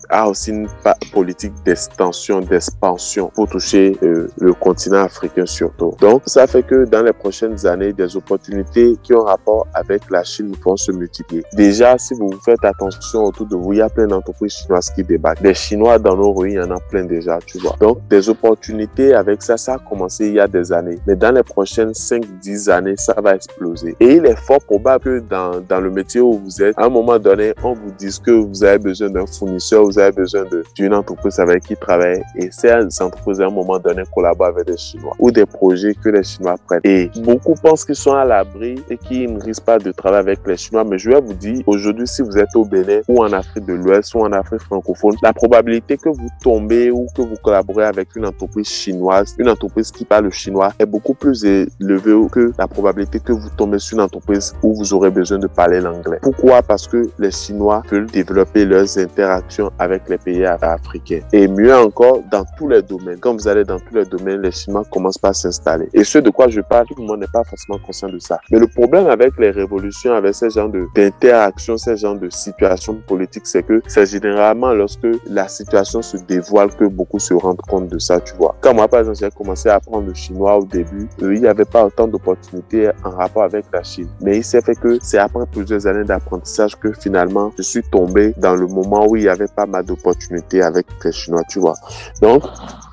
a 0.10 0.30
aussi 0.30 0.52
une 0.52 0.68
politique 1.11 1.53
d'extension, 1.80 2.41
d'expansion 2.41 3.31
pour 3.34 3.47
toucher 3.47 3.97
euh, 4.03 4.27
le 4.39 4.53
continent 4.53 5.03
africain 5.03 5.45
surtout. 5.45 5.95
Donc, 5.99 6.23
ça 6.26 6.45
fait 6.47 6.64
que 6.64 6.85
dans 6.85 7.03
les 7.03 7.14
prochaines 7.14 7.65
années, 7.65 7.93
des 7.93 8.15
opportunités 8.18 8.97
qui 9.01 9.14
ont 9.14 9.23
rapport 9.23 9.65
avec 9.73 10.10
la 10.10 10.23
Chine 10.23 10.53
vont 10.64 10.76
se 10.76 10.91
multiplier. 10.91 11.43
Déjà, 11.53 11.97
si 11.97 12.14
vous 12.15 12.31
faites 12.43 12.64
attention 12.64 13.23
autour 13.23 13.47
de 13.47 13.56
vous, 13.56 13.73
il 13.73 13.80
y 13.80 13.81
a 13.81 13.89
plein 13.89 14.07
d'entreprises 14.07 14.53
chinoises 14.53 14.89
qui 14.89 15.03
débattent. 15.03 15.41
Des 15.41 15.53
Chinois 15.53 15.97
dans 15.99 16.15
nos 16.15 16.34
rues, 16.34 16.51
il 16.51 16.56
y 16.56 16.60
en 16.60 16.72
a 16.72 16.80
plein 16.80 17.06
déjà, 17.06 17.39
tu 17.45 17.60
vois. 17.60 17.76
Donc, 17.80 18.06
des 18.10 18.30
opportunités 18.30 19.14
avec 19.14 19.41
ça, 19.41 19.57
ça 19.57 19.76
a 19.76 19.77
commencé 19.80 20.27
il 20.27 20.34
y 20.34 20.39
a 20.39 20.47
des 20.47 20.73
années. 20.73 20.99
Mais 21.07 21.15
dans 21.15 21.31
les 21.31 21.43
prochaines 21.43 21.91
5-10 21.91 22.69
années, 22.69 22.95
ça 22.97 23.15
va 23.22 23.35
exploser. 23.35 23.95
Et 23.99 24.15
il 24.15 24.26
est 24.26 24.35
fort 24.35 24.60
probable 24.60 25.03
que 25.03 25.19
dans, 25.19 25.61
dans 25.61 25.80
le 25.80 25.91
métier 25.91 26.19
où 26.19 26.34
vous 26.34 26.61
êtes, 26.61 26.77
à 26.77 26.85
un 26.85 26.89
moment 26.89 27.18
donné, 27.19 27.53
on 27.64 27.73
vous 27.73 27.91
dise 27.97 28.19
que 28.19 28.31
vous 28.31 28.64
avez 28.64 28.80
besoin 28.80 29.10
d'un 29.10 29.26
fournisseur, 29.26 29.85
vous 29.85 29.97
avez 29.97 30.11
besoin 30.11 30.43
d'une 30.76 30.93
entreprise 30.93 31.39
avec 31.39 31.69
qui 31.70 31.76
travailler. 31.76 32.24
Et 32.36 32.50
ces 32.52 32.74
entreprises, 33.02 33.41
à 33.41 33.46
un 33.46 33.50
moment 33.50 33.80
donné, 33.80 34.04
collaborent 34.14 34.48
avec 34.48 34.66
des 34.66 34.78
Chinois 34.78 35.16
ou 35.20 35.32
des 35.32 35.46
projets 35.46 35.94
que 35.94 36.10
les 36.10 36.24
Chinois 36.24 36.56
prennent. 36.66 36.82
Et 36.84 37.10
beaucoup 37.22 37.54
pensent 37.54 37.86
qu'ils 37.86 37.96
sont 37.96 38.14
à 38.14 38.26
l'abri 38.26 38.84
et 38.90 38.98
qu'ils 38.98 39.34
ne 39.34 39.40
risquent 39.40 39.66
pas 39.66 39.80
de 39.80 39.91
travailler 39.91 40.22
avec 40.22 40.40
les 40.46 40.58
Chinois. 40.58 40.84
Mais 40.84 40.98
je 40.98 41.10
vais 41.12 41.22
vous 41.22 41.34
dire, 41.34 41.62
aujourd'hui, 41.68 42.08
si 42.08 42.22
vous 42.22 42.38
êtes 42.38 42.56
au 42.56 42.66
Bénin 42.66 43.02
ou 43.08 43.24
en 43.24 43.32
Afrique 43.32 43.66
de 43.66 43.74
l'Ouest 43.74 44.14
ou 44.16 44.20
en 44.22 44.32
Afrique 44.32 44.62
francophone, 44.62 45.16
la 45.22 45.34
probabilité 45.34 45.98
que 45.98 46.10
vous 46.10 46.30
tombez 46.41 46.91
ou 46.91 47.08
que 47.16 47.22
vous 47.22 47.38
collaborez 47.41 47.86
avec 47.86 48.16
une 48.16 48.26
entreprise 48.26 48.68
chinoise, 48.68 49.36
une 49.38 49.50
entreprise 49.50 49.91
qui 49.91 50.06
parle 50.06 50.32
chinois, 50.32 50.72
est 50.80 50.86
beaucoup 50.86 51.14
plus 51.14 51.46
élevée 51.46 52.10
que 52.32 52.52
la 52.58 52.68
probabilité 52.68 53.20
que 53.20 53.34
vous 53.34 53.50
tombez 53.56 53.80
sur 53.80 53.98
une 53.98 54.04
entreprise 54.04 54.54
où 54.64 54.74
vous 54.74 54.94
aurez 54.94 55.12
besoin 55.12 55.38
de 55.38 55.48
parler 55.48 55.80
l'anglais. 55.80 56.20
Pourquoi? 56.22 56.62
Parce 56.62 56.88
que 56.88 57.10
les 57.20 57.32
Chinois 57.32 57.84
veulent 57.90 58.08
développer 58.08 58.66
leurs 58.66 58.98
interactions 58.98 59.72
avec 59.78 60.08
les 60.10 60.18
pays 60.18 60.46
africains. 60.46 61.22
Et 61.32 61.48
mieux 61.49 61.76
encore, 61.76 62.21
dans 62.31 62.45
tous 62.57 62.67
les 62.67 62.81
domaines. 62.81 63.19
Quand 63.19 63.34
vous 63.34 63.47
allez 63.47 63.63
dans 63.63 63.80
tous 63.80 63.95
les 63.95 64.05
domaines, 64.05 64.41
les 64.41 64.51
Chinois 64.51 64.84
commencent 64.91 65.17
par 65.17 65.35
s'installer. 65.35 65.89
Et 65.93 66.03
ce 66.03 66.19
de 66.19 66.30
quoi 66.30 66.47
je 66.47 66.61
parle, 66.61 66.85
tout 66.88 66.95
le 66.97 67.05
monde 67.05 67.19
n'est 67.19 67.27
pas 67.27 67.43
forcément 67.43 67.80
conscient 67.80 68.09
de 68.09 68.19
ça. 68.19 68.39
Mais 68.51 68.59
le 68.59 68.67
problème 68.67 69.07
avec 69.07 69.38
les 69.38 69.51
révolutions, 69.51 70.13
avec 70.13 70.35
ces 70.35 70.49
genres 70.49 70.71
d'interactions, 70.95 71.77
ces 71.77 71.97
genres 71.97 72.15
de 72.17 72.30
situations 72.30 72.95
politiques, 73.07 73.47
c'est 73.47 73.63
que 73.63 73.81
c'est 73.88 74.05
généralement 74.05 74.73
lorsque 74.73 75.07
la 75.27 75.47
situation 75.47 76.01
se 76.01 76.17
dévoile 76.17 76.76
que 76.76 76.85
beaucoup 76.85 77.19
se 77.19 77.34
rendent 77.34 77.61
compte 77.61 77.88
de 77.88 77.99
ça, 77.99 78.19
tu 78.19 78.34
vois. 78.35 78.55
Quand 78.61 78.73
moi, 78.73 78.88
par 78.88 79.01
exemple, 79.01 79.17
j'ai 79.19 79.30
commencé 79.30 79.69
à 79.69 79.76
apprendre 79.76 80.07
le 80.07 80.13
chinois 80.13 80.57
au 80.57 80.65
début, 80.65 81.07
euh, 81.21 81.34
il 81.34 81.41
n'y 81.41 81.47
avait 81.47 81.65
pas 81.65 81.85
autant 81.85 82.07
d'opportunités 82.07 82.89
en 83.03 83.11
rapport 83.11 83.43
avec 83.43 83.65
la 83.73 83.84
Chine. 83.84 84.09
Mais 84.21 84.38
il 84.38 84.43
s'est 84.43 84.61
fait 84.61 84.76
que 84.76 84.97
c'est 85.01 85.17
après 85.17 85.45
plusieurs 85.51 85.88
années 85.88 86.03
d'apprentissage 86.03 86.76
que 86.76 86.91
finalement, 86.93 87.51
je 87.57 87.63
suis 87.63 87.84
tombé 87.84 88.34
dans 88.38 88.55
le 88.55 88.67
moment 88.67 89.07
où 89.07 89.15
il 89.15 89.23
y 89.23 89.30
avait 89.30 89.47
pas 89.47 89.65
mal 89.65 89.85
d'opportunités 89.85 90.61
avec 90.61 90.85
les 91.03 91.11
Chinois, 91.11 91.39
tu 91.48 91.60
vois. 91.60 91.76
Donc, 92.22 92.44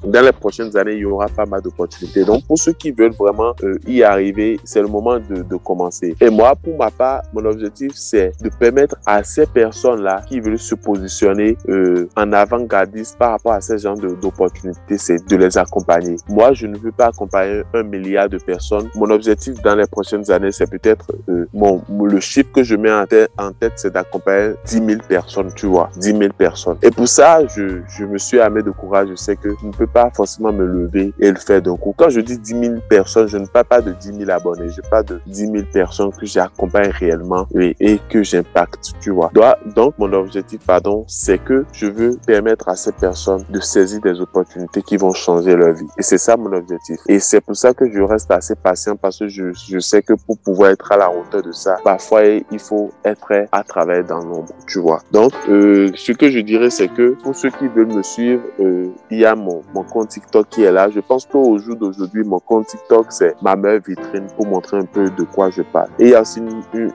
dans 0.07 0.25
les 0.25 0.33
prochaines 0.33 0.77
années, 0.77 0.95
il 0.95 1.01
y 1.01 1.05
aura 1.05 1.27
pas 1.27 1.47
mal 1.47 1.61
d'opportunités. 1.61 2.25
Donc, 2.25 2.47
pour 2.47 2.59
ceux 2.59 2.73
qui 2.73 2.91
veulent 2.91 3.15
vraiment 3.19 3.55
euh, 3.63 3.79
y 3.87 4.03
arriver, 4.03 4.59
c'est 4.65 4.81
le 4.81 4.89
moment 4.89 5.19
de, 5.19 5.43
de, 5.43 5.57
commencer. 5.57 6.15
Et 6.21 6.31
moi, 6.31 6.55
pour 6.55 6.77
ma 6.77 6.91
part, 6.91 7.23
mon 7.33 7.45
objectif, 7.45 7.93
c'est 7.95 8.33
de 8.41 8.49
permettre 8.49 8.97
à 9.05 9.23
ces 9.25 9.47
personnes-là 9.47 10.23
qui 10.29 10.41
veulent 10.41 10.59
se 10.59 10.75
positionner 10.75 11.57
euh, 11.69 12.09
en 12.17 12.33
avant-gardiste 12.33 13.19
par 13.19 13.33
rapport 13.33 13.53
à 13.53 13.61
ces 13.61 13.79
genres 13.79 13.97
d'opportunités, 13.97 14.99
c'est 14.99 15.27
de 15.27 15.37
les 15.37 15.59
accompagner. 15.59 16.17
Moi, 16.29 16.53
je 16.53 16.67
ne 16.67 16.79
veux 16.79 16.93
pas 16.93 17.07
accompagner 17.07 17.63
un 17.75 17.83
milliard 17.83 18.29
de 18.29 18.39
personnes. 18.39 18.89
Mon 18.95 19.11
objectif 19.11 19.61
dans 19.63 19.75
les 19.75 19.87
prochaines 19.87 20.31
années, 20.31 20.53
c'est 20.53 20.71
peut-être 20.71 21.07
euh, 21.29 21.47
mon 21.53 21.83
le 22.05 22.21
chiffre 22.21 22.53
que 22.53 22.63
je 22.63 22.77
mets 22.77 22.93
en 22.93 23.07
tête, 23.07 23.31
en 23.39 23.53
tête 23.53 23.73
c'est 23.77 23.93
d'accompagner 23.93 24.55
10 24.67 24.75
000 24.87 25.01
personnes, 25.09 25.51
tu 25.55 25.67
vois, 25.67 25.91
10 25.97 26.17
000 26.17 26.21
personnes. 26.37 26.77
Et 26.83 26.91
pour 26.91 27.09
ça, 27.09 27.47
je, 27.47 27.81
je 27.89 28.05
me 28.05 28.19
suis 28.19 28.39
armé 28.39 28.63
de 28.63 28.71
courage. 28.71 29.09
Je 29.11 29.15
sais 29.15 29.37
que 29.37 29.49
je 29.61 29.67
ne 29.67 29.73
peux 29.73 29.87
pas 29.87 29.96
forcément 30.15 30.53
me 30.53 30.65
lever 30.65 31.13
et 31.19 31.31
le 31.31 31.37
faire 31.37 31.63
d'un 31.63 31.77
coup. 31.77 31.95
Quand 31.97 32.09
je 32.09 32.21
dis 32.21 32.39
10 32.39 32.51
000 32.51 32.75
personnes, 32.89 33.29
je 33.29 33.39
ne 33.39 33.47
parle 33.47 33.65
pas 33.67 33.81
de 33.81 33.93
10 33.93 34.19
000 34.19 34.31
abonnés. 34.31 34.69
Je 34.71 34.81
parle 34.83 35.05
de 35.05 35.21
10 35.27 35.47
000 35.47 35.55
personnes 35.73 36.11
que 36.13 36.27
j'accompagne 36.27 36.91
réellement 36.91 37.47
et, 37.55 37.99
que 38.09 38.23
j'impacte, 38.23 38.93
tu 39.01 39.11
vois. 39.11 39.31
Donc, 39.75 39.95
mon 39.99 40.13
objectif, 40.13 40.61
pardon, 40.67 41.05
c'est 41.09 41.39
que 41.39 41.65
je 41.73 41.87
veux 41.87 42.19
permettre 42.27 42.69
à 42.69 42.77
ces 42.77 42.93
personnes 42.93 43.45
de 43.49 43.61
saisir 43.61 44.01
des 44.01 44.21
opportunités 44.21 44.83
qui 44.83 44.97
vont 44.97 45.13
changer 45.13 45.57
leur 45.57 45.73
vie. 45.73 45.87
Et 45.99 46.03
c'est 46.03 46.19
ça 46.19 46.37
mon 46.37 46.53
objectif. 46.53 46.99
Et 47.09 47.19
c'est 47.19 47.41
pour 47.41 47.57
ça 47.57 47.73
que 47.75 47.91
je 47.91 48.01
reste 48.01 48.31
assez 48.31 48.55
patient 48.55 48.97
parce 48.97 49.19
que 49.19 49.29
je, 49.29 49.53
je 49.53 49.79
sais 49.79 50.03
que 50.03 50.13
pour 50.15 50.39
pouvoir 50.39 50.71
être 50.71 50.93
à 50.93 50.97
la 50.97 51.11
hauteur 51.11 51.43
de 51.43 51.53
ça, 51.53 51.79
parfois 51.83 52.23
il 52.25 52.59
faut 52.59 52.91
être 53.05 53.21
prêt 53.21 53.49
à 53.53 53.63
travailler 53.63 54.03
dans 54.03 54.21
l'ombre, 54.21 54.53
tu 54.67 54.79
vois. 54.79 55.03
Donc, 55.13 55.33
euh, 55.49 55.91
ce 55.95 56.13
que 56.13 56.31
je 56.31 56.41
dirais, 56.41 56.71
c'est 56.71 56.89
que 56.89 57.11
pour 57.23 57.35
ceux 57.35 57.51
qui 57.51 57.69
veulent 57.69 57.93
me 57.93 58.03
suivre, 58.03 58.43
euh, 58.61 58.87
il 59.11 59.19
y 59.19 59.25
a 59.25 59.35
mon, 59.35 59.63
mon 59.77 59.83
compte 59.83 60.09
TikTok 60.09 60.49
qui 60.49 60.63
est 60.63 60.73
là. 60.73 60.89
Je 60.89 61.01
pense 61.01 61.27
qu'au 61.27 61.59
jour 61.59 61.77
d'aujourd'hui, 61.77 62.25
mon 62.25 62.41
compte 62.41 62.67
TikTok, 62.67 63.07
c'est 63.11 63.35
ma 63.43 63.57
meilleure 63.57 63.83
vitrine 63.87 64.27
pour 64.37 64.47
montrer 64.47 64.79
un 64.79 64.87
peu 64.87 65.11
de 65.11 65.23
quoi 65.25 65.51
je 65.51 65.63
parle. 65.63 65.89
Et 65.99 66.05
il 66.05 66.11
y 66.11 66.15
a 66.15 66.23
aussi 66.23 66.41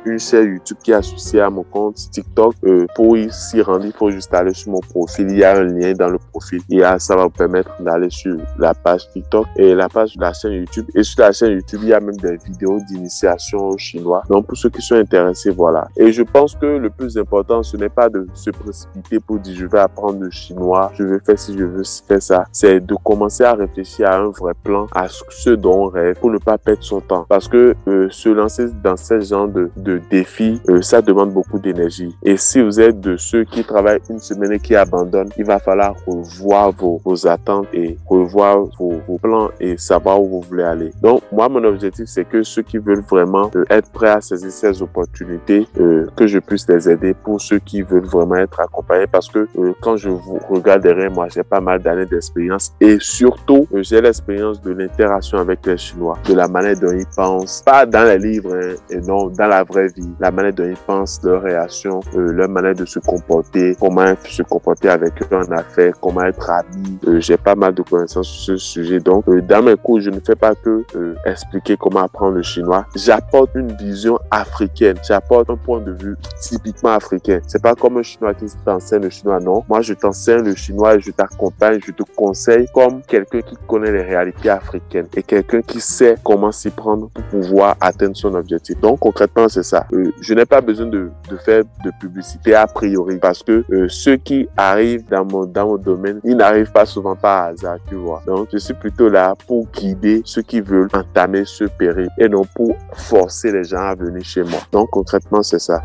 une, 0.05 0.19
chaîne 0.19 0.53
YouTube 0.53 0.77
qui 0.83 0.91
est 0.91 0.95
associée 0.95 1.41
à 1.41 1.49
mon 1.49 1.63
compte 1.63 1.95
TikTok. 1.95 2.55
Euh, 2.63 2.85
pour 2.95 3.15
s'y 3.29 3.61
rendre, 3.61 3.85
il 3.85 3.93
faut 3.93 4.09
juste 4.09 4.33
aller 4.33 4.53
sur 4.53 4.71
mon 4.71 4.79
profil. 4.79 5.27
Il 5.29 5.37
y 5.37 5.43
a 5.43 5.57
un 5.57 5.63
lien 5.63 5.93
dans 5.93 6.09
le 6.09 6.17
profil. 6.17 6.61
Et 6.69 6.81
ça 6.97 7.15
va 7.15 7.23
vous 7.25 7.29
permettre 7.29 7.71
d'aller 7.81 8.09
sur 8.09 8.35
la 8.57 8.73
page 8.73 9.09
TikTok 9.11 9.45
et 9.55 9.75
la 9.75 9.87
page 9.87 10.15
de 10.15 10.21
la 10.21 10.33
chaîne 10.33 10.53
YouTube. 10.53 10.87
Et 10.95 11.03
sur 11.03 11.21
la 11.21 11.31
chaîne 11.31 11.51
YouTube, 11.51 11.81
il 11.83 11.89
y 11.89 11.93
a 11.93 11.99
même 11.99 12.17
des 12.17 12.37
vidéos 12.37 12.79
d'initiation 12.87 13.77
chinois. 13.77 14.23
Donc, 14.29 14.47
pour 14.47 14.57
ceux 14.57 14.69
qui 14.69 14.81
sont 14.81 14.95
intéressés, 14.95 15.51
voilà. 15.51 15.87
Et 15.95 16.11
je 16.11 16.23
pense 16.23 16.55
que 16.55 16.65
le 16.65 16.89
plus 16.89 17.17
important, 17.17 17.61
ce 17.61 17.77
n'est 17.77 17.89
pas 17.89 18.09
de 18.09 18.27
se 18.33 18.49
précipiter 18.49 19.19
pour 19.19 19.39
dire 19.39 19.55
je 19.55 19.65
vais 19.65 19.79
apprendre 19.79 20.19
le 20.21 20.31
chinois, 20.31 20.91
je 20.95 21.03
vais 21.03 21.19
faire 21.19 21.37
si 21.37 21.57
je 21.57 21.63
veux 21.63 21.83
faire 22.07 22.21
ça. 22.21 22.45
C'est 22.51 22.70
de 22.79 22.95
commencer 23.03 23.43
à 23.43 23.53
réfléchir 23.53 24.09
à 24.09 24.17
un 24.17 24.29
vrai 24.29 24.53
plan, 24.63 24.87
à 24.93 25.07
ce 25.07 25.51
dont 25.51 25.85
on 25.85 25.87
rêve 25.87 26.15
pour 26.19 26.31
ne 26.31 26.37
pas 26.37 26.57
perdre 26.57 26.83
son 26.83 27.01
temps. 27.01 27.25
Parce 27.27 27.47
que 27.47 27.75
euh, 27.87 28.07
se 28.09 28.29
lancer 28.29 28.67
dans 28.83 28.97
ce 28.97 29.19
genre 29.19 29.47
de, 29.47 29.69
de 29.77 30.01
défis, 30.09 30.61
euh, 30.69 30.81
ça 30.81 31.01
demande 31.01 31.31
beaucoup 31.31 31.59
d'énergie. 31.59 32.15
Et 32.23 32.37
si 32.37 32.61
vous 32.61 32.79
êtes 32.79 32.99
de 32.99 33.17
ceux 33.17 33.43
qui 33.43 33.63
travaillent 33.63 34.01
une 34.09 34.19
semaine 34.19 34.53
et 34.53 34.59
qui 34.59 34.75
abandonnent, 34.75 35.31
il 35.37 35.45
va 35.45 35.59
falloir 35.59 35.95
revoir 36.05 36.71
vos, 36.71 37.01
vos 37.03 37.27
attentes 37.27 37.67
et 37.73 37.97
revoir 38.07 38.65
vos, 38.79 39.01
vos, 39.07 39.17
plans 39.17 39.49
et 39.59 39.77
savoir 39.77 40.21
où 40.21 40.27
vous 40.27 40.41
voulez 40.41 40.63
aller. 40.63 40.91
Donc, 41.01 41.21
moi, 41.31 41.49
mon 41.49 41.63
objectif, 41.63 42.05
c'est 42.07 42.25
que 42.25 42.43
ceux 42.43 42.61
qui 42.61 42.77
veulent 42.77 43.03
vraiment 43.09 43.49
euh, 43.55 43.63
être 43.69 43.91
prêts 43.91 44.09
à 44.09 44.21
saisir 44.21 44.51
ces 44.51 44.81
opportunités, 44.81 45.67
euh, 45.79 46.07
que 46.15 46.27
je 46.27 46.39
puisse 46.39 46.67
les 46.67 46.89
aider 46.89 47.13
pour 47.13 47.39
ceux 47.41 47.59
qui 47.59 47.81
veulent 47.81 48.05
vraiment 48.05 48.35
être 48.35 48.59
accompagnés 48.59 49.07
parce 49.07 49.29
que 49.29 49.47
euh, 49.57 49.73
quand 49.81 49.97
je 49.97 50.09
vous 50.09 50.39
regarde 50.49 50.81
derrière 50.81 51.11
moi, 51.11 51.27
j'ai 51.29 51.43
pas 51.43 51.61
mal 51.61 51.81
d'années 51.81 52.05
d'expérience 52.05 52.60
et 52.79 52.97
surtout, 52.99 53.67
j'ai 53.73 54.01
l'expérience 54.01 54.61
de 54.61 54.71
l'interaction 54.71 55.37
avec 55.39 55.65
les 55.65 55.77
Chinois, 55.77 56.17
de 56.27 56.33
la 56.33 56.47
manière 56.47 56.79
dont 56.79 56.91
ils 56.91 57.05
pensent, 57.15 57.61
pas 57.65 57.85
dans 57.85 58.03
les 58.03 58.17
livres, 58.17 58.55
hein, 58.55 58.75
et 58.89 58.99
non 58.99 59.27
dans 59.27 59.47
la 59.47 59.63
vraie 59.63 59.87
vie, 59.87 60.09
la 60.19 60.31
manière 60.31 60.53
dont 60.53 60.69
ils 60.69 60.77
pensent, 60.77 61.19
leur 61.23 61.41
réaction, 61.41 61.99
leur 62.13 62.49
manière 62.49 62.75
de 62.75 62.85
se 62.85 62.99
comporter, 62.99 63.75
comment 63.79 64.13
se 64.23 64.43
comporter 64.43 64.89
avec 64.89 65.13
eux 65.21 65.35
en 65.35 65.51
affaires, 65.51 65.93
comment 66.01 66.23
être 66.23 66.49
ami. 66.49 66.99
j'ai 67.19 67.37
pas 67.37 67.55
mal 67.55 67.73
de 67.73 67.81
connaissances 67.81 68.27
sur 68.27 68.53
ce 68.53 68.57
sujet. 68.57 68.99
Donc, 68.99 69.29
dans 69.29 69.63
mes 69.63 69.75
cours, 69.75 69.99
je 69.99 70.09
ne 70.09 70.19
fais 70.19 70.35
pas 70.35 70.55
que 70.55 70.83
expliquer 71.25 71.77
comment 71.77 72.01
apprendre 72.01 72.35
le 72.35 72.43
chinois. 72.43 72.85
J'apporte 72.95 73.51
une 73.55 73.71
vision 73.75 74.19
africaine. 74.29 74.97
J'apporte 75.07 75.49
un 75.49 75.57
point 75.57 75.79
de 75.81 75.91
vue 75.91 76.15
typiquement 76.41 76.91
africain. 76.91 77.39
C'est 77.47 77.61
pas 77.61 77.75
comme 77.75 77.97
un 77.97 78.03
chinois 78.03 78.33
qui 78.33 78.45
t'enseigne 78.65 79.03
le 79.03 79.09
chinois, 79.09 79.39
non. 79.39 79.63
Moi, 79.67 79.81
je 79.81 79.93
t'enseigne 79.93 80.43
le 80.43 80.55
chinois 80.55 80.91
je 80.99 81.11
t'accompagne, 81.11 81.79
je 81.85 81.91
te 81.91 82.03
conseille 82.15 82.50
comme 82.73 83.01
quelqu'un 83.01 83.41
qui 83.41 83.55
connaît 83.67 83.91
les 83.91 84.01
réalités 84.01 84.49
africaines 84.49 85.07
et 85.15 85.23
quelqu'un 85.23 85.61
qui 85.61 85.79
sait 85.79 86.15
comment 86.23 86.51
s'y 86.51 86.69
prendre 86.69 87.09
pour 87.09 87.23
pouvoir 87.25 87.75
atteindre 87.79 88.15
son 88.15 88.33
objectif. 88.35 88.79
Donc 88.79 88.99
concrètement, 88.99 89.47
c'est 89.49 89.63
ça. 89.63 89.85
Euh, 89.93 90.11
je 90.21 90.33
n'ai 90.33 90.45
pas 90.45 90.61
besoin 90.61 90.87
de, 90.87 91.09
faire 91.45 91.63
de 91.83 91.91
publicité 91.99 92.53
a 92.53 92.67
priori 92.67 93.17
parce 93.17 93.43
que 93.43 93.63
euh, 93.71 93.87
ceux 93.89 94.17
qui 94.17 94.47
arrivent 94.57 95.05
dans 95.09 95.25
mon, 95.25 95.45
dans 95.45 95.67
mon 95.67 95.77
domaine, 95.77 96.19
ils 96.23 96.35
n'arrivent 96.35 96.71
pas 96.71 96.85
souvent 96.85 97.15
par 97.15 97.49
hasard, 97.49 97.77
tu 97.87 97.95
vois. 97.95 98.21
Donc 98.25 98.49
je 98.51 98.57
suis 98.57 98.73
plutôt 98.73 99.09
là 99.09 99.35
pour 99.47 99.67
guider 99.67 100.21
ceux 100.25 100.41
qui 100.41 100.61
veulent 100.61 100.89
entamer 100.93 101.43
ce 101.45 101.65
périple 101.65 102.11
et 102.17 102.29
non 102.29 102.43
pour 102.55 102.75
forcer 102.93 103.51
les 103.51 103.63
gens 103.63 103.81
à 103.81 103.95
venir 103.95 104.23
chez 104.23 104.43
moi. 104.43 104.59
Donc 104.71 104.89
concrètement, 104.91 105.43
c'est 105.43 105.59
ça. 105.59 105.81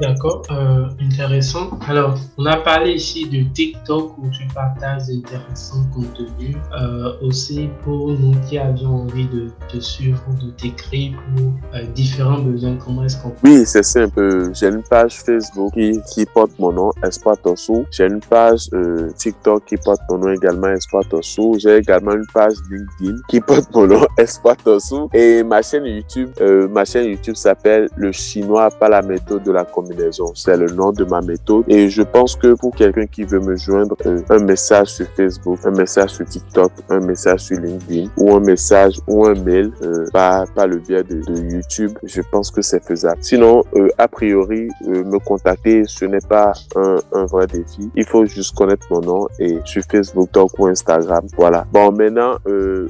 D'accord, 0.00 0.42
euh, 0.50 0.88
intéressant. 1.00 1.78
Alors, 1.88 2.14
on 2.38 2.46
a 2.46 2.56
parlé 2.56 2.92
ici 2.92 3.28
de 3.28 3.48
TikTok 3.52 4.18
où 4.18 4.28
tu 4.30 4.46
partages 4.54 5.08
intéressants 5.10 5.84
contenus. 5.94 6.09
Euh, 6.20 7.12
aussi 7.22 7.68
pour 7.82 8.08
nous 8.08 8.34
qui 8.48 8.58
avions 8.58 9.02
envie 9.02 9.26
de 9.26 9.48
te 9.68 9.78
suivre, 9.78 10.22
de 10.42 10.50
t'écrire 10.50 11.12
pour 11.36 11.52
euh, 11.74 11.84
différents 11.94 12.38
besoins, 12.38 12.76
comment 12.76 13.04
est-ce 13.04 13.20
qu'on. 13.20 13.32
Oui, 13.44 13.62
c'est 13.66 13.82
simple. 13.82 14.50
J'ai 14.54 14.68
une 14.68 14.82
page 14.82 15.20
Facebook 15.20 15.72
qui, 15.74 16.26
porte 16.26 16.52
mon 16.58 16.72
nom, 16.72 16.92
Espoir 17.02 17.36
Tossou. 17.38 17.84
J'ai 17.90 18.06
une 18.06 18.20
page 18.20 18.68
euh, 18.72 19.10
TikTok 19.16 19.64
qui 19.66 19.76
porte 19.76 20.00
mon 20.10 20.18
nom 20.18 20.32
également, 20.32 20.68
Espoir 20.68 21.04
Tossou. 21.08 21.56
J'ai 21.58 21.76
également 21.76 22.12
une 22.12 22.26
page 22.32 22.54
LinkedIn 22.70 23.18
qui 23.28 23.40
porte 23.40 23.74
mon 23.74 23.86
nom, 23.86 24.06
Espoir 24.18 24.56
Tossou. 24.56 25.08
Et 25.12 25.42
ma 25.42 25.62
chaîne 25.62 25.86
YouTube, 25.86 26.30
euh, 26.40 26.68
ma 26.68 26.84
chaîne 26.84 27.06
YouTube 27.06 27.36
s'appelle 27.36 27.88
Le 27.96 28.12
Chinois 28.12 28.70
pas 28.70 28.88
la 28.88 29.02
méthode 29.02 29.42
de 29.42 29.52
la 29.52 29.64
combinaison. 29.64 30.32
C'est 30.34 30.56
le 30.56 30.66
nom 30.66 30.92
de 30.92 31.04
ma 31.04 31.20
méthode. 31.20 31.64
Et 31.68 31.88
je 31.88 32.02
pense 32.02 32.36
que 32.36 32.54
pour 32.54 32.74
quelqu'un 32.74 33.06
qui 33.06 33.24
veut 33.24 33.40
me 33.40 33.56
joindre, 33.56 33.96
un 34.30 34.38
message 34.38 34.88
sur 34.88 35.06
Facebook, 35.16 35.58
un 35.64 35.70
message 35.72 35.99
sur 36.08 36.24
TikTok, 36.24 36.72
un 36.88 37.00
message 37.00 37.40
sur 37.40 37.58
LinkedIn 37.58 38.10
ou 38.16 38.34
un 38.34 38.40
message 38.40 39.00
ou 39.06 39.26
un 39.26 39.34
mail 39.34 39.72
euh, 39.82 40.06
par, 40.12 40.50
par 40.52 40.66
le 40.66 40.78
biais 40.78 41.02
de, 41.02 41.20
YouTube, 41.50 41.92
je 42.02 42.22
pense 42.30 42.50
que 42.50 42.62
c'est 42.62 42.84
faisable. 42.84 43.18
Sinon, 43.22 43.64
euh, 43.74 43.88
a 43.98 44.08
priori, 44.08 44.68
euh, 44.88 45.04
me 45.04 45.18
contacter, 45.18 45.84
ce 45.86 46.04
n'est 46.04 46.20
pas 46.20 46.52
un, 46.76 46.96
un, 47.12 47.24
vrai 47.24 47.46
défi. 47.46 47.90
Il 47.94 48.04
faut 48.04 48.24
juste 48.26 48.56
connaître 48.56 48.86
mon 48.90 49.00
nom 49.00 49.28
et 49.38 49.58
sur 49.64 49.82
Facebook, 49.90 50.30
TikTok 50.30 50.58
ou 50.58 50.66
Instagram. 50.66 51.26
Voilà. 51.36 51.66
Bon, 51.72 51.92
maintenant, 51.92 52.36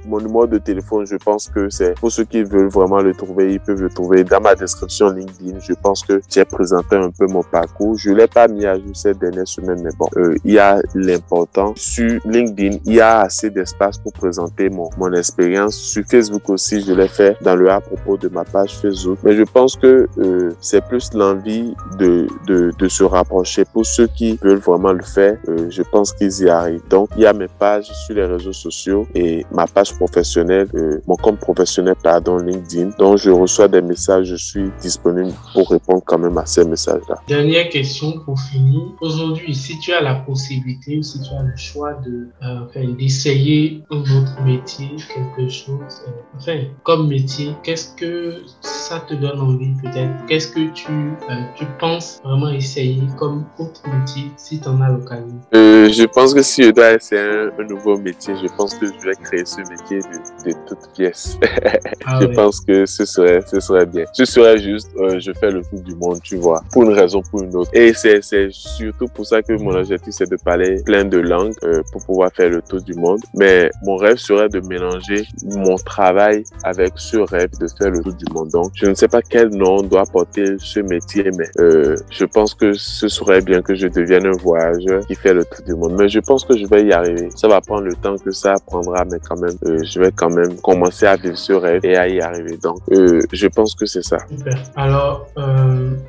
mon 0.07 0.21
numéro 0.21 0.47
de 0.47 0.59
téléphone, 0.59 1.07
je 1.07 1.17
pense 1.17 1.49
que 1.49 1.69
c'est 1.71 1.95
pour 1.99 2.11
ceux 2.11 2.25
qui 2.25 2.43
veulent 2.43 2.69
vraiment 2.69 3.01
le 3.01 3.15
trouver, 3.15 3.55
ils 3.55 3.61
peuvent 3.61 3.81
le 3.81 3.91
trouver 3.91 4.25
dans 4.25 4.41
ma 4.41 4.55
description 4.55 5.11
LinkedIn. 5.11 5.59
Je 5.61 5.73
pense 5.75 6.03
que 6.03 6.21
j'ai 6.29 6.45
présenté 6.45 6.97
un 6.97 7.11
peu 7.11 7.27
mon 7.27 7.43
parcours. 7.43 7.97
Je 7.97 8.11
l'ai 8.11 8.27
pas 8.27 8.49
mis 8.49 8.67
à 8.67 8.75
jour 8.75 8.95
cette 8.95 9.19
dernière 9.19 9.49
semaine, 9.49 9.81
mais 9.83 9.91
bon, 9.99 10.09
il 10.45 10.53
y 10.53 10.59
a 10.59 10.81
l'important. 10.95 11.73
Sur 11.77 12.21
LinkedIn, 12.25 12.79
il 12.85 12.95
y 12.95 13.00
a 13.00 13.00
assez 13.03 13.51
d'espace 13.51 13.99
pour 13.99 14.13
présenter 14.13 14.69
mon, 14.69 14.89
mon 14.97 15.13
expérience. 15.13 15.77
Sur 15.77 16.05
Facebook 16.05 16.49
aussi, 16.49 16.81
je 16.81 16.93
l'ai 16.93 17.09
fait 17.09 17.37
dans 17.43 17.57
le 17.57 17.71
à 17.71 17.81
propos 17.81 18.17
de 18.17 18.29
ma 18.29 18.45
page 18.45 18.77
Facebook. 18.77 19.19
Mais 19.25 19.37
je 19.37 19.43
pense 19.43 19.77
que 19.77 20.09
euh, 20.19 20.51
c'est 20.61 20.85
plus 20.85 21.13
l'envie 21.15 21.75
de, 21.99 22.27
de, 22.47 22.73
de, 22.79 22.89
se 22.89 23.05
rapprocher. 23.05 23.65
Pour 23.65 23.87
ceux 23.87 24.07
qui 24.09 24.39
veulent 24.43 24.59
vraiment 24.59 24.93
le 24.93 25.03
faire, 25.03 25.39
euh, 25.49 25.69
je 25.71 25.83
pense 25.83 26.13
qu'ils 26.13 26.43
y 26.43 26.49
arrivent. 26.49 26.83
Donc, 26.89 27.11
il 27.17 27.23
y 27.23 27.27
a 27.27 27.33
mes 27.33 27.49
pages 27.49 27.91
sur 28.07 28.15
les 28.15 28.25
réseaux 28.25 28.53
sociaux 28.53 29.07
et 29.15 29.45
ma 29.53 29.67
page 29.67 29.95
professionnelle, 29.95 30.69
euh, 30.75 31.01
mon 31.07 31.17
compte 31.17 31.39
professionnel, 31.39 31.95
pardon, 32.03 32.39
LinkedIn. 32.39 32.91
Donc, 32.99 33.19
je 33.19 33.31
reçois 33.31 33.69
des 33.69 33.83
messages. 33.83 34.27
Je 34.27 34.37
suis 34.37 34.71
disponible 34.81 35.33
pour 35.53 35.71
répondre 35.71 36.03
quand 36.05 36.19
même 36.19 36.37
à 36.39 36.47
ces 36.47 36.65
messages-là. 36.65 37.17
Dernière 37.27 37.69
question 37.69 38.21
pour 38.25 38.39
finir. 38.39 38.81
Aujourd'hui, 39.01 39.55
si 39.55 39.79
tu 39.79 39.93
as 39.93 40.01
la 40.01 40.15
possibilité 40.15 41.01
si 41.03 41.21
tu 41.21 41.35
as 41.35 41.43
le 41.43 41.57
choix 41.57 41.95
de, 41.95 42.29
enfin, 42.43 42.90
d'essayer 42.97 43.83
un 43.91 44.01
autre 44.01 44.43
métier, 44.45 44.89
quelque 45.15 45.49
chose, 45.51 46.03
euh, 46.07 46.11
enfin, 46.37 46.59
comme 46.83 47.09
métier, 47.09 47.55
qu'est-ce 47.63 47.95
que 47.95 48.43
ça 48.61 49.01
te 49.01 49.15
donne 49.15 49.41
envie 49.41 49.75
peut-être? 49.83 50.27
Qu'est-ce 50.27 50.49
que 50.49 50.73
tu, 50.73 50.91
euh, 50.91 51.35
tu 51.57 51.65
penses 51.79 52.21
vraiment 52.25 52.51
essayer 52.51 53.03
comme 53.19 53.45
autre 53.59 53.83
métier 53.89 54.31
si 54.37 54.61
tu 54.61 54.69
en 54.69 54.81
as 54.81 54.91
l'occasion? 54.91 55.41
Je 55.53 56.05
pense 56.07 56.35
que 56.35 56.43
si 56.43 56.63
je 56.63 56.71
dois 56.71 56.93
essayer 56.95 57.21
un, 57.21 57.51
un, 57.59 57.65
nouveau 57.65 57.99
métier, 57.99 58.35
je 58.41 58.49
pense 58.57 58.75
que 58.75 58.87
je 58.87 59.07
vais 59.07 59.15
créer 59.23 59.45
ce 59.45 59.61
métier 59.61 59.99
de, 59.99 60.51
de 60.51 60.57
toute 60.67 60.93
pièce. 60.95 61.39
ah, 62.07 62.21
je 62.21 62.27
ouais. 62.27 62.35
pense 62.35 62.61
que 62.61 62.87
ce 62.87 63.05
serait, 63.05 63.41
ce 63.47 63.61
serait 63.61 63.87
bien. 63.87 64.05
Ce 64.13 64.25
serait 64.25 64.59
juste, 64.59 64.91
je 64.97 65.33
fais 65.33 65.51
le 65.51 65.63
tour 65.63 65.81
du 65.81 65.95
monde, 65.97 66.21
tu 66.23 66.37
vois, 66.37 66.63
pour 66.73 66.85
une 66.85 66.93
raison, 66.93 67.23
pour 67.31 67.43
une 67.43 67.55
autre. 67.57 67.71
Et 67.73 67.93
c'est 67.95 68.21
surtout 68.51 69.07
pour 69.09 69.27
ça 69.27 69.43
que 69.43 69.53
mon 69.55 69.75
objectif, 69.75 70.15
c'est 70.15 70.31
de 70.31 70.37
parler 70.37 70.83
plein 70.85 71.05
de 71.05 71.19
langues 71.19 71.55
euh, 71.65 71.83
pour 71.93 72.05
pouvoir 72.05 72.31
faire 72.33 72.51
le 72.51 72.63
du 72.79 72.95
monde. 72.95 73.21
Mais 73.35 73.71
mon 73.83 73.97
rêve 73.97 74.17
serait 74.17 74.49
de 74.49 74.61
mélanger 74.61 75.27
mon 75.45 75.77
travail 75.77 76.45
avec 76.65 76.93
ce 76.97 77.17
rêve 77.17 77.51
de 77.59 77.67
faire 77.77 77.91
le 77.91 78.03
tour 78.03 78.15
du 78.15 78.33
monde. 78.33 78.51
Donc, 78.51 78.73
je 78.75 78.87
ne 78.87 78.95
sais 78.95 79.09
pas 79.09 79.23
quel 79.23 79.49
nom 79.49 79.83
doit 79.83 80.05
porter 80.05 80.57
ce 80.59 80.81
métier, 80.81 81.31
mais 81.37 81.49
euh, 81.59 81.97
je 82.11 82.25
pense 82.25 82.55
que 82.55 82.73
ce 82.73 83.09
serait 83.09 83.41
bien 83.41 83.63
que 83.63 83.75
je 83.75 83.89
devienne 83.89 84.27
un 84.27 84.37
voyageur 84.37 85.07
qui 85.07 85.15
fait 85.15 85.35
le 85.35 85.45
tour 85.45 85.65
du 85.67 85.75
monde. 85.75 85.95
Mais 85.99 86.09
je 86.09 86.21
pense 86.21 86.45
que 86.45 86.57
je 86.57 86.67
vais 86.67 86.85
y 86.85 86.93
arriver. 86.93 87.29
Ça 87.35 87.49
va 87.49 87.61
prendre 87.61 87.85
le 87.85 87.95
temps 87.95 88.17
que 88.17 88.31
ça 88.31 88.55
prendra, 88.67 89.05
mais 89.05 89.19
quand 89.27 89.41
même, 89.41 89.57
euh, 89.67 89.83
je 89.85 90.01
vais 90.01 90.13
quand 90.13 90.31
même 90.31 90.61
commencer 90.61 91.07
à 91.07 91.17
vivre 91.17 91.39
ce 91.39 91.53
rêve 91.53 91.85
et 91.85 91.97
à 91.97 92.09
y 92.09 92.21
arriver. 92.21 92.57
Donc, 92.63 92.81
euh, 92.93 93.21
je 93.33 93.47
pense 93.49 93.75
que 93.75 93.87
c'est 93.87 94.05
ça. 94.05 94.19
Super. 94.29 94.59
Alors, 94.77 95.27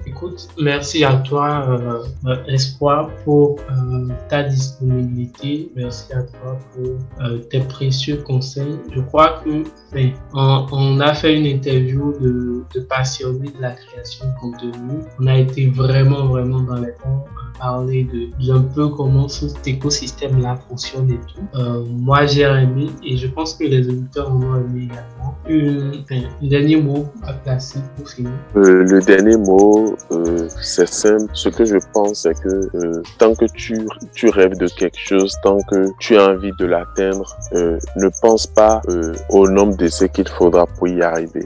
écoute, 0.05 0.47
merci 0.59 1.03
à 1.03 1.15
toi, 1.17 2.03
Espoir, 2.47 3.09
pour 3.23 3.57
ta 4.29 4.43
disponibilité. 4.43 5.71
Merci 5.75 6.13
à 6.13 6.23
toi 6.23 6.50
pour 6.73 7.49
tes 7.49 7.59
précieux 7.59 8.17
conseils. 8.17 8.79
Je 8.93 9.01
crois 9.01 9.41
que 9.43 9.63
ben, 9.91 10.11
on, 10.33 10.99
a 10.99 11.13
fait 11.13 11.37
une 11.37 11.45
interview 11.45 12.13
de, 12.19 12.63
de 12.73 12.79
passionnés 12.81 13.51
de 13.51 13.61
la 13.61 13.71
création 13.71 14.25
de 14.27 14.39
contenu. 14.39 14.99
On 15.19 15.27
a 15.27 15.37
été 15.37 15.69
vraiment, 15.69 16.27
vraiment 16.27 16.61
dans 16.61 16.75
les 16.75 16.93
bons 17.03 17.23
parler 17.61 18.07
de 18.11 18.51
un 18.51 18.61
peu 18.61 18.89
comment 18.89 19.27
cet 19.29 19.65
écosystème-là 19.65 20.57
fonctionne 20.67 21.09
et 21.11 21.19
tout. 21.31 21.45
Euh, 21.55 21.85
moi, 21.87 22.25
j'ai 22.25 22.41
aimé 22.41 22.87
et 23.03 23.15
je 23.15 23.27
pense 23.27 23.53
que 23.53 23.63
les 23.63 23.87
auditeurs 23.87 24.31
ont 24.31 24.55
aimé 24.55 24.89
également. 24.89 25.35
Un 26.11 26.47
dernier 26.47 26.81
mot 26.81 27.05
à 27.23 27.33
placer 27.33 27.79
pour 27.95 28.09
finir. 28.09 28.31
Euh, 28.55 28.83
le 28.83 28.99
dernier 29.01 29.37
mot, 29.37 29.95
euh, 30.11 30.47
c'est 30.61 30.87
simple. 30.87 31.29
Ce 31.33 31.49
que 31.49 31.65
je 31.65 31.77
pense, 31.93 32.21
c'est 32.23 32.33
que 32.41 32.49
euh, 32.75 33.03
tant 33.19 33.35
que 33.35 33.45
tu, 33.53 33.77
tu 34.13 34.29
rêves 34.29 34.57
de 34.57 34.67
quelque 34.67 34.99
chose, 34.99 35.33
tant 35.43 35.59
que 35.69 35.85
tu 35.99 36.17
as 36.17 36.29
envie 36.31 36.40
de 36.57 36.65
l'atteindre, 36.65 37.35
euh, 37.53 37.77
ne 37.95 38.09
pense 38.21 38.47
pas 38.47 38.81
euh, 38.89 39.13
au 39.29 39.47
nombre 39.47 39.75
d'essais 39.77 40.09
qu'il 40.09 40.27
faudra 40.27 40.65
pour 40.65 40.87
y 40.87 41.01
arriver. 41.01 41.45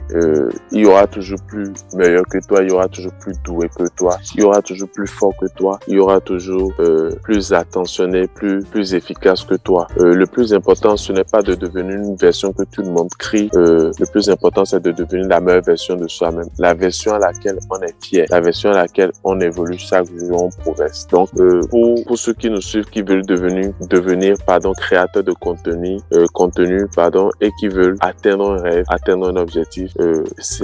il 0.72 0.80
y 0.80 0.86
aura 0.86 1.06
toujours 1.06 1.40
plus 1.46 1.72
meilleur 1.94 2.24
que 2.28 2.38
toi, 2.46 2.62
il 2.62 2.70
y 2.70 2.72
aura 2.72 2.88
toujours 2.88 3.12
plus 3.20 3.34
doué 3.44 3.68
que 3.68 3.84
toi, 3.96 4.16
il 4.34 4.40
y 4.40 4.44
aura 4.44 4.62
toujours 4.62 4.88
plus 4.88 5.06
fort 5.06 5.34
que 5.40 5.46
toi, 5.46 5.78
il 5.88 5.94
y 5.94 5.98
aura 5.98 6.20
toujours 6.20 6.72
euh, 6.80 7.10
plus 7.22 7.52
attentionné, 7.52 8.26
plus 8.28 8.64
plus 8.64 8.94
efficace 8.94 9.42
que 9.44 9.54
toi. 9.54 9.86
Euh, 9.98 10.14
le 10.14 10.26
plus 10.26 10.52
important, 10.54 10.96
ce 10.96 11.12
n'est 11.12 11.24
pas 11.24 11.42
de 11.42 11.54
devenir 11.54 11.96
une 11.96 12.16
version 12.16 12.52
que 12.52 12.62
tout 12.64 12.82
le 12.82 12.90
monde 12.90 13.10
crie. 13.18 13.50
Euh, 13.54 13.90
le 13.98 14.06
plus 14.06 14.28
important, 14.30 14.64
c'est 14.64 14.82
de 14.82 14.92
devenir 14.92 15.28
la 15.28 15.40
meilleure 15.40 15.62
version 15.62 15.96
de 15.96 16.08
soi-même, 16.08 16.48
la 16.58 16.74
version 16.74 17.14
à 17.14 17.18
laquelle 17.18 17.58
on 17.70 17.80
est 17.80 17.94
fier, 18.04 18.26
la 18.30 18.40
version 18.40 18.70
à 18.70 18.76
laquelle 18.82 19.12
on 19.24 19.40
évolue 19.40 19.78
chaque 19.78 20.06
jour, 20.18 20.44
on 20.44 20.50
progresse. 20.62 21.06
Donc, 21.08 21.30
pour 21.70 22.04
pour 22.04 22.18
ceux 22.18 22.34
qui 22.34 22.50
nous 22.50 22.60
suivent, 22.60 22.86
qui 22.86 23.02
veulent 23.02 23.26
devenir 23.26 23.72
devenir 23.88 24.36
pardon 24.46 24.72
créateurs 24.86 25.24
de 25.24 25.32
contenu, 25.32 25.98
contenu 26.32 26.86
pardon, 26.94 27.30
et 27.40 27.50
qui 27.58 27.68
veulent 27.68 27.96
atteindre 28.00 28.52
un 28.52 28.62
rêve, 28.62 28.84
atteindre 28.88 29.28
un 29.28 29.36
objectif, 29.36 29.92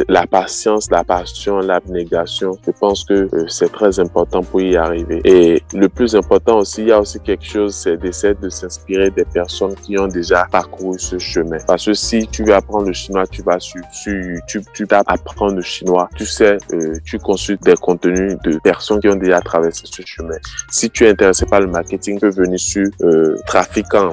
la 0.08 0.26
patience, 0.26 0.90
la 0.90 1.04
passion, 1.04 1.58
l'abnégation, 1.58 2.58
je 2.64 2.70
pense 2.70 3.04
que 3.04 3.28
c'est 3.48 3.72
très 3.72 3.98
important 3.98 4.42
pour 4.42 4.60
y 4.60 4.76
arriver. 4.76 5.20
Et 5.24 5.62
le 5.74 5.88
plus 5.88 6.14
important 6.14 6.58
aussi, 6.58 6.82
il 6.82 6.88
y 6.88 6.92
a 6.92 7.00
aussi 7.00 7.18
quelque 7.20 7.44
chose, 7.44 7.74
c'est 7.74 7.96
d'essayer 7.96 8.34
de 8.34 8.48
s'inspirer 8.48 9.10
des 9.10 9.24
personnes 9.24 9.74
qui 9.74 9.98
ont 9.98 10.08
déjà 10.08 10.46
parcouru 10.50 10.98
ce 10.98 11.18
chemin. 11.18 11.58
Parce 11.66 11.86
que 11.86 11.94
si 11.94 12.26
tu 12.28 12.44
veux 12.44 12.54
apprendre 12.54 12.86
le 12.86 12.92
chinois, 12.92 13.26
tu 13.26 13.42
vas 13.42 13.58
sur, 13.58 13.82
YouTube, 14.06 14.62
tu 14.74 14.84
vas 14.84 15.02
apprendre 15.06 15.56
le 15.56 15.62
chinois. 15.62 16.08
Tu 16.16 16.26
sais, 16.26 16.58
euh, 16.72 16.94
tu 17.04 17.18
consultes 17.18 17.62
des 17.62 17.74
contenus 17.74 18.36
de 18.44 18.58
personnes 18.58 19.00
qui 19.00 19.08
ont 19.08 19.16
déjà 19.16 19.40
traversé 19.40 19.82
ce 19.84 20.02
chemin. 20.04 20.36
Si 20.70 20.90
tu 20.90 21.04
es 21.04 21.10
intéressé 21.10 21.46
par 21.46 21.60
le 21.60 21.66
marketing, 21.66 22.16
tu 22.16 22.20
peux 22.20 22.30
venir 22.30 22.58
sur 22.58 22.88
euh, 23.02 23.36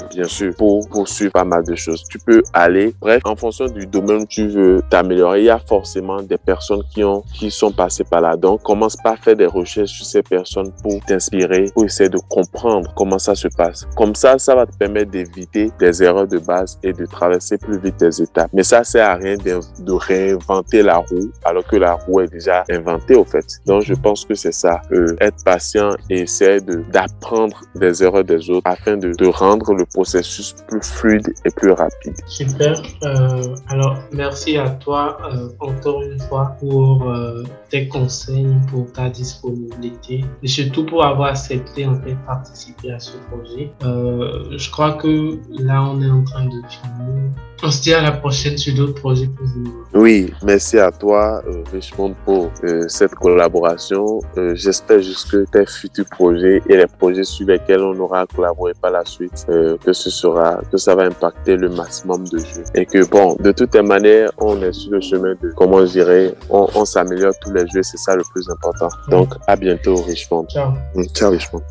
Bien 0.09 0.25
sûr, 0.25 0.53
pour 0.55 0.87
poursuivre 0.89 1.31
pas 1.31 1.43
mal 1.43 1.63
de 1.63 1.75
choses. 1.75 2.03
Tu 2.09 2.19
peux 2.19 2.41
aller, 2.53 2.93
bref, 2.99 3.21
en 3.25 3.35
fonction 3.35 3.65
du 3.67 3.85
domaine 3.85 4.23
où 4.23 4.25
tu 4.25 4.47
veux 4.47 4.81
t'améliorer, 4.89 5.41
il 5.41 5.45
y 5.45 5.49
a 5.49 5.59
forcément 5.59 6.21
des 6.21 6.37
personnes 6.37 6.83
qui 6.91 7.03
ont, 7.03 7.23
qui 7.33 7.51
sont 7.51 7.71
passées 7.71 8.03
par 8.03 8.21
là. 8.21 8.35
Donc, 8.35 8.63
commence 8.63 8.95
pas 8.95 9.11
à 9.11 9.17
faire 9.17 9.35
des 9.35 9.45
recherches 9.45 9.91
sur 9.91 10.05
ces 10.05 10.23
personnes 10.23 10.71
pour 10.83 10.99
t'inspirer, 11.05 11.65
pour 11.73 11.85
essayer 11.85 12.09
de 12.09 12.19
comprendre 12.29 12.91
comment 12.95 13.19
ça 13.19 13.35
se 13.35 13.47
passe. 13.47 13.87
Comme 13.95 14.15
ça, 14.15 14.37
ça 14.37 14.55
va 14.55 14.65
te 14.65 14.75
permettre 14.75 15.11
d'éviter 15.11 15.71
des 15.79 16.03
erreurs 16.03 16.27
de 16.27 16.39
base 16.39 16.79
et 16.83 16.93
de 16.93 17.05
traverser 17.05 17.57
plus 17.57 17.79
vite 17.79 17.97
des 17.99 18.21
étapes. 18.21 18.49
Mais 18.53 18.63
ça, 18.63 18.83
sert 18.83 19.09
à 19.09 19.15
rien 19.15 19.35
de 19.37 19.91
réinventer 19.91 20.81
la 20.81 20.97
roue 20.97 21.31
alors 21.43 21.65
que 21.65 21.75
la 21.75 21.93
roue 21.93 22.21
est 22.21 22.31
déjà 22.31 22.63
inventée 22.69 23.15
au 23.15 23.23
fait. 23.23 23.45
Donc 23.65 23.83
je 23.83 23.93
pense 23.93 24.25
que 24.25 24.35
c'est 24.35 24.51
ça, 24.51 24.81
euh, 24.91 25.15
être 25.19 25.43
patient 25.43 25.91
et 26.09 26.21
essayer 26.21 26.59
d'apprendre 26.61 27.61
des 27.75 28.03
erreurs 28.03 28.23
des 28.23 28.49
autres 28.49 28.63
afin 28.65 28.97
de, 28.97 29.13
de, 29.13 29.27
rendre 29.27 29.73
le 29.73 29.85
processus 29.93 30.55
plus 30.67 30.81
fluide 30.81 31.33
et 31.45 31.49
plus 31.49 31.71
rapide. 31.71 32.15
Super. 32.27 32.81
Euh, 33.03 33.55
alors 33.69 33.97
merci 34.11 34.57
à 34.57 34.69
toi 34.69 35.17
euh, 35.23 35.49
encore 35.59 36.01
une 36.03 36.19
fois 36.19 36.55
pour 36.59 37.09
euh, 37.09 37.43
tes 37.69 37.87
conseils, 37.87 38.47
pour 38.69 38.91
ta 38.91 39.09
disponibilité 39.09 40.23
et 40.43 40.47
surtout 40.47 40.85
pour 40.85 41.03
avoir 41.03 41.29
accepté 41.29 41.85
en 41.85 41.95
fait 42.01 42.15
participer 42.25 42.91
à 42.91 42.99
ce 42.99 43.13
projet. 43.29 43.71
Je 43.81 44.71
crois 44.71 44.93
que 44.93 45.39
là 45.49 45.83
on 45.83 46.01
est 46.01 46.09
en 46.09 46.23
train 46.23 46.45
de 46.45 46.61
finir. 46.69 47.31
On 47.61 47.71
se 47.71 47.81
dit 47.81 47.93
à 47.93 48.01
la 48.01 48.13
prochaine 48.13 48.57
sur 48.57 48.73
d'autres 48.73 48.99
projets 49.01 49.27
plus 49.27 49.49
Oui, 49.93 50.33
merci 50.43 50.79
à 50.79 50.91
toi 50.91 51.43
Richmond 51.73 52.15
pour 52.23 52.51
cette 52.87 53.15
collaboration. 53.15 54.21
J'espère 54.53 55.01
juste 55.01 55.29
que 55.31 55.45
tes 55.51 55.65
futurs 55.65 56.05
projets 56.09 56.61
et 56.69 56.77
les 56.77 56.87
projets 56.87 57.23
sur 57.23 57.47
lesquels 57.47 57.81
on 57.81 57.97
aura 57.99 58.25
collaboré 58.25 58.73
par 58.81 58.91
la 58.91 59.05
suite, 59.05 59.45
euh, 59.49 59.77
que 59.83 59.93
ce 59.93 60.09
sera, 60.09 60.61
que 60.71 60.77
ça 60.77 60.95
va 60.95 61.03
impacter 61.03 61.55
le 61.55 61.69
maximum 61.69 62.27
de 62.27 62.37
jeux 62.39 62.63
et 62.75 62.85
que 62.85 63.05
bon, 63.09 63.35
de 63.39 63.51
toutes 63.51 63.73
les 63.75 63.81
manières, 63.81 64.31
on 64.37 64.61
est 64.61 64.73
sur 64.73 64.91
le 64.91 65.01
chemin 65.01 65.33
de, 65.41 65.51
comment 65.55 65.85
je 65.85 65.91
dirais, 65.91 66.35
on, 66.49 66.67
on 66.75 66.85
s'améliore 66.85 67.33
tous 67.41 67.53
les 67.53 67.67
jeux, 67.67 67.83
c'est 67.83 67.97
ça 67.97 68.15
le 68.15 68.23
plus 68.33 68.49
important. 68.49 68.89
Donc 69.09 69.33
à 69.47 69.55
bientôt 69.55 69.95
Richmond. 69.95 70.45
Ciao. 70.49 70.73
Ciao 71.13 71.31
Richmond. 71.31 71.61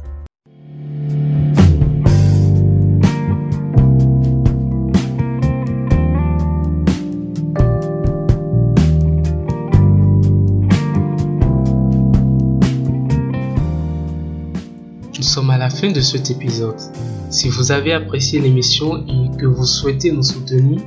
Nous 15.18 15.24
sommes 15.24 15.50
à 15.50 15.58
la 15.58 15.68
fin 15.68 15.90
de 15.90 16.00
cet 16.00 16.30
épisode. 16.30 16.80
Si 17.30 17.48
vous 17.48 17.72
avez 17.72 17.92
apprécié 17.92 18.40
l'émission 18.40 19.04
et 19.06 19.36
que 19.36 19.46
vous 19.46 19.66
souhaitez 19.66 20.12
nous 20.12 20.22
soutenir, 20.22 20.80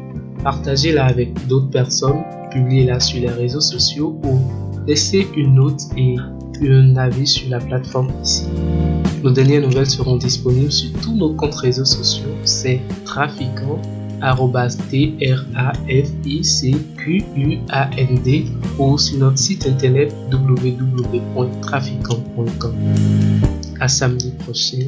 partagez-la 0.44 1.06
avec 1.06 1.48
d'autres 1.48 1.70
personnes, 1.70 2.24
publiez-la 2.52 3.00
sur 3.00 3.22
les 3.22 3.30
réseaux 3.30 3.62
sociaux 3.62 4.20
ou 4.24 4.40
laissez 4.88 5.28
une 5.36 5.56
note 5.56 5.82
et 5.98 6.16
un 6.64 6.96
avis 6.96 7.28
sur 7.28 7.50
la 7.50 7.60
plateforme 7.60 8.12
ici. 8.24 8.46
Nos 9.24 9.32
dernières 9.32 9.62
nouvelles 9.62 9.90
seront 9.90 10.18
disponibles 10.18 10.72
sur 10.72 10.92
tous 11.02 11.16
nos 11.16 11.34
comptes 11.34 11.56
réseaux 11.56 11.86
sociaux. 11.86 12.30
C'est 12.44 12.82
trafiquant 13.06 13.82
t 14.22 14.28
r 14.28 14.40
a 15.56 15.74
f 15.88 16.10
i 16.26 16.44
c 16.44 16.76
q 16.98 17.24
u 17.36 17.58
a 17.70 17.90
n 17.98 18.22
d 18.24 18.46
ou 18.78 18.96
sur 18.98 19.18
notre 19.18 19.40
site 19.40 19.66
internet 19.66 20.14
www.trafiquant.com. 20.32 22.74
À 23.80 23.88
samedi 23.88 24.32
prochain 24.40 24.88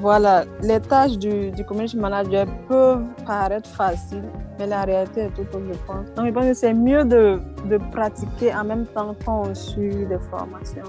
Voilà, 0.00 0.44
les 0.62 0.80
tâches 0.80 1.18
du, 1.18 1.50
du 1.50 1.64
community 1.64 1.96
manager 1.96 2.46
peuvent 2.68 3.04
paraître 3.26 3.68
faciles, 3.70 4.22
mais 4.58 4.66
la 4.66 4.84
réalité 4.84 5.22
est 5.22 5.30
tout 5.30 5.42
autre, 5.42 5.60
je 5.72 5.78
pense. 5.86 6.06
Donc, 6.16 6.26
je 6.26 6.30
pense 6.32 6.46
que 6.46 6.54
c'est 6.54 6.74
mieux 6.74 7.04
de, 7.04 7.40
de 7.68 7.78
pratiquer 7.90 8.54
en 8.54 8.64
même 8.64 8.86
temps 8.86 9.14
qu'on 9.24 9.54
suit 9.54 10.06
des 10.06 10.18
formations. 10.30 10.82